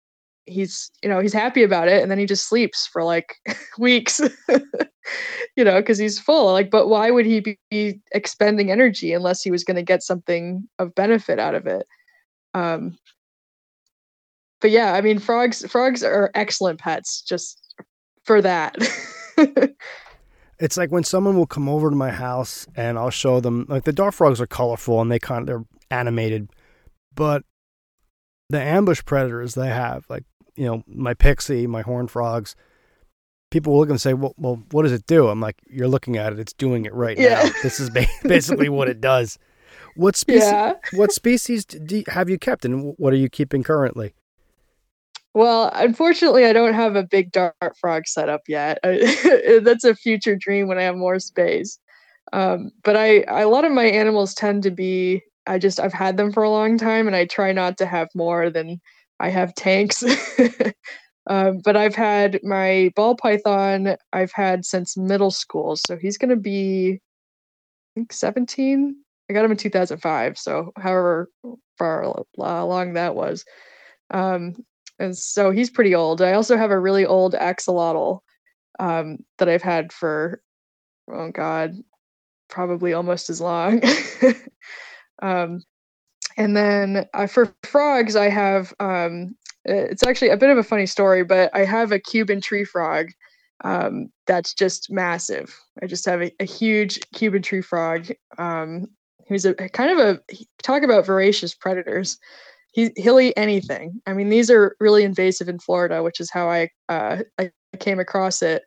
he's 0.47 0.91
you 1.03 1.09
know 1.09 1.21
he's 1.21 1.33
happy 1.33 1.63
about 1.63 1.89
it 1.89 2.03
and 2.03 2.11
then 2.11 2.19
he 2.19 2.27
just 2.27 2.49
sleeps 2.49 2.87
for 2.87 3.03
like 3.03 3.37
weeks 3.79 4.21
you 5.57 5.65
know 5.65 5.81
because 5.81 5.99
he's 5.99 6.19
full 6.19 6.53
like 6.53 6.71
but 6.71 6.89
why 6.89 7.11
would 7.11 7.27
he 7.27 7.57
be- 7.71 8.01
expending 8.13 8.71
energy 8.71 9.13
unless 9.13 9.43
he 9.43 9.51
was 9.51 9.65
going 9.65 9.77
to 9.77 9.83
get 9.83 10.03
something 10.03 10.67
of 10.79 10.95
benefit 10.95 11.39
out 11.39 11.55
of 11.55 11.67
it? 11.67 11.87
Um 12.55 12.97
but 14.61 14.71
yeah 14.71 14.95
i 14.95 15.01
mean 15.01 15.19
frogs 15.19 15.65
frogs 15.71 16.03
are 16.03 16.31
excellent 16.35 16.79
pets 16.79 17.23
just 17.23 17.67
for 18.25 18.43
that. 18.43 18.77
It's 20.59 20.77
like 20.77 20.91
when 20.91 21.05
someone 21.05 21.37
will 21.37 21.47
come 21.47 21.69
over 21.69 21.91
to 21.91 21.97
my 21.97 22.11
house 22.11 22.67
and 22.77 22.99
I'll 22.99 23.11
show 23.11 23.41
them 23.41 23.67
like 23.69 23.85
the 23.85 23.93
dart 23.93 24.15
frogs 24.15 24.41
are 24.41 24.47
colorful 24.47 25.01
and 25.03 25.13
they 25.13 25.19
kind 25.19 25.43
of 25.43 25.47
they're 25.47 25.65
animated, 25.91 26.49
but 27.15 27.45
the 28.49 28.61
ambush 28.61 29.05
predators 29.05 29.55
they 29.55 29.69
have, 29.69 30.07
like 30.09 30.25
you 30.57 30.67
know 30.67 30.83
my 30.87 31.15
pixie, 31.15 31.67
my 31.67 31.83
horn 31.83 32.09
frogs. 32.09 32.55
People 33.51 33.73
will 33.73 33.81
look 33.81 33.91
and 33.91 34.01
say, 34.01 34.15
"Well, 34.15 34.35
well, 34.37 34.63
what 34.73 34.83
does 34.83 34.93
it 34.93 35.07
do?" 35.07 35.29
I'm 35.29 35.41
like, 35.41 35.57
"You're 35.69 35.89
looking 35.89 36.17
at 36.17 36.33
it; 36.33 36.39
it's 36.39 36.53
doing 36.53 36.85
it 36.85 36.95
right 36.95 37.17
yeah. 37.17 37.43
now. 37.45 37.51
This 37.63 37.81
is 37.81 37.91
basically 38.25 38.69
what 38.69 38.89
it 38.89 39.01
does." 39.01 39.39
What 39.95 40.15
species? 40.15 40.43
Yeah. 40.43 40.75
what 40.93 41.11
species 41.11 41.65
do 41.65 41.99
you, 41.99 42.05
have 42.09 42.29
you 42.29 42.39
kept, 42.39 42.65
and 42.65 42.95
what 42.99 43.13
are 43.13 43.17
you 43.17 43.31
keeping 43.31 43.63
currently? 43.63 44.15
Well, 45.37 45.71
unfortunately, 45.75 46.47
I 46.47 46.55
don't 46.55 46.73
have 46.73 46.97
a 46.97 47.03
big 47.03 47.31
dart 47.31 47.55
frog 47.79 48.07
set 48.07 48.29
up 48.29 48.43
yet. 48.49 48.79
That's 48.83 49.85
a 49.85 49.95
future 49.95 50.35
dream 50.35 50.67
when 50.67 50.79
I 50.79 50.83
have 50.83 50.97
more 50.97 51.19
space. 51.19 51.79
Um, 52.33 52.71
but 52.83 52.97
I, 52.97 53.21
I, 53.23 53.43
a 53.43 53.49
lot 53.49 53.67
of 53.67 53.73
my 53.73 53.85
animals 53.85 54.35
tend 54.35 54.63
to 54.63 54.71
be. 54.71 55.23
I 55.47 55.59
just 55.59 55.79
I've 55.79 55.93
had 55.93 56.17
them 56.17 56.33
for 56.33 56.43
a 56.43 56.51
long 56.51 56.79
time, 56.79 57.07
and 57.07 57.15
I 57.15 57.27
try 57.27 57.53
not 57.53 57.79
to 57.79 57.87
have 57.87 58.09
more 58.15 58.51
than 58.51 58.81
I 59.21 59.31
have 59.31 59.55
tanks. 59.55 60.05
um, 61.27 61.61
but 61.65 61.77
I've 61.77 61.95
had 61.95 62.41
my 62.43 62.91
ball 62.95 63.17
python. 63.17 63.97
I've 64.13 64.33
had 64.33 64.65
since 64.65 64.97
middle 64.97 65.31
school, 65.31 65.77
so 65.77 65.97
he's 65.97 66.19
going 66.19 66.31
to 66.31 66.37
be, 66.37 66.95
I 66.95 67.89
think, 67.95 68.13
seventeen. 68.13 68.97
I 69.29 69.33
got 69.33 69.45
him 69.45 69.51
in 69.51 69.57
2005, 69.57 70.39
so 70.39 70.73
however 70.77 71.29
far 71.79 72.15
along 72.39 72.93
that 72.93 73.17
was. 73.17 73.45
Um, 74.11 74.55
and 74.99 75.17
so 75.17 75.51
he's 75.51 75.69
pretty 75.69 75.95
old. 75.95 76.23
I 76.23 76.35
also 76.35 76.57
have 76.57 76.71
a 76.71 76.79
really 76.79 77.05
old 77.05 77.35
axolotl 77.35 78.21
um, 78.79 79.19
that 79.39 79.49
I've 79.49 79.63
had 79.63 79.93
for 79.93 80.41
oh 81.11 81.31
god, 81.31 81.77
probably 82.49 82.93
almost 82.93 83.31
as 83.31 83.41
long. 83.41 83.83
um, 85.23 85.63
and 86.37 86.57
then 86.57 87.07
uh, 87.15 87.27
for 87.27 87.55
frogs, 87.63 88.17
I 88.17 88.29
have 88.29 88.75
um, 88.81 89.37
it's 89.65 90.07
actually 90.07 90.31
a 90.31 90.37
bit 90.37 90.51
of 90.51 90.59
a 90.59 90.63
funny 90.63 90.87
story, 90.87 91.25
but 91.25 91.51
I 91.55 91.65
have 91.65 91.93
a 91.93 91.99
Cuban 91.99 92.41
tree 92.41 92.65
frog 92.65 93.09
um, 93.65 94.09
that's 94.27 94.55
just 94.55 94.91
massive. 94.91 95.59
I 95.83 95.87
just 95.87 96.05
have 96.07 96.23
a, 96.23 96.31
a 96.41 96.45
huge 96.45 97.01
Cuban 97.13 97.43
tree 97.43 97.63
frog. 97.63 98.09
Um, 98.39 98.89
who's 99.29 99.45
a 99.45 99.55
kind 99.55 99.91
of 99.91 99.99
a 99.99 100.21
talk 100.63 100.85
about 100.85 101.05
voracious 101.05 101.53
predators 101.53 102.17
he 102.77 102.93
he'll 102.95 103.19
eat 103.19 103.33
anything. 103.39 104.03
I 104.07 104.13
mean, 104.13 104.29
these 104.29 104.51
are 104.51 104.77
really 104.81 105.03
invasive 105.03 105.49
in 105.49 105.59
Florida, 105.59 106.03
which 106.03 106.21
is 106.21 106.31
how 106.31 106.51
I 106.51 106.69
uh, 106.91 107.23
I 107.39 107.51
came 107.81 107.99
across 107.99 108.43
it. 108.43 108.65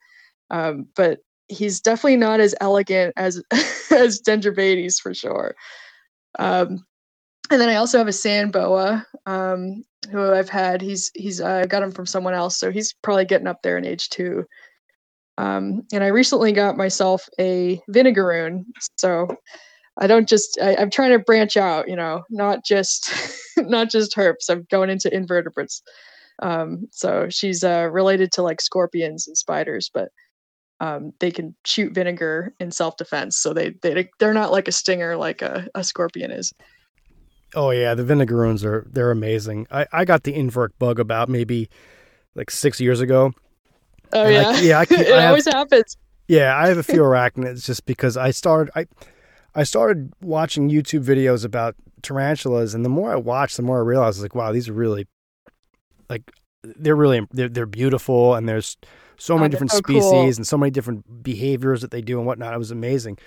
Um, 0.49 0.87
but 0.95 1.19
he's 1.47 1.79
definitely 1.79 2.17
not 2.17 2.39
as 2.39 2.55
elegant 2.59 3.13
as 3.17 3.41
as 3.91 4.19
Dendrobates 4.19 4.99
for 4.99 5.13
sure. 5.13 5.55
Um, 6.39 6.83
and 7.49 7.61
then 7.61 7.69
I 7.69 7.75
also 7.75 7.97
have 7.97 8.07
a 8.07 8.13
sand 8.13 8.51
boa 8.51 9.05
um, 9.25 9.83
who 10.11 10.33
I've 10.33 10.49
had. 10.49 10.81
He's 10.81 11.11
he's 11.15 11.41
uh, 11.41 11.65
got 11.67 11.83
him 11.83 11.91
from 11.91 12.05
someone 12.05 12.33
else, 12.33 12.57
so 12.57 12.71
he's 12.71 12.93
probably 13.01 13.25
getting 13.25 13.47
up 13.47 13.61
there 13.63 13.77
in 13.77 13.85
age 13.85 14.09
too. 14.09 14.45
Um, 15.37 15.83
and 15.93 16.03
I 16.03 16.07
recently 16.07 16.51
got 16.51 16.77
myself 16.77 17.27
a 17.39 17.81
vinegaroon, 17.89 18.65
so 18.97 19.27
I 19.97 20.07
don't 20.07 20.27
just 20.27 20.59
I, 20.61 20.73
am 20.73 20.89
trying 20.89 21.11
to 21.11 21.19
branch 21.19 21.57
out, 21.57 21.89
you 21.89 21.95
know, 21.95 22.23
not 22.29 22.65
just 22.65 23.11
not 23.57 23.89
just 23.89 24.15
herps. 24.15 24.49
I'm 24.49 24.65
going 24.69 24.89
into 24.89 25.13
invertebrates. 25.13 25.81
Um, 26.41 26.87
so 26.91 27.27
she's 27.29 27.63
uh, 27.63 27.89
related 27.91 28.31
to 28.33 28.43
like 28.43 28.61
scorpions 28.61 29.27
and 29.27 29.37
spiders, 29.37 29.91
but 29.93 30.09
um, 30.79 31.11
they 31.19 31.31
can 31.31 31.55
shoot 31.65 31.93
vinegar 31.93 32.53
in 32.59 32.71
self 32.71 32.95
defense. 32.97 33.37
So 33.37 33.53
they 33.53 33.73
they 33.81 34.09
they're 34.19 34.33
not 34.33 34.51
like 34.51 34.67
a 34.67 34.73
stinger 34.73 35.17
like 35.17 35.41
a, 35.41 35.67
a 35.75 35.83
scorpion 35.83 36.31
is. 36.31 36.53
Oh 37.55 37.71
yeah, 37.71 37.93
the 37.95 38.03
vinegaroons 38.03 38.63
are 38.63 38.85
they're 38.91 39.11
amazing. 39.11 39.67
I 39.71 39.87
I 39.91 40.05
got 40.05 40.23
the 40.23 40.33
invert 40.33 40.77
bug 40.79 40.99
about 40.99 41.29
maybe 41.29 41.69
like 42.35 42.51
six 42.51 42.79
years 42.79 43.01
ago. 43.01 43.33
Oh 44.13 44.27
yeah, 44.27 44.49
I, 44.49 44.59
yeah. 44.59 44.79
I 44.81 44.85
keep, 44.85 44.99
it 44.99 45.13
I 45.13 45.27
always 45.27 45.45
happens. 45.45 45.97
Yeah, 46.27 46.55
I 46.55 46.67
have 46.67 46.77
a 46.77 46.83
few 46.83 46.99
arachnids 47.01 47.65
just 47.65 47.85
because 47.85 48.17
I 48.17 48.31
started 48.31 48.71
I 48.75 48.85
I 49.55 49.63
started 49.63 50.13
watching 50.21 50.69
YouTube 50.69 51.03
videos 51.03 51.43
about 51.43 51.75
tarantulas, 52.01 52.73
and 52.73 52.85
the 52.85 52.89
more 52.89 53.11
I 53.11 53.15
watched, 53.15 53.57
the 53.57 53.63
more 53.63 53.79
I 53.79 53.83
realized, 53.83 54.21
like, 54.21 54.35
wow, 54.35 54.51
these 54.51 54.69
are 54.69 54.73
really, 54.73 55.07
like, 56.09 56.31
they're 56.63 56.95
really 56.95 57.25
they're 57.31 57.49
they're 57.49 57.65
beautiful, 57.65 58.35
and 58.35 58.47
there's 58.47 58.77
so 59.17 59.35
many 59.35 59.45
oh, 59.45 59.49
different 59.49 59.71
so 59.71 59.77
species 59.77 60.03
cool. 60.03 60.23
and 60.23 60.47
so 60.47 60.57
many 60.57 60.71
different 60.71 61.23
behaviors 61.23 61.81
that 61.81 61.91
they 61.91 62.01
do 62.01 62.17
and 62.17 62.27
whatnot. 62.27 62.53
It 62.53 62.57
was 62.57 62.71
amazing, 62.71 63.17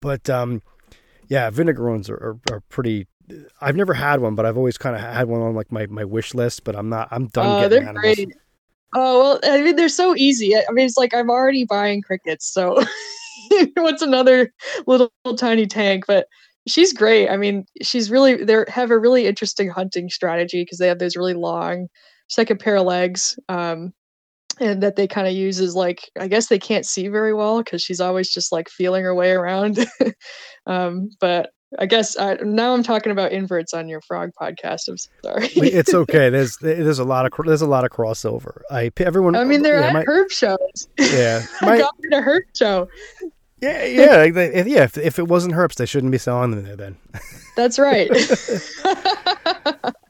but 0.00 0.30
um, 0.30 0.62
yeah, 1.28 1.50
vinegaroons 1.50 2.08
are, 2.08 2.14
are, 2.14 2.38
are 2.50 2.60
pretty. 2.68 3.06
I've 3.60 3.76
never 3.76 3.94
had 3.94 4.20
one, 4.20 4.34
but 4.34 4.46
I've 4.46 4.56
always 4.56 4.78
kind 4.78 4.94
of 4.94 5.02
had 5.02 5.28
one 5.28 5.40
on 5.40 5.54
like 5.54 5.72
my, 5.72 5.86
my 5.86 6.04
wish 6.04 6.34
list. 6.34 6.64
But 6.64 6.76
I'm 6.76 6.88
not. 6.88 7.08
I'm 7.10 7.26
done. 7.28 7.64
Oh, 7.64 7.68
they're 7.68 7.82
animals. 7.82 8.16
great. 8.16 8.28
Oh 8.94 9.20
well, 9.20 9.40
I 9.44 9.62
mean 9.62 9.76
they're 9.76 9.88
so 9.88 10.16
easy. 10.16 10.56
I 10.56 10.64
mean 10.70 10.86
it's 10.86 10.96
like 10.96 11.14
I'm 11.14 11.30
already 11.30 11.64
buying 11.64 12.02
crickets, 12.02 12.52
so 12.52 12.82
what's 13.76 14.02
another 14.02 14.52
little, 14.86 15.10
little 15.24 15.36
tiny 15.36 15.66
tank? 15.66 16.04
But 16.06 16.26
she's 16.66 16.92
great. 16.92 17.28
I 17.28 17.36
mean, 17.36 17.64
she's 17.82 18.10
really 18.10 18.44
they 18.44 18.64
have 18.68 18.90
a 18.90 18.98
really 18.98 19.26
interesting 19.26 19.68
hunting 19.68 20.08
strategy 20.08 20.62
because 20.62 20.78
they 20.78 20.88
have 20.88 20.98
those 20.98 21.16
really 21.16 21.34
long, 21.34 21.88
second 22.28 22.60
pair 22.60 22.76
of 22.76 22.86
legs, 22.86 23.38
um, 23.48 23.92
and 24.60 24.82
that 24.82 24.96
they 24.96 25.06
kind 25.06 25.26
of 25.26 25.34
use 25.34 25.60
as 25.60 25.74
like 25.74 26.10
I 26.18 26.28
guess 26.28 26.48
they 26.48 26.58
can't 26.58 26.86
see 26.86 27.08
very 27.08 27.34
well 27.34 27.62
because 27.62 27.82
she's 27.82 28.00
always 28.00 28.30
just 28.32 28.52
like 28.52 28.68
feeling 28.68 29.04
her 29.04 29.14
way 29.14 29.32
around. 29.32 29.86
um, 30.66 31.10
but 31.20 31.50
I 31.78 31.86
guess 31.86 32.16
uh, 32.16 32.36
now 32.42 32.72
I'm 32.72 32.82
talking 32.82 33.12
about 33.12 33.32
inverts 33.32 33.74
on 33.74 33.88
your 33.88 34.00
frog 34.00 34.30
podcast. 34.40 34.88
I'm 34.88 34.96
sorry. 34.96 35.48
it's 35.56 35.94
okay. 35.94 36.30
There's 36.30 36.56
there's 36.58 36.98
a 36.98 37.04
lot 37.04 37.26
of 37.26 37.32
there's 37.46 37.62
a 37.62 37.66
lot 37.66 37.84
of 37.84 37.90
crossover. 37.90 38.62
I 38.70 38.90
everyone. 38.98 39.36
I 39.36 39.44
mean, 39.44 39.62
they're 39.62 39.80
yeah, 39.80 39.88
at 39.88 39.92
my, 39.92 40.04
herp 40.04 40.30
shows. 40.30 40.88
Yeah, 40.98 41.44
my, 41.62 41.72
I 41.72 41.78
got 41.78 41.94
to 42.02 42.18
a 42.18 42.22
herp 42.22 42.42
show. 42.54 42.88
Yeah, 43.60 43.84
yeah, 43.84 44.22
if, 44.22 44.66
yeah. 44.66 44.82
If, 44.84 44.98
if 44.98 45.18
it 45.18 45.28
wasn't 45.28 45.54
herps, 45.54 45.76
they 45.76 45.86
shouldn't 45.86 46.12
be 46.12 46.18
selling 46.18 46.50
them 46.50 46.62
there. 46.64 46.76
Then. 46.76 46.96
That's 47.56 47.78
right. 47.78 48.10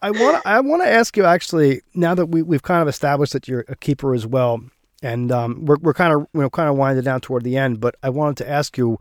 I 0.02 0.10
want 0.10 0.44
I 0.44 0.60
want 0.60 0.82
to 0.82 0.88
ask 0.88 1.16
you 1.16 1.24
actually 1.24 1.82
now 1.94 2.14
that 2.14 2.26
we 2.26 2.42
we've 2.42 2.62
kind 2.62 2.82
of 2.82 2.88
established 2.88 3.32
that 3.32 3.48
you're 3.48 3.64
a 3.68 3.76
keeper 3.76 4.14
as 4.14 4.26
well, 4.26 4.60
and 5.02 5.32
um, 5.32 5.64
we're 5.64 5.78
we're 5.80 5.94
kind 5.94 6.12
of 6.12 6.26
you 6.34 6.40
know 6.40 6.50
kind 6.50 6.68
of 6.68 6.76
winding 6.76 7.04
down 7.04 7.20
toward 7.20 7.44
the 7.44 7.56
end, 7.56 7.80
but 7.80 7.96
I 8.02 8.10
wanted 8.10 8.36
to 8.38 8.50
ask 8.50 8.76
you 8.76 8.98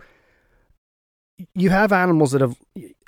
you 1.53 1.70
have 1.70 1.91
animals 1.91 2.32
that 2.32 2.41
have 2.41 2.57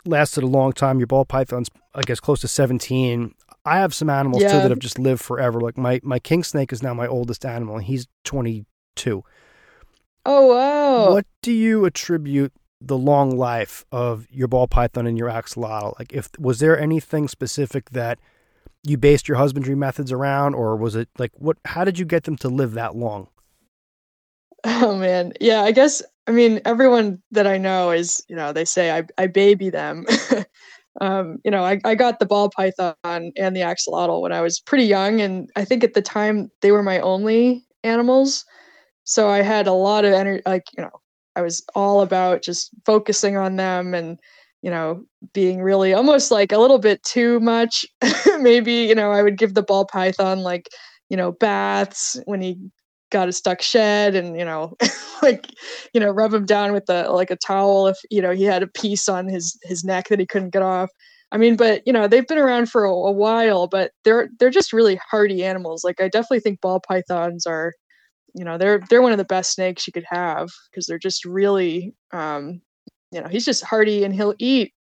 lasted 0.06 0.44
a 0.44 0.48
long 0.48 0.74
time. 0.74 1.00
Your 1.00 1.08
ball 1.08 1.26
python's, 1.26 1.70
I 1.94 2.02
guess, 2.02 2.20
close 2.20 2.42
to 2.42 2.48
17. 2.48 3.34
I 3.66 3.78
have 3.80 3.94
some 3.94 4.10
animals 4.10 4.44
yeah. 4.44 4.54
too 4.54 4.60
that 4.60 4.70
have 4.70 4.80
just 4.80 5.00
lived 5.00 5.22
forever. 5.22 5.60
Like 5.60 5.78
my, 5.78 6.00
my 6.04 6.20
king 6.20 6.44
snake 6.44 6.72
is 6.72 6.82
now 6.82 6.94
my 6.94 7.08
oldest 7.08 7.46
animal, 7.46 7.76
and 7.76 7.86
he's 7.86 8.08
22. 8.24 9.24
Oh, 10.26 10.48
wow. 10.48 11.14
What 11.14 11.26
do 11.42 11.52
you 11.52 11.86
attribute 11.86 12.54
the 12.82 12.98
long 12.98 13.38
life 13.38 13.86
of 13.92 14.28
your 14.30 14.48
ball 14.48 14.68
python 14.68 15.08
and 15.08 15.18
your 15.18 15.30
axolotl? 15.30 15.98
Like, 16.00 16.14
if 16.14 16.30
was 16.40 16.60
there 16.60 16.80
anything 16.80 17.28
specific 17.28 17.90
that 17.92 18.20
you 18.84 18.98
based 18.98 19.28
your 19.28 19.38
husbandry 19.38 19.76
methods 19.76 20.12
around, 20.12 20.56
or 20.56 20.76
was 20.76 20.96
it 20.96 21.10
like 21.18 21.32
what? 21.36 21.58
How 21.66 21.84
did 21.84 22.00
you 22.00 22.06
get 22.06 22.24
them 22.24 22.38
to 22.38 22.50
live 22.50 22.74
that 22.74 22.96
long? 22.96 23.28
Oh 24.64 24.98
man, 24.98 25.34
yeah. 25.40 25.62
I 25.62 25.72
guess 25.72 26.02
I 26.28 26.32
mean, 26.32 26.60
everyone 26.66 27.22
that 27.32 27.48
I 27.48 27.58
know 27.58 27.92
is, 27.92 28.24
you 28.28 28.36
know, 28.36 28.52
they 28.52 28.66
say 28.66 28.92
I, 28.92 29.04
I 29.18 29.28
baby 29.28 29.70
them. 29.70 30.06
um, 31.02 31.38
you 31.46 31.52
know, 31.52 31.64
I, 31.64 31.80
I 31.86 31.96
got 31.96 32.20
the 32.20 32.26
ball 32.26 32.50
python 32.50 32.96
and 33.06 33.56
the 33.56 33.62
axolotl 33.62 34.22
when 34.22 34.34
I 34.34 34.42
was 34.42 34.60
pretty 34.60 34.84
young. 34.84 35.22
And 35.22 35.50
I 35.56 35.64
think 35.64 35.84
at 35.84 35.94
the 35.94 36.02
time 36.02 36.52
they 36.62 36.72
were 36.72 36.84
my 36.84 37.00
only 37.00 37.66
animals. 37.84 38.44
So 39.06 39.30
I 39.30 39.42
had 39.42 39.68
a 39.68 39.74
lot 39.74 40.06
of 40.06 40.14
energy, 40.14 40.44
like, 40.46 40.66
you 40.78 40.84
know, 40.84 40.92
I 41.36 41.42
was 41.42 41.64
all 41.76 42.02
about 42.02 42.44
just 42.44 42.72
focusing 42.86 43.38
on 43.38 43.56
them 43.58 43.94
and, 43.94 44.20
you 44.62 44.72
know, 44.72 45.04
being 45.34 45.62
really 45.62 45.94
almost 45.94 46.32
like 46.32 46.52
a 46.52 46.58
little 46.58 46.80
bit 46.80 47.04
too 47.04 47.40
much. 47.40 47.86
Maybe, 48.40 48.74
you 48.74 48.96
know, 48.96 49.12
I 49.12 49.24
would 49.24 49.38
give 49.38 49.54
the 49.54 49.64
ball 49.64 49.86
python 49.86 50.40
like, 50.40 50.70
you 51.10 51.18
know, 51.18 51.32
baths 51.34 52.20
when 52.26 52.42
he 52.42 52.58
got 53.12 53.30
a 53.30 53.32
stuck 53.32 53.62
shed 53.62 54.16
and 54.16 54.38
you 54.38 54.46
know 54.46 54.76
like 55.22 55.48
you 55.94 56.00
know 56.00 56.12
rub 56.12 56.34
him 56.34 56.46
down 56.46 56.74
with 56.74 56.86
the 56.86 57.10
like 57.10 57.32
a 57.32 57.36
towel 57.36 57.88
if 57.88 57.98
you 58.12 58.22
know 58.22 58.32
he 58.32 58.44
had 58.44 58.64
a 58.64 58.68
piece 58.68 59.08
on 59.08 59.28
his 59.28 59.58
his 59.64 59.84
neck 59.84 60.08
that 60.10 60.20
he 60.20 60.26
couldn't 60.26 60.54
get 60.54 60.62
off. 60.62 60.90
I 61.32 61.38
mean 61.38 61.56
but 61.56 61.82
you 61.86 61.94
know 61.94 62.08
they've 62.08 62.28
been 62.28 62.38
around 62.38 62.70
for 62.70 62.86
a, 62.86 62.92
a 62.92 63.12
while 63.12 63.68
but 63.68 63.92
they're 64.04 64.30
they're 64.40 64.50
just 64.50 64.74
really 64.74 65.00
hardy 65.10 65.44
animals. 65.44 65.84
Like 65.84 66.02
i 66.02 66.08
definitely 66.08 66.42
think 66.42 66.62
ball 66.62 66.80
pythons 66.80 67.46
are 67.46 67.74
you 68.34 68.46
know 68.46 68.58
they're 68.58 68.82
they're 68.90 69.02
one 69.02 69.14
of 69.14 69.18
the 69.18 69.26
best 69.26 69.54
snakes 69.54 69.88
you 69.88 69.94
could 69.94 70.06
have 70.08 70.50
because 70.70 70.86
they're 70.86 71.00
just 71.00 71.26
really 71.26 71.94
um 72.12 72.62
you 73.12 73.22
know 73.22 73.28
he's 73.28 73.46
just 73.46 73.64
hardy 73.64 74.04
and 74.04 74.14
he'll 74.14 74.36
eat 74.38 74.74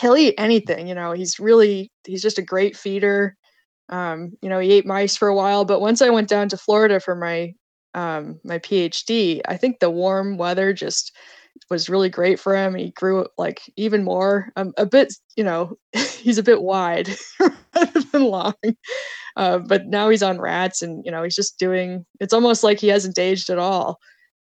he'll 0.00 0.16
eat 0.16 0.34
anything 0.38 0.86
you 0.86 0.94
know. 0.94 1.12
He's 1.12 1.38
really 1.38 1.90
he's 2.06 2.22
just 2.22 2.38
a 2.38 2.42
great 2.42 2.76
feeder. 2.76 3.36
Um, 3.88 4.32
you 4.42 4.48
know, 4.48 4.58
he 4.58 4.72
ate 4.72 4.86
mice 4.86 5.16
for 5.16 5.28
a 5.28 5.34
while, 5.34 5.64
but 5.64 5.80
once 5.80 6.02
I 6.02 6.10
went 6.10 6.28
down 6.28 6.48
to 6.48 6.56
Florida 6.56 7.00
for 7.00 7.14
my 7.14 7.52
um, 7.96 8.38
my 8.44 8.58
PhD, 8.58 9.40
I 9.48 9.56
think 9.56 9.80
the 9.80 9.90
warm 9.90 10.36
weather 10.36 10.72
just 10.72 11.16
was 11.70 11.88
really 11.88 12.10
great 12.10 12.38
for 12.38 12.54
him. 12.54 12.74
He 12.74 12.90
grew 12.90 13.26
like 13.38 13.60
even 13.76 14.04
more, 14.04 14.52
um, 14.56 14.74
a 14.76 14.84
bit, 14.84 15.14
you 15.34 15.42
know, 15.42 15.76
he's 16.18 16.38
a 16.38 16.42
bit 16.42 16.62
wide 16.62 17.08
rather 17.74 18.00
than 18.12 18.24
long. 18.24 18.54
Uh, 19.36 19.58
but 19.58 19.86
now 19.86 20.10
he's 20.10 20.22
on 20.22 20.38
rats 20.38 20.82
and, 20.82 21.04
you 21.04 21.10
know, 21.10 21.22
he's 21.22 21.34
just 21.34 21.58
doing, 21.58 22.04
it's 22.20 22.34
almost 22.34 22.62
like 22.62 22.78
he 22.78 22.88
hasn't 22.88 23.18
aged 23.18 23.48
at 23.48 23.58
all. 23.58 23.98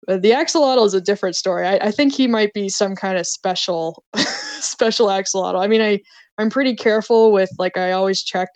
But 0.08 0.24
the 0.24 0.32
axolotl 0.32 0.86
is 0.86 0.96
a 0.96 1.00
different 1.00 1.36
story. 1.36 1.66
I, 1.66 1.76
I 1.76 1.92
think 1.92 2.14
he 2.14 2.28
might 2.28 2.54
be 2.54 2.68
some 2.70 2.96
kind 2.96 3.18
of 3.18 3.28
special, 3.28 4.04
special 4.18 5.08
axolotl. 5.08 5.64
I 5.64 5.68
mean, 5.68 5.82
I, 5.82 6.00
I'm 6.40 6.50
pretty 6.50 6.76
careful 6.76 7.32
with 7.32 7.52
like, 7.60 7.78
I 7.78 7.92
always 7.92 8.24
check 8.24 8.50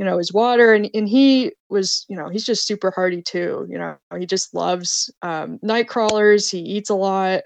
you 0.00 0.06
know 0.06 0.16
his 0.16 0.32
water 0.32 0.72
and, 0.72 0.88
and 0.94 1.10
he 1.10 1.52
was 1.68 2.06
you 2.08 2.16
know 2.16 2.30
he's 2.30 2.46
just 2.46 2.66
super 2.66 2.90
hardy 2.90 3.20
too 3.20 3.66
you 3.68 3.76
know 3.76 3.94
he 4.18 4.24
just 4.24 4.54
loves 4.54 5.12
um, 5.20 5.58
night 5.62 5.88
crawlers 5.88 6.50
he 6.50 6.58
eats 6.58 6.88
a 6.88 6.94
lot 6.94 7.42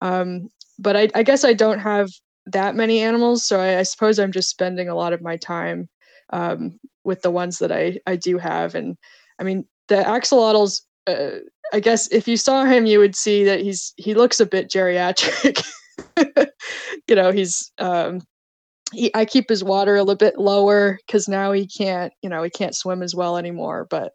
um, 0.00 0.48
but 0.78 0.96
I, 0.96 1.10
I, 1.14 1.22
guess 1.22 1.44
i 1.44 1.52
don't 1.52 1.80
have 1.80 2.08
that 2.46 2.74
many 2.74 3.00
animals 3.00 3.44
so 3.44 3.60
I, 3.60 3.80
I, 3.80 3.82
suppose 3.82 4.18
i'm 4.18 4.32
just 4.32 4.48
spending 4.48 4.88
a 4.88 4.94
lot 4.94 5.12
of 5.12 5.20
my 5.20 5.36
time 5.36 5.86
um, 6.32 6.80
with 7.04 7.20
the 7.20 7.30
ones 7.30 7.58
that 7.58 7.70
i 7.70 8.00
i 8.06 8.16
do 8.16 8.38
have 8.38 8.74
and 8.74 8.96
i 9.38 9.42
mean 9.42 9.66
the 9.88 9.96
axolotls 9.96 10.80
uh, 11.06 11.40
i 11.74 11.80
guess 11.80 12.08
if 12.08 12.26
you 12.26 12.38
saw 12.38 12.64
him 12.64 12.86
you 12.86 13.00
would 13.00 13.16
see 13.16 13.44
that 13.44 13.60
he's 13.60 13.92
he 13.98 14.14
looks 14.14 14.40
a 14.40 14.46
bit 14.46 14.70
geriatric. 14.70 15.62
You 17.08 17.14
know 17.14 17.32
he's 17.32 17.72
um 17.78 18.20
he, 18.92 19.10
I 19.14 19.24
keep 19.24 19.48
his 19.48 19.62
water 19.62 19.96
a 19.96 20.02
little 20.02 20.16
bit 20.16 20.38
lower 20.38 20.98
because 21.06 21.28
now 21.28 21.52
he 21.52 21.66
can't, 21.66 22.12
you 22.22 22.28
know, 22.28 22.42
he 22.42 22.50
can't 22.50 22.74
swim 22.74 23.02
as 23.02 23.14
well 23.14 23.36
anymore. 23.36 23.86
But, 23.90 24.12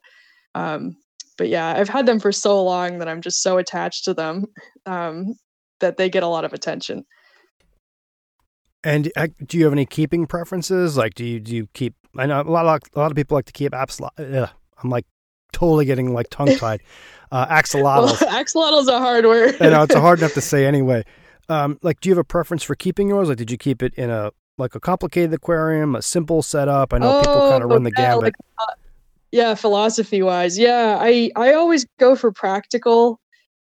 um, 0.56 0.96
but 1.38 1.50
yeah, 1.50 1.74
I've 1.78 1.90
had 1.90 2.06
them 2.06 2.20
for 2.20 2.32
so 2.32 2.64
long 2.64 3.00
that 3.00 3.08
I'm 3.08 3.22
just 3.22 3.42
so 3.42 3.58
attached 3.58 4.06
to 4.06 4.14
them 4.14 4.46
um, 4.86 5.36
that 5.80 5.98
they 5.98 6.10
get 6.10 6.24
a 6.24 6.28
lot 6.28 6.46
of 6.46 6.54
attention. 6.54 7.06
And 8.84 9.12
uh, 9.16 9.28
do 9.46 9.58
you 9.58 9.64
have 9.64 9.74
any 9.74 9.86
keeping 9.86 10.26
preferences? 10.28 10.98
Like, 10.98 11.14
do 11.14 11.24
you 11.24 11.40
do 11.40 11.56
you 11.56 11.68
keep? 11.74 11.96
I 12.18 12.26
know 12.26 12.42
a 12.42 12.44
lot 12.44 12.66
of 12.66 12.82
a 12.94 13.00
lot 13.00 13.12
of 13.12 13.16
people 13.16 13.36
like 13.36 13.46
to 13.46 13.54
keep 13.54 13.72
apsla. 13.72 14.10
I'm 14.84 14.90
like 14.90 15.06
totally 15.54 15.86
getting 15.86 16.14
like 16.14 16.30
tongue 16.30 16.56
tied. 16.58 16.82
Uh, 17.32 17.48
axolotls. 17.48 18.22
well, 18.22 18.44
axolotl's 18.44 18.88
a 18.90 19.00
hard 19.00 19.26
word. 19.26 19.56
I 19.60 19.70
know 19.70 19.82
it's 19.82 19.96
a 19.96 20.00
hard 20.00 20.20
enough 20.20 20.36
to 20.36 20.42
say 20.42 20.68
anyway. 20.68 21.04
Um, 21.50 21.80
like, 21.82 22.00
do 22.00 22.10
you 22.10 22.14
have 22.14 22.20
a 22.20 22.24
preference 22.24 22.62
for 22.62 22.76
keeping 22.76 23.10
yours? 23.10 23.28
Like, 23.28 23.40
did 23.40 23.50
you 23.50 23.58
keep 23.58 23.82
it 23.82 23.92
in 23.96 24.12
a 24.12 24.30
like 24.58 24.76
a 24.76 24.80
complicated 24.80 25.34
aquarium, 25.34 25.96
a 25.96 26.02
simple 26.02 26.42
setup? 26.42 26.94
I 26.94 27.00
know 27.00 27.18
oh, 27.18 27.20
people 27.22 27.50
kind 27.50 27.64
of 27.64 27.70
run 27.70 27.84
the 27.84 27.92
yeah, 27.98 28.12
gambit. 28.12 28.24
Like, 28.24 28.36
uh, 28.60 28.74
yeah, 29.32 29.56
philosophy 29.56 30.22
wise, 30.22 30.58
yeah, 30.58 30.98
I 31.00 31.32
I 31.36 31.54
always 31.54 31.86
go 32.00 32.16
for 32.16 32.32
practical 32.32 33.20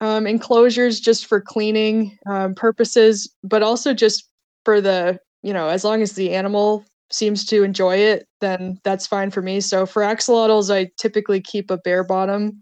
um, 0.01 0.27
enclosures 0.27 0.99
just 0.99 1.25
for 1.25 1.41
cleaning 1.41 2.17
um, 2.27 2.53
purposes, 2.53 3.33
but 3.43 3.63
also 3.63 3.93
just 3.93 4.29
for 4.65 4.79
the 4.81 5.19
you 5.41 5.53
know 5.53 5.67
as 5.69 5.83
long 5.83 6.01
as 6.01 6.13
the 6.13 6.33
animal 6.33 6.85
seems 7.09 7.45
to 7.45 7.63
enjoy 7.63 7.95
it, 7.95 8.27
then 8.41 8.79
that's 8.83 9.07
fine 9.07 9.31
for 9.31 9.41
me. 9.41 9.61
So 9.61 9.85
for 9.85 10.01
axolotls, 10.03 10.73
I 10.73 10.91
typically 10.97 11.41
keep 11.41 11.71
a 11.71 11.77
bare 11.77 12.03
bottom 12.03 12.61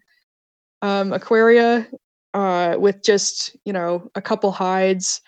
um, 0.82 1.12
aquaria 1.14 1.88
uh, 2.34 2.76
with 2.80 3.04
just 3.04 3.56
you 3.66 3.74
know 3.74 4.10
a 4.16 4.22
couple 4.22 4.52
hides 4.52 5.22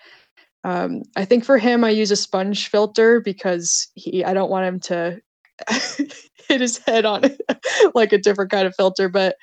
um, 0.64 1.02
I 1.16 1.24
think 1.24 1.44
for 1.44 1.58
him, 1.58 1.84
I 1.84 1.90
use 1.90 2.10
a 2.10 2.16
sponge 2.16 2.68
filter 2.68 3.20
because 3.20 3.88
he 3.94 4.24
I 4.24 4.34
don't 4.34 4.50
want 4.50 4.66
him 4.66 4.80
to 4.80 5.20
hit 6.48 6.60
his 6.60 6.78
head 6.78 7.04
on 7.04 7.22
like 7.94 8.12
a 8.12 8.18
different 8.18 8.50
kind 8.50 8.66
of 8.66 8.74
filter. 8.74 9.08
But 9.08 9.36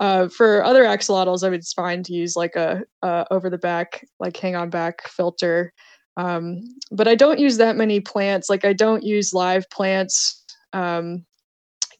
uh, 0.00 0.28
for 0.28 0.64
other 0.64 0.84
axolotls, 0.84 1.44
I 1.44 1.50
mean, 1.50 1.58
it's 1.58 1.72
fine 1.72 2.02
to 2.04 2.12
use 2.12 2.36
like 2.36 2.56
a, 2.56 2.82
a 3.02 3.26
over 3.30 3.50
the 3.50 3.58
back, 3.58 4.06
like 4.18 4.36
hang 4.36 4.56
on 4.56 4.70
back 4.70 5.06
filter. 5.08 5.72
Um, 6.16 6.62
but 6.90 7.08
I 7.08 7.14
don't 7.14 7.38
use 7.38 7.56
that 7.58 7.76
many 7.76 8.00
plants. 8.00 8.48
Like 8.48 8.64
I 8.64 8.72
don't 8.72 9.02
use 9.02 9.32
live 9.32 9.68
plants 9.70 10.42
because 10.72 11.00
um, 11.00 11.24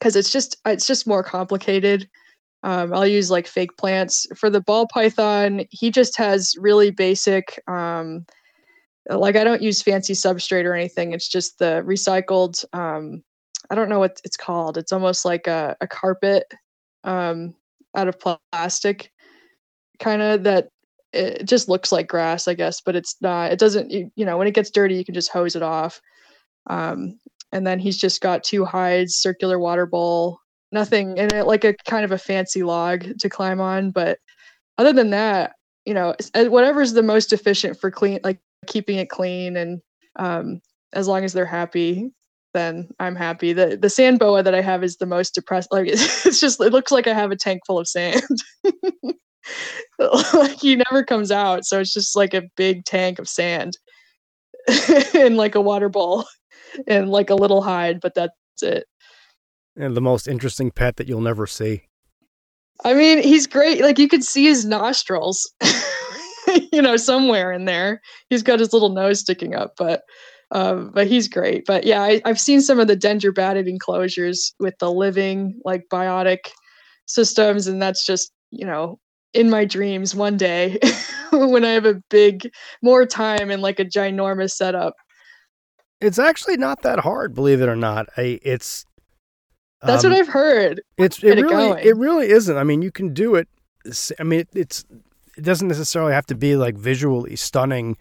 it's 0.02 0.32
just 0.32 0.56
it's 0.66 0.86
just 0.86 1.06
more 1.06 1.22
complicated. 1.22 2.08
Um, 2.64 2.94
I'll 2.94 3.06
use 3.06 3.30
like 3.30 3.46
fake 3.46 3.76
plants 3.76 4.26
for 4.36 4.48
the 4.48 4.60
ball 4.60 4.86
python. 4.86 5.64
He 5.70 5.90
just 5.90 6.16
has 6.16 6.54
really 6.58 6.90
basic 6.90 7.60
um, 7.66 8.24
like 9.08 9.36
I 9.36 9.44
don't 9.44 9.62
use 9.62 9.82
fancy 9.82 10.14
substrate 10.14 10.64
or 10.64 10.74
anything. 10.74 11.12
It's 11.12 11.28
just 11.28 11.58
the 11.58 11.82
recycled. 11.86 12.64
Um, 12.72 13.22
I 13.70 13.74
don't 13.74 13.88
know 13.88 13.98
what 13.98 14.20
it's 14.24 14.36
called. 14.36 14.76
It's 14.78 14.92
almost 14.92 15.24
like 15.24 15.46
a, 15.46 15.76
a 15.80 15.86
carpet 15.86 16.52
um, 17.04 17.54
out 17.96 18.08
of 18.08 18.18
plastic, 18.18 19.12
kind 19.98 20.22
of 20.22 20.44
that. 20.44 20.68
It 21.12 21.44
just 21.44 21.68
looks 21.68 21.92
like 21.92 22.08
grass, 22.08 22.48
I 22.48 22.54
guess, 22.54 22.80
but 22.80 22.96
it's 22.96 23.16
not. 23.20 23.52
It 23.52 23.58
doesn't. 23.58 23.90
You, 23.90 24.10
you 24.16 24.24
know, 24.24 24.38
when 24.38 24.46
it 24.46 24.54
gets 24.54 24.70
dirty, 24.70 24.94
you 24.94 25.04
can 25.04 25.14
just 25.14 25.30
hose 25.30 25.54
it 25.56 25.62
off. 25.62 26.00
Um, 26.68 27.18
and 27.52 27.66
then 27.66 27.78
he's 27.78 27.98
just 27.98 28.22
got 28.22 28.44
two 28.44 28.64
hides, 28.64 29.16
circular 29.16 29.58
water 29.58 29.84
bowl, 29.84 30.38
nothing 30.70 31.18
in 31.18 31.34
it, 31.34 31.46
like 31.46 31.64
a 31.64 31.74
kind 31.86 32.04
of 32.04 32.12
a 32.12 32.18
fancy 32.18 32.62
log 32.62 33.18
to 33.18 33.28
climb 33.28 33.60
on. 33.60 33.90
But 33.90 34.18
other 34.78 34.92
than 34.92 35.10
that, 35.10 35.52
you 35.84 35.92
know, 35.92 36.14
whatever's 36.34 36.94
the 36.94 37.02
most 37.02 37.32
efficient 37.32 37.78
for 37.78 37.90
clean, 37.90 38.20
like 38.24 38.38
keeping 38.66 38.98
it 38.98 39.10
clean 39.10 39.56
and 39.56 39.80
um, 40.16 40.60
as 40.92 41.08
long 41.08 41.24
as 41.24 41.32
they're 41.32 41.46
happy 41.46 42.10
then 42.54 42.88
i'm 43.00 43.16
happy. 43.16 43.52
The 43.52 43.76
the 43.76 43.90
sand 43.90 44.18
boa 44.18 44.42
that 44.42 44.54
i 44.54 44.60
have 44.60 44.84
is 44.84 44.96
the 44.96 45.06
most 45.06 45.34
depressed 45.34 45.72
like 45.72 45.88
it's 45.90 46.40
just 46.40 46.60
it 46.60 46.72
looks 46.72 46.92
like 46.92 47.06
i 47.06 47.14
have 47.14 47.30
a 47.30 47.36
tank 47.36 47.62
full 47.66 47.78
of 47.78 47.88
sand. 47.88 48.22
Like 49.98 50.60
he 50.60 50.76
never 50.76 51.04
comes 51.04 51.30
out 51.30 51.64
so 51.64 51.80
it's 51.80 51.92
just 51.92 52.16
like 52.16 52.32
a 52.32 52.44
big 52.56 52.84
tank 52.84 53.18
of 53.18 53.28
sand 53.28 53.76
and 55.14 55.36
like 55.36 55.54
a 55.54 55.60
water 55.60 55.88
bowl 55.88 56.24
and 56.86 57.10
like 57.10 57.28
a 57.28 57.34
little 57.34 57.62
hide 57.62 58.00
but 58.00 58.14
that's 58.14 58.32
it. 58.62 58.86
And 59.76 59.96
the 59.96 60.00
most 60.00 60.28
interesting 60.28 60.70
pet 60.70 60.96
that 60.96 61.08
you'll 61.08 61.20
never 61.20 61.46
see. 61.46 61.82
I 62.84 62.94
mean 62.94 63.22
he's 63.22 63.46
great. 63.46 63.82
Like 63.82 63.98
you 63.98 64.08
could 64.08 64.24
see 64.24 64.44
his 64.44 64.64
nostrils 64.64 65.52
you 66.72 66.82
know, 66.82 66.96
somewhere 66.96 67.52
in 67.52 67.64
there. 67.64 68.00
He's 68.30 68.42
got 68.42 68.60
his 68.60 68.72
little 68.72 68.90
nose 68.90 69.20
sticking 69.20 69.54
up, 69.54 69.74
but 69.76 70.02
um, 70.50 70.90
but 70.92 71.06
he's 71.06 71.28
great. 71.28 71.64
But 71.66 71.84
yeah, 71.84 72.02
I, 72.02 72.20
have 72.24 72.40
seen 72.40 72.60
some 72.60 72.78
of 72.78 72.86
the 72.86 72.96
dendrobatid 72.96 73.68
enclosures 73.68 74.54
with 74.60 74.74
the 74.78 74.92
living 74.92 75.58
like 75.64 75.84
biotic 75.90 76.50
systems, 77.06 77.66
and 77.66 77.80
that's 77.80 78.04
just 78.04 78.32
you 78.50 78.66
know 78.66 78.98
in 79.34 79.48
my 79.48 79.64
dreams 79.64 80.14
one 80.14 80.36
day 80.36 80.78
when 81.32 81.64
I 81.64 81.70
have 81.70 81.86
a 81.86 82.02
big 82.10 82.50
more 82.82 83.06
time 83.06 83.50
and 83.50 83.62
like 83.62 83.80
a 83.80 83.84
ginormous 83.84 84.50
setup. 84.50 84.94
It's 86.00 86.18
actually 86.18 86.56
not 86.56 86.82
that 86.82 86.98
hard, 86.98 87.34
believe 87.34 87.62
it 87.62 87.68
or 87.68 87.76
not. 87.76 88.08
I, 88.16 88.40
it's 88.42 88.84
that's 89.82 90.04
um, 90.04 90.10
what 90.10 90.20
I've 90.20 90.28
heard. 90.28 90.82
It's 90.98 91.22
it 91.22 91.40
really 91.40 91.80
it, 91.80 91.86
it 91.86 91.96
really 91.96 92.28
isn't. 92.28 92.56
I 92.56 92.64
mean, 92.64 92.82
you 92.82 92.90
can 92.90 93.14
do 93.14 93.34
it. 93.36 93.48
I 94.18 94.22
mean, 94.22 94.44
it's 94.54 94.84
it 95.36 95.42
doesn't 95.42 95.68
necessarily 95.68 96.12
have 96.12 96.26
to 96.26 96.34
be 96.34 96.56
like 96.56 96.76
visually 96.76 97.36
stunning 97.36 97.96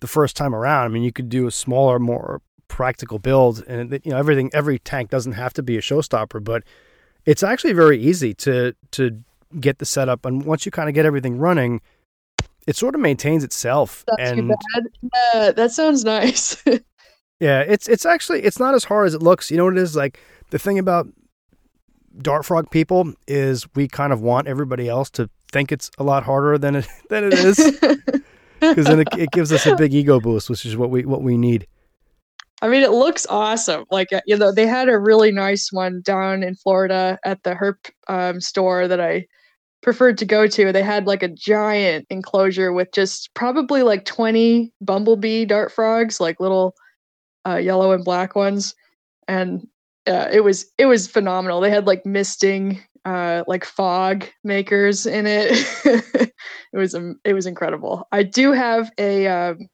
the 0.00 0.06
first 0.06 0.36
time 0.36 0.54
around. 0.54 0.86
I 0.86 0.88
mean, 0.88 1.02
you 1.02 1.12
could 1.12 1.28
do 1.28 1.46
a 1.46 1.50
smaller, 1.50 1.98
more 1.98 2.40
practical 2.68 3.18
build, 3.18 3.64
and 3.66 3.92
you 4.04 4.12
know 4.12 4.18
everything. 4.18 4.50
Every 4.52 4.78
tank 4.78 5.10
doesn't 5.10 5.32
have 5.32 5.52
to 5.54 5.62
be 5.62 5.76
a 5.76 5.80
showstopper, 5.80 6.42
but 6.42 6.62
it's 7.24 7.42
actually 7.42 7.72
very 7.72 8.00
easy 8.00 8.34
to 8.34 8.74
to 8.92 9.22
get 9.60 9.78
the 9.78 9.86
setup. 9.86 10.24
And 10.24 10.44
once 10.44 10.64
you 10.66 10.72
kind 10.72 10.88
of 10.88 10.94
get 10.94 11.06
everything 11.06 11.38
running, 11.38 11.80
it 12.66 12.76
sort 12.76 12.94
of 12.94 13.00
maintains 13.00 13.44
itself. 13.44 14.04
That's 14.06 14.30
and 14.30 14.50
too 14.50 15.08
bad. 15.32 15.56
That 15.56 15.72
sounds 15.72 16.04
nice. 16.04 16.62
yeah, 17.40 17.60
it's 17.60 17.88
it's 17.88 18.06
actually 18.06 18.42
it's 18.42 18.58
not 18.58 18.74
as 18.74 18.84
hard 18.84 19.06
as 19.06 19.14
it 19.14 19.22
looks. 19.22 19.50
You 19.50 19.56
know 19.56 19.64
what 19.64 19.76
it 19.76 19.82
is 19.82 19.96
like 19.96 20.20
the 20.50 20.58
thing 20.58 20.78
about 20.78 21.08
dart 22.18 22.44
frog 22.44 22.70
people 22.70 23.14
is 23.26 23.66
we 23.74 23.88
kind 23.88 24.12
of 24.12 24.20
want 24.20 24.46
everybody 24.46 24.88
else 24.88 25.08
to 25.10 25.30
think 25.52 25.70
it's 25.70 25.90
a 25.98 26.02
lot 26.02 26.24
harder 26.24 26.58
than 26.58 26.76
it 26.76 26.88
than 27.10 27.24
it 27.24 27.34
is 27.34 27.56
because 28.60 28.86
then 28.86 29.00
it, 29.00 29.08
it 29.18 29.30
gives 29.30 29.52
us 29.52 29.66
a 29.66 29.76
big 29.76 29.94
ego 29.94 30.20
boost, 30.20 30.50
which 30.50 30.64
is 30.64 30.76
what 30.76 30.90
we 30.90 31.04
what 31.04 31.22
we 31.22 31.36
need. 31.36 31.66
I 32.62 32.68
mean, 32.68 32.82
it 32.82 32.92
looks 32.92 33.26
awesome. 33.28 33.84
Like 33.90 34.12
uh, 34.12 34.20
you 34.26 34.36
know, 34.36 34.52
they 34.52 34.66
had 34.66 34.88
a 34.88 34.98
really 34.98 35.32
nice 35.32 35.72
one 35.72 36.00
down 36.02 36.42
in 36.42 36.54
Florida 36.54 37.18
at 37.24 37.42
the 37.42 37.54
Herp 37.54 37.90
um, 38.08 38.40
store 38.40 38.88
that 38.88 39.00
I 39.00 39.26
preferred 39.82 40.16
to 40.18 40.24
go 40.24 40.46
to. 40.46 40.72
They 40.72 40.82
had 40.82 41.06
like 41.06 41.24
a 41.24 41.28
giant 41.28 42.06
enclosure 42.08 42.72
with 42.72 42.92
just 42.92 43.34
probably 43.34 43.82
like 43.82 44.04
twenty 44.04 44.72
bumblebee 44.80 45.44
dart 45.44 45.72
frogs, 45.72 46.20
like 46.20 46.40
little 46.40 46.74
uh, 47.46 47.56
yellow 47.56 47.92
and 47.92 48.04
black 48.04 48.36
ones, 48.36 48.74
and 49.26 49.66
uh, 50.06 50.28
it 50.32 50.44
was 50.44 50.66
it 50.78 50.86
was 50.86 51.08
phenomenal. 51.08 51.60
They 51.60 51.70
had 51.70 51.86
like 51.86 52.06
misting 52.06 52.80
uh, 53.04 53.44
like 53.46 53.64
fog 53.64 54.26
makers 54.44 55.06
in 55.06 55.26
it. 55.26 55.50
it 55.84 56.32
was 56.76 56.94
um, 56.94 57.20
it 57.24 57.34
was 57.34 57.46
incredible. 57.46 58.06
I 58.12 58.22
do 58.22 58.52
have 58.52 58.90
a 58.98 59.26
um, 59.26 59.68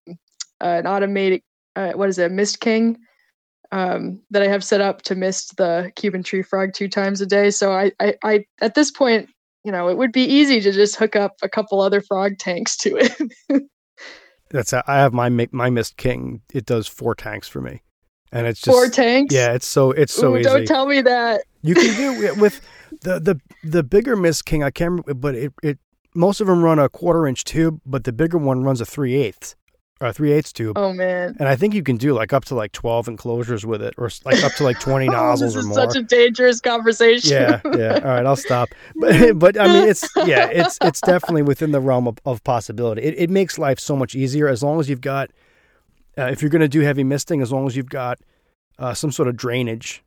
an 0.60 0.86
automated 0.86 1.42
uh, 1.78 1.92
what 1.92 2.08
is 2.08 2.18
it, 2.18 2.32
Mist 2.32 2.60
King, 2.60 2.98
um, 3.70 4.20
that 4.30 4.42
I 4.42 4.48
have 4.48 4.64
set 4.64 4.80
up 4.80 5.02
to 5.02 5.14
mist 5.14 5.56
the 5.56 5.92
Cuban 5.94 6.24
tree 6.24 6.42
frog 6.42 6.72
two 6.74 6.88
times 6.88 7.20
a 7.20 7.26
day. 7.26 7.50
So 7.50 7.72
I, 7.72 7.92
I, 8.00 8.14
I 8.24 8.44
at 8.60 8.74
this 8.74 8.90
point, 8.90 9.28
you 9.64 9.70
know, 9.70 9.88
it 9.88 9.96
would 9.96 10.12
be 10.12 10.24
easy 10.24 10.60
to 10.60 10.72
just 10.72 10.96
hook 10.96 11.14
up 11.14 11.36
a 11.42 11.48
couple 11.48 11.80
other 11.80 12.00
frog 12.00 12.38
tanks 12.38 12.76
to 12.78 12.96
it. 12.96 13.62
That's 14.50 14.72
I 14.72 14.82
have 14.86 15.12
my 15.12 15.28
my 15.52 15.70
Mist 15.70 15.96
King. 15.96 16.40
It 16.52 16.66
does 16.66 16.88
four 16.88 17.14
tanks 17.14 17.46
for 17.48 17.60
me, 17.60 17.82
and 18.32 18.46
it's 18.46 18.60
just 18.60 18.74
four 18.74 18.88
tanks. 18.88 19.34
Yeah, 19.34 19.52
it's 19.52 19.66
so 19.66 19.92
it's 19.92 20.14
so 20.14 20.34
Ooh, 20.34 20.38
easy. 20.38 20.48
Don't 20.48 20.64
tell 20.64 20.86
me 20.86 21.02
that. 21.02 21.42
You 21.62 21.74
can 21.74 21.96
do 21.96 22.22
it 22.22 22.36
with 22.36 22.60
the 23.02 23.18
the 23.20 23.40
the 23.64 23.82
bigger 23.82 24.16
Mist 24.16 24.44
King. 24.44 24.62
I 24.62 24.70
can't, 24.70 24.90
remember, 24.90 25.14
but 25.14 25.34
it 25.34 25.52
it 25.62 25.78
most 26.14 26.40
of 26.40 26.46
them 26.46 26.62
run 26.62 26.78
a 26.78 26.88
quarter 26.88 27.26
inch 27.26 27.44
tube, 27.44 27.80
but 27.84 28.04
the 28.04 28.12
bigger 28.12 28.38
one 28.38 28.62
runs 28.62 28.80
a 28.80 28.86
three 28.86 29.14
eighths 29.14 29.56
or 30.00 30.12
three 30.12 30.32
eighths 30.32 30.52
tube. 30.52 30.78
Oh 30.78 30.92
man! 30.92 31.36
And 31.38 31.48
I 31.48 31.56
think 31.56 31.74
you 31.74 31.82
can 31.82 31.96
do 31.96 32.12
like 32.12 32.32
up 32.32 32.44
to 32.46 32.54
like 32.54 32.72
twelve 32.72 33.08
enclosures 33.08 33.66
with 33.66 33.82
it, 33.82 33.94
or 33.98 34.10
like 34.24 34.42
up 34.44 34.52
to 34.54 34.64
like 34.64 34.78
twenty 34.78 35.08
nozzles 35.08 35.42
oh, 35.42 35.46
this 35.46 35.56
or 35.56 35.58
is 35.60 35.66
more. 35.66 35.74
Such 35.74 35.96
a 35.96 36.02
dangerous 36.02 36.60
conversation. 36.60 37.32
yeah, 37.32 37.60
yeah. 37.76 37.94
All 37.94 38.10
right, 38.10 38.26
I'll 38.26 38.36
stop. 38.36 38.68
But 38.96 39.38
but 39.38 39.60
I 39.60 39.66
mean, 39.66 39.88
it's 39.88 40.08
yeah, 40.24 40.46
it's 40.46 40.78
it's 40.82 41.00
definitely 41.00 41.42
within 41.42 41.72
the 41.72 41.80
realm 41.80 42.06
of, 42.06 42.18
of 42.24 42.42
possibility. 42.44 43.02
It 43.02 43.14
it 43.18 43.30
makes 43.30 43.58
life 43.58 43.80
so 43.80 43.96
much 43.96 44.14
easier 44.14 44.48
as 44.48 44.62
long 44.62 44.80
as 44.80 44.88
you've 44.88 45.00
got. 45.00 45.30
Uh, 46.16 46.24
if 46.24 46.42
you're 46.42 46.50
going 46.50 46.62
to 46.62 46.68
do 46.68 46.80
heavy 46.80 47.04
misting, 47.04 47.40
as 47.40 47.52
long 47.52 47.68
as 47.68 47.76
you've 47.76 47.88
got 47.88 48.18
uh, 48.80 48.92
some 48.92 49.12
sort 49.12 49.28
of 49.28 49.36
drainage, 49.36 50.02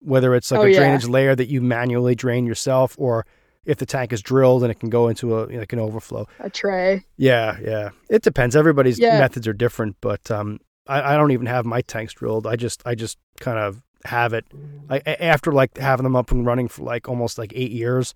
whether 0.00 0.34
it's 0.34 0.50
like 0.50 0.60
Oh, 0.60 0.64
a 0.64 0.68
yeah. 0.70 0.78
drainage 0.78 1.06
layer 1.06 1.34
that 1.34 1.48
you 1.48 1.60
manually 1.60 2.14
drain 2.14 2.46
yourself, 2.46 2.94
or 2.98 3.26
if 3.64 3.78
the 3.78 3.86
tank 3.86 4.12
is 4.12 4.22
drilled 4.22 4.62
and 4.62 4.70
it 4.70 4.78
can 4.78 4.90
go 4.90 5.08
into 5.08 5.38
a 5.38 5.46
like 5.46 5.72
an 5.72 5.78
overflow. 5.80 6.26
A 6.40 6.48
tray. 6.50 7.04
Yeah, 7.16 7.58
yeah. 7.62 7.90
It 8.08 8.22
depends. 8.22 8.54
Everybody's 8.54 8.98
Yeah. 8.98 9.18
methods 9.18 9.48
are 9.48 9.52
different, 9.52 9.96
but 10.00 10.30
um, 10.30 10.60
I, 10.86 11.14
I 11.14 11.16
don't 11.16 11.32
even 11.32 11.46
have 11.46 11.66
my 11.66 11.80
tanks 11.80 12.12
drilled. 12.14 12.46
I 12.46 12.54
just 12.56 12.82
I 12.86 12.94
just 12.94 13.18
kind 13.40 13.58
of 13.58 13.82
have 14.04 14.32
it. 14.32 14.44
I, 14.88 14.98
after 14.98 15.50
like 15.50 15.76
having 15.78 16.04
them 16.04 16.14
up 16.14 16.30
and 16.30 16.46
running 16.46 16.68
for 16.68 16.84
like 16.84 17.08
almost 17.08 17.38
like 17.38 17.52
eight 17.56 17.72
years, 17.72 18.14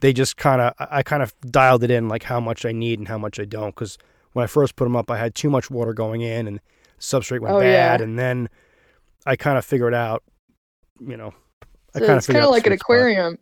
they 0.00 0.14
just 0.14 0.38
kind 0.38 0.62
of 0.62 0.72
I, 0.78 0.98
I 0.98 1.02
kind 1.02 1.22
of 1.22 1.34
dialed 1.42 1.82
it 1.84 1.90
in 1.90 2.08
like 2.08 2.22
how 2.22 2.40
much 2.40 2.64
I 2.64 2.72
need 2.72 2.98
and 2.98 3.08
how 3.08 3.18
much 3.18 3.38
I 3.38 3.44
don't. 3.44 3.74
Because 3.74 3.98
when 4.32 4.44
I 4.44 4.46
first 4.46 4.74
put 4.76 4.84
them 4.84 4.96
up, 4.96 5.10
I 5.10 5.18
had 5.18 5.34
too 5.34 5.50
much 5.50 5.70
water 5.70 5.92
going 5.92 6.22
in 6.22 6.46
and 6.46 6.60
substrate 6.98 7.40
went 7.40 7.54
Oh, 7.56 7.60
bad, 7.60 8.00
yeah. 8.00 8.04
and 8.04 8.18
then 8.18 8.48
I 9.26 9.36
kind 9.36 9.58
of 9.58 9.64
figured 9.66 9.92
out, 9.92 10.22
you 11.00 11.16
know, 11.16 11.32
I 11.94 12.00
kind 12.00 12.12
of 12.12 12.16
it's 12.18 12.26
kind 12.26 12.44
of 12.44 12.50
like 12.50 12.66
an 12.66 12.72
sweet 12.72 12.80
spot. 12.80 12.84
aquarium. 12.84 13.38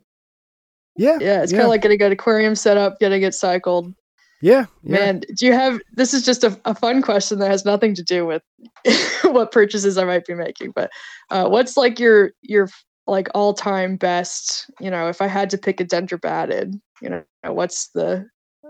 Yeah, 0.95 1.17
Yeah, 1.21 1.43
it's 1.43 1.51
kind 1.51 1.63
of 1.63 1.69
like 1.69 1.81
getting 1.81 2.01
an 2.01 2.11
aquarium 2.11 2.55
set 2.55 2.77
up, 2.77 2.99
getting 2.99 3.21
it 3.21 3.35
cycled. 3.35 3.93
yeah, 4.41 4.65
yeah. 4.83 4.97
Man, 4.97 5.21
do 5.35 5.45
you 5.45 5.53
have? 5.53 5.79
This 5.93 6.13
is 6.13 6.25
just 6.25 6.43
a, 6.43 6.59
a 6.65 6.73
fun 6.73 7.01
question 7.01 7.39
that 7.39 7.51
has 7.51 7.65
nothing 7.65 7.93
to 7.95 8.03
do 8.03 8.25
with 8.25 8.41
what 9.23 9.51
purchases 9.51 9.97
I 9.97 10.05
might 10.05 10.25
be 10.25 10.33
making. 10.33 10.71
But 10.71 10.89
uh, 11.29 11.47
what's 11.49 11.77
like 11.77 11.99
your 11.99 12.31
your 12.41 12.67
like 13.05 13.27
all 13.35 13.53
time 13.53 13.95
best? 13.95 14.69
You 14.79 14.89
know, 14.89 15.07
if 15.07 15.21
I 15.21 15.27
had 15.27 15.49
to 15.51 15.57
pick 15.57 15.79
a 15.79 15.85
dendrobatid, 15.85 16.79
you 17.01 17.09
know, 17.09 17.23
what's 17.45 17.89
the? 17.89 18.25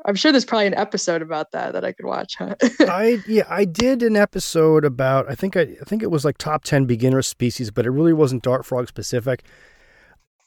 I'm 0.06 0.16
sure 0.16 0.32
there's 0.32 0.46
probably 0.46 0.68
an 0.68 0.74
episode 0.76 1.22
about 1.22 1.52
that 1.52 1.74
that 1.74 1.84
I 1.84 1.92
could 1.92 2.06
watch. 2.06 2.36
Huh? 2.38 2.56
I 2.82 3.22
yeah, 3.28 3.46
I 3.50 3.66
did 3.66 4.04
an 4.04 4.16
episode 4.16 4.86
about 4.86 5.30
I 5.30 5.36
think 5.36 5.56
I, 5.58 5.62
I 5.62 5.84
think 5.86 6.04
it 6.04 6.12
was 6.12 6.24
like 6.26 6.38
top 6.38 6.64
ten 6.64 6.86
beginner 6.86 7.22
species, 7.22 7.72
but 7.72 7.86
it 7.86 7.92
really 7.92 8.14
wasn't 8.14 8.44
dart 8.44 8.66
frog 8.66 8.88
specific. 8.88 9.44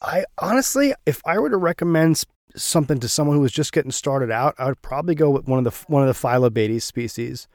I 0.02 0.24
honestly, 0.38 0.94
if 1.06 1.20
I 1.26 1.38
were 1.38 1.50
to 1.50 1.56
recommend 1.58 2.22
something 2.56 2.98
to 3.00 3.08
someone 3.08 3.36
who 3.36 3.42
was 3.42 3.52
just 3.52 3.72
getting 3.72 3.90
started 3.90 4.30
out, 4.30 4.54
I 4.58 4.66
would 4.66 4.80
probably 4.82 5.14
go 5.14 5.30
with 5.30 5.46
one 5.46 5.58
of 5.58 5.64
the 5.72 5.84
one 5.92 6.06
of 6.06 6.08
the 6.08 6.28
Phyllobates 6.28 6.82
species 6.82 7.46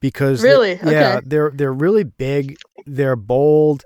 because 0.00 0.42
they're- 0.42 0.52
Really? 0.52 0.70
yeah, 0.84 1.16
Okay. 1.16 1.20
they're 1.26 1.50
they're 1.54 1.72
really 1.72 2.04
big, 2.04 2.56
they're 2.86 3.16
bold, 3.16 3.84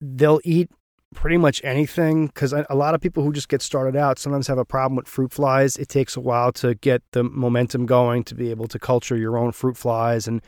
they'll 0.00 0.40
eat 0.44 0.70
pretty 1.14 1.36
much 1.36 1.60
anything 1.64 2.26
because 2.26 2.52
a 2.52 2.74
lot 2.74 2.94
of 2.94 3.00
people 3.00 3.22
who 3.22 3.32
just 3.32 3.48
get 3.48 3.62
started 3.62 3.96
out 3.96 4.18
sometimes 4.18 4.46
have 4.46 4.58
a 4.58 4.64
problem 4.64 4.96
with 4.96 5.08
fruit 5.08 5.32
flies. 5.32 5.76
It 5.76 5.88
takes 5.88 6.16
a 6.16 6.20
while 6.20 6.52
to 6.52 6.74
get 6.74 7.02
the 7.12 7.24
momentum 7.24 7.86
going 7.86 8.24
to 8.24 8.34
be 8.34 8.50
able 8.50 8.68
to 8.68 8.78
culture 8.78 9.16
your 9.16 9.38
own 9.38 9.52
fruit 9.52 9.76
flies 9.76 10.28
and 10.28 10.42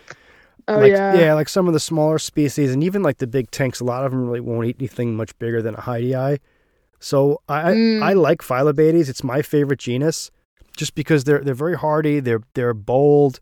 oh 0.68 0.78
like 0.78 0.92
yeah. 0.92 1.34
like 1.34 1.48
some 1.48 1.66
of 1.66 1.72
the 1.72 1.80
smaller 1.80 2.18
species 2.18 2.72
and 2.72 2.84
even 2.84 3.02
like 3.02 3.18
the 3.18 3.26
big 3.26 3.50
tanks. 3.50 3.80
A 3.80 3.84
lot 3.84 4.04
of 4.04 4.12
them 4.12 4.26
really 4.26 4.40
won't 4.40 4.66
eat 4.66 4.76
anything 4.78 5.16
much 5.16 5.36
bigger 5.38 5.62
than 5.62 5.74
a 5.74 5.80
hydei. 5.80 6.38
So 6.98 7.40
I 7.48 7.72
Mm. 7.72 8.02
I 8.02 8.12
like 8.12 8.40
Phyllobates. 8.42 9.08
It's 9.08 9.24
my 9.24 9.40
favorite 9.40 9.78
genus, 9.80 10.30
just 10.76 10.94
because 10.94 11.24
they're 11.24 11.40
they're 11.40 11.54
very 11.54 11.76
hardy. 11.76 12.20
They're 12.20 12.42
they're 12.54 12.74
bold. 12.74 13.40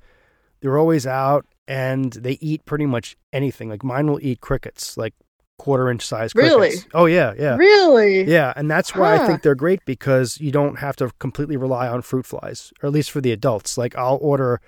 They're 0.61 0.79
always 0.79 1.07
out 1.07 1.47
and 1.67 2.13
they 2.15 2.39
eat 2.41 2.65
pretty 2.65 2.87
much 2.87 3.17
anything. 3.33 3.69
Like 3.69 3.85
mine 3.85 4.07
will 4.07 4.21
eat 4.23 4.41
crickets, 4.41 4.97
like 4.97 5.15
quarter 5.59 5.91
inch 5.91 6.07
size 6.07 6.33
crickets. 6.33 6.55
Really? 6.55 6.77
Oh 6.95 7.07
yeah, 7.07 7.35
yeah. 7.39 7.57
Really? 7.57 8.23
Yeah, 8.25 8.53
and 8.57 8.71
that's 8.71 8.95
why 8.95 9.17
I 9.17 9.27
think 9.27 9.43
they're 9.43 9.55
great 9.55 9.85
because 9.85 10.41
you 10.41 10.51
don't 10.51 10.79
have 10.79 10.97
to 10.97 11.11
completely 11.19 11.57
rely 11.57 11.89
on 11.89 12.03
fruit 12.03 12.25
flies, 12.25 12.73
or 12.83 12.87
at 12.87 12.93
least 12.93 13.11
for 13.11 13.21
the 13.21 13.33
adults. 13.33 13.77
Like 13.77 13.97
I'll 13.97 14.19
order 14.21 14.61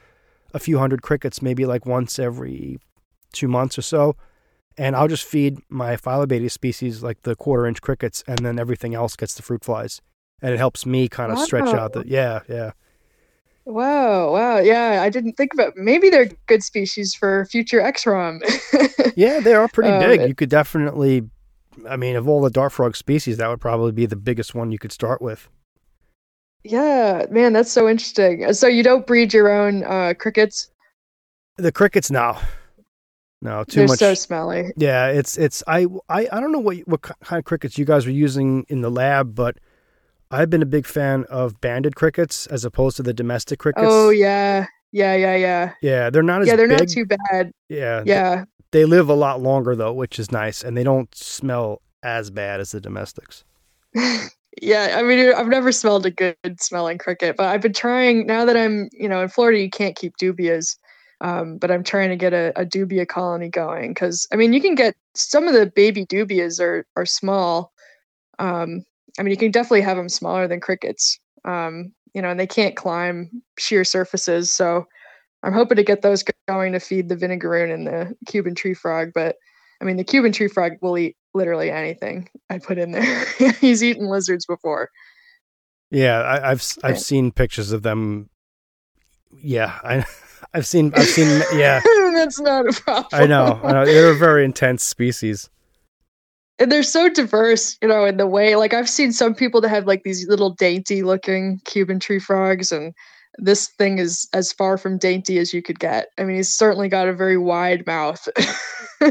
a 0.52 0.58
few 0.58 0.78
hundred 0.78 1.02
crickets 1.02 1.40
maybe 1.40 1.64
like 1.64 1.86
once 1.86 2.18
every 2.18 2.78
two 3.32 3.48
months 3.48 3.78
or 3.78 3.82
so, 3.82 4.16
and 4.76 4.96
I'll 4.96 5.08
just 5.08 5.24
feed 5.24 5.58
my 5.68 5.96
Phyllobates 5.96 6.50
species 6.50 7.02
like 7.02 7.22
the 7.22 7.36
quarter 7.36 7.66
inch 7.66 7.80
crickets, 7.80 8.22
and 8.26 8.38
then 8.38 8.58
everything 8.58 8.94
else 8.94 9.16
gets 9.16 9.34
the 9.34 9.42
fruit 9.42 9.64
flies, 9.64 10.02
and 10.42 10.52
it 10.52 10.58
helps 10.58 10.84
me 10.84 11.08
kind 11.08 11.32
of 11.32 11.38
stretch 11.38 11.72
out 11.74 11.92
the 11.92 12.04
yeah 12.06 12.40
yeah 12.48 12.72
Wow, 13.70 14.32
wow. 14.32 14.58
Yeah, 14.58 15.00
I 15.02 15.08
didn't 15.10 15.34
think 15.34 15.54
about 15.54 15.76
maybe 15.76 16.10
they're 16.10 16.28
good 16.46 16.62
species 16.62 17.14
for 17.14 17.44
future 17.46 17.80
XROMM. 17.80 18.40
yeah 19.16 19.40
they 19.40 19.54
are 19.54 19.68
pretty 19.68 19.90
Um, 19.90 20.00
big. 20.00 20.28
You 20.28 20.34
could 20.34 20.48
definitely, 20.50 21.22
I 21.88 21.96
mean, 21.96 22.16
of 22.16 22.28
all 22.28 22.40
the 22.40 22.50
dart 22.50 22.72
frog 22.72 22.96
species, 22.96 23.36
that 23.36 23.48
would 23.48 23.60
probably 23.60 23.92
be 23.92 24.06
the 24.06 24.16
biggest 24.16 24.54
one 24.54 24.72
you 24.72 24.78
could 24.78 24.92
start 24.92 25.22
with. 25.22 25.48
yeah, 26.64 27.26
man, 27.30 27.52
that's 27.52 27.70
so 27.72 27.88
interesting. 27.88 28.52
So 28.52 28.66
you 28.66 28.82
don't 28.82 29.06
breed 29.06 29.32
your 29.32 29.50
own 29.50 29.84
uh, 29.84 30.14
crickets? 30.18 30.70
The 31.56 31.72
crickets 31.72 32.10
now. 32.10 32.40
No, 33.42 33.64
too 33.64 33.80
They're 33.80 33.88
much. 33.88 33.98
so 33.98 34.12
smelly. 34.14 34.70
Yeah, 34.76 35.06
it's 35.08 35.38
it's 35.38 35.62
I 35.66 35.86
I, 36.10 36.28
I 36.30 36.40
don't 36.40 36.52
know 36.52 36.58
what 36.58 36.76
what 36.86 37.00
kind 37.02 37.38
of 37.38 37.44
crickets 37.46 37.78
you 37.78 37.86
guys 37.86 38.04
were 38.04 38.12
using 38.12 38.66
in 38.68 38.82
the 38.82 38.90
lab, 38.90 39.34
but 39.34 39.56
I've 40.30 40.50
been 40.50 40.62
a 40.62 40.66
big 40.66 40.86
fan 40.86 41.24
of 41.28 41.60
banded 41.60 41.96
crickets 41.96 42.46
as 42.46 42.64
opposed 42.64 42.96
to 42.98 43.02
the 43.02 43.12
domestic 43.12 43.58
crickets. 43.58 43.86
Oh 43.88 44.10
yeah, 44.10 44.66
yeah, 44.92 45.14
yeah, 45.14 45.36
yeah. 45.36 45.72
yeah, 45.82 46.10
they're 46.10 46.22
not 46.22 46.42
as 46.42 46.48
Yeah, 46.48 46.56
they're 46.56 46.68
big. 46.68 46.78
not 46.80 46.88
too 46.88 47.06
bad. 47.06 47.50
yeah, 47.68 48.02
Yeah, 48.06 48.44
they 48.70 48.84
live 48.84 49.08
a 49.08 49.14
lot 49.14 49.40
longer 49.40 49.74
though, 49.74 49.92
which 49.92 50.18
is 50.18 50.30
nice, 50.30 50.62
and 50.62 50.76
they 50.76 50.84
don't 50.84 51.12
smell 51.14 51.82
as 52.02 52.30
bad 52.30 52.60
as 52.60 52.70
the 52.70 52.80
domestics. 52.80 53.44
yeah. 54.62 54.94
I 54.96 55.02
mean, 55.02 55.32
I've 55.34 55.48
never 55.48 55.72
smelled 55.72 56.06
a 56.06 56.10
good 56.10 56.36
smelling 56.60 56.98
cricket, 56.98 57.36
but 57.36 57.46
I've 57.46 57.60
been 57.60 57.72
trying. 57.72 58.26
Now 58.26 58.44
that 58.44 58.56
I'm, 58.56 58.88
you 58.92 59.08
know, 59.08 59.20
in 59.22 59.28
Florida, 59.28 59.58
you 59.60 59.70
can't 59.70 59.96
keep 59.96 60.16
dubias. 60.16 60.76
Um, 61.22 61.58
but 61.58 61.70
I'm 61.70 61.84
trying 61.84 62.08
to 62.08 62.16
get 62.16 62.32
a, 62.32 62.50
a 62.58 62.64
dubia 62.64 63.06
colony 63.06 63.50
going 63.50 63.90
because 63.92 64.26
I 64.32 64.36
mean, 64.36 64.54
you 64.54 64.60
can 64.62 64.74
get 64.74 64.94
some 65.14 65.46
of 65.46 65.52
the 65.52 65.66
baby 65.66 66.06
dubias 66.06 66.58
are 66.60 66.86
are 66.96 67.04
small. 67.04 67.72
Um, 68.38 68.84
I 69.18 69.22
mean, 69.22 69.30
you 69.30 69.36
can 69.36 69.50
definitely 69.50 69.82
have 69.82 69.96
them 69.96 70.08
smaller 70.08 70.46
than 70.48 70.60
crickets. 70.60 71.18
Um, 71.44 71.92
you 72.14 72.22
know, 72.22 72.30
and 72.30 72.40
they 72.40 72.46
can't 72.46 72.76
climb 72.76 73.30
sheer 73.58 73.84
surfaces. 73.84 74.52
So 74.52 74.84
I'm 75.42 75.52
hoping 75.52 75.76
to 75.76 75.82
get 75.84 76.02
those 76.02 76.24
going 76.48 76.72
to 76.72 76.80
feed 76.80 77.08
the 77.08 77.16
vinegaroon 77.16 77.72
and 77.72 77.86
the 77.86 78.14
Cuban 78.26 78.54
tree 78.54 78.74
frog. 78.74 79.10
But 79.14 79.36
I 79.80 79.84
mean, 79.84 79.96
the 79.96 80.04
Cuban 80.04 80.32
tree 80.32 80.48
frog 80.48 80.72
will 80.82 80.98
eat 80.98 81.16
literally 81.34 81.70
anything 81.70 82.28
I 82.50 82.58
put 82.58 82.78
in 82.78 82.90
there. 82.92 83.24
He's 83.60 83.82
eaten 83.82 84.08
lizards 84.08 84.44
before. 84.44 84.90
Yeah, 85.90 86.20
I, 86.20 86.50
I've 86.50 86.58
s- 86.60 86.78
I've 86.84 87.00
seen 87.00 87.32
pictures 87.32 87.72
of 87.72 87.82
them. 87.82 88.28
Yeah, 89.32 89.78
I 89.82 90.04
I've 90.54 90.66
seen 90.66 90.92
I've 90.94 91.08
seen 91.08 91.42
yeah. 91.54 91.80
That's 92.12 92.40
not 92.40 92.68
a 92.68 92.72
problem. 92.72 93.06
I 93.12 93.26
know, 93.26 93.60
I 93.62 93.72
know. 93.72 93.84
They're 93.86 94.10
a 94.10 94.16
very 94.16 94.44
intense 94.44 94.82
species. 94.82 95.48
And 96.60 96.70
they're 96.70 96.82
so 96.82 97.08
diverse, 97.08 97.76
you 97.82 97.88
know, 97.88 98.04
in 98.04 98.16
the 98.16 98.26
way 98.26 98.54
like 98.56 98.74
I've 98.74 98.88
seen 98.88 99.12
some 99.12 99.34
people 99.34 99.60
that 99.62 99.68
have 99.68 99.86
like 99.86 100.02
these 100.04 100.28
little 100.28 100.50
dainty 100.50 101.02
looking 101.02 101.60
Cuban 101.64 101.98
tree 101.98 102.20
frogs 102.20 102.70
and 102.70 102.94
this 103.38 103.68
thing 103.68 103.98
is 103.98 104.28
as 104.32 104.52
far 104.52 104.76
from 104.76 104.98
dainty 104.98 105.38
as 105.38 105.54
you 105.54 105.62
could 105.62 105.78
get. 105.78 106.08
I 106.18 106.24
mean, 106.24 106.36
he's 106.36 106.52
certainly 106.52 106.88
got 106.88 107.08
a 107.08 107.14
very 107.14 107.38
wide 107.38 107.86
mouth. 107.86 108.28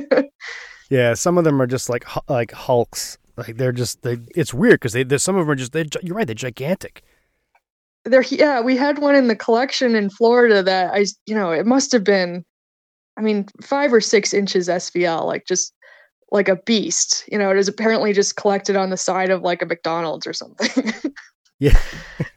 Yeah, 0.90 1.14
some 1.14 1.38
of 1.38 1.44
them 1.44 1.62
are 1.62 1.68
just 1.68 1.90
like 1.90 2.06
like 2.28 2.52
hulks. 2.52 3.18
Like 3.38 3.58
they're 3.58 3.72
just 3.72 4.02
they. 4.02 4.18
It's 4.36 4.54
weird 4.54 4.80
because 4.80 4.94
they 4.94 5.18
some 5.18 5.36
of 5.36 5.46
them 5.46 5.52
are 5.52 5.56
just 5.56 5.72
they. 5.72 5.86
You're 6.02 6.16
right. 6.16 6.28
They're 6.28 6.34
gigantic. 6.34 7.04
there 8.06 8.24
yeah, 8.24 8.60
we 8.60 8.76
had 8.76 8.98
one 9.00 9.16
in 9.16 9.28
the 9.28 9.36
collection 9.36 9.96
in 9.96 10.10
Florida 10.10 10.64
that 10.64 10.94
I 10.94 11.06
you 11.26 11.36
know, 11.36 11.52
it 11.52 11.66
must 11.66 11.92
have 11.92 12.04
been 12.04 12.44
I 13.18 13.22
mean, 13.22 13.48
5 13.62 13.94
or 13.94 14.00
6 14.00 14.34
inches 14.34 14.70
SVL, 14.70 15.26
like 15.26 15.46
just 15.46 15.74
like 16.32 16.48
a 16.50 16.58
beast. 16.58 17.24
You 17.32 17.38
know, 17.38 17.52
it 17.52 17.58
is 17.58 17.68
apparently 17.68 18.14
just 18.14 18.36
collected 18.36 18.76
on 18.76 18.90
the 18.90 18.98
side 18.98 19.30
of 19.30 19.42
like 19.42 19.62
a 19.62 19.66
McDonald's 19.66 20.28
or 20.28 20.34
something. 20.34 20.94
Yeah. 21.62 21.78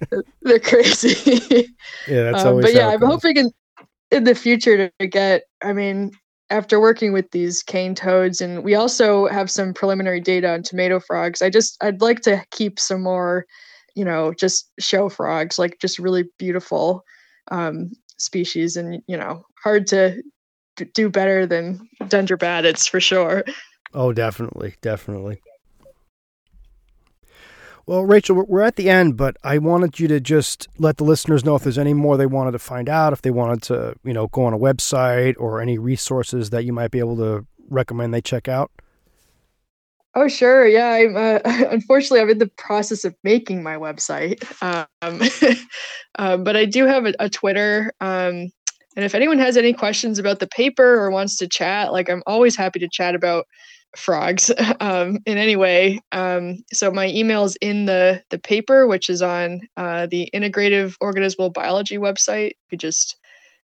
They're 0.42 0.58
crazy. 0.58 1.68
Yeah, 2.08 2.24
that's 2.32 2.42
Um, 2.42 2.48
always. 2.48 2.66
but 2.66 2.74
yeah, 2.74 2.88
I'm 2.88 2.98
goes. 2.98 3.08
hoping 3.08 3.36
in 3.36 3.50
in 4.10 4.24
the 4.24 4.34
future 4.34 4.90
to 4.98 5.06
get. 5.06 5.44
I 5.62 5.72
mean, 5.72 6.10
after 6.50 6.80
working 6.80 7.12
with 7.12 7.30
these 7.30 7.62
cane 7.62 7.94
toads, 7.94 8.40
and 8.40 8.64
we 8.64 8.74
also 8.74 9.28
have 9.28 9.48
some 9.48 9.72
preliminary 9.74 10.20
data 10.20 10.50
on 10.52 10.64
tomato 10.64 10.98
frogs. 10.98 11.40
I 11.40 11.50
just 11.50 11.76
I'd 11.84 12.00
like 12.00 12.22
to 12.22 12.44
keep 12.50 12.80
some 12.80 13.00
more, 13.04 13.46
you 13.94 14.04
know, 14.04 14.34
just 14.34 14.68
show 14.80 15.08
frogs, 15.08 15.56
like 15.56 15.78
just 15.80 16.00
really 16.00 16.24
beautiful. 16.38 17.04
um, 17.52 17.92
species, 18.18 18.76
and 18.76 19.02
you 19.06 19.16
know, 19.16 19.44
hard 19.62 19.86
to 19.88 20.20
do 20.94 21.08
better 21.08 21.46
than 21.46 21.88
dendrobatids 22.02 22.88
for 22.88 22.98
sure. 23.00 23.44
Oh, 23.94 24.12
definitely, 24.12 24.76
definitely. 24.80 25.42
Well, 27.84 28.04
Rachel, 28.04 28.44
we're 28.46 28.62
at 28.62 28.76
the 28.76 28.88
end, 28.88 29.16
but 29.16 29.36
I 29.42 29.58
wanted 29.58 29.98
you 29.98 30.06
to 30.08 30.20
just 30.20 30.68
let 30.78 30.98
the 30.98 31.04
listeners 31.04 31.44
know 31.44 31.56
if 31.56 31.64
there's 31.64 31.78
any 31.78 31.94
more 31.94 32.16
they 32.16 32.26
wanted 32.26 32.52
to 32.52 32.60
find 32.60 32.88
out, 32.88 33.12
if 33.12 33.22
they 33.22 33.32
wanted 33.32 33.62
to, 33.64 33.96
you 34.04 34.12
know, 34.12 34.28
go 34.28 34.44
on 34.44 34.54
a 34.54 34.58
website 34.58 35.34
or 35.36 35.60
any 35.60 35.78
resources 35.78 36.50
that 36.50 36.64
you 36.64 36.72
might 36.72 36.92
be 36.92 37.00
able 37.00 37.16
to 37.16 37.44
recommend 37.68 38.14
they 38.14 38.20
check 38.20 38.46
out. 38.46 38.70
Oh, 40.14 40.28
sure. 40.28 40.66
Yeah. 40.66 40.90
I'm, 40.90 41.16
uh, 41.16 41.38
unfortunately, 41.44 42.20
I'm 42.20 42.30
in 42.30 42.38
the 42.38 42.50
process 42.56 43.04
of 43.04 43.16
making 43.24 43.62
my 43.62 43.76
website. 43.76 44.44
Um, 44.62 45.20
um, 46.18 46.44
but 46.44 46.56
I 46.56 46.66
do 46.66 46.86
have 46.86 47.06
a, 47.06 47.14
a 47.18 47.28
Twitter. 47.28 47.92
Um, 48.00 48.52
and 48.94 49.06
if 49.06 49.14
anyone 49.14 49.38
has 49.38 49.56
any 49.56 49.72
questions 49.72 50.18
about 50.18 50.38
the 50.38 50.46
paper 50.46 51.00
or 51.00 51.10
wants 51.10 51.36
to 51.38 51.48
chat, 51.48 51.92
like 51.92 52.10
I'm 52.10 52.22
always 52.26 52.54
happy 52.54 52.78
to 52.80 52.88
chat 52.92 53.14
about 53.14 53.46
frogs 53.96 54.50
um, 54.80 55.18
in 55.26 55.38
any 55.38 55.56
way. 55.56 56.00
Um, 56.12 56.64
so 56.72 56.90
my 56.90 57.08
email 57.08 57.44
is 57.44 57.56
in 57.60 57.86
the 57.86 58.22
the 58.30 58.38
paper, 58.38 58.86
which 58.86 59.10
is 59.10 59.22
on 59.22 59.60
uh, 59.76 60.06
the 60.06 60.28
Integrative 60.34 60.96
Organismal 61.02 61.52
Biology 61.52 61.98
website. 61.98 62.52
You 62.70 62.78
just, 62.78 63.16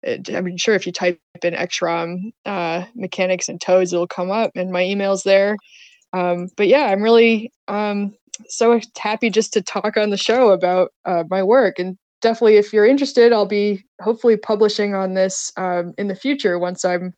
it, 0.03 0.29
I'm 0.29 0.57
sure 0.57 0.75
if 0.75 0.85
you 0.85 0.91
type 0.91 1.19
in 1.43 1.53
XROMM 1.53 2.31
uh, 2.45 2.85
mechanics 2.95 3.49
and 3.49 3.59
toads, 3.59 3.93
it'll 3.93 4.07
come 4.07 4.31
up, 4.31 4.51
and 4.55 4.71
my 4.71 4.83
email's 4.83 5.23
there. 5.23 5.57
Um, 6.13 6.49
but 6.57 6.67
yeah, 6.67 6.87
I'm 6.87 7.01
really 7.01 7.51
um, 7.67 8.13
so 8.47 8.79
happy 8.97 9.29
just 9.29 9.53
to 9.53 9.61
talk 9.61 9.97
on 9.97 10.09
the 10.09 10.17
show 10.17 10.51
about 10.51 10.91
uh, 11.05 11.23
my 11.29 11.43
work 11.43 11.79
and 11.79 11.97
definitely 12.21 12.57
if 12.57 12.71
you're 12.71 12.85
interested 12.85 13.33
i'll 13.33 13.45
be 13.45 13.83
hopefully 14.01 14.37
publishing 14.37 14.93
on 14.93 15.13
this 15.13 15.51
um, 15.57 15.93
in 15.97 16.07
the 16.07 16.15
future 16.15 16.57
once 16.59 16.85
i'm 16.85 17.13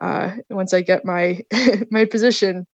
uh, 0.00 0.32
once 0.48 0.72
I 0.74 0.82
get 0.82 1.04
my 1.04 1.40
my 1.90 2.04
position 2.04 2.66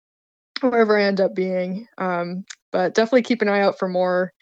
wherever 0.60 0.98
I 0.98 1.04
end 1.04 1.20
up 1.20 1.34
being. 1.34 1.86
Um, 1.98 2.44
but 2.72 2.94
definitely 2.94 3.22
keep 3.22 3.42
an 3.42 3.48
eye 3.48 3.60
out 3.60 3.78
for 3.78 3.88
more 3.88 4.32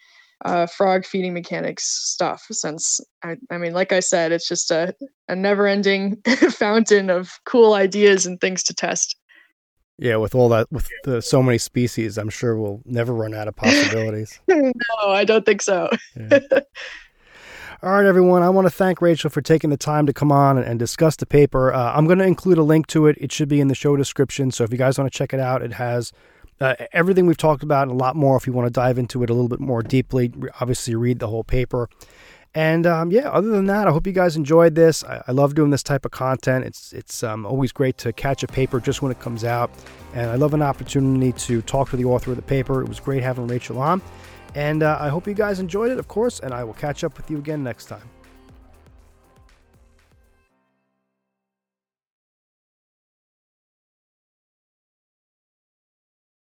uh, 0.43 0.65
frog 0.67 1.05
feeding 1.05 1.33
mechanics 1.33 1.85
stuff 1.85 2.45
since 2.51 2.99
I, 3.23 3.35
I 3.49 3.57
mean 3.57 3.73
like 3.73 3.93
i 3.93 3.99
said 3.99 4.31
it's 4.31 4.47
just 4.47 4.69
a, 4.69 4.93
a 5.29 5.35
never 5.35 5.65
ending 5.65 6.21
fountain 6.51 7.09
of 7.09 7.31
cool 7.45 7.73
ideas 7.73 8.25
and 8.25 8.39
things 8.41 8.61
to 8.63 8.73
test 8.73 9.15
yeah 9.97 10.17
with 10.17 10.35
all 10.35 10.49
that 10.49 10.69
with 10.71 10.89
the, 11.05 11.21
so 11.21 11.41
many 11.41 11.57
species 11.57 12.17
i'm 12.17 12.29
sure 12.29 12.57
we'll 12.57 12.81
never 12.85 13.13
run 13.13 13.33
out 13.33 13.47
of 13.47 13.55
possibilities 13.55 14.39
no 14.47 14.65
i 15.07 15.23
don't 15.23 15.45
think 15.45 15.61
so 15.61 15.89
yeah. 16.15 16.39
All 17.83 17.91
right, 17.91 18.05
everyone. 18.05 18.41
I 18.41 18.49
want 18.49 18.65
to 18.65 18.71
thank 18.71 19.01
Rachel 19.01 19.29
for 19.29 19.41
taking 19.41 19.69
the 19.69 19.75
time 19.75 20.05
to 20.05 20.13
come 20.13 20.31
on 20.31 20.57
and, 20.57 20.79
discuss 20.79 21.17
the 21.17 21.25
paper. 21.25 21.73
Uh, 21.73 21.91
I'm 21.93 22.05
going 22.05 22.19
to 22.19 22.25
include 22.25 22.57
a 22.57 22.63
link 22.63 22.87
to 22.87 23.07
it. 23.07 23.17
It 23.19 23.33
should 23.33 23.49
be 23.49 23.59
in 23.59 23.67
the 23.67 23.75
show 23.75 23.97
description. 23.97 24.49
So 24.51 24.63
if 24.63 24.71
you 24.71 24.77
guys 24.77 24.97
want 24.97 25.11
to 25.11 25.17
check 25.17 25.33
it 25.33 25.41
out, 25.41 25.61
it 25.61 25.73
has 25.73 26.13
uh, 26.61 26.75
everything 26.93 27.25
we've 27.25 27.35
talked 27.35 27.63
about 27.63 27.83
and 27.83 27.91
a 27.91 27.95
lot 27.95 28.15
more 28.15 28.37
if 28.37 28.47
you 28.47 28.53
want 28.53 28.65
to 28.65 28.71
dive 28.71 28.97
into 28.97 29.23
it 29.23 29.29
a 29.29 29.33
little 29.33 29.49
bit 29.49 29.59
more 29.59 29.81
deeply. 29.81 30.31
Obviously, 30.61 30.95
read 30.95 31.19
the 31.19 31.27
whole 31.27 31.43
paper. 31.43 31.89
And 32.53 32.87
um, 32.87 33.11
yeah, 33.11 33.29
other 33.29 33.49
than 33.49 33.65
that, 33.65 33.89
I 33.89 33.91
hope 33.91 34.07
you 34.07 34.13
guys 34.13 34.37
enjoyed 34.37 34.75
this. 34.75 35.03
I, 35.03 35.21
I 35.27 35.31
love 35.33 35.53
doing 35.53 35.71
this 35.71 35.83
type 35.83 36.05
of 36.05 36.11
content. 36.11 36.63
It's 36.63 36.93
it's 36.93 37.23
um, 37.23 37.45
always 37.45 37.73
great 37.73 37.97
to 37.97 38.13
catch 38.13 38.41
a 38.41 38.47
paper 38.47 38.79
just 38.79 39.01
when 39.01 39.11
it 39.11 39.19
comes 39.19 39.43
out, 39.43 39.69
and 40.13 40.29
I 40.29 40.35
love 40.35 40.53
an 40.53 40.61
opportunity 40.61 41.33
to 41.33 41.61
talk 41.63 41.89
to 41.89 41.97
the 41.97 42.05
author 42.05 42.31
of 42.31 42.37
the 42.37 42.43
paper. 42.43 42.81
It 42.81 42.87
was 42.87 43.01
great 43.01 43.21
having 43.21 43.47
Rachel 43.47 43.79
on. 43.79 44.01
And 44.55 44.83
uh, 44.83 44.97
I 44.99 45.09
hope 45.09 45.27
you 45.27 45.33
guys 45.33 45.59
enjoyed 45.59 45.91
it, 45.91 45.99
of 45.99 46.07
course, 46.07 46.39
and 46.39 46.53
I 46.53 46.63
will 46.63 46.73
catch 46.73 47.03
up 47.03 47.17
with 47.17 47.29
you 47.29 47.37
again 47.37 47.61
next 47.61 47.85
time. 47.85 48.09